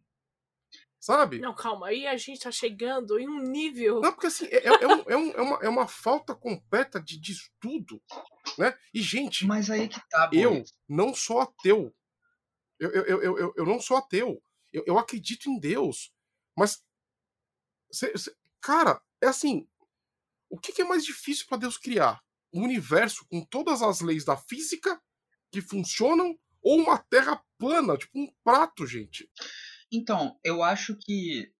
Sabe? 1.04 1.38
Não, 1.38 1.54
calma, 1.54 1.88
aí 1.88 2.06
a 2.06 2.16
gente 2.16 2.40
tá 2.40 2.50
chegando 2.50 3.18
em 3.18 3.28
um 3.28 3.42
nível. 3.42 4.00
Não, 4.00 4.10
porque 4.10 4.28
assim, 4.28 4.46
é, 4.46 4.68
é, 4.68 4.86
um, 4.86 5.02
é, 5.06 5.16
um, 5.18 5.30
é, 5.32 5.40
uma, 5.42 5.58
é 5.64 5.68
uma 5.68 5.86
falta 5.86 6.34
completa 6.34 6.98
de, 6.98 7.20
de 7.20 7.32
estudo, 7.32 8.02
né? 8.56 8.74
E, 8.94 9.02
gente. 9.02 9.44
Mas 9.44 9.68
aí 9.68 9.86
que 9.86 10.00
tá, 10.08 10.28
boy. 10.28 10.40
Eu 10.40 10.64
não 10.88 11.14
sou 11.14 11.40
ateu. 11.40 11.94
Eu, 12.80 12.90
eu, 12.90 13.04
eu, 13.04 13.38
eu, 13.38 13.54
eu 13.54 13.66
não 13.66 13.78
sou 13.78 13.98
ateu. 13.98 14.42
Eu, 14.72 14.82
eu 14.86 14.98
acredito 14.98 15.50
em 15.50 15.60
Deus. 15.60 16.10
Mas 16.56 16.82
cê, 17.92 18.16
cê, 18.16 18.34
Cara, 18.62 18.98
é 19.20 19.26
assim. 19.26 19.68
O 20.48 20.58
que, 20.58 20.80
é 20.80 20.86
mais 20.86 21.04
difícil 21.04 21.44
para 21.46 21.58
Deus 21.58 21.76
criar? 21.76 22.24
Um 22.50 22.62
universo 22.62 23.26
com 23.28 23.44
todas 23.44 23.82
as 23.82 24.00
leis 24.00 24.24
da 24.24 24.38
física 24.38 24.98
que 25.52 25.60
funcionam 25.60 26.34
ou 26.62 26.78
uma 26.78 26.96
terra 26.96 27.44
plana, 27.58 27.98
tipo 27.98 28.18
um 28.18 28.32
prato, 28.42 28.86
gente? 28.86 29.30
Então, 29.92 30.38
eu 30.42 30.62
acho 30.62 30.96
que 30.96 31.52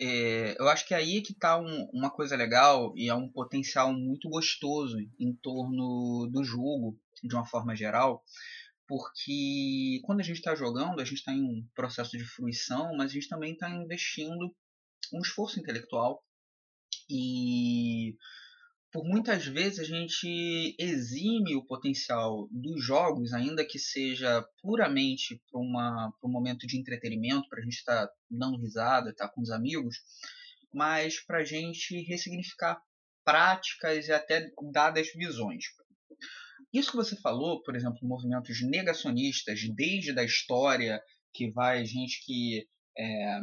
é, 0.00 0.56
eu 0.58 0.66
acho 0.68 0.86
que 0.86 0.94
aí 0.94 1.18
é 1.18 1.20
que 1.20 1.32
está 1.32 1.58
um, 1.58 1.84
uma 1.92 2.10
coisa 2.10 2.34
legal 2.34 2.94
e 2.96 3.08
é 3.10 3.14
um 3.14 3.28
potencial 3.28 3.92
muito 3.92 4.30
gostoso 4.30 4.96
em 5.18 5.34
torno 5.34 6.26
do 6.32 6.42
jogo, 6.42 6.98
de 7.22 7.34
uma 7.34 7.44
forma 7.44 7.76
geral, 7.76 8.24
porque 8.88 10.00
quando 10.04 10.20
a 10.20 10.22
gente 10.22 10.38
está 10.38 10.54
jogando, 10.54 11.00
a 11.00 11.04
gente 11.04 11.18
está 11.18 11.32
em 11.32 11.42
um 11.42 11.68
processo 11.74 12.16
de 12.16 12.24
fruição, 12.24 12.96
mas 12.96 13.10
a 13.10 13.14
gente 13.14 13.28
também 13.28 13.52
está 13.52 13.68
investindo 13.70 14.54
um 15.12 15.20
esforço 15.20 15.60
intelectual 15.60 16.24
e 17.08 18.16
por 18.92 19.04
muitas 19.04 19.46
vezes 19.46 19.78
a 19.78 19.84
gente 19.84 20.74
exime 20.78 21.54
o 21.54 21.64
potencial 21.64 22.48
dos 22.50 22.84
jogos, 22.84 23.32
ainda 23.32 23.64
que 23.64 23.78
seja 23.78 24.44
puramente 24.60 25.40
para 25.50 25.60
um 25.60 26.30
momento 26.30 26.66
de 26.66 26.78
entretenimento, 26.78 27.48
para 27.48 27.60
a 27.60 27.62
gente 27.62 27.76
estar 27.76 28.06
tá 28.06 28.12
dando 28.28 28.60
risada, 28.60 29.10
estar 29.10 29.28
tá 29.28 29.32
com 29.32 29.40
os 29.40 29.50
amigos, 29.50 29.96
mas 30.74 31.20
para 31.20 31.38
a 31.38 31.44
gente 31.44 32.02
ressignificar 32.02 32.80
práticas 33.24 34.08
e 34.08 34.12
até 34.12 34.50
dadas 34.72 35.08
visões. 35.14 35.64
Isso 36.72 36.90
que 36.90 36.96
você 36.96 37.16
falou, 37.16 37.62
por 37.62 37.76
exemplo, 37.76 37.98
movimentos 38.02 38.60
negacionistas, 38.62 39.60
desde 39.74 40.18
a 40.18 40.24
história, 40.24 41.00
que 41.32 41.50
vai 41.50 41.84
gente 41.84 42.24
que 42.24 42.66
é, 42.98 43.40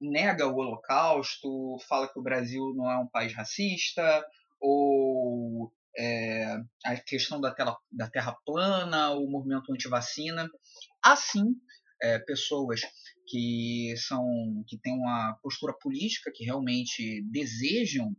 nega 0.00 0.46
o 0.46 0.56
Holocausto, 0.56 1.76
fala 1.88 2.08
que 2.08 2.18
o 2.18 2.22
Brasil 2.22 2.72
não 2.76 2.90
é 2.90 2.98
um 2.98 3.06
país 3.06 3.34
racista, 3.34 4.24
ou 4.60 5.72
é, 5.96 6.56
a 6.84 6.96
questão 6.96 7.40
da, 7.40 7.52
tela, 7.52 7.76
da 7.90 8.08
terra 8.08 8.36
plana, 8.44 9.12
o 9.12 9.28
movimento 9.28 9.72
anti-vacina. 9.72 10.48
Assim, 11.02 11.54
é, 12.02 12.18
pessoas 12.20 12.80
que 13.26 13.94
são 13.96 14.24
que 14.66 14.78
têm 14.78 14.94
uma 14.94 15.38
postura 15.42 15.74
política 15.80 16.32
que 16.34 16.44
realmente 16.44 17.22
desejam 17.30 18.16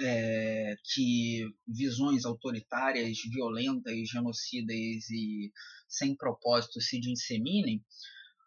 é, 0.00 0.76
que 0.92 1.44
visões 1.66 2.24
autoritárias, 2.24 3.18
violentas, 3.30 4.08
genocidas 4.08 5.10
e 5.10 5.52
sem 5.88 6.16
propósito 6.16 6.80
se 6.80 6.98
disseminem, 6.98 7.84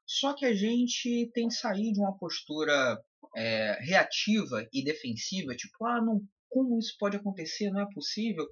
só 0.05 0.33
que 0.33 0.45
a 0.45 0.53
gente 0.53 1.29
tem 1.33 1.49
que 1.49 1.53
sair 1.53 1.91
de 1.91 1.99
uma 1.99 2.17
postura 2.17 2.97
é, 3.35 3.77
reativa 3.81 4.67
e 4.73 4.83
defensiva, 4.83 5.55
tipo, 5.55 5.85
ah, 5.85 6.01
não, 6.01 6.21
como 6.49 6.79
isso 6.79 6.95
pode 6.99 7.17
acontecer? 7.17 7.69
Não 7.69 7.81
é 7.81 7.87
possível. 7.93 8.47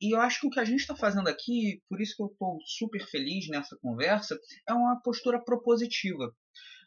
E 0.00 0.14
eu 0.14 0.20
acho 0.20 0.40
que 0.40 0.46
o 0.46 0.50
que 0.50 0.60
a 0.60 0.64
gente 0.64 0.80
está 0.80 0.94
fazendo 0.94 1.28
aqui, 1.28 1.82
por 1.88 2.00
isso 2.00 2.16
que 2.16 2.22
eu 2.22 2.26
estou 2.26 2.58
super 2.64 3.04
feliz 3.06 3.48
nessa 3.48 3.76
conversa, 3.76 4.38
é 4.68 4.72
uma 4.72 5.00
postura 5.02 5.42
propositiva. 5.42 6.34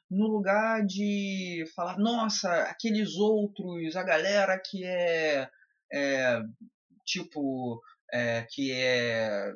No 0.09 0.27
lugar 0.27 0.85
de 0.85 1.65
falar, 1.75 1.97
nossa, 1.99 2.51
aqueles 2.63 3.15
outros, 3.15 3.95
a 3.95 4.03
galera 4.03 4.59
que 4.59 4.83
é, 4.83 5.47
é 5.93 6.41
tipo, 7.05 7.81
é, 8.11 8.45
que 8.49 8.71
é 8.71 9.53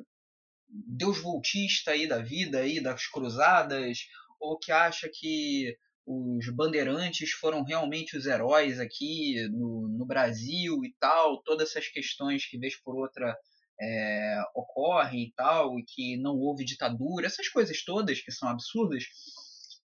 Deus 0.68 1.20
voltista 1.20 1.90
aí 1.92 2.06
da 2.06 2.18
vida, 2.18 2.60
aí 2.60 2.80
das 2.80 3.06
cruzadas, 3.06 3.98
ou 4.40 4.58
que 4.58 4.70
acha 4.70 5.08
que 5.12 5.76
os 6.06 6.48
bandeirantes 6.54 7.30
foram 7.30 7.62
realmente 7.62 8.16
os 8.16 8.26
heróis 8.26 8.78
aqui 8.78 9.48
no, 9.48 9.88
no 9.88 10.06
Brasil 10.06 10.84
e 10.84 10.94
tal, 10.98 11.42
todas 11.42 11.70
essas 11.70 11.88
questões 11.88 12.46
que 12.46 12.58
vez 12.58 12.76
por 12.76 12.94
outra 12.94 13.36
é, 13.80 14.42
ocorrem 14.54 15.24
e 15.24 15.32
tal, 15.32 15.78
e 15.78 15.84
que 15.84 16.16
não 16.18 16.36
houve 16.36 16.64
ditadura, 16.64 17.26
essas 17.26 17.48
coisas 17.48 17.82
todas 17.82 18.20
que 18.20 18.30
são 18.30 18.48
absurdas, 18.48 19.04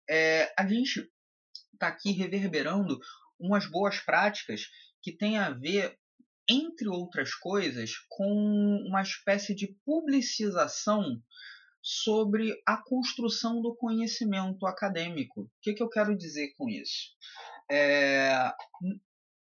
é, 0.09 0.53
a 0.59 0.67
gente 0.67 1.09
está 1.73 1.89
aqui 1.89 2.13
reverberando 2.13 2.99
umas 3.39 3.67
boas 3.71 3.99
práticas 4.01 4.63
que 5.03 5.17
têm 5.17 5.39
a 5.39 5.51
ver, 5.51 5.97
entre 6.49 6.89
outras 6.89 7.35
coisas, 7.35 7.93
com 8.09 8.85
uma 8.87 9.03
espécie 9.03 9.55
de 9.55 9.75
publicização 9.85 11.23
sobre 11.83 12.61
a 12.67 12.77
construção 12.77 13.61
do 13.61 13.75
conhecimento 13.75 14.67
acadêmico. 14.67 15.43
O 15.43 15.51
que, 15.63 15.75
que 15.75 15.83
eu 15.83 15.89
quero 15.89 16.17
dizer 16.17 16.53
com 16.57 16.69
isso? 16.69 17.15
É, 17.71 18.53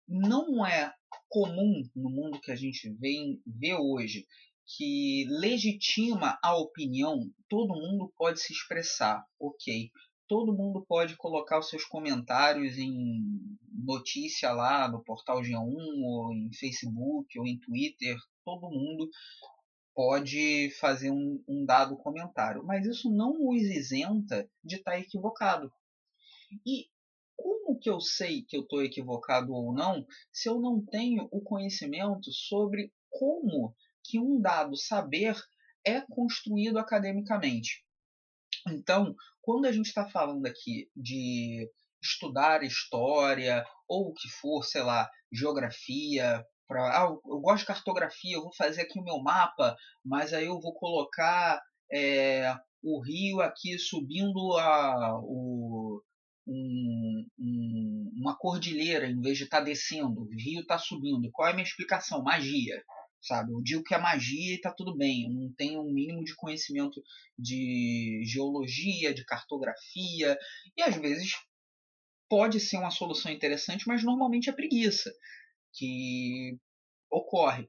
não 0.09 0.67
é 0.67 0.93
comum 1.29 1.83
no 1.95 2.11
mundo 2.11 2.41
que 2.41 2.53
a 2.53 2.57
gente 2.57 2.91
vê, 2.91 3.39
vê 3.47 3.75
hoje 3.75 4.27
que 4.67 5.27
legitima 5.29 6.39
a 6.43 6.57
opinião, 6.57 7.31
todo 7.49 7.69
mundo 7.69 8.13
pode 8.17 8.41
se 8.41 8.53
expressar, 8.53 9.25
ok. 9.39 9.91
Todo 10.29 10.53
mundo 10.53 10.85
pode 10.89 11.17
colocar 11.17 11.61
os 11.61 11.69
seus 11.69 11.85
comentários 11.85 12.77
em 12.77 13.23
notícia 13.73 14.51
lá 14.51 14.91
no 14.91 15.05
portal 15.05 15.41
G1, 15.41 16.03
ou 16.03 16.33
em 16.33 16.53
Facebook, 16.53 17.39
ou 17.39 17.47
em 17.47 17.61
Twitter. 17.61 18.17
Todo 18.45 18.69
mundo 18.69 19.09
pode 19.97 20.71
fazer 20.79 21.11
um, 21.11 21.43
um 21.49 21.65
dado 21.65 21.97
comentário, 21.97 22.63
mas 22.63 22.87
isso 22.87 23.11
não 23.11 23.49
os 23.49 23.63
isenta 23.63 24.47
de 24.63 24.77
estar 24.77 24.91
tá 24.91 25.01
equivocado. 25.01 25.73
E 26.67 26.91
como 27.35 27.79
que 27.79 27.89
eu 27.89 27.99
sei 27.99 28.43
que 28.43 28.55
eu 28.55 28.61
estou 28.61 28.85
equivocado 28.85 29.55
ou 29.55 29.73
não 29.73 30.07
se 30.31 30.51
eu 30.51 30.61
não 30.61 30.85
tenho 30.85 31.27
o 31.33 31.41
conhecimento 31.41 32.31
sobre 32.31 32.93
como 33.09 33.75
que 34.05 34.21
um 34.21 34.39
dado 34.39 34.77
saber 34.77 35.35
é 35.83 36.03
construído 36.03 36.79
academicamente. 36.79 37.83
Então, 38.69 39.15
quando 39.41 39.65
a 39.65 39.73
gente 39.73 39.87
está 39.87 40.07
falando 40.07 40.45
aqui 40.45 40.91
de 40.95 41.71
estudar 42.03 42.63
história 42.63 43.65
ou 43.89 44.11
o 44.11 44.13
que 44.13 44.29
for, 44.29 44.63
sei 44.63 44.83
lá, 44.83 45.09
geografia, 45.33 46.45
ah, 46.71 47.09
eu 47.25 47.41
gosto 47.41 47.61
de 47.61 47.67
cartografia, 47.67 48.37
eu 48.37 48.43
vou 48.43 48.55
fazer 48.55 48.83
aqui 48.83 48.99
o 48.99 49.05
meu 49.05 49.19
mapa, 49.19 49.77
mas 50.05 50.33
aí 50.33 50.47
eu 50.47 50.61
vou 50.61 50.75
colocar 50.75 51.61
é, 51.93 52.55
o 52.83 53.01
rio 53.01 53.41
aqui 53.41 53.79
subindo 53.79 54.53
a, 54.59 55.19
o, 55.23 56.03
um, 56.47 57.27
um, 57.39 58.13
uma 58.17 58.37
cordilheira 58.37 59.07
em 59.07 59.21
vez 59.21 59.39
de 59.39 59.45
estar 59.45 59.59
tá 59.59 59.65
descendo, 59.65 60.23
o 60.23 60.29
rio 60.31 60.61
está 60.61 60.79
subindo. 60.79 61.31
Qual 61.33 61.49
é 61.49 61.53
a 61.53 61.55
minha 61.55 61.67
explicação? 61.67 62.23
Magia 62.23 62.83
sabe? 63.27 63.53
Eu 63.53 63.61
digo 63.61 63.83
que 63.83 63.95
é 63.95 63.99
magia 63.99 64.55
e 64.55 64.61
tá 64.61 64.73
tudo 64.73 64.97
bem. 64.97 65.25
Eu 65.25 65.31
não 65.31 65.53
tenho 65.53 65.81
um 65.81 65.93
mínimo 65.93 66.23
de 66.23 66.35
conhecimento 66.35 67.03
de 67.37 68.23
geologia, 68.25 69.13
de 69.13 69.25
cartografia, 69.25 70.39
e 70.77 70.83
às 70.83 70.95
vezes 70.97 71.33
pode 72.29 72.61
ser 72.61 72.77
uma 72.79 72.91
solução 72.91 73.31
interessante, 73.33 73.87
mas 73.87 74.05
normalmente 74.05 74.49
é 74.49 74.53
preguiça 74.53 75.13
que 75.77 76.59
ocorre. 77.11 77.69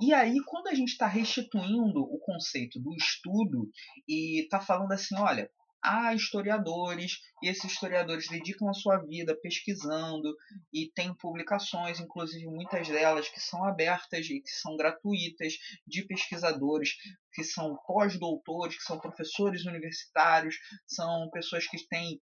E 0.00 0.12
aí, 0.14 0.36
quando 0.46 0.68
a 0.68 0.74
gente 0.74 0.90
está 0.90 1.06
restituindo 1.06 2.00
o 2.02 2.18
conceito 2.20 2.78
do 2.78 2.94
estudo 2.94 3.68
e 4.08 4.42
está 4.42 4.60
falando 4.60 4.92
assim, 4.92 5.16
olha, 5.18 5.50
há 5.82 6.14
historiadores 6.14 7.20
e 7.42 7.48
esses 7.48 7.72
historiadores 7.72 8.28
dedicam 8.28 8.68
a 8.68 8.74
sua 8.74 8.98
vida 8.98 9.36
pesquisando 9.42 10.34
e 10.72 10.90
têm 10.94 11.14
publicações, 11.14 11.98
inclusive 12.00 12.46
muitas 12.46 12.86
delas 12.88 13.28
que 13.28 13.40
são 13.40 13.64
abertas 13.64 14.26
e 14.26 14.40
que 14.40 14.50
são 14.50 14.76
gratuitas, 14.76 15.54
de 15.86 16.04
pesquisadores 16.04 16.96
que 17.32 17.42
são 17.42 17.76
pós-doutores, 17.86 18.76
que 18.76 18.82
são 18.82 18.98
professores 18.98 19.64
universitários, 19.64 20.56
são 20.86 21.30
pessoas 21.30 21.66
que 21.66 21.86
têm 21.88 22.20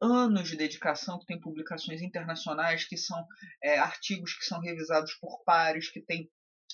anos 0.00 0.48
de 0.48 0.56
dedicação, 0.56 1.18
que 1.18 1.26
têm 1.26 1.40
publicações 1.40 2.02
internacionais, 2.02 2.84
que 2.84 2.96
são 2.96 3.24
é, 3.62 3.78
artigos 3.78 4.34
que 4.34 4.44
são 4.44 4.60
revisados 4.60 5.14
por 5.14 5.42
pares, 5.44 5.90
que 5.90 6.00
têm 6.00 6.30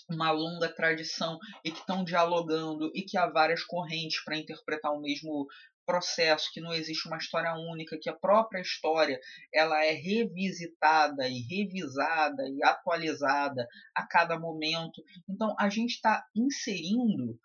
uma 0.08 0.30
longa 0.30 0.68
tradição 0.68 1.38
e 1.64 1.70
que 1.70 1.80
estão 1.80 2.04
dialogando 2.04 2.90
e 2.94 3.02
que 3.02 3.18
há 3.18 3.26
várias 3.26 3.64
correntes 3.64 4.22
para 4.22 4.36
interpretar 4.36 4.92
o 4.92 5.00
mesmo 5.00 5.46
processo, 5.86 6.50
que 6.52 6.60
não 6.60 6.72
existe 6.72 7.06
uma 7.06 7.16
história 7.16 7.54
única, 7.54 7.98
que 8.00 8.10
a 8.10 8.16
própria 8.16 8.60
história 8.60 9.18
ela 9.54 9.84
é 9.84 9.92
revisitada 9.92 11.28
e 11.28 11.40
revisada 11.40 12.42
e 12.48 12.62
atualizada 12.64 13.66
a 13.94 14.06
cada 14.06 14.38
momento. 14.38 15.02
Então 15.28 15.54
a 15.58 15.68
gente 15.68 15.92
está 15.92 16.24
inserindo 16.34 17.38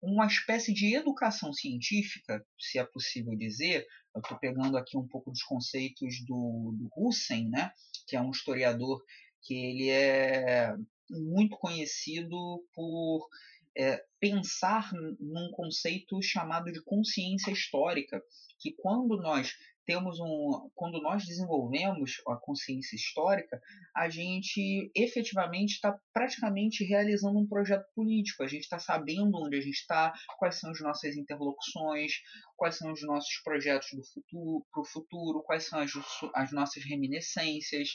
uma 0.00 0.26
espécie 0.26 0.72
de 0.72 0.94
educação 0.94 1.52
científica, 1.52 2.44
se 2.58 2.78
é 2.78 2.84
possível 2.84 3.34
dizer. 3.36 3.86
Eu 4.14 4.20
estou 4.20 4.38
pegando 4.38 4.76
aqui 4.76 4.96
um 4.96 5.06
pouco 5.06 5.30
dos 5.30 5.42
conceitos 5.42 6.24
do, 6.24 6.74
do 6.76 6.88
Husserl, 6.96 7.48
né, 7.48 7.72
que 8.06 8.16
é 8.16 8.20
um 8.20 8.30
historiador 8.30 9.02
que 9.42 9.54
ele 9.54 9.90
é 9.90 10.74
muito 11.10 11.56
conhecido 11.56 12.64
por 12.74 13.28
é, 13.76 14.04
pensar 14.18 14.90
num 15.20 15.50
conceito 15.52 16.20
chamado 16.20 16.72
de 16.72 16.82
consciência 16.82 17.50
histórica, 17.50 18.22
que 18.58 18.72
quando 18.72 19.16
nós 19.16 19.56
temos 19.88 20.20
um, 20.20 20.68
quando 20.74 21.00
nós 21.00 21.24
desenvolvemos 21.24 22.20
a 22.28 22.36
consciência 22.36 22.94
histórica, 22.94 23.58
a 23.96 24.06
gente 24.10 24.92
efetivamente 24.94 25.76
está 25.76 25.98
praticamente 26.12 26.84
realizando 26.84 27.38
um 27.38 27.48
projeto 27.48 27.86
político. 27.94 28.42
A 28.42 28.46
gente 28.46 28.64
está 28.64 28.78
sabendo 28.78 29.38
onde 29.42 29.56
a 29.56 29.60
gente 29.62 29.78
está, 29.78 30.12
quais 30.38 30.60
são 30.60 30.72
as 30.72 30.80
nossas 30.82 31.16
interlocuções, 31.16 32.12
quais 32.54 32.76
são 32.76 32.92
os 32.92 33.02
nossos 33.02 33.40
projetos 33.42 33.88
do 33.94 34.04
futuro, 34.04 34.66
para 34.70 34.82
o 34.82 34.84
futuro, 34.84 35.42
quais 35.42 35.64
são 35.66 35.80
as, 35.80 35.90
as 36.34 36.52
nossas 36.52 36.84
reminiscências. 36.84 37.88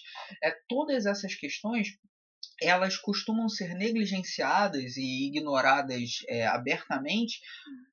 É, 0.43 0.49
todas 0.67 1.05
essas 1.05 1.35
questões 1.35 1.89
elas 2.59 2.97
costumam 2.97 3.47
ser 3.47 3.75
negligenciadas 3.75 4.97
e 4.97 5.27
ignoradas 5.27 6.23
é, 6.27 6.47
abertamente, 6.47 7.39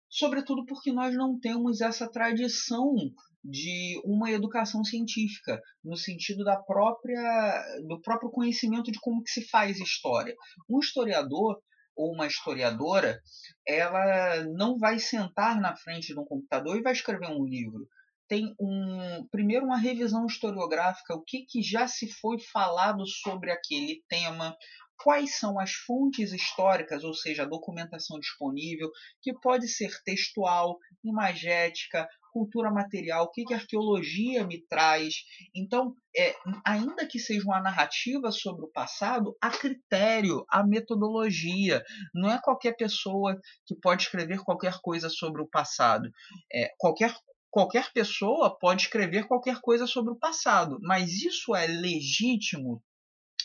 sobretudo 0.08 0.64
porque 0.64 0.90
nós 0.90 1.14
não 1.14 1.38
temos 1.38 1.82
essa 1.82 2.10
tradição 2.10 2.94
de 3.42 4.00
uma 4.04 4.30
educação 4.30 4.84
científica 4.84 5.60
no 5.82 5.96
sentido 5.96 6.44
da 6.44 6.56
própria 6.56 7.64
do 7.86 8.00
próprio 8.00 8.30
conhecimento 8.30 8.92
de 8.92 9.00
como 9.00 9.22
que 9.22 9.30
se 9.30 9.48
faz 9.48 9.78
história. 9.78 10.34
Um 10.68 10.78
historiador 10.78 11.58
ou 11.96 12.12
uma 12.12 12.26
historiadora, 12.26 13.20
ela 13.66 14.44
não 14.54 14.78
vai 14.78 14.98
sentar 14.98 15.60
na 15.60 15.76
frente 15.76 16.12
de 16.12 16.18
um 16.20 16.24
computador 16.24 16.76
e 16.76 16.82
vai 16.82 16.92
escrever 16.92 17.28
um 17.28 17.44
livro 17.44 17.86
tem 18.30 18.54
um 18.60 19.26
primeiro 19.28 19.66
uma 19.66 19.76
revisão 19.76 20.24
historiográfica, 20.24 21.16
o 21.16 21.20
que, 21.20 21.44
que 21.46 21.64
já 21.64 21.88
se 21.88 22.06
foi 22.20 22.38
falado 22.38 23.04
sobre 23.04 23.50
aquele 23.50 24.04
tema, 24.08 24.56
quais 25.02 25.36
são 25.36 25.58
as 25.58 25.72
fontes 25.72 26.32
históricas, 26.32 27.02
ou 27.02 27.12
seja, 27.12 27.42
a 27.42 27.48
documentação 27.48 28.20
disponível, 28.20 28.88
que 29.20 29.32
pode 29.32 29.66
ser 29.66 29.90
textual, 30.04 30.78
imagética, 31.02 32.08
cultura 32.30 32.70
material, 32.70 33.24
o 33.24 33.30
que, 33.30 33.44
que 33.44 33.54
a 33.54 33.56
arqueologia 33.56 34.46
me 34.46 34.60
traz. 34.66 35.24
Então, 35.54 35.94
é, 36.16 36.34
ainda 36.64 37.06
que 37.06 37.18
seja 37.18 37.44
uma 37.44 37.60
narrativa 37.60 38.30
sobre 38.30 38.64
o 38.64 38.72
passado, 38.72 39.36
há 39.40 39.50
critério, 39.50 40.44
há 40.48 40.66
metodologia. 40.66 41.82
Não 42.14 42.30
é 42.30 42.40
qualquer 42.40 42.76
pessoa 42.76 43.38
que 43.66 43.74
pode 43.74 44.02
escrever 44.02 44.42
qualquer 44.44 44.78
coisa 44.80 45.08
sobre 45.08 45.42
o 45.42 45.48
passado. 45.48 46.10
É, 46.52 46.72
qualquer 46.78 47.14
qualquer 47.50 47.92
pessoa 47.92 48.56
pode 48.56 48.82
escrever 48.82 49.26
qualquer 49.26 49.60
coisa 49.60 49.84
sobre 49.84 50.12
o 50.12 50.18
passado, 50.18 50.78
mas 50.82 51.10
isso 51.10 51.54
é 51.54 51.66
legítimo 51.66 52.80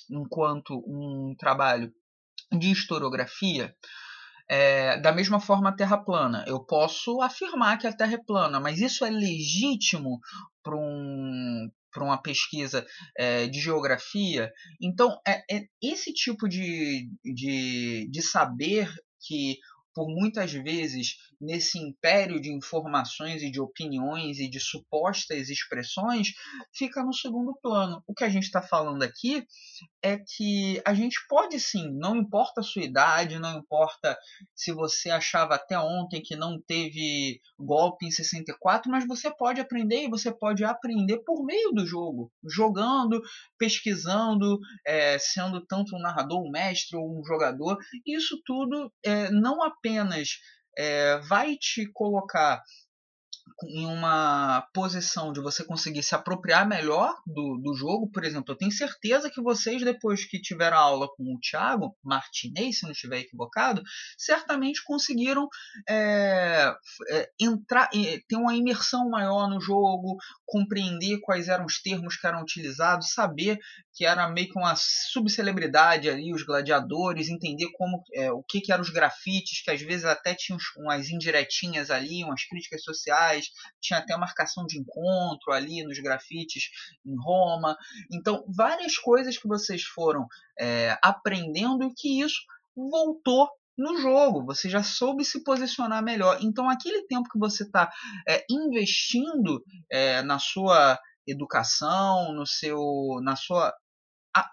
enquanto 0.09 0.77
um 0.87 1.35
trabalho 1.35 1.91
de 2.51 2.71
historiografia? 2.71 3.75
É, 4.47 4.99
da 4.99 5.11
mesma 5.11 5.39
forma, 5.39 5.69
a 5.69 5.75
Terra 5.75 5.97
plana. 5.97 6.43
Eu 6.47 6.63
posso 6.63 7.21
afirmar 7.21 7.77
que 7.77 7.87
a 7.87 7.93
Terra 7.93 8.13
é 8.13 8.23
plana, 8.23 8.59
mas 8.59 8.79
isso 8.79 9.03
é 9.03 9.09
legítimo 9.09 10.19
para 10.63 10.75
um, 10.75 11.69
para 11.91 12.03
uma 12.03 12.21
pesquisa 12.21 12.85
é, 13.17 13.47
de 13.47 13.59
geografia. 13.59 14.51
Então, 14.81 15.19
é, 15.25 15.41
é, 15.49 15.65
esse 15.81 16.13
tipo 16.13 16.47
de, 16.47 17.09
de, 17.23 18.09
de 18.11 18.21
saber 18.21 18.93
que 19.25 19.57
por 19.95 20.09
muitas 20.09 20.51
vezes 20.51 21.15
nesse 21.39 21.79
império 21.79 22.39
de 22.41 22.51
informações 22.51 23.41
e 23.41 23.49
de 23.49 23.61
opiniões 23.61 24.39
e 24.39 24.49
de 24.49 24.59
supostas 24.59 25.49
expressões, 25.49 26.33
fica 26.73 27.03
no 27.03 27.13
segundo 27.13 27.57
plano. 27.61 28.03
O 28.05 28.13
que 28.13 28.23
a 28.23 28.29
gente 28.29 28.43
está 28.43 28.61
falando 28.61 29.03
aqui 29.03 29.45
é 30.03 30.17
que 30.17 30.81
a 30.85 30.93
gente 30.93 31.17
pode 31.27 31.59
sim, 31.59 31.91
não 31.97 32.15
importa 32.15 32.61
a 32.61 32.63
sua 32.63 32.83
idade, 32.83 33.39
não 33.39 33.57
importa 33.57 34.17
se 34.53 34.71
você 34.71 35.09
achava 35.09 35.55
até 35.55 35.79
ontem 35.79 36.21
que 36.21 36.35
não 36.35 36.59
teve 36.61 37.39
golpe 37.57 38.05
em 38.05 38.11
64, 38.11 38.91
mas 38.91 39.07
você 39.07 39.33
pode 39.35 39.61
aprender 39.61 40.03
e 40.03 40.09
você 40.09 40.31
pode 40.31 40.63
aprender 40.63 41.19
por 41.25 41.43
meio 41.45 41.71
do 41.71 41.85
jogo, 41.85 42.31
jogando, 42.43 43.21
pesquisando, 43.57 44.59
é, 44.85 45.17
sendo 45.17 45.65
tanto 45.65 45.95
um 45.95 45.99
narrador, 45.99 46.41
um 46.41 46.51
mestre 46.51 46.97
ou 46.97 47.19
um 47.19 47.23
jogador. 47.23 47.77
Isso 48.05 48.41
tudo 48.45 48.91
é, 49.03 49.29
não 49.31 49.63
apenas 49.63 49.84
é, 50.77 51.17
vai 51.27 51.55
te 51.57 51.85
colocar 51.93 52.61
em 53.63 53.85
uma 53.85 54.67
posição 54.73 55.31
de 55.31 55.39
você 55.39 55.63
conseguir 55.63 56.03
se 56.03 56.13
apropriar 56.13 56.67
melhor 56.67 57.15
do, 57.25 57.57
do 57.57 57.73
jogo. 57.73 58.09
Por 58.11 58.23
exemplo, 58.23 58.53
eu 58.53 58.57
tenho 58.57 58.71
certeza 58.71 59.29
que 59.29 59.41
vocês, 59.41 59.81
depois 59.83 60.25
que 60.25 60.41
tiveram 60.41 60.77
aula 60.77 61.07
com 61.15 61.23
o 61.23 61.39
Thiago 61.39 61.95
Martinez, 62.03 62.79
se 62.79 62.83
não 62.83 62.91
estiver 62.91 63.19
equivocado, 63.19 63.81
certamente 64.17 64.83
conseguiram 64.83 65.47
é, 65.87 66.73
é, 67.09 67.29
entrar, 67.39 67.89
ter 67.89 68.35
uma 68.35 68.55
imersão 68.55 69.09
maior 69.09 69.49
no 69.49 69.61
jogo, 69.61 70.17
compreender 70.45 71.19
quais 71.21 71.47
eram 71.47 71.65
os 71.65 71.81
termos 71.81 72.17
que 72.17 72.27
eram 72.27 72.41
utilizados, 72.41 73.13
saber 73.13 73.57
que 73.93 74.05
era 74.05 74.27
meio 74.27 74.49
que 74.49 74.59
uma 74.59 74.75
subcelebridade 74.75 76.09
ali, 76.09 76.33
os 76.33 76.43
gladiadores, 76.43 77.29
entender 77.29 77.67
como 77.77 78.03
é, 78.13 78.31
o 78.31 78.43
que, 78.43 78.59
que 78.59 78.71
eram 78.71 78.83
os 78.83 78.89
grafites, 78.89 79.63
que 79.63 79.71
às 79.71 79.81
vezes 79.81 80.03
até 80.03 80.35
tinham 80.35 80.59
umas 80.77 81.09
indiretinhas 81.09 81.89
ali, 81.89 82.23
umas 82.23 82.43
críticas 82.43 82.83
sociais, 82.83 83.44
tinha 83.81 83.99
até 83.99 84.15
marcação 84.17 84.65
de 84.65 84.79
encontro 84.79 85.51
ali 85.51 85.83
nos 85.83 85.99
grafites 85.99 86.69
em 87.05 87.15
Roma. 87.17 87.77
Então, 88.11 88.43
várias 88.55 88.97
coisas 88.97 89.37
que 89.37 89.47
vocês 89.47 89.83
foram 89.83 90.27
é, 90.59 90.97
aprendendo 91.01 91.83
e 91.83 91.93
que 91.93 92.21
isso 92.21 92.41
voltou 92.75 93.49
no 93.77 93.97
jogo, 93.97 94.45
você 94.45 94.69
já 94.69 94.81
soube 94.81 95.25
se 95.25 95.43
posicionar 95.43 96.01
melhor. 96.01 96.37
Então, 96.41 96.69
aquele 96.69 97.05
tempo 97.07 97.29
que 97.29 97.37
você 97.37 97.63
está 97.63 97.91
é, 98.27 98.45
investindo 98.49 99.61
é, 99.91 100.21
na 100.21 100.39
sua 100.39 100.97
educação, 101.27 102.33
no 102.33 102.45
seu, 102.45 102.79
na 103.21 103.35
sua 103.35 103.73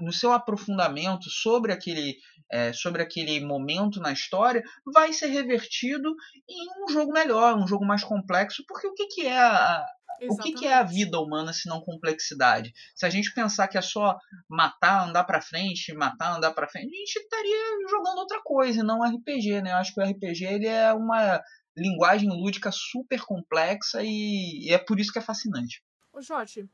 no 0.00 0.12
seu 0.12 0.32
aprofundamento 0.32 1.28
sobre 1.30 1.72
aquele, 1.72 2.16
é, 2.50 2.72
sobre 2.72 3.02
aquele 3.02 3.40
momento 3.44 4.00
na 4.00 4.12
história, 4.12 4.62
vai 4.84 5.12
ser 5.12 5.26
revertido 5.26 6.14
em 6.48 6.84
um 6.84 6.88
jogo 6.88 7.12
melhor, 7.12 7.56
um 7.56 7.66
jogo 7.66 7.84
mais 7.84 8.04
complexo, 8.04 8.64
porque 8.66 8.86
o 8.86 8.94
que, 8.94 9.06
que 9.06 9.26
é 9.26 9.38
a, 9.38 9.84
o 10.28 10.36
que, 10.36 10.52
que, 10.52 10.66
é 10.66 10.74
a 10.74 10.82
vida 10.82 11.18
humana 11.18 11.52
se 11.52 11.68
não 11.68 11.80
complexidade? 11.80 12.72
Se 12.94 13.04
a 13.06 13.10
gente 13.10 13.34
pensar 13.34 13.68
que 13.68 13.78
é 13.78 13.82
só 13.82 14.16
matar, 14.48 15.08
andar 15.08 15.24
para 15.24 15.40
frente, 15.40 15.92
matar, 15.92 16.36
andar 16.36 16.52
para 16.52 16.68
frente, 16.68 16.94
a 16.94 16.98
gente 16.98 17.16
estaria 17.16 17.88
jogando 17.90 18.18
outra 18.18 18.40
coisa, 18.42 18.80
e 18.80 18.82
não 18.82 19.02
RPG, 19.02 19.62
né? 19.62 19.72
Eu 19.72 19.76
acho 19.76 19.94
que 19.94 20.00
o 20.00 20.04
RPG 20.04 20.44
ele 20.44 20.66
é 20.66 20.92
uma 20.92 21.42
linguagem 21.76 22.28
lúdica 22.28 22.70
super 22.70 23.20
complexa 23.22 24.02
e, 24.02 24.66
e 24.66 24.72
é 24.72 24.78
por 24.78 25.00
isso 25.00 25.12
que 25.12 25.18
é 25.18 25.22
fascinante. 25.22 25.82
Ô 26.12 26.20
Jorge, 26.20 26.68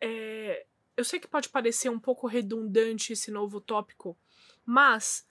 é, 0.00 0.66
eu 0.96 1.04
sei 1.04 1.18
que 1.18 1.28
pode 1.28 1.48
parecer 1.48 1.88
um 1.88 1.98
pouco 1.98 2.26
redundante 2.26 3.12
esse 3.12 3.30
novo 3.30 3.60
tópico, 3.60 4.18
mas 4.64 5.26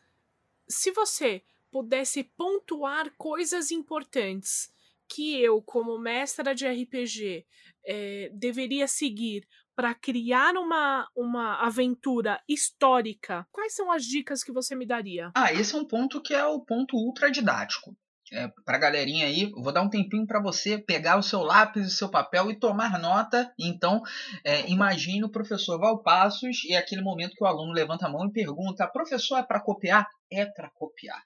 se 0.68 0.92
você 0.92 1.44
pudesse 1.72 2.24
pontuar 2.24 3.12
coisas 3.18 3.72
importantes 3.72 4.72
que 5.08 5.40
eu, 5.42 5.62
como 5.62 5.98
mestra 6.00 6.56
de 6.56 6.68
RPG, 6.68 7.46
é, 7.86 8.30
deveria 8.34 8.88
seguir 8.88 9.48
para 9.76 9.94
criar 9.94 10.56
uma, 10.56 11.10
uma 11.16 11.56
aventura 11.66 12.42
histórica, 12.48 13.48
quais 13.52 13.74
são 13.74 13.92
as 13.92 14.06
dicas 14.06 14.44
que 14.44 14.52
você 14.52 14.76
me 14.76 14.86
daria? 14.86 15.32
Ah, 15.36 15.52
esse 15.52 15.74
é 15.74 15.78
um 15.78 15.86
ponto 15.86 16.22
que 16.22 16.34
é 16.34 16.46
o 16.46 16.62
ponto 16.62 16.96
ultra 16.96 17.32
didático 17.32 17.96
é, 18.34 18.52
para 18.66 18.78
a 18.78 18.80
galerinha 18.80 19.28
aí, 19.28 19.52
vou 19.52 19.72
dar 19.72 19.84
um 19.84 19.90
tempinho 19.90 20.26
para 20.26 20.42
você 20.42 20.78
pegar 20.78 21.18
o 21.18 21.24
seu 21.24 21.42
lápis 21.42 21.84
e 21.84 21.88
o 21.88 21.92
seu 21.92 22.10
papel 22.10 22.50
e 22.50 22.60
tomar 22.60 23.00
nota. 23.00 23.54
Então, 23.60 24.02
é, 24.44 24.68
imagine 24.70 25.24
o 25.24 25.30
professor 25.30 25.80
Valpassos 25.80 26.64
e 26.66 26.74
é 26.74 26.78
aquele 26.78 27.02
momento 27.02 27.36
que 27.36 27.44
o 27.44 27.48
aluno 27.48 27.72
levanta 27.72 28.08
a 28.08 28.10
mão 28.10 28.26
e 28.26 28.32
pergunta: 28.32 28.88
professor, 28.88 29.38
é 29.38 29.44
para 29.44 29.62
copiar? 29.62 30.08
É 30.32 30.46
para 30.46 30.70
copiar. 30.72 31.22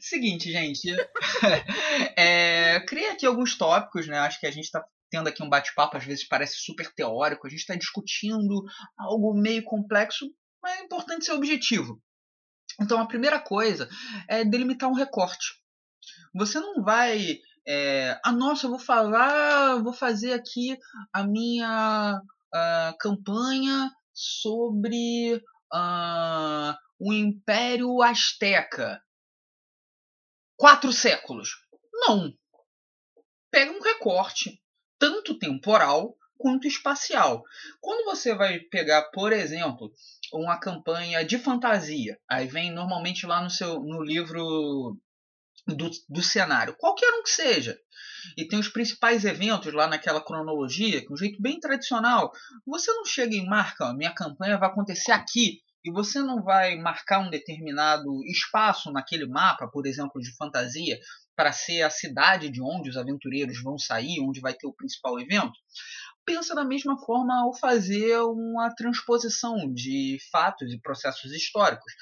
Seguinte, 0.00 0.52
gente, 0.52 0.88
é, 2.16 2.80
criei 2.86 3.10
aqui 3.10 3.26
alguns 3.26 3.58
tópicos, 3.58 4.06
né? 4.06 4.18
Acho 4.18 4.38
que 4.38 4.46
a 4.46 4.52
gente 4.52 4.64
está 4.64 4.84
tendo 5.10 5.28
aqui 5.28 5.42
um 5.42 5.48
bate-papo, 5.48 5.96
às 5.96 6.04
vezes 6.04 6.28
parece 6.28 6.54
super 6.58 6.94
teórico, 6.94 7.44
a 7.46 7.50
gente 7.50 7.58
está 7.58 7.74
discutindo 7.74 8.62
algo 8.96 9.34
meio 9.34 9.64
complexo, 9.64 10.30
mas 10.62 10.78
é 10.78 10.84
importante 10.84 11.24
ser 11.24 11.32
objetivo. 11.32 12.00
Então, 12.80 13.00
a 13.00 13.06
primeira 13.06 13.40
coisa 13.40 13.88
é 14.28 14.44
delimitar 14.44 14.88
um 14.88 14.94
recorte. 14.94 15.59
Você 16.34 16.60
não 16.60 16.82
vai. 16.82 17.38
É, 17.66 18.18
ah, 18.24 18.32
nossa, 18.32 18.66
eu 18.66 18.70
vou 18.70 18.78
falar, 18.78 19.82
vou 19.82 19.92
fazer 19.92 20.32
aqui 20.32 20.78
a 21.12 21.24
minha 21.24 22.20
uh, 22.54 22.98
campanha 22.98 23.90
sobre 24.12 25.36
uh, 25.72 26.74
o 26.98 27.12
Império 27.12 28.02
Azteca. 28.02 29.02
Quatro 30.56 30.92
séculos. 30.92 31.50
Não. 31.92 32.32
Pega 33.50 33.72
um 33.72 33.82
recorte, 33.82 34.62
tanto 34.98 35.38
temporal 35.38 36.16
quanto 36.38 36.66
espacial. 36.66 37.42
Quando 37.80 38.04
você 38.04 38.34
vai 38.34 38.58
pegar, 38.58 39.10
por 39.10 39.32
exemplo, 39.32 39.92
uma 40.32 40.58
campanha 40.58 41.24
de 41.24 41.38
fantasia, 41.38 42.18
aí 42.28 42.46
vem 42.46 42.72
normalmente 42.72 43.26
lá 43.26 43.42
no 43.42 43.50
seu 43.50 43.80
no 43.80 44.02
livro 44.02 44.96
do, 45.74 45.90
do 46.08 46.22
cenário, 46.22 46.76
qualquer 46.78 47.12
um 47.14 47.22
que 47.22 47.30
seja. 47.30 47.78
E 48.36 48.46
tem 48.46 48.58
os 48.58 48.68
principais 48.68 49.24
eventos 49.24 49.72
lá 49.72 49.86
naquela 49.86 50.22
cronologia, 50.22 51.00
que 51.00 51.08
é 51.10 51.12
um 51.12 51.16
jeito 51.16 51.40
bem 51.40 51.58
tradicional. 51.58 52.32
Você 52.66 52.92
não 52.92 53.04
chega 53.04 53.34
e 53.34 53.46
marca, 53.46 53.86
ó, 53.86 53.94
minha 53.94 54.14
campanha 54.14 54.58
vai 54.58 54.68
acontecer 54.68 55.12
aqui, 55.12 55.60
e 55.84 55.90
você 55.90 56.20
não 56.20 56.42
vai 56.42 56.76
marcar 56.76 57.20
um 57.20 57.30
determinado 57.30 58.22
espaço 58.26 58.92
naquele 58.92 59.26
mapa, 59.26 59.66
por 59.68 59.86
exemplo, 59.86 60.20
de 60.20 60.34
fantasia, 60.36 60.98
para 61.34 61.52
ser 61.52 61.82
a 61.82 61.90
cidade 61.90 62.50
de 62.50 62.60
onde 62.60 62.90
os 62.90 62.98
aventureiros 62.98 63.62
vão 63.62 63.78
sair, 63.78 64.20
onde 64.20 64.40
vai 64.40 64.52
ter 64.52 64.66
o 64.66 64.74
principal 64.74 65.18
evento. 65.18 65.58
Pensa 66.22 66.54
da 66.54 66.64
mesma 66.64 66.98
forma 66.98 67.34
ao 67.40 67.56
fazer 67.56 68.18
uma 68.20 68.74
transposição 68.74 69.72
de 69.72 70.18
fatos 70.30 70.70
e 70.70 70.78
processos 70.78 71.32
históricos. 71.32 71.94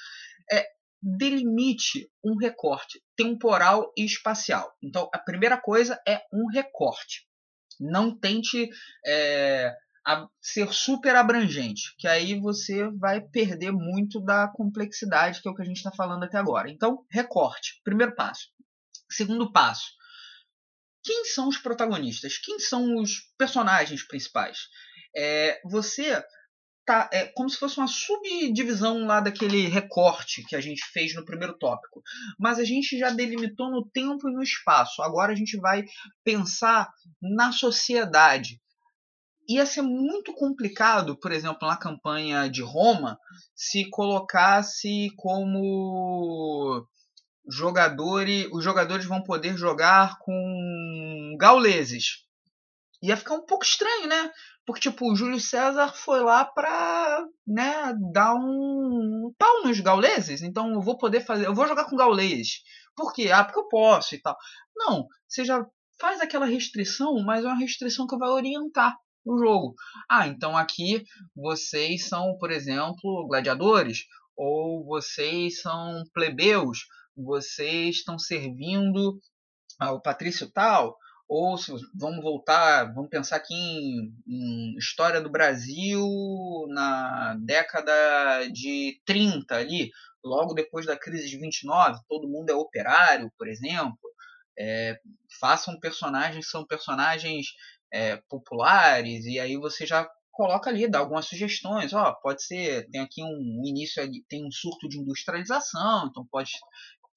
É, 0.51 0.65
delimite 1.01 2.09
um 2.23 2.35
recorte 2.35 3.01
temporal 3.15 3.91
e 3.97 4.03
espacial. 4.03 4.75
Então, 4.81 5.09
a 5.13 5.17
primeira 5.17 5.59
coisa 5.59 5.99
é 6.07 6.21
um 6.33 6.47
recorte. 6.47 7.27
Não 7.79 8.17
tente 8.17 8.69
é, 9.05 9.73
ser 10.41 10.71
super 10.73 11.15
abrangente, 11.15 11.95
que 11.97 12.07
aí 12.07 12.39
você 12.39 12.89
vai 12.91 13.21
perder 13.21 13.71
muito 13.71 14.19
da 14.19 14.47
complexidade, 14.47 15.41
que 15.41 15.47
é 15.47 15.51
o 15.51 15.55
que 15.55 15.61
a 15.61 15.65
gente 15.65 15.77
está 15.77 15.91
falando 15.91 16.23
até 16.23 16.37
agora. 16.37 16.69
Então, 16.69 17.05
recorte, 17.09 17.79
primeiro 17.83 18.15
passo. 18.15 18.47
Segundo 19.09 19.51
passo, 19.51 19.87
quem 21.03 21.25
são 21.25 21.47
os 21.47 21.57
protagonistas? 21.57 22.37
Quem 22.37 22.59
são 22.59 22.95
os 22.97 23.31
personagens 23.37 24.05
principais? 24.05 24.67
É, 25.15 25.59
você 25.65 26.23
tá, 26.89 27.07
é 27.13 27.27
como 27.27 27.47
se 27.47 27.57
fosse 27.57 27.77
uma 27.77 27.87
subdivisão 27.87 29.05
lá 29.05 29.19
daquele 29.19 29.67
recorte 29.67 30.43
que 30.43 30.55
a 30.55 30.61
gente 30.61 30.83
fez 30.91 31.13
no 31.13 31.23
primeiro 31.23 31.55
tópico. 31.55 32.01
Mas 32.39 32.57
a 32.57 32.63
gente 32.63 32.97
já 32.97 33.11
delimitou 33.11 33.69
no 33.69 33.85
tempo 33.85 34.27
e 34.27 34.33
no 34.33 34.41
espaço. 34.41 35.03
Agora 35.03 35.31
a 35.31 35.35
gente 35.35 35.55
vai 35.57 35.85
pensar 36.23 36.89
na 37.21 37.51
sociedade. 37.51 38.59
Ia 39.47 39.67
ser 39.67 39.83
muito 39.83 40.33
complicado, 40.33 41.15
por 41.15 41.31
exemplo, 41.31 41.67
na 41.67 41.77
campanha 41.77 42.49
de 42.49 42.63
Roma, 42.63 43.19
se 43.55 43.87
colocasse 43.91 45.11
como 45.15 46.87
jogadores, 47.47 48.47
os 48.51 48.63
jogadores 48.63 49.05
vão 49.05 49.21
poder 49.21 49.55
jogar 49.55 50.17
com 50.19 51.35
gauleses. 51.39 52.23
Ia 53.01 53.15
ficar 53.15 53.35
um 53.35 53.45
pouco 53.45 53.63
estranho, 53.63 54.07
né? 54.07 54.31
Porque, 54.69 54.87
tipo, 54.87 55.11
o 55.11 55.15
Júlio 55.15 55.39
César 55.39 55.91
foi 55.95 56.21
lá 56.21 56.45
pra, 56.45 57.25
né, 57.47 57.91
dar 58.13 58.35
um 58.35 59.33
pau 59.35 59.63
nos 59.63 59.79
gauleses. 59.79 60.43
Então 60.43 60.71
eu 60.71 60.79
vou 60.79 60.95
poder 60.95 61.21
fazer. 61.21 61.47
Eu 61.47 61.55
vou 61.55 61.67
jogar 61.67 61.85
com 61.85 61.95
gaulês. 61.95 62.61
Por 62.95 63.11
quê? 63.11 63.31
Ah, 63.31 63.43
porque 63.43 63.57
eu 63.57 63.67
posso 63.67 64.13
e 64.13 64.21
tal. 64.21 64.37
Não, 64.75 65.07
você 65.27 65.43
já 65.43 65.65
faz 65.99 66.21
aquela 66.21 66.45
restrição, 66.45 67.15
mas 67.25 67.43
é 67.43 67.47
uma 67.47 67.57
restrição 67.57 68.05
que 68.05 68.15
vai 68.15 68.29
orientar 68.29 68.95
o 69.25 69.39
jogo. 69.39 69.73
Ah, 70.07 70.27
então 70.27 70.55
aqui 70.55 71.03
vocês 71.35 72.07
são, 72.07 72.37
por 72.37 72.51
exemplo, 72.51 73.25
gladiadores, 73.27 74.03
ou 74.37 74.85
vocês 74.85 75.61
são 75.61 76.03
plebeus, 76.13 76.85
vocês 77.17 77.95
estão 77.95 78.19
servindo 78.19 79.19
ao 79.79 79.99
patrício 79.99 80.47
tal, 80.51 80.95
ou 81.29 81.55
se 81.59 81.71
vamos 81.93 82.23
voltar, 82.23 82.91
vamos 82.91 83.11
pensar 83.11 83.35
aqui 83.35 83.53
em, 83.53 84.11
em, 84.27 84.75
história 84.79 85.21
do 85.21 85.29
Brasil 85.29 86.03
na 86.69 87.35
década 87.39 88.47
de 88.51 88.99
30 89.05 89.55
ali, 89.55 89.91
logo 90.23 90.55
depois 90.55 90.87
da 90.87 90.97
crise 90.97 91.29
de 91.29 91.37
29, 91.37 92.01
todo 92.09 92.27
mundo 92.27 92.49
é 92.49 92.55
operário, 92.55 93.31
por 93.37 93.47
exemplo. 93.47 93.99
É, 94.57 94.99
façam 95.39 95.79
personagens 95.79 96.49
são 96.49 96.65
personagens 96.65 97.53
é, 97.93 98.17
populares 98.27 99.25
e 99.25 99.39
aí 99.39 99.55
você 99.55 99.85
já 99.85 100.09
coloca 100.31 100.69
ali, 100.69 100.89
dá 100.89 100.99
algumas 100.99 101.25
sugestões, 101.25 101.93
ó, 101.93 102.13
pode 102.13 102.43
ser, 102.43 102.89
tem 102.89 103.01
aqui 103.01 103.21
um 103.23 103.61
início, 103.63 104.01
tem 104.27 104.45
um 104.45 104.51
surto 104.51 104.89
de 104.89 104.97
industrialização, 104.97 106.07
então 106.07 106.25
pode 106.25 106.51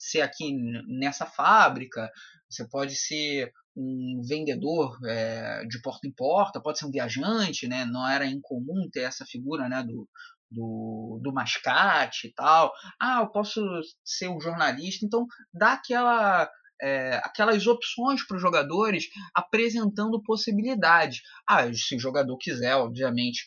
ser 0.03 0.20
aqui 0.20 0.53
nessa 0.88 1.24
fábrica, 1.24 2.11
você 2.50 2.68
pode 2.68 2.96
ser 2.96 3.53
um 3.76 4.20
vendedor 4.28 4.98
é, 5.07 5.64
de 5.66 5.80
porta 5.80 6.07
em 6.07 6.12
porta, 6.12 6.61
pode 6.61 6.78
ser 6.78 6.86
um 6.86 6.90
viajante, 6.90 7.68
né? 7.68 7.84
Não 7.84 8.07
era 8.07 8.26
incomum 8.26 8.88
ter 8.92 9.03
essa 9.03 9.24
figura, 9.24 9.68
né? 9.68 9.82
Do, 9.82 10.09
do, 10.50 11.20
do 11.22 11.32
mascate 11.32 12.26
e 12.26 12.34
tal. 12.34 12.72
Ah, 13.00 13.20
eu 13.20 13.28
posso 13.28 13.62
ser 14.05 14.28
um 14.28 14.40
jornalista. 14.40 15.07
Então, 15.07 15.24
dá 15.55 15.74
aquela 15.74 16.50
é, 16.82 17.16
aquelas 17.18 17.64
opções 17.66 18.26
para 18.26 18.36
os 18.36 18.42
jogadores 18.42 19.05
apresentando 19.32 20.22
possibilidades. 20.22 21.22
Ah, 21.46 21.72
se 21.72 21.94
o 21.94 22.00
jogador 22.00 22.36
quiser, 22.38 22.74
obviamente, 22.74 23.46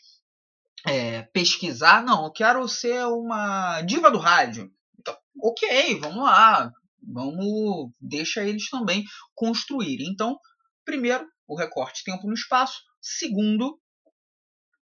é, 0.87 1.23
pesquisar, 1.33 2.03
não, 2.03 2.25
eu 2.25 2.31
quero 2.31 2.67
ser 2.67 3.05
uma 3.07 3.81
diva 3.81 4.09
do 4.09 4.19
rádio. 4.19 4.71
Ok, 5.41 5.99
vamos 5.99 6.23
lá, 6.23 6.71
vamos, 7.01 7.91
deixa 7.99 8.43
eles 8.43 8.69
também 8.69 9.03
construírem. 9.33 10.07
Então, 10.11 10.39
primeiro, 10.83 11.27
o 11.47 11.57
recorte 11.57 12.03
tempo 12.03 12.27
no 12.27 12.33
espaço. 12.33 12.81
Segundo, 13.01 13.79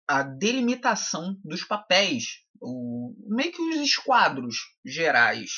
a 0.08 0.22
delimitação 0.22 1.36
dos 1.44 1.64
papéis, 1.64 2.44
o, 2.62 3.16
meio 3.28 3.52
que 3.52 3.62
os 3.62 3.78
esquadros 3.78 4.58
gerais. 4.86 5.52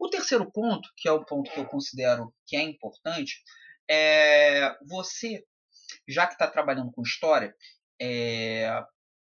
O 0.00 0.08
terceiro 0.08 0.50
ponto, 0.50 0.88
que 0.96 1.08
é 1.08 1.12
o 1.12 1.24
ponto 1.24 1.50
que 1.50 1.60
eu 1.60 1.66
considero 1.66 2.34
que 2.46 2.56
é 2.56 2.62
importante, 2.62 3.42
é 3.88 4.76
você, 4.84 5.44
já 6.08 6.26
que 6.26 6.32
está 6.32 6.48
trabalhando 6.48 6.90
com 6.90 7.02
história, 7.02 7.54
é, 8.00 8.82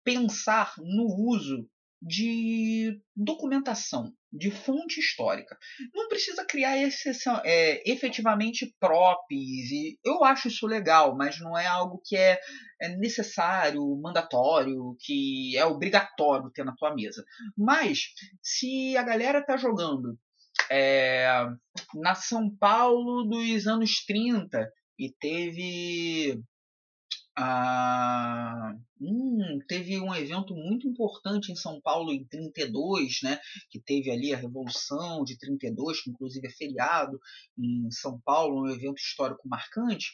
pensar 0.03 0.73
no 0.77 1.05
uso 1.29 1.69
de 2.01 2.99
documentação, 3.15 4.11
de 4.31 4.49
fonte 4.49 4.99
histórica. 4.99 5.57
Não 5.93 6.07
precisa 6.07 6.45
criar 6.45 6.77
exceção, 6.77 7.41
é, 7.43 7.81
efetivamente 7.89 8.73
props, 8.79 9.29
e 9.29 9.99
eu 10.03 10.23
acho 10.23 10.47
isso 10.47 10.65
legal, 10.65 11.15
mas 11.15 11.39
não 11.39 11.57
é 11.57 11.67
algo 11.67 12.01
que 12.05 12.15
é, 12.15 12.39
é 12.81 12.89
necessário, 12.95 13.83
mandatório, 14.01 14.95
que 14.99 15.57
é 15.57 15.65
obrigatório 15.65 16.49
ter 16.51 16.63
na 16.63 16.75
tua 16.75 16.93
mesa. 16.95 17.23
Mas, 17.57 18.13
se 18.41 18.95
a 18.95 19.03
galera 19.03 19.39
está 19.39 19.57
jogando 19.57 20.17
é, 20.69 21.27
na 21.95 22.15
São 22.15 22.49
Paulo 22.49 23.23
dos 23.23 23.67
anos 23.67 24.05
30 24.05 24.71
e 24.97 25.11
teve 25.19 26.41
ah, 27.37 28.73
hum, 28.99 29.59
teve 29.67 29.99
um 29.99 30.13
evento 30.13 30.53
muito 30.53 30.87
importante 30.87 31.51
em 31.51 31.55
São 31.55 31.79
Paulo 31.79 32.11
em 32.11 32.25
32, 32.25 33.19
né, 33.23 33.39
que 33.69 33.79
teve 33.79 34.11
ali 34.11 34.33
a 34.33 34.37
Revolução 34.37 35.23
de 35.23 35.37
32, 35.37 36.01
que 36.01 36.09
inclusive 36.09 36.47
é 36.47 36.51
feriado 36.51 37.19
em 37.57 37.89
São 37.91 38.19
Paulo, 38.19 38.63
um 38.63 38.69
evento 38.69 38.97
histórico 38.97 39.47
marcante. 39.47 40.11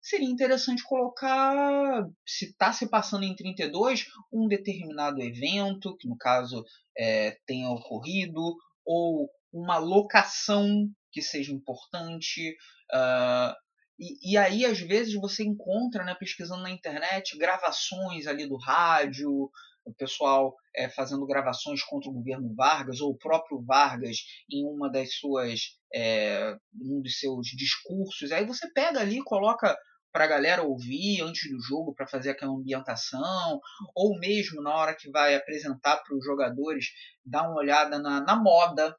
Seria 0.00 0.28
interessante 0.28 0.84
colocar, 0.84 2.06
se 2.26 2.46
está 2.46 2.72
se 2.72 2.88
passando 2.88 3.24
em 3.24 3.34
32, 3.34 4.06
um 4.30 4.46
determinado 4.46 5.20
evento, 5.22 5.96
que 5.96 6.06
no 6.06 6.16
caso 6.16 6.62
é, 6.96 7.38
tenha 7.46 7.70
ocorrido, 7.70 8.54
ou 8.84 9.30
uma 9.50 9.78
locação 9.78 10.90
que 11.10 11.22
seja 11.22 11.52
importante. 11.52 12.54
Uh, 12.92 13.63
e, 13.98 14.32
e, 14.32 14.36
aí, 14.36 14.64
às 14.64 14.80
vezes, 14.80 15.14
você 15.14 15.44
encontra, 15.44 16.04
né, 16.04 16.14
pesquisando 16.14 16.62
na 16.62 16.70
internet, 16.70 17.38
gravações 17.38 18.26
ali 18.26 18.46
do 18.46 18.56
rádio, 18.56 19.50
o 19.84 19.94
pessoal 19.94 20.56
é, 20.74 20.88
fazendo 20.88 21.26
gravações 21.26 21.82
contra 21.82 22.10
o 22.10 22.14
governo 22.14 22.54
Vargas, 22.54 23.00
ou 23.00 23.10
o 23.12 23.18
próprio 23.18 23.62
Vargas 23.62 24.16
em 24.50 24.64
uma 24.64 24.90
das 24.90 25.14
suas. 25.14 25.78
É, 25.94 26.56
um 26.74 27.00
dos 27.00 27.18
seus 27.18 27.46
discursos. 27.48 28.32
Aí 28.32 28.44
você 28.44 28.68
pega 28.72 29.00
ali 29.00 29.22
coloca 29.22 29.76
para 30.12 30.24
a 30.24 30.28
galera 30.28 30.62
ouvir 30.62 31.22
antes 31.22 31.50
do 31.50 31.60
jogo 31.60 31.92
para 31.92 32.06
fazer 32.06 32.30
aquela 32.30 32.52
ambientação, 32.52 33.60
ou 33.94 34.18
mesmo 34.18 34.62
na 34.62 34.72
hora 34.74 34.94
que 34.94 35.10
vai 35.10 35.34
apresentar 35.34 35.96
para 35.98 36.16
os 36.16 36.24
jogadores, 36.24 36.86
dar 37.24 37.48
uma 37.48 37.58
olhada 37.58 37.98
na, 37.98 38.20
na 38.20 38.36
moda 38.36 38.96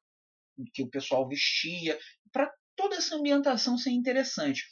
que 0.73 0.83
o 0.83 0.89
pessoal 0.89 1.27
vestia, 1.27 1.97
para 2.31 2.51
toda 2.75 2.95
essa 2.95 3.15
ambientação 3.15 3.77
ser 3.77 3.91
interessante. 3.91 4.63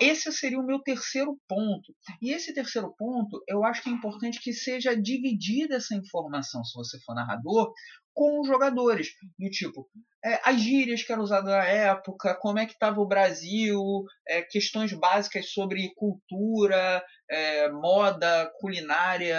Esse 0.00 0.32
seria 0.32 0.58
o 0.58 0.66
meu 0.66 0.80
terceiro 0.80 1.38
ponto. 1.48 1.94
E 2.20 2.32
esse 2.32 2.52
terceiro 2.52 2.92
ponto, 2.98 3.42
eu 3.46 3.64
acho 3.64 3.82
que 3.82 3.88
é 3.88 3.92
importante 3.92 4.40
que 4.40 4.52
seja 4.52 4.96
dividida 4.96 5.76
essa 5.76 5.94
informação, 5.94 6.64
se 6.64 6.74
você 6.74 6.98
for 7.04 7.14
narrador, 7.14 7.72
com 8.12 8.40
os 8.40 8.46
jogadores. 8.46 9.08
Do 9.38 9.48
tipo, 9.50 9.88
é, 10.24 10.40
as 10.44 10.60
gírias 10.60 11.04
que 11.04 11.12
eram 11.12 11.22
usadas 11.22 11.50
na 11.50 11.64
época, 11.64 12.34
como 12.40 12.58
é 12.58 12.66
que 12.66 12.72
estava 12.72 13.00
o 13.00 13.06
Brasil, 13.06 13.80
é, 14.26 14.42
questões 14.42 14.92
básicas 14.92 15.52
sobre 15.52 15.92
cultura, 15.94 17.04
é, 17.30 17.70
moda, 17.70 18.50
culinária, 18.58 19.38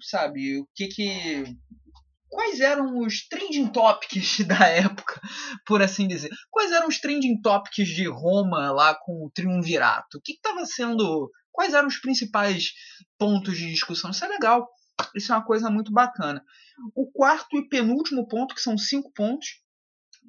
sabe? 0.00 0.60
O 0.60 0.68
que 0.74 0.88
que 0.88 1.44
quais 2.30 2.60
eram 2.60 2.98
os 3.00 3.26
trending 3.28 3.66
topics 3.66 4.38
da 4.46 4.66
época, 4.66 5.20
por 5.66 5.82
assim 5.82 6.08
dizer? 6.08 6.30
Quais 6.50 6.72
eram 6.72 6.88
os 6.88 6.98
trending 6.98 7.40
topics 7.42 7.88
de 7.88 8.08
Roma 8.08 8.70
lá 8.70 8.94
com 8.94 9.26
o 9.26 9.30
triunvirato? 9.30 10.18
O 10.18 10.20
que 10.22 10.32
estava 10.32 10.64
sendo. 10.64 11.30
Quais 11.52 11.74
eram 11.74 11.88
os 11.88 11.98
principais 11.98 12.72
pontos 13.18 13.58
de 13.58 13.70
discussão? 13.70 14.12
Isso 14.12 14.24
é 14.24 14.28
legal. 14.28 14.66
Isso 15.14 15.32
é 15.32 15.34
uma 15.36 15.44
coisa 15.44 15.68
muito 15.68 15.92
bacana. 15.92 16.42
O 16.94 17.10
quarto 17.10 17.58
e 17.58 17.68
penúltimo 17.68 18.26
ponto, 18.28 18.54
que 18.54 18.60
são 18.60 18.78
cinco 18.78 19.12
pontos, 19.12 19.60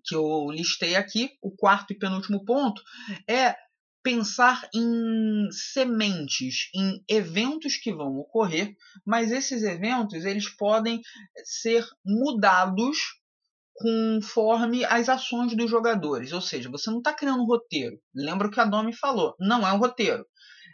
que 0.03 0.15
eu 0.15 0.49
listei 0.49 0.95
aqui, 0.95 1.29
o 1.41 1.51
quarto 1.51 1.93
e 1.93 1.97
penúltimo 1.97 2.43
ponto, 2.43 2.81
é 3.29 3.55
pensar 4.03 4.67
em 4.73 5.47
sementes, 5.51 6.69
em 6.75 7.03
eventos 7.07 7.77
que 7.77 7.93
vão 7.93 8.17
ocorrer, 8.17 8.75
mas 9.05 9.31
esses 9.31 9.63
eventos 9.63 10.25
eles 10.25 10.49
podem 10.49 11.01
ser 11.43 11.85
mudados 12.05 12.97
conforme 13.75 14.85
as 14.85 15.09
ações 15.09 15.55
dos 15.55 15.69
jogadores. 15.69 16.31
Ou 16.31 16.41
seja, 16.41 16.69
você 16.69 16.89
não 16.89 16.99
está 16.99 17.13
criando 17.13 17.41
um 17.41 17.47
roteiro. 17.47 17.99
Lembra 18.13 18.47
o 18.47 18.51
que 18.51 18.59
a 18.59 18.65
Domi 18.65 18.93
falou? 18.93 19.35
Não 19.39 19.67
é 19.67 19.73
um 19.73 19.79
roteiro. 19.79 20.25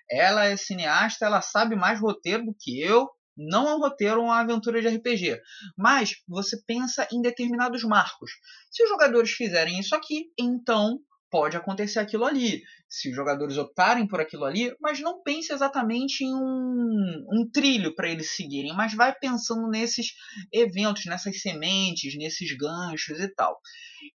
Ela 0.10 0.46
é 0.46 0.58
cineasta, 0.58 1.26
ela 1.26 1.42
sabe 1.42 1.76
mais 1.76 2.00
roteiro 2.00 2.46
do 2.46 2.56
que 2.58 2.82
eu. 2.82 3.10
Não 3.38 3.68
é 3.68 3.76
um 3.76 3.80
roteiro, 3.80 4.22
uma 4.22 4.40
aventura 4.40 4.82
de 4.82 4.88
RPG. 4.88 5.40
Mas 5.78 6.16
você 6.28 6.60
pensa 6.66 7.08
em 7.12 7.22
determinados 7.22 7.84
marcos. 7.84 8.32
Se 8.72 8.84
os 8.84 8.90
jogadores 8.90 9.32
fizerem 9.32 9.80
isso 9.80 9.96
aqui, 9.96 10.32
então 10.38 11.00
pode 11.30 11.58
acontecer 11.58 12.00
aquilo 12.00 12.26
ali. 12.26 12.62
Se 12.90 13.10
os 13.10 13.16
jogadores 13.16 13.58
optarem 13.58 14.08
por 14.08 14.20
aquilo 14.20 14.46
ali, 14.46 14.74
mas 14.80 15.00
não 15.00 15.22
pense 15.22 15.52
exatamente 15.52 16.24
em 16.24 16.34
um, 16.34 17.26
um 17.32 17.50
trilho 17.52 17.94
para 17.96 18.10
eles 18.10 18.36
seguirem, 18.36 18.74
mas 18.76 18.94
vai 18.94 19.14
pensando 19.14 19.68
nesses 19.68 20.14
eventos, 20.52 21.06
nessas 21.06 21.42
sementes, 21.42 22.18
nesses 22.18 22.56
ganchos 22.56 23.20
e 23.20 23.28
tal. 23.34 23.60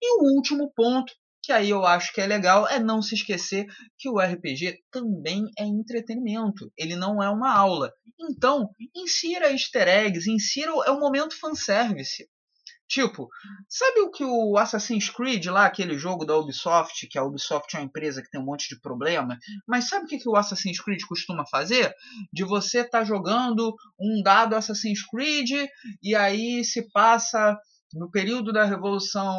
E 0.00 0.20
o 0.20 0.36
último 0.36 0.72
ponto, 0.74 1.12
que 1.42 1.52
aí 1.52 1.70
eu 1.70 1.84
acho 1.84 2.12
que 2.12 2.20
é 2.20 2.26
legal, 2.26 2.68
é 2.68 2.78
não 2.78 3.02
se 3.02 3.14
esquecer 3.14 3.66
que 3.98 4.08
o 4.08 4.18
RPG 4.18 4.78
também 4.90 5.44
é 5.58 5.64
entretenimento, 5.64 6.70
ele 6.76 6.96
não 6.96 7.22
é 7.22 7.28
uma 7.28 7.52
aula. 7.52 7.92
Então, 8.20 8.70
insira 8.94 9.50
easter 9.50 9.88
eggs, 9.88 10.30
insira 10.30 10.70
é 10.86 10.90
o 10.90 11.00
momento 11.00 11.38
fanservice. 11.38 12.28
Tipo, 12.90 13.30
sabe 13.68 14.00
o 14.00 14.10
que 14.10 14.24
o 14.24 14.58
Assassin's 14.58 15.08
Creed 15.08 15.46
lá, 15.46 15.64
aquele 15.64 15.96
jogo 15.96 16.24
da 16.24 16.36
Ubisoft, 16.36 17.06
que 17.06 17.16
a 17.16 17.22
Ubisoft 17.22 17.72
é 17.76 17.78
uma 17.78 17.84
empresa 17.84 18.20
que 18.20 18.28
tem 18.28 18.40
um 18.40 18.44
monte 18.44 18.68
de 18.68 18.80
problema, 18.80 19.38
mas 19.64 19.88
sabe 19.88 20.06
o 20.06 20.08
que, 20.08 20.18
que 20.18 20.28
o 20.28 20.34
Assassin's 20.34 20.80
Creed 20.80 21.00
costuma 21.08 21.46
fazer? 21.46 21.94
De 22.32 22.42
você 22.42 22.80
estar 22.80 22.98
tá 22.98 23.04
jogando 23.04 23.76
um 23.96 24.20
dado 24.24 24.56
Assassin's 24.56 25.06
Creed 25.06 25.68
e 26.02 26.16
aí 26.16 26.64
se 26.64 26.90
passa 26.90 27.56
no 27.94 28.10
período 28.10 28.52
da 28.52 28.64
Revolução 28.64 29.38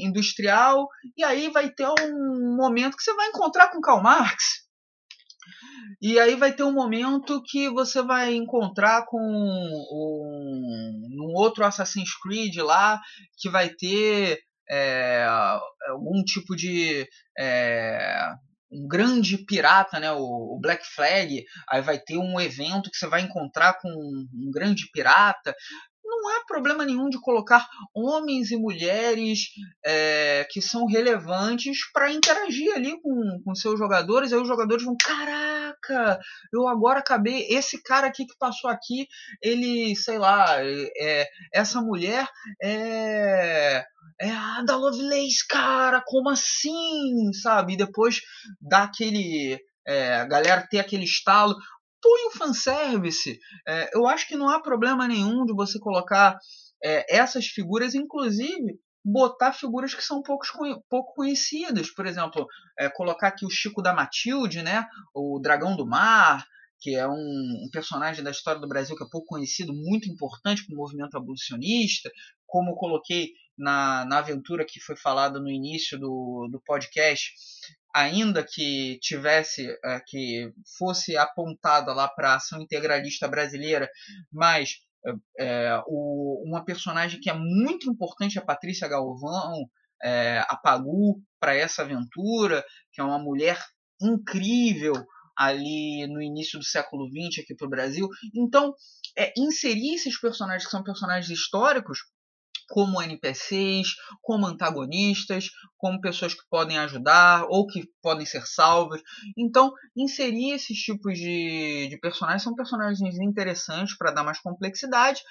Industrial 0.00 0.88
e 1.16 1.22
aí 1.22 1.50
vai 1.50 1.70
ter 1.70 1.86
um 1.86 2.56
momento 2.56 2.96
que 2.96 3.04
você 3.04 3.14
vai 3.14 3.28
encontrar 3.28 3.68
com 3.68 3.80
Karl 3.80 4.02
Marx. 4.02 4.66
E 6.00 6.18
aí 6.18 6.36
vai 6.36 6.52
ter 6.52 6.62
um 6.62 6.72
momento 6.72 7.42
que 7.42 7.68
você 7.68 8.02
vai 8.02 8.34
encontrar 8.34 9.04
com 9.06 9.20
um, 9.20 9.86
um 11.20 11.32
outro 11.34 11.64
Assassin's 11.64 12.14
Creed 12.22 12.56
lá 12.58 13.00
que 13.38 13.48
vai 13.48 13.68
ter 13.70 14.38
é, 14.70 15.26
algum 15.88 16.22
tipo 16.24 16.54
de 16.54 17.08
é, 17.38 18.30
um 18.70 18.86
grande 18.86 19.38
pirata, 19.38 19.98
né, 19.98 20.12
o, 20.12 20.56
o, 20.56 20.58
Black 20.60 20.84
Flag, 20.94 21.42
aí 21.68 21.80
vai 21.80 21.98
ter 21.98 22.18
um 22.18 22.38
evento 22.38 22.90
que 22.90 22.98
você 22.98 23.06
vai 23.06 23.22
encontrar 23.22 23.78
com 23.80 23.88
um 23.88 24.50
grande 24.52 24.90
pirata 24.92 25.54
não 26.28 26.36
há 26.36 26.44
problema 26.44 26.84
nenhum 26.84 27.08
de 27.08 27.18
colocar 27.20 27.66
homens 27.94 28.50
e 28.50 28.56
mulheres 28.56 29.48
é, 29.84 30.46
que 30.50 30.60
são 30.60 30.86
relevantes 30.86 31.90
para 31.92 32.12
interagir 32.12 32.74
ali 32.74 33.00
com, 33.00 33.40
com 33.42 33.54
seus 33.54 33.78
jogadores. 33.78 34.32
Aí 34.32 34.38
os 34.38 34.46
jogadores 34.46 34.84
vão: 34.84 34.94
caraca, 35.02 36.20
eu 36.52 36.68
agora 36.68 37.00
acabei. 37.00 37.46
Esse 37.48 37.82
cara 37.82 38.06
aqui 38.06 38.26
que 38.26 38.36
passou 38.38 38.70
aqui, 38.70 39.08
ele, 39.42 39.96
sei 39.96 40.18
lá, 40.18 40.62
é, 40.62 41.26
essa 41.52 41.80
mulher 41.80 42.28
é, 42.62 43.84
é 44.20 44.30
a 44.30 44.62
da 44.62 44.76
Lovelace, 44.76 45.46
cara, 45.48 46.02
como 46.04 46.28
assim? 46.28 47.32
Sabe? 47.42 47.72
E 47.72 47.78
depois 47.78 48.20
dá 48.60 48.84
aquele. 48.84 49.58
É, 49.86 50.16
a 50.16 50.26
galera 50.26 50.66
ter 50.68 50.80
aquele 50.80 51.04
estalo. 51.04 51.56
Põe 52.00 52.26
o 52.26 52.30
fanservice. 52.30 53.38
É, 53.66 53.96
eu 53.96 54.06
acho 54.06 54.26
que 54.28 54.36
não 54.36 54.48
há 54.48 54.60
problema 54.60 55.08
nenhum 55.08 55.44
de 55.44 55.52
você 55.52 55.78
colocar 55.78 56.38
é, 56.82 57.16
essas 57.16 57.46
figuras, 57.46 57.94
inclusive 57.94 58.78
botar 59.04 59.52
figuras 59.52 59.94
que 59.94 60.02
são 60.02 60.22
poucos, 60.22 60.50
pouco 60.88 61.14
conhecidas. 61.14 61.90
Por 61.90 62.06
exemplo, 62.06 62.46
é, 62.78 62.88
colocar 62.88 63.28
aqui 63.28 63.46
o 63.46 63.50
Chico 63.50 63.82
da 63.82 63.94
Matilde, 63.94 64.62
né? 64.62 64.86
o 65.14 65.40
Dragão 65.40 65.76
do 65.76 65.86
Mar, 65.86 66.46
que 66.80 66.94
é 66.94 67.06
um, 67.08 67.12
um, 67.12 67.68
personagem 67.72 68.22
da 68.22 68.30
história 68.30 68.60
do 68.60 68.68
Brasil 68.68 68.96
que 68.96 69.02
é 69.02 69.08
pouco 69.10 69.26
conhecido, 69.26 69.72
muito 69.72 70.08
importante 70.08 70.64
para 70.64 70.74
o 70.74 70.76
movimento 70.76 71.16
abolicionista, 71.16 72.10
como 72.46 72.76
coloquei 72.76 73.32
na, 73.56 74.04
na 74.04 74.18
aventura 74.18 74.64
que 74.64 74.80
foi 74.80 74.96
falada 74.96 75.40
no 75.40 75.50
início 75.50 75.98
do, 75.98 76.48
do 76.50 76.60
podcast, 76.60 77.34
ainda 77.94 78.44
que 78.44 78.98
tivesse, 79.00 79.68
é, 79.84 80.00
que 80.06 80.52
fosse 80.78 81.16
apontada 81.16 81.92
lá 81.92 82.08
para 82.08 82.32
a 82.32 82.36
ação 82.36 82.60
integralista 82.60 83.26
brasileira, 83.28 83.88
mas 84.32 84.76
é, 85.38 85.82
o, 85.86 86.44
uma 86.46 86.64
personagem 86.64 87.20
que 87.20 87.30
é 87.30 87.34
muito 87.34 87.90
importante, 87.90 88.38
a 88.38 88.44
Patrícia 88.44 88.88
Galvão, 88.88 89.68
é, 90.02 90.44
a 90.48 90.56
Pagu, 90.56 91.20
para 91.40 91.54
essa 91.54 91.82
aventura, 91.82 92.64
que 92.92 93.00
é 93.00 93.04
uma 93.04 93.18
mulher 93.18 93.58
incrível, 94.00 94.94
ali 95.36 96.04
no 96.08 96.20
início 96.20 96.58
do 96.58 96.64
século 96.64 97.08
XX 97.08 97.44
aqui 97.44 97.54
para 97.54 97.66
o 97.66 97.70
Brasil. 97.70 98.08
Então, 98.34 98.74
é, 99.16 99.32
inserir 99.36 99.94
esses 99.94 100.20
personagens 100.20 100.64
que 100.64 100.70
são 100.70 100.82
personagens 100.82 101.30
históricos 101.30 102.00
como 102.68 103.02
NPCs, 103.02 103.88
como 104.22 104.46
antagonistas, 104.46 105.50
como 105.76 106.00
pessoas 106.00 106.34
que 106.34 106.46
podem 106.50 106.78
ajudar 106.78 107.46
ou 107.48 107.66
que 107.66 107.88
podem 108.02 108.26
ser 108.26 108.46
salvas. 108.46 109.02
Então, 109.36 109.72
inserir 109.96 110.52
esses 110.52 110.78
tipos 110.78 111.18
de, 111.18 111.88
de 111.88 111.98
personagens 111.98 112.42
são 112.42 112.54
personagens 112.54 113.18
interessantes 113.18 113.96
para 113.96 114.12
dar 114.12 114.24
mais 114.24 114.40
complexidade. 114.40 115.22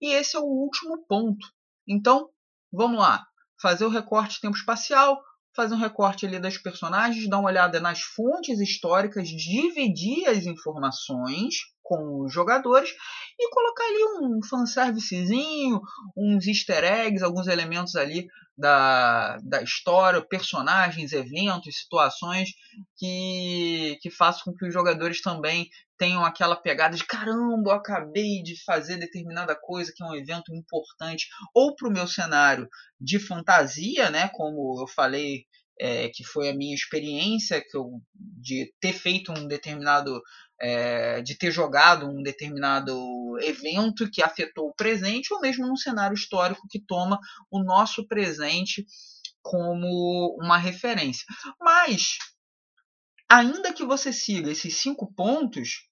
E 0.00 0.12
esse 0.12 0.36
é 0.36 0.40
o 0.40 0.44
último 0.44 1.04
ponto. 1.06 1.46
Então, 1.86 2.28
vamos 2.72 2.98
lá. 2.98 3.24
Fazer 3.60 3.84
o 3.84 3.90
recorte 3.90 4.40
tempo 4.40 4.56
espacial, 4.56 5.22
fazer 5.54 5.74
um 5.74 5.78
recorte 5.78 6.26
ali 6.26 6.38
das 6.38 6.56
personagens, 6.56 7.28
dar 7.28 7.38
uma 7.38 7.48
olhada 7.48 7.80
nas 7.80 8.00
fontes 8.00 8.60
históricas, 8.60 9.28
dividir 9.28 10.26
as 10.28 10.46
informações 10.46 11.54
com 11.82 12.24
os 12.24 12.32
jogadores 12.32 12.90
e 13.38 13.50
colocar 13.50 13.84
ali 13.84 14.04
um 14.20 14.40
fanservicezinho, 14.48 15.80
uns 16.16 16.46
easter 16.46 16.84
eggs, 16.84 17.22
alguns 17.22 17.46
elementos 17.46 17.96
ali 17.96 18.26
da, 18.62 19.38
da 19.38 19.60
história, 19.60 20.24
personagens, 20.24 21.12
eventos, 21.12 21.80
situações 21.80 22.50
que, 22.96 23.98
que 24.00 24.08
façam 24.08 24.44
com 24.44 24.54
que 24.54 24.66
os 24.66 24.72
jogadores 24.72 25.20
também 25.20 25.68
tenham 25.98 26.24
aquela 26.24 26.54
pegada 26.54 26.96
de 26.96 27.04
caramba, 27.04 27.70
eu 27.70 27.74
acabei 27.74 28.40
de 28.40 28.54
fazer 28.64 28.98
determinada 28.98 29.56
coisa 29.56 29.92
que 29.94 30.02
é 30.02 30.06
um 30.06 30.14
evento 30.14 30.54
importante, 30.54 31.26
ou 31.52 31.74
para 31.74 31.88
o 31.88 31.92
meu 31.92 32.06
cenário 32.06 32.68
de 33.00 33.18
fantasia, 33.18 34.10
né, 34.10 34.30
como 34.32 34.80
eu 34.80 34.86
falei 34.86 35.44
é, 35.80 36.08
que 36.10 36.22
foi 36.22 36.48
a 36.48 36.54
minha 36.54 36.74
experiência 36.74 37.60
que 37.60 37.76
eu, 37.76 38.00
de 38.14 38.72
ter 38.80 38.92
feito 38.92 39.32
um 39.32 39.48
determinado 39.48 40.22
é, 40.62 41.20
de 41.22 41.36
ter 41.36 41.50
jogado 41.50 42.06
um 42.06 42.22
determinado 42.22 43.36
evento 43.40 44.08
que 44.08 44.22
afetou 44.22 44.68
o 44.68 44.74
presente, 44.74 45.34
ou 45.34 45.40
mesmo 45.40 45.66
num 45.66 45.76
cenário 45.76 46.14
histórico 46.14 46.68
que 46.70 46.80
toma 46.80 47.18
o 47.50 47.60
nosso 47.64 48.06
presente 48.06 48.86
como 49.42 50.36
uma 50.40 50.56
referência. 50.56 51.26
Mas, 51.60 52.16
ainda 53.28 53.72
que 53.72 53.84
você 53.84 54.12
siga 54.12 54.52
esses 54.52 54.76
cinco 54.76 55.12
pontos, 55.12 55.88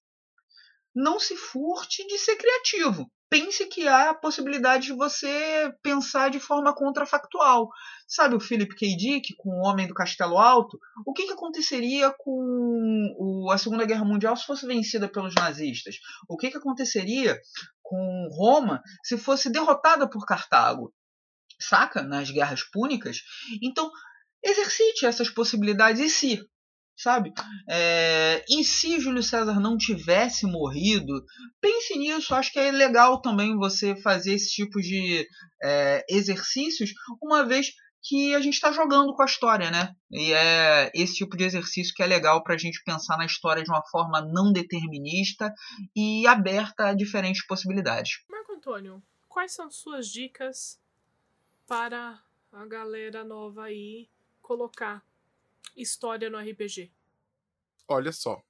não 0.94 1.18
se 1.18 1.36
furte 1.36 2.06
de 2.06 2.16
ser 2.16 2.36
criativo 2.36 3.10
pense 3.30 3.64
que 3.66 3.86
há 3.86 4.10
a 4.10 4.14
possibilidade 4.14 4.86
de 4.86 4.92
você 4.92 5.72
pensar 5.82 6.30
de 6.30 6.40
forma 6.40 6.74
contrafactual. 6.74 7.70
Sabe 8.06 8.34
o 8.34 8.40
Philip 8.40 8.74
K. 8.74 8.96
Dick 8.96 9.34
com 9.36 9.50
o 9.50 9.64
Homem 9.64 9.86
do 9.86 9.94
Castelo 9.94 10.36
Alto? 10.36 10.78
O 11.06 11.12
que, 11.12 11.26
que 11.26 11.32
aconteceria 11.32 12.12
com 12.18 13.14
o, 13.16 13.50
a 13.52 13.56
Segunda 13.56 13.86
Guerra 13.86 14.04
Mundial 14.04 14.36
se 14.36 14.44
fosse 14.44 14.66
vencida 14.66 15.08
pelos 15.08 15.32
nazistas? 15.34 16.00
O 16.28 16.36
que, 16.36 16.50
que 16.50 16.56
aconteceria 16.56 17.40
com 17.80 18.28
Roma 18.32 18.82
se 19.04 19.16
fosse 19.16 19.48
derrotada 19.48 20.10
por 20.10 20.26
Cartago? 20.26 20.92
Saca? 21.58 22.02
Nas 22.02 22.30
guerras 22.30 22.64
púnicas? 22.64 23.22
Então, 23.62 23.88
exercite 24.42 25.06
essas 25.06 25.30
possibilidades 25.30 26.00
e 26.00 26.10
se 26.10 26.50
sabe? 27.02 27.32
É, 27.68 28.44
e 28.48 28.62
se 28.62 29.00
Júlio 29.00 29.22
César 29.22 29.58
não 29.58 29.76
tivesse 29.76 30.46
morrido, 30.46 31.24
pense 31.60 31.96
nisso. 31.98 32.34
Acho 32.34 32.52
que 32.52 32.58
é 32.58 32.70
legal 32.70 33.20
também 33.20 33.56
você 33.56 33.96
fazer 33.96 34.34
esse 34.34 34.50
tipo 34.50 34.80
de 34.80 35.26
é, 35.62 36.04
exercícios, 36.08 36.92
uma 37.22 37.44
vez 37.44 37.72
que 38.02 38.34
a 38.34 38.40
gente 38.40 38.54
está 38.54 38.72
jogando 38.72 39.14
com 39.14 39.22
a 39.22 39.26
história, 39.26 39.70
né? 39.70 39.94
E 40.10 40.32
é 40.32 40.90
esse 40.94 41.14
tipo 41.14 41.36
de 41.36 41.44
exercício 41.44 41.94
que 41.94 42.02
é 42.02 42.06
legal 42.06 42.42
para 42.42 42.54
a 42.54 42.58
gente 42.58 42.82
pensar 42.82 43.16
na 43.18 43.26
história 43.26 43.62
de 43.62 43.70
uma 43.70 43.84
forma 43.90 44.20
não 44.22 44.52
determinista 44.52 45.52
e 45.94 46.26
aberta 46.26 46.88
a 46.88 46.94
diferentes 46.94 47.46
possibilidades. 47.46 48.24
Marco 48.28 48.52
Antônio, 48.52 49.02
quais 49.28 49.52
são 49.52 49.70
suas 49.70 50.08
dicas 50.08 50.80
para 51.66 52.18
a 52.52 52.66
galera 52.66 53.22
nova 53.22 53.64
aí 53.64 54.08
colocar 54.40 55.04
história 55.76 56.30
no 56.30 56.38
RPG? 56.38 56.92
Olha 57.88 58.12
só. 58.12 58.42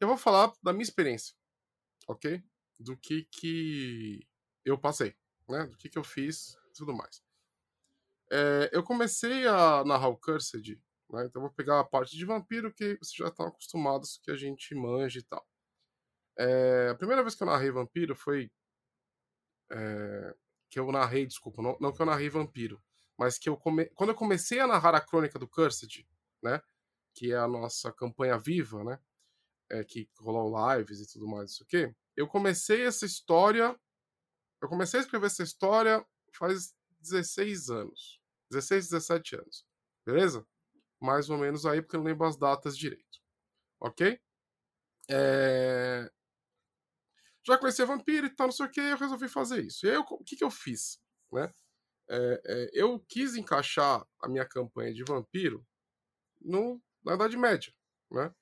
Eu 0.00 0.08
vou 0.08 0.16
falar 0.16 0.52
da 0.62 0.72
minha 0.72 0.82
experiência, 0.82 1.34
ok? 2.08 2.42
Do 2.78 2.96
que 2.96 3.24
que 3.24 4.26
eu 4.64 4.76
passei, 4.78 5.16
né? 5.48 5.66
Do 5.66 5.76
que 5.76 5.88
que 5.88 5.98
eu 5.98 6.04
fiz 6.04 6.56
e 6.70 6.72
tudo 6.74 6.92
mais. 6.92 7.22
É, 8.30 8.70
eu 8.72 8.82
comecei 8.82 9.46
a 9.46 9.84
narrar 9.84 10.08
o 10.08 10.16
Cursed, 10.16 10.80
né? 11.10 11.26
Então 11.26 11.40
eu 11.40 11.48
vou 11.48 11.54
pegar 11.54 11.80
a 11.80 11.84
parte 11.84 12.16
de 12.16 12.24
vampiro 12.24 12.72
que 12.72 12.96
vocês 12.96 13.14
já 13.14 13.28
estão 13.28 13.46
acostumados 13.46 14.18
que 14.18 14.30
a 14.30 14.36
gente 14.36 14.74
manja 14.74 15.18
e 15.18 15.22
tal. 15.22 15.46
É, 16.38 16.88
a 16.90 16.94
primeira 16.94 17.22
vez 17.22 17.34
que 17.34 17.42
eu 17.42 17.46
narrei 17.46 17.70
vampiro 17.70 18.16
foi 18.16 18.50
é, 19.70 20.34
que 20.70 20.78
eu 20.78 20.90
narrei, 20.90 21.26
desculpa, 21.26 21.62
não, 21.62 21.76
não, 21.80 21.92
que 21.92 22.00
eu 22.00 22.06
narrei 22.06 22.28
vampiro, 22.28 22.82
mas 23.18 23.38
que 23.38 23.48
eu 23.48 23.56
come... 23.56 23.86
quando 23.94 24.10
eu 24.10 24.16
comecei 24.16 24.60
a 24.60 24.66
narrar 24.66 24.94
a 24.94 25.00
crônica 25.00 25.38
do 25.38 25.48
Cursed, 25.48 26.06
né, 26.42 26.60
que 27.14 27.32
é 27.32 27.36
a 27.36 27.48
nossa 27.48 27.92
campanha 27.92 28.38
viva, 28.38 28.82
né, 28.84 28.98
é, 29.70 29.84
que 29.84 30.08
rolou 30.18 30.52
lives 30.74 31.00
e 31.00 31.12
tudo 31.12 31.28
mais, 31.28 31.52
isso 31.52 31.62
aqui, 31.62 31.94
eu 32.16 32.26
comecei 32.26 32.84
essa 32.84 33.06
história, 33.06 33.78
eu 34.60 34.68
comecei 34.68 35.00
a 35.00 35.02
escrever 35.02 35.26
essa 35.26 35.42
história 35.42 36.04
faz 36.34 36.74
16 37.00 37.70
anos, 37.70 38.20
16, 38.50 38.90
17 38.90 39.36
anos, 39.36 39.66
beleza? 40.04 40.46
Mais 41.00 41.28
ou 41.30 41.38
menos 41.38 41.66
aí, 41.66 41.82
porque 41.82 41.96
eu 41.96 42.00
não 42.00 42.06
lembro 42.06 42.26
as 42.26 42.36
datas 42.36 42.76
direito, 42.76 43.20
ok? 43.80 44.20
É... 45.10 46.10
Já 47.44 47.54
a 47.54 47.86
vampiro 47.86 48.26
e 48.26 48.30
tal, 48.30 48.46
não 48.46 48.52
sei 48.52 48.66
o 48.66 48.70
que, 48.70 48.80
eu 48.80 48.96
resolvi 48.96 49.28
fazer 49.28 49.64
isso. 49.64 49.84
E 49.84 49.90
aí, 49.90 49.96
eu, 49.96 50.02
o 50.02 50.24
que, 50.24 50.36
que 50.36 50.44
eu 50.44 50.50
fiz, 50.50 51.00
né? 51.32 51.52
É, 52.08 52.42
é, 52.44 52.70
eu 52.72 52.98
quis 53.08 53.36
encaixar 53.36 54.06
a 54.20 54.28
minha 54.28 54.44
campanha 54.44 54.92
de 54.92 55.04
vampiro 55.04 55.66
no, 56.40 56.82
na 57.04 57.14
Idade 57.14 57.36
Média, 57.36 57.72
né? 58.10 58.34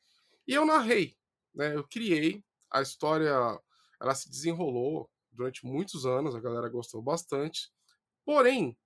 E 0.46 0.54
eu 0.54 0.66
narrei, 0.66 1.16
né? 1.54 1.74
Eu 1.74 1.86
criei 1.86 2.44
a 2.70 2.82
história, 2.82 3.32
ela 4.00 4.14
se 4.14 4.28
desenrolou 4.28 5.10
durante 5.30 5.64
muitos 5.64 6.06
anos, 6.06 6.34
a 6.34 6.40
galera 6.40 6.68
gostou 6.68 7.02
bastante. 7.02 7.70
Porém, 8.24 8.76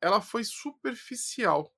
ela 0.00 0.20
foi 0.20 0.44
superficial. 0.44 1.74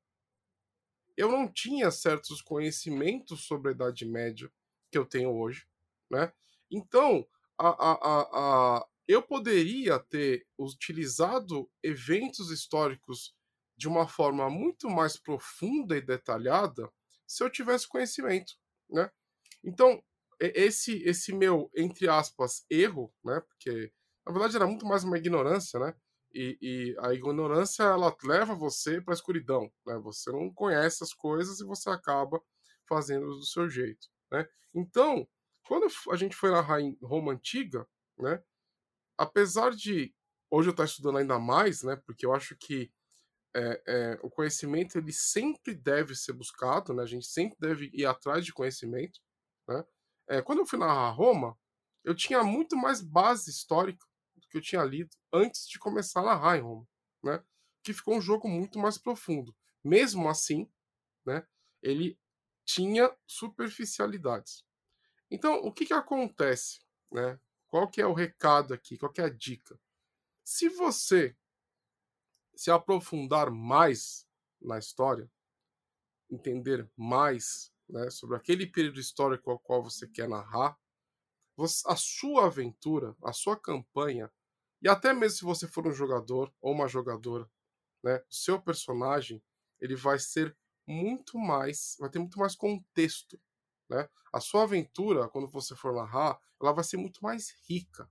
Eu 1.16 1.30
não 1.30 1.52
tinha 1.52 1.90
certos 1.90 2.40
conhecimentos 2.40 3.44
sobre 3.44 3.70
a 3.70 3.74
Idade 3.74 4.04
Média 4.06 4.50
que 4.90 4.98
eu 4.98 5.06
tenho 5.06 5.34
hoje, 5.34 5.66
né? 6.10 6.32
Então, 6.70 7.26
a, 7.58 7.68
a, 7.68 8.78
a, 8.78 8.86
eu 9.12 9.22
poderia 9.22 9.98
ter 9.98 10.46
utilizado 10.58 11.70
eventos 11.82 12.50
históricos 12.50 13.34
de 13.76 13.88
uma 13.88 14.06
forma 14.06 14.48
muito 14.50 14.88
mais 14.88 15.16
profunda 15.16 15.96
e 15.96 16.00
detalhada 16.00 16.90
se 17.26 17.42
eu 17.42 17.50
tivesse 17.50 17.88
conhecimento, 17.88 18.54
né? 18.90 19.10
Então, 19.64 20.02
esse 20.40 21.02
esse 21.04 21.32
meu 21.32 21.70
entre 21.76 22.08
aspas 22.08 22.64
erro, 22.70 23.12
né? 23.24 23.40
Porque 23.40 23.92
na 24.26 24.32
verdade 24.32 24.56
era 24.56 24.66
muito 24.66 24.86
mais 24.86 25.04
uma 25.04 25.18
ignorância, 25.18 25.78
né? 25.80 25.94
E, 26.34 26.58
e 26.62 26.96
a 27.00 27.12
ignorância 27.12 27.82
ela 27.84 28.14
leva 28.24 28.54
você 28.54 29.00
para 29.00 29.12
a 29.14 29.16
escuridão, 29.16 29.70
né? 29.86 29.98
Você 30.02 30.30
não 30.32 30.52
conhece 30.52 31.02
as 31.04 31.12
coisas 31.12 31.60
e 31.60 31.64
você 31.64 31.90
acaba 31.90 32.40
fazendo 32.88 33.26
do 33.26 33.44
seu 33.44 33.68
jeito, 33.68 34.08
né? 34.30 34.46
Então, 34.74 35.26
quando 35.66 35.86
a 36.10 36.16
gente 36.16 36.36
foi 36.36 36.50
em 36.80 36.96
Roma 37.02 37.32
antiga, 37.32 37.86
né? 38.18 38.42
Apesar 39.18 39.70
de 39.70 40.14
hoje 40.50 40.68
eu 40.68 40.72
estou 40.72 40.84
estudando 40.84 41.18
ainda 41.18 41.38
mais, 41.38 41.82
né? 41.82 41.96
Porque 41.96 42.26
eu 42.26 42.34
acho 42.34 42.56
que 42.56 42.92
é, 43.54 43.82
é, 43.86 44.20
o 44.22 44.30
conhecimento 44.30 44.96
ele 44.98 45.12
sempre 45.12 45.74
deve 45.74 46.14
ser 46.14 46.32
buscado, 46.32 46.92
né? 46.94 47.02
A 47.02 47.06
gente 47.06 47.26
sempre 47.26 47.56
deve 47.60 47.90
ir 47.92 48.06
atrás 48.06 48.44
de 48.44 48.52
conhecimento, 48.52 49.20
né? 49.68 49.84
É, 50.28 50.42
quando 50.42 50.60
eu 50.60 50.66
fui 50.66 50.78
narrar 50.78 51.10
Roma, 51.10 51.58
eu 52.04 52.14
tinha 52.14 52.42
muito 52.42 52.76
mais 52.76 53.00
base 53.00 53.50
histórica 53.50 54.04
do 54.36 54.48
que 54.48 54.56
eu 54.56 54.62
tinha 54.62 54.82
lido 54.84 55.10
antes 55.32 55.66
de 55.68 55.78
começar 55.78 56.20
a 56.20 56.24
narrar 56.24 56.58
em 56.58 56.62
Roma, 56.62 56.86
né? 57.22 57.42
Que 57.82 57.92
ficou 57.92 58.16
um 58.16 58.20
jogo 58.20 58.48
muito 58.48 58.78
mais 58.78 58.98
profundo. 58.98 59.54
Mesmo 59.84 60.28
assim, 60.28 60.70
né? 61.26 61.46
Ele 61.82 62.18
tinha 62.64 63.14
superficialidades. 63.26 64.64
Então, 65.30 65.56
o 65.56 65.72
que 65.72 65.86
que 65.86 65.94
acontece, 65.94 66.80
né? 67.10 67.38
Qual 67.72 67.88
que 67.88 68.02
é 68.02 68.06
o 68.06 68.12
recado 68.12 68.74
aqui? 68.74 68.98
Qual 68.98 69.10
que 69.10 69.22
é 69.22 69.24
a 69.24 69.30
dica? 69.30 69.80
Se 70.44 70.68
você 70.68 71.34
se 72.54 72.70
aprofundar 72.70 73.50
mais 73.50 74.28
na 74.60 74.78
história, 74.78 75.26
entender 76.30 76.86
mais 76.94 77.72
né, 77.88 78.10
sobre 78.10 78.36
aquele 78.36 78.66
período 78.66 79.00
histórico 79.00 79.50
ao 79.50 79.58
qual 79.58 79.82
você 79.82 80.06
quer 80.06 80.28
narrar, 80.28 80.78
você, 81.56 81.82
a 81.88 81.96
sua 81.96 82.44
aventura, 82.44 83.16
a 83.24 83.32
sua 83.32 83.58
campanha, 83.58 84.30
e 84.82 84.86
até 84.86 85.14
mesmo 85.14 85.38
se 85.38 85.42
você 85.42 85.66
for 85.66 85.86
um 85.86 85.94
jogador 85.94 86.52
ou 86.60 86.74
uma 86.74 86.86
jogadora, 86.86 87.50
né, 88.04 88.18
o 88.18 88.34
seu 88.34 88.60
personagem 88.60 89.42
ele 89.80 89.96
vai 89.96 90.18
ser 90.18 90.54
muito 90.86 91.38
mais, 91.38 91.96
vai 91.98 92.10
ter 92.10 92.18
muito 92.18 92.38
mais 92.38 92.54
contexto. 92.54 93.40
Né? 93.92 94.08
A 94.32 94.40
sua 94.40 94.62
aventura, 94.62 95.28
quando 95.28 95.46
você 95.46 95.76
for 95.76 95.92
narrar, 95.92 96.40
ela 96.60 96.72
vai 96.72 96.82
ser 96.82 96.96
muito 96.96 97.22
mais 97.22 97.54
rica. 97.68 98.10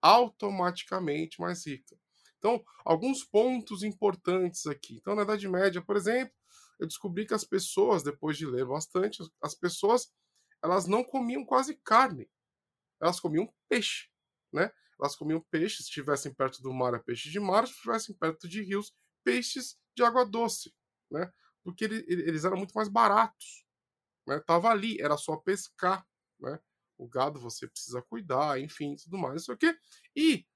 Automaticamente 0.00 1.40
mais 1.40 1.66
rica. 1.66 1.98
Então, 2.38 2.64
alguns 2.84 3.24
pontos 3.24 3.82
importantes 3.82 4.66
aqui. 4.66 4.96
Então, 4.96 5.14
na 5.14 5.22
Idade 5.22 5.46
Média, 5.48 5.82
por 5.82 5.96
exemplo, 5.96 6.34
eu 6.78 6.86
descobri 6.86 7.26
que 7.26 7.34
as 7.34 7.44
pessoas, 7.44 8.02
depois 8.02 8.38
de 8.38 8.46
ler 8.46 8.64
bastante, 8.64 9.22
as 9.42 9.54
pessoas 9.54 10.12
elas 10.62 10.86
não 10.86 11.04
comiam 11.04 11.44
quase 11.44 11.74
carne. 11.84 12.30
Elas 13.00 13.20
comiam 13.20 13.52
peixe, 13.68 14.08
né? 14.52 14.72
Elas 14.98 15.14
comiam 15.14 15.40
peixe, 15.50 15.76
se 15.76 15.82
estivessem 15.84 16.32
perto 16.32 16.62
do 16.62 16.72
mar, 16.72 16.94
é 16.94 16.98
peixe 16.98 17.30
de 17.30 17.38
mar, 17.38 17.66
se 17.66 17.74
estivessem 17.74 18.14
perto 18.14 18.48
de 18.48 18.62
rios, 18.62 18.92
peixes 19.22 19.78
de 19.94 20.02
água 20.02 20.24
doce, 20.24 20.74
né? 21.10 21.32
Porque 21.62 21.84
ele, 21.84 22.04
eles 22.08 22.44
eram 22.44 22.56
muito 22.56 22.72
mais 22.72 22.88
baratos, 22.88 23.64
né? 24.28 24.38
Tava 24.46 24.68
ali, 24.68 25.00
era 25.00 25.16
só 25.16 25.36
pescar, 25.36 26.06
né? 26.38 26.60
O 26.98 27.08
gado 27.08 27.40
você 27.40 27.66
precisa 27.66 28.02
cuidar, 28.02 28.60
enfim, 28.60 28.94
tudo 28.96 29.16
mais, 29.16 29.42
isso 29.42 29.52
aqui. 29.52 29.74
E 30.14 30.46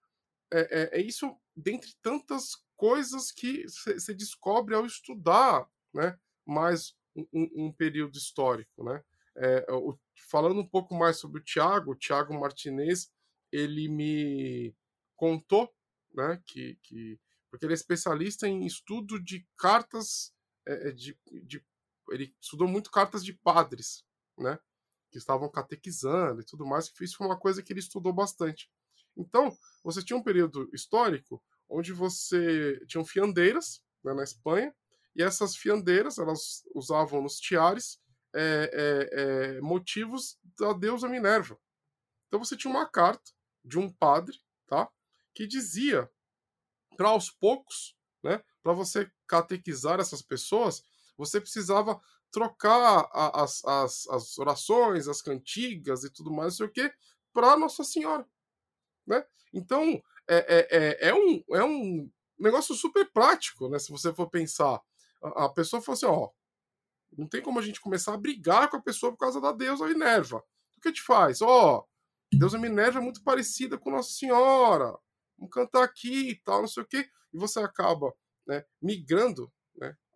é, 0.52 0.60
é, 0.60 1.00
é 1.00 1.02
isso 1.02 1.34
dentre 1.56 1.94
tantas 2.02 2.56
coisas 2.76 3.30
que 3.30 3.64
você 3.68 4.12
descobre 4.12 4.74
ao 4.74 4.84
estudar 4.84 5.66
né, 5.94 6.18
mais 6.44 6.94
um, 7.16 7.66
um 7.66 7.72
período 7.72 8.16
histórico. 8.16 8.84
Né? 8.84 9.02
É, 9.36 9.72
o, 9.72 9.98
falando 10.28 10.60
um 10.60 10.68
pouco 10.68 10.94
mais 10.94 11.18
sobre 11.18 11.40
o 11.40 11.44
Tiago, 11.44 11.92
o 11.92 11.96
Tiago 11.96 12.38
Martinez, 12.38 13.10
ele 13.50 13.88
me 13.88 14.74
contou 15.16 15.72
né, 16.12 16.42
que, 16.46 16.76
que 16.82 17.18
porque 17.50 17.66
ele 17.66 17.74
é 17.74 17.76
especialista 17.76 18.48
em 18.48 18.64
estudo 18.64 19.22
de 19.22 19.46
cartas 19.56 20.34
é, 20.66 20.88
é 20.88 20.92
de, 20.92 21.16
de, 21.44 21.64
ele 22.10 22.34
estudou 22.40 22.68
muito 22.68 22.90
cartas 22.90 23.24
de 23.24 23.32
padres, 23.32 24.04
né, 24.38 24.58
que 25.10 25.18
estavam 25.18 25.48
catequizando 25.50 26.40
e 26.40 26.44
tudo 26.44 26.66
mais, 26.66 26.88
que 26.88 27.04
isso 27.04 27.16
foi 27.16 27.26
uma 27.26 27.38
coisa 27.38 27.62
que 27.62 27.72
ele 27.72 27.80
estudou 27.80 28.12
bastante. 28.12 28.70
Então, 29.16 29.56
você 29.84 30.02
tinha 30.02 30.16
um 30.16 30.22
período 30.22 30.68
histórico 30.72 31.42
onde 31.68 31.92
você 31.92 32.78
tinha 32.86 33.04
fiandeiras 33.04 33.82
né, 34.04 34.12
na 34.12 34.22
Espanha, 34.22 34.74
e 35.14 35.22
essas 35.22 35.56
fiandeiras 35.56 36.18
elas 36.18 36.62
usavam 36.74 37.22
nos 37.22 37.38
tiares 37.38 38.00
é, 38.34 38.70
é, 38.72 39.20
é, 39.56 39.60
motivos 39.60 40.38
da 40.58 40.72
deusa 40.72 41.08
Minerva. 41.08 41.58
Então 42.28 42.42
você 42.42 42.56
tinha 42.56 42.70
uma 42.70 42.88
carta 42.88 43.30
de 43.64 43.78
um 43.78 43.92
padre, 43.92 44.36
tá, 44.66 44.90
que 45.34 45.46
dizia 45.46 46.10
para 46.96 47.08
aos 47.08 47.30
poucos, 47.30 47.96
né, 48.22 48.42
para 48.62 48.72
você 48.72 49.10
catequizar 49.26 50.00
essas 50.00 50.22
pessoas, 50.22 50.82
você 51.16 51.40
precisava 51.40 52.00
trocar 52.30 53.08
as, 53.12 53.64
as, 53.64 54.08
as 54.08 54.38
orações, 54.38 55.06
as 55.06 55.20
cantigas 55.20 56.02
e 56.02 56.10
tudo 56.10 56.32
mais, 56.32 56.54
não 56.54 56.56
sei 56.58 56.66
o 56.66 56.72
que, 56.72 56.92
para 57.32 57.56
Nossa 57.56 57.84
Senhora. 57.84 58.26
Né? 59.06 59.24
Então, 59.52 60.02
é, 60.28 60.36
é, 60.36 60.68
é, 60.70 61.08
é, 61.08 61.14
um, 61.14 61.44
é 61.50 61.64
um 61.64 62.10
negócio 62.38 62.74
super 62.74 63.10
prático, 63.12 63.68
né? 63.68 63.78
Se 63.78 63.90
você 63.90 64.12
for 64.12 64.28
pensar. 64.28 64.80
A, 65.22 65.44
a 65.44 65.48
pessoa 65.48 65.82
falou 65.82 65.96
assim: 65.96 66.06
ó, 66.06 66.30
não 67.16 67.28
tem 67.28 67.42
como 67.42 67.58
a 67.58 67.62
gente 67.62 67.80
começar 67.80 68.14
a 68.14 68.18
brigar 68.18 68.68
com 68.70 68.76
a 68.76 68.82
pessoa 68.82 69.12
por 69.12 69.18
causa 69.18 69.40
da 69.40 69.52
deusa 69.52 69.86
Minerva. 69.86 70.38
O 70.38 70.80
que 70.80 70.88
a 70.88 70.90
gente 70.90 71.02
faz? 71.02 71.42
Ó, 71.42 71.86
deusa 72.32 72.58
Minerva 72.58 72.98
é 72.98 73.02
muito 73.02 73.22
parecida 73.22 73.76
com 73.78 73.90
Nossa 73.90 74.12
Senhora. 74.12 74.96
Vamos 75.36 75.52
cantar 75.52 75.82
aqui 75.82 76.30
e 76.30 76.36
tal, 76.42 76.60
não 76.60 76.68
sei 76.68 76.82
o 76.82 76.86
quê. 76.86 77.08
E 77.32 77.38
você 77.38 77.60
acaba 77.60 78.12
né, 78.46 78.64
migrando 78.80 79.52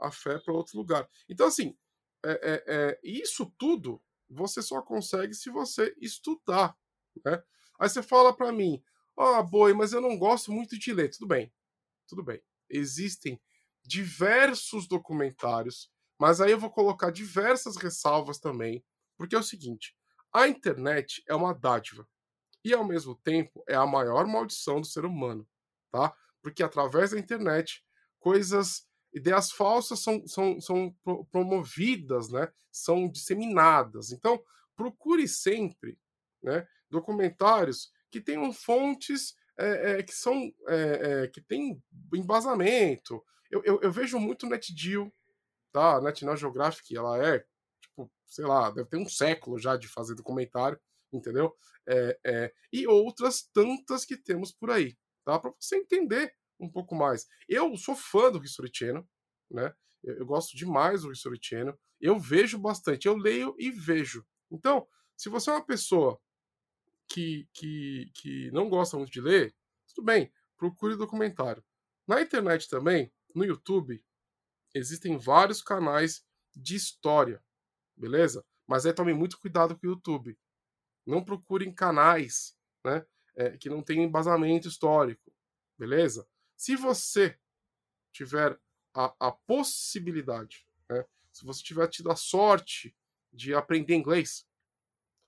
a 0.01 0.11
fé 0.11 0.39
para 0.39 0.55
outro 0.55 0.77
lugar. 0.77 1.09
Então, 1.29 1.47
assim, 1.47 1.77
é, 2.25 2.31
é, 2.33 2.65
é, 2.67 3.01
isso 3.03 3.47
tudo 3.59 4.03
você 4.29 4.61
só 4.61 4.83
consegue 4.83 5.35
se 5.35 5.51
você 5.51 5.95
estudar. 6.01 6.77
Né? 7.25 7.43
Aí 7.79 7.89
você 7.89 8.03
fala 8.03 8.37
para 8.37 8.53
mim, 8.53 8.83
ah, 9.19 9.43
boi, 9.43 9.73
mas 9.73 9.93
eu 9.93 10.01
não 10.01 10.19
gosto 10.19 10.53
muito 10.53 10.79
de 10.79 10.93
ler. 10.93 11.11
Tudo 11.11 11.27
bem, 11.27 11.53
tudo 12.09 12.23
bem. 12.23 12.43
Existem 12.69 13.41
diversos 13.85 14.89
documentários, 14.89 15.91
mas 16.19 16.41
aí 16.41 16.51
eu 16.51 16.59
vou 16.59 16.71
colocar 16.71 17.11
diversas 17.11 17.77
ressalvas 17.77 18.39
também, 18.39 18.85
porque 19.17 19.37
é 19.37 19.39
o 19.39 19.43
seguinte: 19.43 19.97
a 20.33 20.49
internet 20.49 21.23
é 21.29 21.35
uma 21.35 21.55
dádiva 21.55 22.07
e 22.65 22.75
ao 22.75 22.85
mesmo 22.85 23.15
tempo 23.15 23.63
é 23.69 23.75
a 23.75 23.87
maior 23.87 24.27
maldição 24.27 24.81
do 24.81 24.87
ser 24.87 25.05
humano, 25.05 25.49
tá? 25.91 26.15
Porque 26.43 26.63
através 26.63 27.13
da 27.13 27.19
internet 27.19 27.85
coisas, 28.19 28.87
ideias 29.13 29.51
falsas 29.51 30.01
são, 30.01 30.27
são, 30.27 30.61
são 30.61 30.95
promovidas, 31.31 32.31
né? 32.31 32.51
São 32.71 33.09
disseminadas. 33.09 34.13
Então 34.13 34.43
procure 34.77 35.27
sempre, 35.27 35.99
né? 36.43 36.67
documentários 36.91 37.91
que 38.11 38.21
tenham 38.21 38.53
fontes 38.53 39.35
é, 39.59 39.99
é, 39.99 40.03
que 40.03 40.13
são 40.13 40.53
é, 40.69 41.29
que 41.29 41.41
tem 41.41 41.83
embasamento. 42.15 43.25
Eu, 43.51 43.63
eu, 43.65 43.81
eu, 43.81 43.91
vejo 43.91 44.19
muito 44.19 44.47
NetGeo, 44.47 45.13
tá? 45.73 46.01
National 46.01 46.37
Geographic, 46.37 46.97
ela 46.97 47.25
é 47.27 47.45
tipo, 47.81 48.11
sei 48.27 48.45
lá, 48.45 48.71
deve 48.71 48.89
ter 48.89 48.99
um 48.99 49.09
século 49.09 49.59
já 49.59 49.77
de 49.77 49.89
fazer 49.89 50.15
documentário, 50.15 50.79
entendeu? 51.13 51.57
e 52.73 52.85
outras 52.89 53.49
tantas 53.55 54.05
que 54.05 54.17
temos 54.17 54.51
por 54.51 54.73
aí, 54.73 54.99
tá? 55.25 55.39
Para 55.39 55.53
você 55.59 55.77
entender 55.77 56.35
um 56.59 56.71
pouco 56.71 56.95
mais. 56.95 57.27
Eu 57.49 57.77
sou 57.77 57.95
fã 57.95 58.31
do 58.31 58.43
History 58.43 58.71
Channel, 58.73 59.09
né? 59.51 59.75
Eu, 60.03 60.19
eu 60.19 60.27
gosto 60.27 60.57
demais 60.57 61.03
do 61.03 61.13
History 61.13 61.39
Channel. 61.41 61.79
Eu 62.01 62.19
vejo 62.19 62.59
bastante, 62.59 63.07
eu 63.07 63.17
leio 63.17 63.55
e 63.59 63.71
vejo. 63.71 64.27
Então, 64.51 64.87
se 65.17 65.29
você 65.29 65.51
é 65.51 65.55
uma 65.55 65.65
pessoa 65.65 66.21
que, 67.09 67.49
que, 67.53 68.11
que 68.15 68.51
não 68.51 68.69
gosta 68.69 68.97
muito 68.97 69.13
de 69.13 69.21
ler, 69.21 69.55
tudo 69.89 70.05
bem, 70.05 70.33
procure 70.57 70.97
documentário. 70.97 71.65
Na 72.07 72.21
internet 72.21 72.69
também, 72.69 73.13
no 73.35 73.45
YouTube, 73.45 74.05
existem 74.75 75.17
vários 75.17 75.63
canais 75.63 76.25
de 76.55 76.77
história, 76.77 77.43
beleza? 77.97 78.45
Mas 78.67 78.85
aí 78.85 78.93
tome 78.93 79.15
muito 79.15 79.39
cuidado 79.39 79.77
com 79.77 79.87
o 79.87 79.91
YouTube. 79.91 80.39
Não 81.07 81.25
procurem 81.25 81.73
canais 81.73 82.57
né, 82.85 83.05
é, 83.37 83.57
que 83.57 83.69
não 83.69 83.83
tenham 83.83 84.05
embasamento 84.05 84.69
histórico, 84.69 85.33
beleza? 85.79 86.27
Se 86.57 86.75
você 86.77 87.39
tiver 88.13 88.59
a, 88.95 89.15
a 89.21 89.33
possibilidade, 89.33 90.67
né, 90.89 91.05
se 91.33 91.45
você 91.45 91.63
tiver 91.63 91.87
tido 91.89 92.11
a 92.11 92.17
sorte 92.17 92.97
de 93.33 93.55
aprender 93.55 93.95
inglês, 93.95 94.47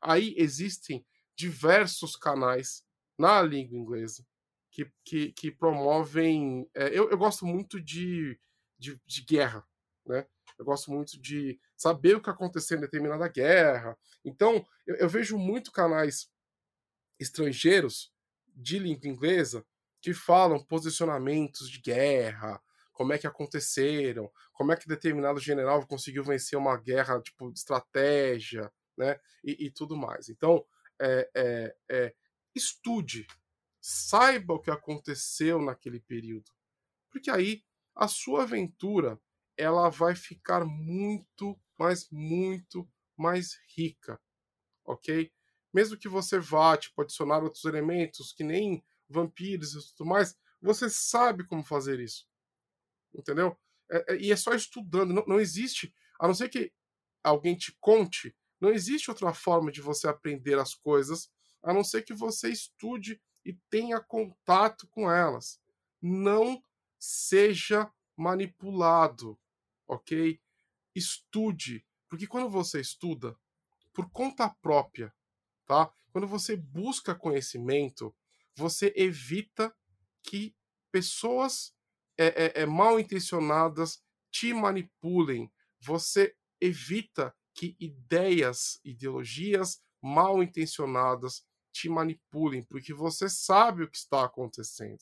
aí 0.01 0.35
existem 0.39 1.05
diversos 1.37 2.17
canais 2.17 2.85
na 3.19 3.43
língua 3.43 3.77
inglesa 3.77 4.27
que, 4.71 4.91
que, 5.05 5.33
que 5.33 5.51
promovem. 5.51 6.69
É, 6.75 6.89
eu, 6.89 7.11
eu 7.11 7.19
gosto 7.19 7.45
muito 7.45 7.81
de, 7.81 8.39
de, 8.79 9.01
de, 9.05 9.23
guerra, 9.23 9.67
né? 10.07 10.27
Eu 10.59 10.65
gosto 10.65 10.91
muito 10.91 11.21
de 11.21 11.61
saber 11.77 12.17
o 12.17 12.23
que 12.23 12.31
aconteceu 12.31 12.79
em 12.79 12.81
determinada 12.81 13.29
guerra. 13.29 13.97
Então, 14.25 14.67
eu, 14.87 14.97
eu 14.97 15.09
vejo 15.09 15.37
muito 15.37 15.73
canais 15.73 16.31
estrangeiros 17.19 18.13
de 18.55 18.79
língua 18.79 19.09
inglesa 19.09 19.67
que 20.01 20.15
falam 20.15 20.65
posicionamentos 20.65 21.71
de 21.71 21.81
guerra, 21.81 22.61
como 22.93 23.13
é 23.13 23.19
que 23.19 23.27
aconteceram, 23.27 24.31
como 24.53 24.73
é 24.73 24.77
que 24.77 24.89
determinado 24.89 25.39
general 25.41 25.87
conseguiu 25.87 26.25
vencer 26.25 26.59
uma 26.59 26.77
guerra 26.77 27.21
tipo 27.21 27.51
estratégia, 27.53 28.73
né? 28.97 29.19
E, 29.45 29.67
e 29.67 29.71
tudo 29.71 29.97
mais. 29.97 30.29
Então, 30.29 30.65
é, 31.01 31.31
é, 31.35 31.77
é, 31.89 32.15
estude, 32.55 33.27
Saiba 33.81 34.55
o 34.55 34.61
que 34.61 34.71
aconteceu 34.71 35.63
naquele 35.63 36.01
período. 36.01 36.51
Porque 37.11 37.31
aí 37.31 37.65
a 37.95 38.09
sua 38.09 38.43
aventura 38.43 39.21
ela 39.57 39.89
vai 39.89 40.15
ficar 40.15 40.65
muito, 40.65 41.59
mas 41.79 42.09
muito 42.11 42.89
mais 43.17 43.59
rica, 43.75 44.21
ok? 44.85 45.33
Mesmo 45.73 45.97
que 45.97 46.09
você 46.09 46.39
vá 46.39 46.77
tipo, 46.77 47.01
adicionar 47.01 47.43
outros 47.43 47.65
elementos, 47.65 48.33
que 48.33 48.45
nem 48.45 48.85
vampiros 49.09 49.75
e 49.75 49.95
tudo 49.95 50.09
mais, 50.09 50.37
você 50.61 50.91
sabe 50.91 51.47
como 51.47 51.63
fazer 51.63 52.01
isso, 52.01 52.27
entendeu? 53.15 53.57
É, 53.91 54.15
é, 54.15 54.17
e 54.19 54.33
é 54.33 54.37
só 54.37 54.55
estudando, 54.55 55.13
não, 55.13 55.25
não 55.27 55.41
existe, 55.41 55.95
a 56.19 56.27
não 56.27 56.35
ser 56.35 56.49
que 56.49 56.73
alguém 57.23 57.57
te 57.57 57.77
conte, 57.81 58.35
não 58.61 58.71
existe 58.71 59.11
outra 59.11 59.33
forma 59.33 59.71
de 59.71 59.81
você 59.81 60.09
aprender 60.09 60.59
as 60.59 60.75
coisas, 60.75 61.31
a 61.63 61.73
não 61.73 61.85
ser 61.85 62.03
que 62.03 62.15
você 62.15 62.51
estude 62.51 63.21
e 63.45 63.55
tenha 63.71 64.01
contato 64.01 64.87
com 64.89 65.11
elas. 65.11 65.61
Não 66.01 66.63
seja 66.99 67.91
manipulado, 68.17 69.39
ok? 69.87 70.41
Estude, 70.95 71.85
porque 72.09 72.27
quando 72.27 72.49
você 72.51 72.81
estuda 72.81 73.37
por 73.93 74.11
conta 74.11 74.49
própria, 74.61 75.15
tá? 75.67 75.93
Quando 76.11 76.27
você 76.27 76.57
busca 76.57 77.15
conhecimento, 77.15 78.15
você 78.59 78.93
evita 78.97 79.73
que 80.25 80.53
pessoas 80.91 81.73
é, 82.19 82.27
é, 82.27 82.63
é, 82.63 82.67
mal 82.67 82.99
intencionadas 82.99 84.03
te 84.33 84.53
manipulem. 84.53 85.51
Você 85.81 86.35
evita 86.61 87.33
que 87.55 87.77
ideias, 87.79 88.81
ideologias 88.85 89.81
mal 90.03 90.43
intencionadas 90.43 91.47
te 91.73 91.89
manipulem, 91.89 92.65
porque 92.65 92.93
você 92.93 93.29
sabe 93.29 93.85
o 93.85 93.91
que 93.91 93.97
está 93.97 94.25
acontecendo, 94.25 94.99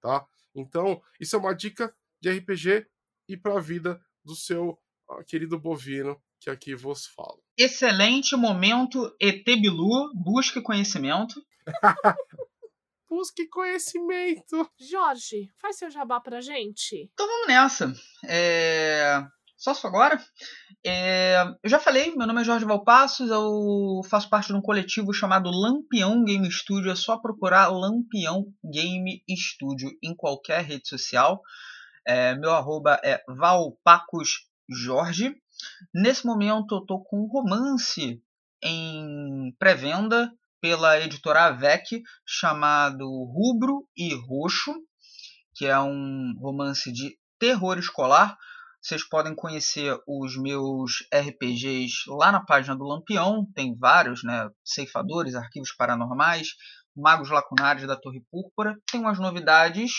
tá? 0.00 0.26
Então, 0.54 1.00
isso 1.20 1.36
é 1.36 1.38
uma 1.38 1.54
dica 1.54 1.94
de 2.20 2.30
RPG 2.30 2.86
e 3.28 3.36
para 3.36 3.58
a 3.58 3.60
vida 3.60 4.04
do 4.24 4.34
seu 4.34 4.78
uh, 5.08 5.24
querido 5.24 5.58
bovino 5.58 6.20
que 6.40 6.50
aqui 6.50 6.74
vos 6.74 7.06
falo. 7.06 7.40
Excelente 7.56 8.34
momento, 8.34 9.14
ET 9.20 9.44
Bilu, 9.44 10.12
busque 10.14 10.60
conhecimento. 10.60 11.44
busque 13.12 13.46
conhecimento. 13.46 14.66
Jorge, 14.80 15.50
faz 15.60 15.76
seu 15.76 15.90
jabá 15.90 16.18
pra 16.18 16.40
gente. 16.40 17.10
Então 17.12 17.26
vamos 17.26 17.46
nessa. 17.46 17.92
É... 18.26 19.22
Só 19.54 19.74
só 19.74 19.88
agora? 19.88 20.18
É... 20.84 21.44
Eu 21.62 21.68
já 21.68 21.78
falei, 21.78 22.16
meu 22.16 22.26
nome 22.26 22.40
é 22.40 22.44
Jorge 22.44 22.64
Valpassos, 22.64 23.30
eu 23.30 24.00
faço 24.08 24.30
parte 24.30 24.46
de 24.46 24.54
um 24.54 24.62
coletivo 24.62 25.12
chamado 25.12 25.50
Lampião 25.50 26.24
Game 26.24 26.50
Studio. 26.50 26.90
É 26.90 26.96
só 26.96 27.18
procurar 27.18 27.68
Lampião 27.68 28.46
Game 28.64 29.22
Studio 29.36 29.90
em 30.02 30.16
qualquer 30.16 30.64
rede 30.64 30.88
social. 30.88 31.42
É... 32.06 32.34
Meu 32.34 32.52
arroba 32.52 32.98
é 33.04 33.22
valpacosjorge. 33.28 35.36
Nesse 35.94 36.26
momento 36.26 36.76
eu 36.76 36.86
tô 36.86 36.98
com 36.98 37.24
um 37.24 37.26
romance 37.26 38.22
em 38.62 39.54
pré-venda 39.58 40.32
pela 40.62 41.00
editora 41.00 41.46
Avec 41.46 42.00
chamado 42.24 43.04
Rubro 43.04 43.84
e 43.96 44.14
Roxo, 44.14 44.72
que 45.56 45.66
é 45.66 45.78
um 45.80 46.34
romance 46.38 46.92
de 46.92 47.18
terror 47.36 47.76
escolar. 47.78 48.38
Vocês 48.80 49.02
podem 49.06 49.34
conhecer 49.34 49.98
os 50.06 50.40
meus 50.40 51.04
RPGs 51.12 52.04
lá 52.06 52.30
na 52.30 52.44
página 52.44 52.76
do 52.76 52.84
Lampião, 52.84 53.44
tem 53.54 53.76
vários, 53.76 54.22
né? 54.22 54.48
Ceifadores, 54.64 55.34
Arquivos 55.34 55.72
Paranormais, 55.72 56.50
Magos 56.96 57.30
Lacunares 57.30 57.86
da 57.86 57.96
Torre 57.96 58.24
Púrpura. 58.30 58.76
Tem 58.90 59.00
umas 59.00 59.18
novidades 59.18 59.92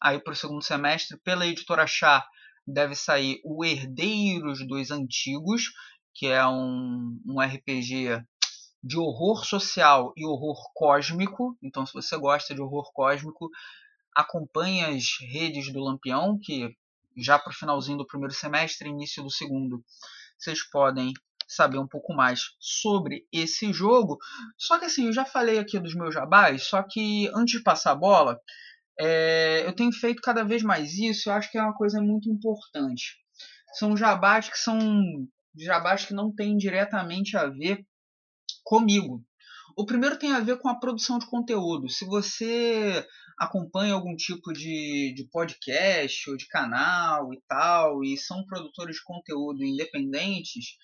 aí 0.00 0.20
para 0.22 0.34
o 0.34 0.36
segundo 0.36 0.62
semestre 0.62 1.18
pela 1.24 1.46
editora 1.46 1.86
Chá 1.86 2.22
deve 2.66 2.94
sair 2.94 3.40
o 3.44 3.64
Herdeiros 3.64 4.66
dos 4.66 4.90
Antigos, 4.90 5.64
que 6.14 6.26
é 6.26 6.46
um, 6.46 7.18
um 7.26 7.40
RPG 7.40 8.22
de 8.84 8.98
horror 8.98 9.46
social 9.46 10.12
e 10.14 10.26
horror 10.26 10.70
cósmico. 10.74 11.56
Então, 11.62 11.86
se 11.86 11.94
você 11.94 12.18
gosta 12.18 12.54
de 12.54 12.60
horror 12.60 12.92
cósmico, 12.92 13.48
acompanhe 14.14 14.84
as 14.84 15.04
redes 15.20 15.72
do 15.72 15.80
Lampião, 15.80 16.38
que 16.38 16.76
já 17.16 17.38
para 17.38 17.50
o 17.50 17.54
finalzinho 17.54 17.96
do 17.96 18.06
primeiro 18.06 18.34
semestre, 18.34 18.90
início 18.90 19.22
do 19.22 19.30
segundo, 19.30 19.82
vocês 20.38 20.62
podem 20.68 21.14
saber 21.48 21.78
um 21.78 21.86
pouco 21.86 22.12
mais 22.12 22.40
sobre 22.60 23.26
esse 23.32 23.72
jogo. 23.72 24.18
Só 24.58 24.78
que 24.78 24.84
assim, 24.84 25.06
eu 25.06 25.12
já 25.14 25.24
falei 25.24 25.58
aqui 25.58 25.78
dos 25.78 25.94
meus 25.94 26.12
jabás, 26.12 26.64
só 26.64 26.82
que 26.82 27.30
antes 27.34 27.58
de 27.58 27.64
passar 27.64 27.92
a 27.92 27.96
bola, 27.96 28.38
é, 29.00 29.62
eu 29.66 29.74
tenho 29.74 29.92
feito 29.92 30.20
cada 30.20 30.44
vez 30.44 30.62
mais 30.62 30.92
isso, 30.92 31.30
eu 31.30 31.32
acho 31.32 31.50
que 31.50 31.56
é 31.56 31.62
uma 31.62 31.74
coisa 31.74 32.02
muito 32.02 32.30
importante. 32.30 33.16
São 33.72 33.96
jabás 33.96 34.48
que 34.48 34.58
são 34.58 34.78
jabás 35.56 36.04
que 36.04 36.12
não 36.12 36.34
têm 36.34 36.56
diretamente 36.56 37.36
a 37.36 37.46
ver 37.46 37.86
comigo. 38.64 39.22
O 39.76 39.84
primeiro 39.84 40.18
tem 40.18 40.32
a 40.32 40.40
ver 40.40 40.58
com 40.58 40.68
a 40.68 40.78
produção 40.78 41.18
de 41.18 41.26
conteúdo. 41.26 41.88
Se 41.88 42.04
você 42.04 43.06
acompanha 43.38 43.94
algum 43.94 44.14
tipo 44.14 44.52
de, 44.52 45.12
de 45.14 45.28
podcast 45.30 46.30
ou 46.30 46.36
de 46.36 46.46
canal 46.46 47.32
e 47.32 47.42
tal, 47.48 48.04
e 48.04 48.16
são 48.16 48.44
produtores 48.46 48.96
de 48.96 49.02
conteúdo 49.02 49.64
independentes, 49.64 50.76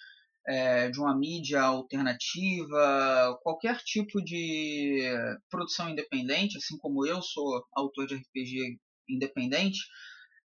é, 0.46 0.90
de 0.90 0.98
uma 0.98 1.16
mídia 1.16 1.62
alternativa, 1.62 3.38
qualquer 3.42 3.76
tipo 3.78 4.20
de 4.22 5.04
produção 5.48 5.88
independente, 5.88 6.56
assim 6.56 6.76
como 6.78 7.06
eu 7.06 7.22
sou 7.22 7.64
autor 7.72 8.06
de 8.06 8.16
RPG 8.16 8.78
independente, 9.08 9.78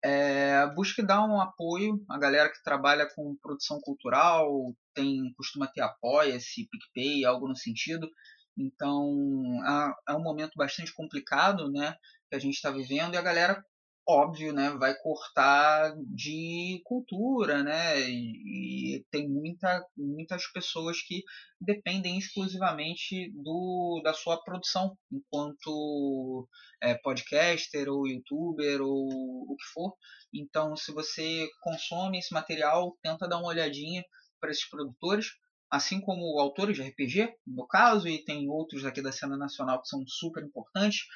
é, 0.04 0.66
busque 0.74 1.02
dar 1.02 1.24
um 1.24 1.40
apoio 1.40 2.04
à 2.08 2.18
galera 2.18 2.50
que 2.50 2.62
trabalha 2.62 3.08
com 3.14 3.36
produção 3.36 3.80
cultural, 3.80 4.74
tem 4.94 5.32
costuma 5.36 5.66
ter 5.66 5.80
apoia-se, 5.80 6.68
PicPay, 6.68 7.24
algo 7.24 7.48
no 7.48 7.56
sentido. 7.56 8.10
Então 8.56 9.62
é, 10.06 10.12
é 10.12 10.14
um 10.14 10.22
momento 10.22 10.52
bastante 10.56 10.92
complicado, 10.92 11.70
né, 11.70 11.94
que 12.28 12.36
a 12.36 12.38
gente 12.38 12.54
está 12.54 12.70
vivendo 12.70 13.14
e 13.14 13.16
a 13.16 13.22
galera 13.22 13.64
óbvio, 14.06 14.52
né, 14.52 14.70
vai 14.70 14.94
cortar 14.98 15.94
de 16.14 16.82
cultura, 16.84 17.62
né, 17.62 18.00
e, 18.00 18.96
e, 18.96 19.04
tem 19.10 19.28
muita, 19.28 19.84
muitas 19.96 20.46
pessoas 20.52 21.00
que 21.02 21.22
dependem 21.60 22.18
exclusivamente 22.18 23.30
do, 23.32 24.00
da 24.02 24.12
sua 24.12 24.42
produção, 24.42 24.96
enquanto 25.10 26.48
é, 26.82 26.94
podcaster 26.94 27.88
ou 27.88 28.06
youtuber 28.06 28.80
ou 28.80 29.06
o 29.06 29.56
que 29.56 29.64
for. 29.72 29.94
Então, 30.34 30.76
se 30.76 30.92
você 30.92 31.48
consome 31.60 32.18
esse 32.18 32.32
material, 32.34 32.96
tenta 33.02 33.28
dar 33.28 33.38
uma 33.38 33.48
olhadinha 33.48 34.04
para 34.40 34.50
esses 34.50 34.68
produtores, 34.68 35.26
assim 35.72 36.02
como 36.02 36.38
autores 36.38 36.76
de 36.76 36.82
RPG, 36.82 37.34
no 37.46 37.66
caso, 37.66 38.06
e 38.06 38.22
tem 38.22 38.46
outros 38.50 38.84
aqui 38.84 39.00
da 39.00 39.10
cena 39.10 39.38
nacional 39.38 39.80
que 39.80 39.88
são 39.88 40.04
super 40.06 40.44
importantes. 40.44 41.06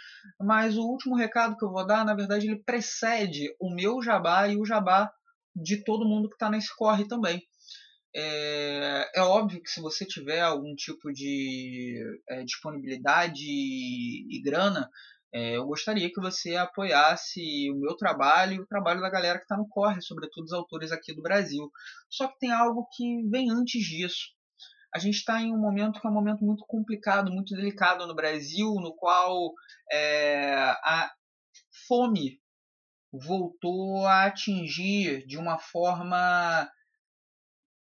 Mas 0.40 0.78
o 0.78 0.82
último 0.82 1.14
recado 1.14 1.58
que 1.58 1.64
eu 1.64 1.70
vou 1.70 1.86
dar, 1.86 2.06
na 2.06 2.14
verdade, 2.14 2.46
ele 2.46 2.62
precede 2.64 3.54
o 3.60 3.68
meu 3.68 4.00
jabá 4.02 4.48
e 4.48 4.56
o 4.56 4.64
jabá 4.64 5.12
de 5.54 5.84
todo 5.84 6.08
mundo 6.08 6.30
que 6.30 6.36
está 6.36 6.48
nesse 6.48 6.74
corre 6.74 7.06
também. 7.06 7.42
É, 8.14 9.10
é, 9.16 9.20
óbvio 9.20 9.62
que 9.62 9.68
se 9.68 9.78
você 9.78 10.06
tiver 10.06 10.40
algum 10.40 10.74
tipo 10.74 11.12
de 11.12 12.00
é, 12.26 12.42
disponibilidade 12.42 13.42
e, 13.44 14.38
e 14.38 14.42
grana, 14.42 14.88
é, 15.34 15.58
eu 15.58 15.66
gostaria 15.66 16.10
que 16.10 16.18
você 16.18 16.56
apoiasse 16.56 17.70
o 17.70 17.76
meu 17.76 17.94
trabalho 17.94 18.54
e 18.54 18.60
o 18.60 18.66
trabalho 18.66 19.02
da 19.02 19.10
galera 19.10 19.36
que 19.36 19.44
está 19.44 19.54
no 19.54 19.68
corre, 19.68 20.00
sobretudo 20.00 20.44
os 20.44 20.52
autores 20.54 20.92
aqui 20.92 21.14
do 21.14 21.20
Brasil. 21.20 21.70
Só 22.08 22.26
que 22.26 22.38
tem 22.38 22.50
algo 22.50 22.88
que 22.96 23.22
vem 23.28 23.50
antes 23.50 23.84
disso 23.84 24.35
a 24.96 24.98
gente 24.98 25.16
está 25.16 25.42
em 25.42 25.52
um 25.52 25.58
momento 25.58 26.00
que 26.00 26.06
é 26.06 26.10
um 26.10 26.14
momento 26.14 26.42
muito 26.42 26.64
complicado, 26.66 27.30
muito 27.30 27.54
delicado 27.54 28.06
no 28.06 28.14
Brasil, 28.14 28.76
no 28.76 28.94
qual 28.94 29.52
é, 29.92 30.54
a 30.82 31.12
fome 31.86 32.40
voltou 33.12 34.06
a 34.06 34.24
atingir 34.24 35.26
de 35.26 35.36
uma 35.36 35.58
forma 35.58 36.66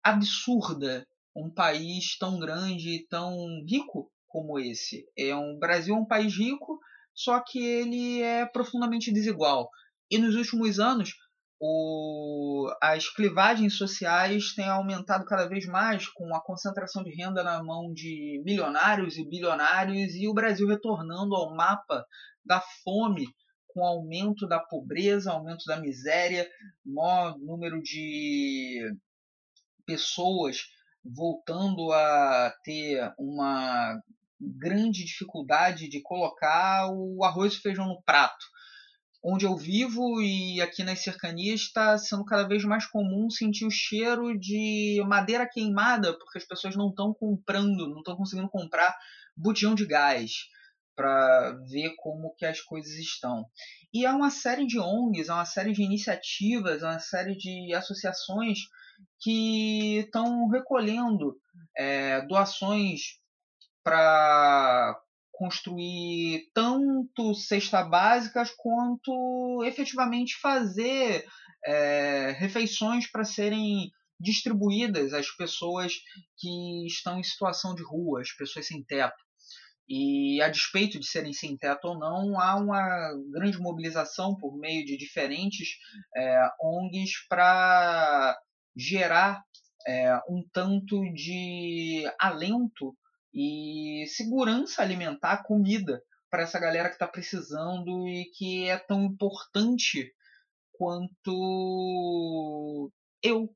absurda 0.03 1.07
um 1.37 1.51
país 1.51 2.17
tão 2.19 2.39
grande 2.39 2.97
e 2.97 3.07
tão 3.07 3.63
rico 3.69 4.11
como 4.27 4.59
esse. 4.59 5.07
É 5.17 5.37
um, 5.37 5.57
o 5.57 5.59
Brasil 5.59 5.95
é 5.95 5.99
um 5.99 6.07
país 6.07 6.35
rico, 6.35 6.81
só 7.15 7.39
que 7.39 7.59
ele 7.59 8.23
é 8.23 8.47
profundamente 8.47 9.13
desigual. 9.13 9.69
E 10.11 10.17
nos 10.17 10.35
últimos 10.37 10.81
anos, 10.81 11.13
o, 11.61 12.69
as 12.83 13.09
clivagens 13.09 13.77
sociais 13.77 14.55
têm 14.55 14.69
aumentado 14.69 15.25
cada 15.25 15.49
vez 15.49 15.67
mais 15.67 16.09
com 16.09 16.35
a 16.35 16.43
concentração 16.43 17.03
de 17.03 17.15
renda 17.15 17.43
na 17.43 17.63
mão 17.63 17.93
de 17.93 18.43
milionários 18.45 19.17
e 19.17 19.29
bilionários 19.29 20.15
e 20.15 20.29
o 20.29 20.35
Brasil 20.35 20.69
retornando 20.69 21.35
ao 21.35 21.55
mapa 21.55 22.05
da 22.45 22.61
fome 22.83 23.27
com 23.69 23.85
aumento 23.85 24.47
da 24.47 24.61
pobreza, 24.61 25.33
aumento 25.33 25.65
da 25.67 25.81
miséria, 25.81 26.49
maior 26.85 27.37
número 27.39 27.83
de 27.83 28.81
pessoas 29.85 30.69
voltando 31.05 31.93
a 31.93 32.55
ter 32.63 33.13
uma 33.19 34.01
grande 34.41 35.05
dificuldade 35.05 35.89
de 35.89 36.01
colocar 36.01 36.89
o 36.91 37.25
arroz 37.25 37.55
e 37.55 37.61
feijão 37.61 37.87
no 37.87 38.03
prato. 38.03 38.45
Onde 39.27 39.47
eu 39.47 39.57
vivo 39.57 40.21
e 40.21 40.61
aqui 40.61 40.85
nas 40.85 41.03
cercanias 41.03 41.61
está 41.61 41.97
sendo 41.97 42.27
cada 42.27 42.47
vez 42.47 42.63
mais 42.63 42.85
comum 42.85 43.31
sentir 43.31 43.65
o 43.65 43.71
cheiro 43.71 44.39
de 44.39 45.03
madeira 45.07 45.49
queimada, 45.49 46.13
porque 46.19 46.37
as 46.37 46.45
pessoas 46.45 46.77
não 46.77 46.91
estão 46.91 47.15
comprando, 47.15 47.89
não 47.89 48.01
estão 48.01 48.17
conseguindo 48.17 48.51
comprar 48.51 48.95
botijão 49.35 49.75
de 49.75 49.87
gás 49.87 50.49
para 50.95 51.53
ver 51.67 51.95
como 51.97 52.35
que 52.37 52.45
as 52.45 52.61
coisas 52.61 52.93
estão. 52.93 53.47
E 53.95 54.05
há 54.05 54.15
uma 54.15 54.31
série 54.31 54.67
de 54.67 54.79
ONGs, 54.79 55.31
há 55.31 55.37
uma 55.37 55.47
série 55.47 55.73
de 55.73 55.83
iniciativas, 55.83 56.83
há 56.83 56.91
uma 56.91 57.01
série 57.01 57.35
de 57.35 57.73
associações 57.75 58.59
que 59.19 60.01
estão 60.01 60.49
recolhendo 60.49 61.41
é, 61.75 62.21
doações 62.27 63.19
para 63.83 65.01
construir 65.35 66.49
tanto 66.55 67.35
cestas 67.35 67.89
básicas 67.91 68.51
quanto 68.57 69.65
efetivamente 69.65 70.37
fazer 70.41 71.27
é, 71.65 72.31
refeições 72.39 73.11
para 73.11 73.25
serem 73.25 73.91
distribuídas 74.21 75.13
às 75.13 75.29
pessoas 75.31 75.95
que 76.39 76.87
estão 76.87 77.19
em 77.19 77.23
situação 77.23 77.75
de 77.75 77.83
rua, 77.83 78.21
as 78.21 78.33
pessoas 78.33 78.67
sem 78.67 78.83
teto. 78.85 79.23
E 79.89 80.41
a 80.41 80.49
despeito 80.49 80.99
de 80.99 81.07
serem 81.07 81.33
sem 81.33 81.59
teto 81.59 81.89
ou 81.89 81.99
não, 81.99 82.41
há 82.41 82.57
uma 82.57 83.13
grande 83.31 83.59
mobilização 83.59 84.35
por 84.37 84.57
meio 84.57 84.85
de 84.85 84.97
diferentes 84.97 85.69
é, 86.17 86.49
ONGs 86.63 87.27
para 87.29 88.39
gerar 88.75 89.43
é, 89.87 90.17
um 90.29 90.43
tanto 90.53 91.03
de 91.13 92.05
alento 92.19 92.97
e 93.35 94.07
segurança 94.07 94.81
alimentar, 94.81 95.43
comida 95.43 96.01
para 96.31 96.43
essa 96.43 96.61
galera 96.61 96.89
que 96.89 96.95
está 96.95 97.07
precisando 97.07 98.09
e 98.09 98.31
que 98.37 98.69
é 98.69 98.79
tão 98.79 99.03
importante 99.03 100.13
quanto 100.73 101.31
eu. 103.23 103.49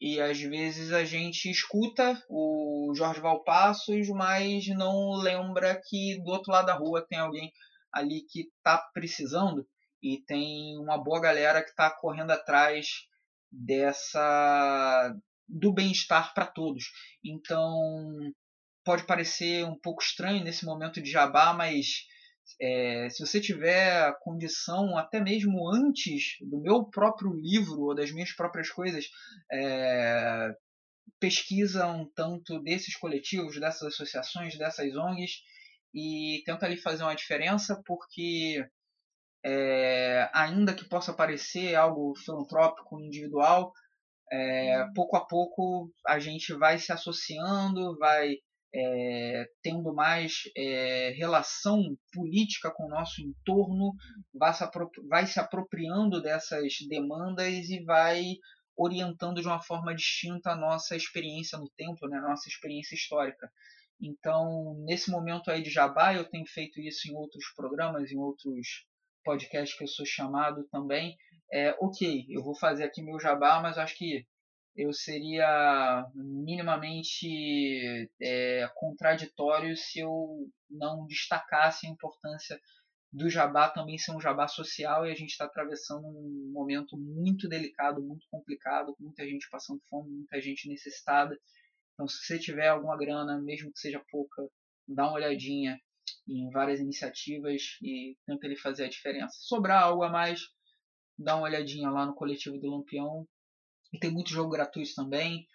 E 0.00 0.20
às 0.20 0.38
vezes 0.40 0.92
a 0.92 1.04
gente 1.04 1.50
escuta 1.50 2.22
o 2.28 2.92
Jorge 2.94 3.20
Valpassos, 3.20 4.08
mas 4.08 4.66
não 4.68 5.12
lembra 5.14 5.80
que 5.88 6.20
do 6.22 6.30
outro 6.30 6.52
lado 6.52 6.66
da 6.66 6.74
rua 6.74 7.06
tem 7.08 7.18
alguém 7.18 7.50
ali 7.92 8.22
que 8.28 8.40
está 8.40 8.76
precisando 8.92 9.66
e 10.02 10.22
tem 10.26 10.78
uma 10.78 11.02
boa 11.02 11.20
galera 11.20 11.62
que 11.62 11.70
está 11.70 11.90
correndo 11.90 12.32
atrás 12.32 13.06
dessa 13.50 15.14
do 15.48 15.72
bem-estar 15.72 16.34
para 16.34 16.46
todos. 16.46 16.84
Então 17.24 18.18
pode 18.84 19.04
parecer 19.04 19.64
um 19.64 19.78
pouco 19.78 20.02
estranho 20.02 20.44
nesse 20.44 20.64
momento 20.64 21.00
de 21.00 21.10
jabá, 21.10 21.52
mas 21.52 22.06
é, 22.60 23.08
se 23.10 23.24
você 23.24 23.40
tiver 23.40 24.14
condição, 24.20 24.96
até 24.96 25.20
mesmo 25.20 25.68
antes 25.68 26.36
do 26.40 26.60
meu 26.60 26.84
próprio 26.84 27.32
livro 27.32 27.80
ou 27.80 27.94
das 27.94 28.12
minhas 28.12 28.32
próprias 28.32 28.70
coisas, 28.70 29.06
é, 29.50 30.54
pesquisa 31.18 31.86
um 31.86 32.08
tanto 32.14 32.60
desses 32.60 32.96
coletivos, 32.96 33.58
dessas 33.58 33.94
associações, 33.94 34.58
dessas 34.58 34.94
ONGs 34.94 35.42
e 35.94 36.42
tenta 36.44 36.66
ali 36.66 36.76
fazer 36.76 37.02
uma 37.04 37.14
diferença, 37.14 37.80
porque 37.86 38.66
é, 39.44 40.28
ainda 40.34 40.74
que 40.74 40.88
possa 40.88 41.12
parecer 41.12 41.74
algo 41.74 42.14
filantrópico, 42.16 43.00
individual, 43.00 43.72
é, 44.30 44.86
pouco 44.94 45.16
a 45.16 45.24
pouco 45.24 45.90
a 46.06 46.18
gente 46.18 46.52
vai 46.54 46.78
se 46.78 46.92
associando, 46.92 47.96
vai 47.98 48.38
é, 48.74 49.48
tendo 49.62 49.94
mais 49.94 50.42
é, 50.56 51.10
relação 51.16 51.96
política 52.12 52.72
com 52.72 52.86
o 52.86 52.88
nosso 52.88 53.22
entorno, 53.22 53.92
vai 54.34 54.52
se, 54.52 54.64
vai 55.08 55.26
se 55.26 55.38
apropriando 55.38 56.20
dessas 56.20 56.74
demandas 56.88 57.70
e 57.70 57.84
vai 57.84 58.24
orientando 58.76 59.40
de 59.40 59.46
uma 59.46 59.62
forma 59.62 59.94
distinta 59.94 60.50
a 60.50 60.56
nossa 60.56 60.96
experiência 60.96 61.56
no 61.56 61.70
tempo, 61.76 62.08
né, 62.08 62.18
a 62.18 62.28
nossa 62.28 62.48
experiência 62.48 62.96
histórica. 62.96 63.48
Então, 64.00 64.74
nesse 64.84 65.10
momento 65.10 65.50
aí 65.50 65.62
de 65.62 65.70
jabá, 65.70 66.12
eu 66.12 66.28
tenho 66.28 66.44
feito 66.46 66.80
isso 66.80 67.08
em 67.08 67.14
outros 67.14 67.44
programas, 67.54 68.10
em 68.10 68.18
outros 68.18 68.84
podcasts 69.24 69.78
que 69.78 69.84
eu 69.84 69.88
sou 69.88 70.04
chamado 70.04 70.66
também. 70.70 71.16
É, 71.52 71.76
ok, 71.80 72.26
eu 72.28 72.42
vou 72.42 72.56
fazer 72.56 72.82
aqui 72.82 73.00
meu 73.00 73.20
jabá, 73.20 73.60
mas 73.60 73.78
acho 73.78 73.96
que 73.96 74.26
eu 74.76 74.92
seria 74.92 76.04
minimamente 76.14 77.28
é, 78.20 78.68
contraditório 78.74 79.76
se 79.76 80.00
eu 80.00 80.48
não 80.68 81.06
destacasse 81.06 81.86
a 81.86 81.90
importância 81.90 82.60
do 83.12 83.30
jabá 83.30 83.70
também 83.70 83.96
ser 83.96 84.10
um 84.10 84.20
jabá 84.20 84.48
social 84.48 85.06
e 85.06 85.12
a 85.12 85.14
gente 85.14 85.30
está 85.30 85.44
atravessando 85.44 86.04
um 86.04 86.50
momento 86.52 86.98
muito 86.98 87.48
delicado, 87.48 88.02
muito 88.02 88.26
complicado, 88.28 88.92
com 88.96 89.04
muita 89.04 89.24
gente 89.24 89.48
passando 89.48 89.80
fome, 89.88 90.10
muita 90.10 90.40
gente 90.40 90.68
necessitada. 90.68 91.38
Então, 91.92 92.08
se 92.08 92.16
você 92.26 92.40
tiver 92.40 92.66
alguma 92.66 92.98
grana, 92.98 93.40
mesmo 93.40 93.72
que 93.72 93.78
seja 93.78 94.02
pouca, 94.10 94.42
dá 94.88 95.04
uma 95.04 95.14
olhadinha 95.14 95.78
em 96.26 96.50
várias 96.50 96.80
iniciativas 96.80 97.62
e 97.80 98.16
tenta 98.26 98.46
ele 98.46 98.56
fazer 98.56 98.84
a 98.84 98.88
diferença. 98.88 99.36
Sobrar 99.38 99.84
algo 99.84 100.02
a 100.02 100.10
mais, 100.10 100.40
dá 101.16 101.36
uma 101.36 101.44
olhadinha 101.44 101.88
lá 101.90 102.04
no 102.04 102.16
coletivo 102.16 102.58
do 102.58 102.68
Lampião, 102.68 103.24
e 103.94 103.98
tem 103.98 104.10
muito 104.10 104.30
jogo 104.30 104.50
gratuito 104.50 104.92
também, 104.92 105.48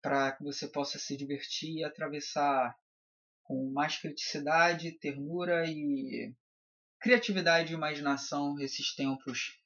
para 0.00 0.30
que 0.32 0.44
você 0.44 0.68
possa 0.68 1.00
se 1.00 1.16
divertir 1.16 1.78
e 1.78 1.84
atravessar 1.84 2.78
com 3.42 3.72
mais 3.72 3.98
criticidade, 3.98 4.92
ternura 4.92 5.68
e 5.68 6.32
criatividade 7.00 7.72
e 7.72 7.76
imaginação 7.76 8.56
esses 8.60 8.94
tempos 8.94 9.60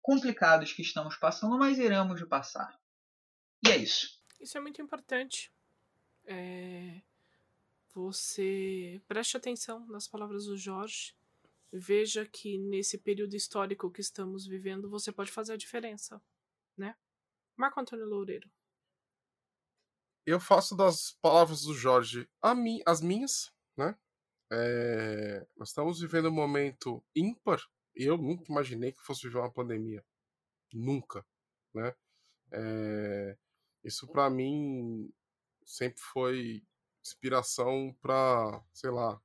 complicados 0.00 0.72
que 0.72 0.80
estamos 0.80 1.16
passando, 1.16 1.58
mas 1.58 1.78
iremos 1.78 2.18
de 2.18 2.26
passar. 2.26 2.80
E 3.62 3.70
é 3.70 3.76
isso. 3.76 4.18
Isso 4.40 4.56
é 4.56 4.60
muito 4.60 4.80
importante. 4.80 5.52
É... 6.24 7.02
Você 7.92 9.02
preste 9.06 9.36
atenção 9.36 9.86
nas 9.86 10.08
palavras 10.08 10.46
do 10.46 10.56
Jorge. 10.56 11.14
Veja 11.70 12.24
que 12.24 12.56
nesse 12.56 12.96
período 12.96 13.36
histórico 13.36 13.90
que 13.90 14.00
estamos 14.00 14.46
vivendo, 14.46 14.88
você 14.88 15.12
pode 15.12 15.30
fazer 15.30 15.52
a 15.52 15.58
diferença, 15.58 16.22
né? 16.76 16.96
Marco 17.56 17.80
Antônio 17.80 18.06
Loureiro. 18.06 18.50
Eu 20.26 20.40
faço 20.40 20.76
das 20.76 21.12
palavras 21.20 21.62
do 21.62 21.74
Jorge 21.74 22.28
mi 22.56 22.82
as 22.86 23.00
minhas, 23.00 23.52
né? 23.76 23.96
É... 24.50 25.46
nós 25.56 25.68
estamos 25.68 26.00
vivendo 26.00 26.28
um 26.28 26.32
momento 26.32 27.04
ímpar. 27.14 27.60
Eu 27.94 28.16
nunca 28.16 28.44
imaginei 28.50 28.92
que 28.92 29.02
fosse 29.02 29.22
viver 29.22 29.38
uma 29.38 29.52
pandemia. 29.52 30.04
Nunca, 30.72 31.24
né? 31.74 31.94
É... 32.52 33.36
Isso 33.84 34.08
para 34.08 34.30
mim 34.30 35.12
sempre 35.64 36.00
foi 36.00 36.66
inspiração 37.02 37.94
para, 38.00 38.64
sei 38.72 38.90
lá, 38.90 39.20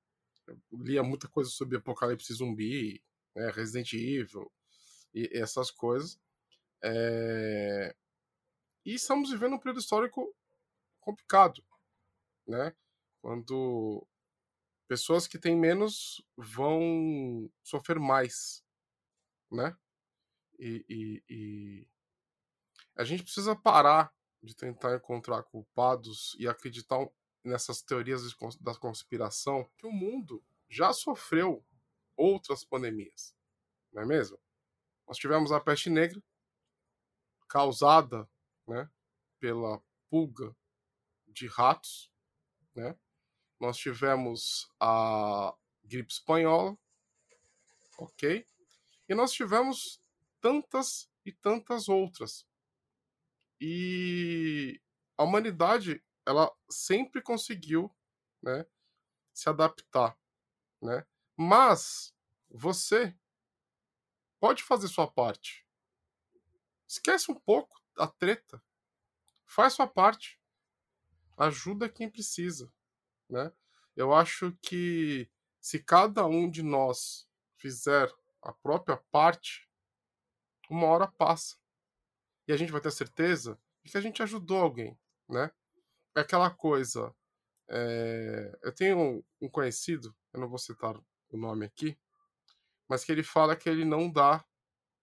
eu 0.47 0.60
lia 0.84 1.01
muita 1.01 1.27
coisa 1.27 1.49
sobre 1.49 1.77
apocalipse 1.77 2.34
zumbi, 2.34 3.01
né, 3.35 3.51
Resident 3.51 3.93
Evil 3.93 4.51
e 5.14 5.30
essas 5.34 5.72
coisas. 5.72 6.19
É... 6.84 7.95
E 8.85 8.93
estamos 8.93 9.31
vivendo 9.31 9.56
um 9.56 9.60
período 9.60 9.80
histórico 9.80 10.34
complicado, 10.99 11.64
né? 12.47 12.76
Quando 13.22 14.07
pessoas 14.88 15.27
que 15.27 15.38
têm 15.38 15.56
menos 15.56 16.23
vão 16.35 17.51
sofrer 17.64 17.99
mais, 17.99 18.64
né? 19.51 19.77
E, 20.57 20.85
e, 20.89 21.23
e, 21.30 21.88
a 22.95 23.03
gente 23.03 23.23
precisa 23.23 23.56
parar 23.56 24.14
de 24.41 24.56
tentar 24.56 24.95
encontrar 24.95 25.43
culpados 25.43 26.35
e 26.39 26.47
acreditar 26.47 26.97
nessas 27.43 27.81
teorias 27.81 28.22
da 28.60 28.76
conspiração 28.76 29.69
que 29.77 29.85
o 29.85 29.91
mundo 29.91 30.43
já 30.68 30.91
sofreu 30.93 31.65
outras 32.15 32.64
pandemias, 32.64 33.35
não 33.91 34.01
é 34.01 34.06
mesmo? 34.06 34.38
Nós 35.07 35.18
tivemos 35.18 35.51
a 35.51 35.60
peste 35.60 35.89
negra 35.89 36.22
causada 37.47 38.30
né, 38.69 38.89
pela 39.39 39.83
pulga 40.09 40.55
de 41.27 41.47
ratos, 41.47 42.11
né? 42.75 42.97
Nós 43.59 43.77
tivemos 43.77 44.71
a 44.79 45.53
gripe 45.83 46.11
espanhola, 46.11 46.77
ok? 47.97 48.47
E 49.07 49.15
nós 49.15 49.31
tivemos 49.31 50.01
tantas 50.39 51.09
e 51.25 51.31
tantas 51.31 51.89
outras. 51.89 52.47
E 53.59 54.79
a 55.17 55.23
humanidade, 55.23 56.01
ela 56.25 56.55
sempre 56.69 57.21
conseguiu, 57.21 57.93
né, 58.41 58.65
se 59.33 59.49
adaptar, 59.49 60.17
né? 60.81 61.05
Mas 61.35 62.13
você 62.49 63.17
pode 64.39 64.63
fazer 64.63 64.87
sua 64.87 65.11
parte. 65.11 65.67
Esquece 66.87 67.31
um 67.31 67.35
pouco 67.35 67.78
a 67.99 68.07
treta. 68.07 68.63
Faz 69.45 69.73
sua 69.73 69.88
parte. 69.88 70.39
Ajuda 71.38 71.89
quem 71.89 72.09
precisa, 72.09 72.71
né? 73.30 73.51
Eu 73.95 74.13
acho 74.13 74.51
que 74.61 75.30
se 75.59 75.80
cada 75.80 76.26
um 76.26 76.49
de 76.49 76.63
nós 76.63 77.27
fizer 77.57 78.09
a 78.41 78.53
própria 78.53 78.97
parte, 79.11 79.69
uma 80.69 80.88
hora 80.88 81.07
passa. 81.07 81.57
E 82.47 82.53
a 82.53 82.57
gente 82.57 82.71
vai 82.71 82.81
ter 82.81 82.91
certeza 82.91 83.59
de 83.84 83.91
que 83.91 83.97
a 83.97 84.01
gente 84.01 84.23
ajudou 84.23 84.57
alguém, 84.57 84.97
né? 85.27 85.51
É 86.15 86.21
aquela 86.21 86.49
coisa. 86.49 87.13
É... 87.69 88.57
Eu 88.63 88.73
tenho 88.73 89.23
um 89.41 89.49
conhecido, 89.49 90.15
eu 90.34 90.39
não 90.39 90.49
vou 90.49 90.57
citar 90.57 90.95
o 91.30 91.38
nome 91.38 91.65
aqui, 91.65 91.97
mas 92.88 93.03
que 93.03 93.11
ele 93.11 93.23
fala 93.23 93.55
que 93.55 93.69
ele 93.69 93.85
não 93.85 94.11
dá 94.11 94.43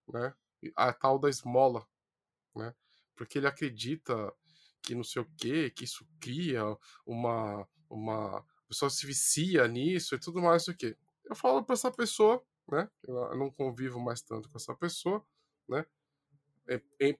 né, 0.08 0.34
a 0.74 0.92
tal 0.92 1.18
da 1.18 1.28
esmola, 1.28 1.86
né? 2.54 2.74
Porque 3.16 3.38
ele 3.38 3.46
acredita 3.46 4.32
que 4.82 4.94
não 4.94 5.02
sei 5.02 5.22
o 5.22 5.30
que, 5.36 5.70
que 5.70 5.84
isso 5.84 6.06
cria 6.20 6.62
uma, 7.04 7.66
uma 7.90 8.38
a 8.38 8.68
pessoa 8.68 8.90
se 8.90 9.06
vicia 9.06 9.66
nisso 9.68 10.14
e 10.14 10.18
tudo 10.18 10.40
mais, 10.40 10.66
o 10.68 10.74
que. 10.74 10.96
Eu 11.24 11.34
falo 11.34 11.64
para 11.64 11.74
essa 11.74 11.90
pessoa, 11.90 12.44
né? 12.68 12.88
Eu 13.02 13.36
não 13.36 13.50
convivo 13.50 13.98
mais 14.00 14.22
tanto 14.22 14.48
com 14.48 14.56
essa 14.56 14.74
pessoa, 14.74 15.24
né? 15.68 15.84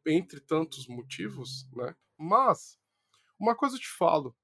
Entre 0.05 0.41
tantos 0.41 0.87
motivos, 0.89 1.69
né? 1.73 1.95
Mas, 2.17 2.79
uma 3.39 3.55
coisa 3.55 3.77
eu 3.77 3.81
te 3.81 3.89
falo. 3.89 4.37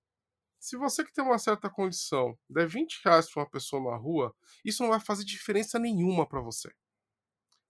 Se 0.61 0.77
você 0.77 1.05
que 1.05 1.13
tem 1.13 1.25
uma 1.25 1.39
certa 1.39 1.69
condição 1.69 2.39
der 2.49 2.69
20 2.69 3.01
reais 3.05 3.29
para 3.29 3.43
uma 3.43 3.51
pessoa 3.51 3.91
na 3.91 3.97
rua, 3.97 4.35
isso 4.65 4.83
não 4.83 4.91
vai 4.91 5.01
fazer 5.01 5.25
diferença 5.25 5.77
nenhuma 5.77 6.25
para 6.25 6.41
você. 6.41 6.73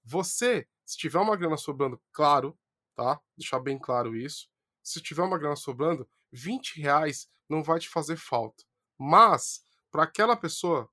Você, 0.04 0.68
se 0.84 0.98
tiver 0.98 1.18
uma 1.18 1.36
grana 1.36 1.56
sobrando, 1.56 1.98
claro, 2.12 2.58
tá? 2.94 3.20
Deixar 3.36 3.60
bem 3.60 3.78
claro 3.78 4.16
isso. 4.16 4.48
Se 4.82 5.00
tiver 5.00 5.22
uma 5.22 5.38
grana 5.38 5.56
sobrando, 5.56 6.08
20 6.32 6.80
reais 6.80 7.30
não 7.48 7.62
vai 7.62 7.78
te 7.78 7.88
fazer 7.88 8.16
falta. 8.16 8.64
Mas, 8.98 9.64
para 9.90 10.04
aquela 10.04 10.36
pessoa, 10.36 10.90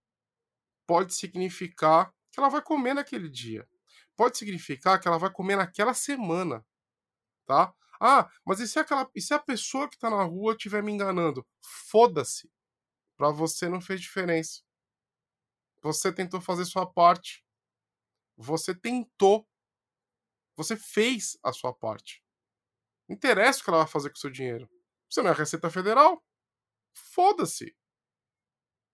pode 0.86 1.14
significar 1.14 2.14
que 2.32 2.40
ela 2.40 2.50
vai 2.50 2.62
comer 2.62 2.94
naquele 2.94 3.30
dia. 3.30 3.68
Pode 4.16 4.38
significar 4.38 5.00
que 5.00 5.08
ela 5.08 5.18
vai 5.18 5.32
comer 5.32 5.56
naquela 5.56 5.94
semana. 5.94 6.66
Tá? 7.46 7.74
Ah, 8.00 8.30
mas 8.46 8.60
e 8.60 8.68
se, 8.68 8.80
aquela, 8.80 9.10
e 9.16 9.22
se 9.22 9.34
a 9.34 9.40
pessoa 9.40 9.90
que 9.90 9.96
está 9.96 10.10
na 10.10 10.24
rua 10.24 10.54
estiver 10.54 10.84
me 10.84 10.92
enganando? 10.92 11.46
Foda-se. 11.62 12.52
Para 13.18 13.32
você 13.32 13.68
não 13.68 13.82
fez 13.82 14.00
diferença. 14.00 14.62
Você 15.82 16.12
tentou 16.12 16.40
fazer 16.40 16.66
sua 16.66 16.86
parte. 16.86 17.44
Você 18.38 18.74
tentou. 18.74 19.48
Você 20.60 20.76
fez 20.76 21.40
a 21.42 21.54
sua 21.54 21.74
parte. 21.74 22.22
Não 23.08 23.16
interessa 23.16 23.62
o 23.62 23.64
que 23.64 23.70
ela 23.70 23.78
vai 23.78 23.88
fazer 23.88 24.10
com 24.10 24.18
o 24.18 24.20
seu 24.20 24.30
dinheiro. 24.30 24.70
Você 25.10 25.22
não 25.22 25.32
é 25.32 25.34
Receita 25.34 25.70
Federal? 25.70 26.22
Foda-se. 26.94 27.74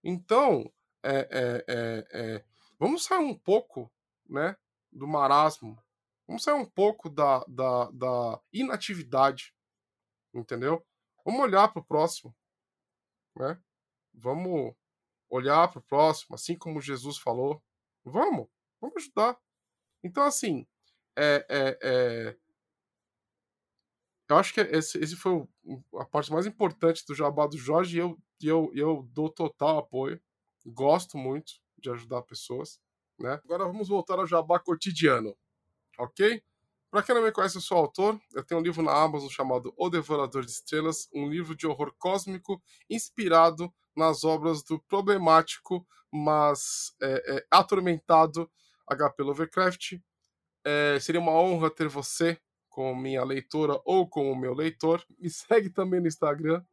Então, 0.04 0.72
é, 1.02 1.18
é, 1.32 1.66
é, 1.68 2.08
é, 2.12 2.46
vamos 2.78 3.04
sair 3.04 3.18
um 3.18 3.36
pouco 3.36 3.92
né, 4.30 4.56
do 4.92 5.08
marasmo. 5.08 5.84
Vamos 6.28 6.44
sair 6.44 6.54
um 6.54 6.70
pouco 6.70 7.10
da, 7.10 7.44
da, 7.48 7.90
da 7.90 8.40
inatividade. 8.54 9.52
Entendeu? 10.36 10.86
Vamos 11.26 11.42
olhar 11.42 11.68
para 11.70 11.82
o 11.82 11.86
próximo. 11.86 12.38
Né? 13.36 13.60
Vamos 14.14 14.76
olhar 15.28 15.68
para 15.72 15.80
o 15.80 15.84
próximo, 15.84 16.36
assim 16.36 16.56
como 16.56 16.80
Jesus 16.80 17.18
falou. 17.18 17.60
Vamos. 18.04 18.48
Vamos 18.80 18.98
ajudar. 18.98 19.36
Então, 20.04 20.24
assim, 20.24 20.68
é, 21.18 21.46
é, 21.50 21.80
é... 21.82 22.38
eu 24.30 24.38
acho 24.38 24.54
que 24.54 24.62
esse, 24.62 24.98
esse 25.00 25.16
foi 25.16 25.34
o, 25.34 25.48
a 26.00 26.06
parte 26.06 26.32
mais 26.32 26.46
importante 26.46 27.06
do 27.08 27.16
jabá 27.16 27.48
do 27.48 27.58
Jorge 27.58 27.98
e 27.98 28.00
eu, 28.00 28.18
eu, 28.42 28.72
eu 28.74 29.10
dou 29.12 29.30
total 29.30 29.78
apoio. 29.78 30.22
Gosto 30.66 31.18
muito 31.18 31.54
de 31.78 31.90
ajudar 31.90 32.22
pessoas. 32.24 32.80
Né? 33.20 33.40
Agora 33.44 33.66
vamos 33.66 33.88
voltar 33.88 34.20
ao 34.20 34.28
jabá 34.28 34.60
cotidiano, 34.60 35.36
ok? 35.98 36.44
Para 36.92 37.04
quem 37.04 37.16
não 37.16 37.22
me 37.22 37.32
conhece, 37.32 37.58
eu 37.58 37.62
sou 37.62 37.78
autor. 37.78 38.20
Eu 38.34 38.44
tenho 38.44 38.60
um 38.60 38.64
livro 38.64 38.82
na 38.82 38.94
Amazon 38.94 39.30
chamado 39.30 39.74
O 39.78 39.90
Devorador 39.90 40.46
de 40.46 40.52
Estrelas, 40.52 41.10
um 41.14 41.30
livro 41.30 41.56
de 41.56 41.68
horror 41.68 41.94
cósmico 41.98 42.62
inspirado 42.90 43.74
nas 43.96 44.24
obras 44.24 44.64
do 44.64 44.80
problemático, 44.80 45.86
mas 46.12 46.96
é, 47.02 47.38
é, 47.38 47.46
atormentado 47.52 48.50
HP 48.90 49.24
Lovecraft. 49.24 49.94
É, 50.66 51.00
seria 51.00 51.22
uma 51.22 51.32
honra 51.32 51.70
ter 51.70 51.88
você 51.88 52.40
como 52.70 53.00
minha 53.00 53.24
leitora 53.24 53.80
ou 53.86 54.10
como 54.10 54.36
meu 54.36 54.54
leitor. 54.54 55.06
Me 55.18 55.30
segue 55.30 55.70
também 55.70 56.02
no 56.02 56.08
Instagram, 56.08 56.66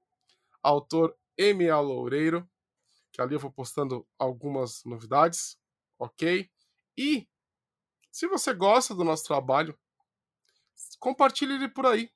autor 0.62 1.16
MA 1.38 1.78
Loureiro, 1.80 2.48
que 3.12 3.20
ali 3.20 3.34
eu 3.34 3.40
vou 3.40 3.52
postando 3.52 4.06
algumas 4.18 4.82
novidades, 4.84 5.58
ok? 5.98 6.50
E 6.96 7.28
se 8.10 8.26
você 8.26 8.52
gosta 8.52 8.94
do 8.94 9.04
nosso 9.04 9.24
trabalho, 9.24 9.78
compartilhe 10.98 11.54
ele 11.54 11.68
por 11.68 11.86
aí. 11.86 12.10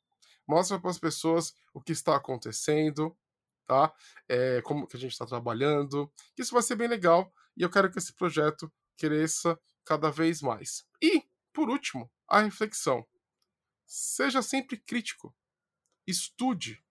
Mostra 0.47 0.79
para 0.79 0.91
as 0.91 0.99
pessoas 0.99 1.55
o 1.75 1.81
que 1.81 1.93
está 1.93 2.17
acontecendo, 2.17 3.17
tá? 3.67 3.93
É, 4.29 4.63
como 4.63 4.87
que 4.87 4.97
a 4.97 5.01
gente 5.01 5.13
está 5.13 5.27
trabalhando. 5.27 6.11
Isso 6.39 6.53
vai 6.53 6.63
ser 6.63 6.77
bem 6.77 6.89
legal 6.89 7.33
e 7.57 7.63
eu 7.63 7.71
quero 7.71 7.91
que 7.91 7.99
esse 7.99 8.13
projeto 8.13 8.73
cresça 8.97 9.59
cada 9.85 10.11
vez 10.11 10.41
mais. 10.41 10.87
E, 11.03 11.23
por 11.57 11.71
último, 11.71 12.13
a 12.29 12.43
reflexão. 12.43 13.09
Seja 13.87 14.43
sempre 14.43 14.77
crítico. 14.77 15.35
Estude. 16.07 16.85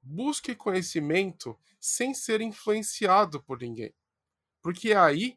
Busque 0.00 0.54
conhecimento 0.54 1.58
sem 1.80 2.14
ser 2.14 2.40
influenciado 2.40 3.42
por 3.42 3.58
ninguém. 3.58 3.92
Porque 4.62 4.92
é 4.92 4.96
aí 4.96 5.36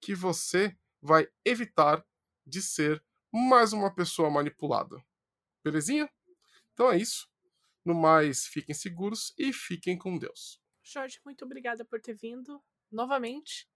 que 0.00 0.14
você 0.14 0.78
vai 1.00 1.26
evitar 1.44 2.06
de 2.46 2.62
ser 2.62 3.04
mais 3.32 3.72
uma 3.72 3.92
pessoa 3.92 4.30
manipulada. 4.30 5.04
Belezinha? 5.64 6.08
Então 6.72 6.92
é 6.92 6.98
isso. 6.98 7.28
No 7.84 7.92
mais, 7.92 8.46
fiquem 8.46 8.72
seguros 8.72 9.34
e 9.36 9.52
fiquem 9.52 9.98
com 9.98 10.16
Deus. 10.16 10.62
Jorge, 10.80 11.20
muito 11.24 11.44
obrigada 11.44 11.84
por 11.84 12.00
ter 12.00 12.14
vindo 12.14 12.62
novamente, 12.88 13.68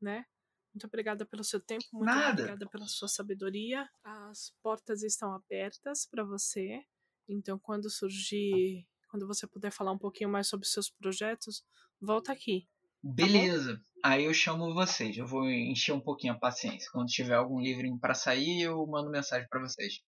né? 0.00 0.26
Muito 0.74 0.86
obrigada 0.88 1.24
pelo 1.24 1.44
seu 1.44 1.60
tempo, 1.60 1.84
muito 1.92 2.06
Nada. 2.06 2.32
obrigada 2.32 2.66
pela 2.68 2.86
sua 2.88 3.06
sabedoria. 3.06 3.88
As 4.02 4.52
portas 4.60 5.04
estão 5.04 5.32
abertas 5.32 6.04
para 6.04 6.24
você. 6.24 6.84
Então, 7.28 7.58
quando 7.58 7.88
surgir, 7.88 8.84
quando 9.08 9.26
você 9.26 9.46
puder 9.46 9.70
falar 9.70 9.92
um 9.92 9.98
pouquinho 9.98 10.28
mais 10.28 10.48
sobre 10.48 10.66
seus 10.66 10.90
projetos, 10.90 11.64
volta 12.00 12.32
aqui. 12.32 12.66
Beleza. 13.00 13.80
Aí 14.02 14.24
eu 14.24 14.34
chamo 14.34 14.74
vocês. 14.74 15.16
Eu 15.16 15.26
vou 15.26 15.48
encher 15.48 15.92
um 15.92 16.00
pouquinho 16.00 16.32
a 16.32 16.38
paciência. 16.38 16.90
Quando 16.90 17.08
tiver 17.08 17.34
algum 17.34 17.60
livrinho 17.60 17.98
para 17.98 18.14
sair, 18.14 18.62
eu 18.62 18.84
mando 18.86 19.10
mensagem 19.10 19.46
para 19.48 19.60
vocês. 19.60 20.02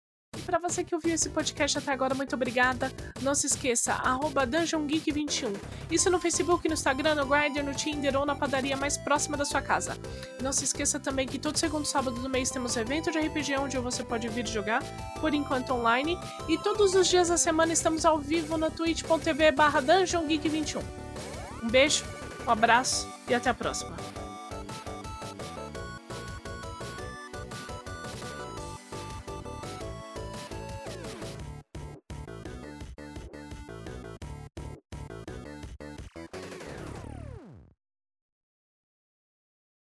Para 0.44 0.58
você 0.58 0.84
que 0.84 0.94
ouviu 0.94 1.14
esse 1.14 1.28
podcast 1.30 1.78
até 1.78 1.92
agora, 1.92 2.14
muito 2.14 2.34
obrigada. 2.34 2.92
Não 3.22 3.34
se 3.34 3.46
esqueça, 3.46 3.92
arroba 3.94 4.46
DungeonGeek21. 4.46 5.54
Isso 5.90 6.10
no 6.10 6.18
Facebook, 6.18 6.68
no 6.68 6.74
Instagram, 6.74 7.14
no 7.14 7.26
Grindr, 7.26 7.62
no 7.62 7.74
Tinder 7.74 8.16
ou 8.16 8.26
na 8.26 8.34
padaria 8.34 8.76
mais 8.76 8.96
próxima 8.96 9.36
da 9.36 9.44
sua 9.44 9.62
casa. 9.62 9.96
Não 10.42 10.52
se 10.52 10.64
esqueça 10.64 11.00
também 11.00 11.26
que 11.26 11.38
todo 11.38 11.56
segundo 11.56 11.84
sábado 11.84 12.20
do 12.20 12.28
mês 12.28 12.50
temos 12.50 12.76
um 12.76 12.80
evento 12.80 13.10
de 13.10 13.18
RPG 13.18 13.56
onde 13.58 13.78
você 13.78 14.04
pode 14.04 14.28
vir 14.28 14.46
jogar, 14.46 14.82
por 15.20 15.32
enquanto 15.34 15.72
online. 15.72 16.18
E 16.48 16.58
todos 16.58 16.94
os 16.94 17.06
dias 17.06 17.28
da 17.28 17.36
semana 17.36 17.72
estamos 17.72 18.04
ao 18.04 18.18
vivo 18.18 18.56
na 18.56 18.70
twitch.tv 18.70 19.52
barra 19.52 19.80
DungeonGeek21. 19.80 20.82
Um 21.62 21.68
beijo, 21.68 22.04
um 22.46 22.50
abraço 22.50 23.08
e 23.28 23.34
até 23.34 23.50
a 23.50 23.54
próxima. 23.54 24.25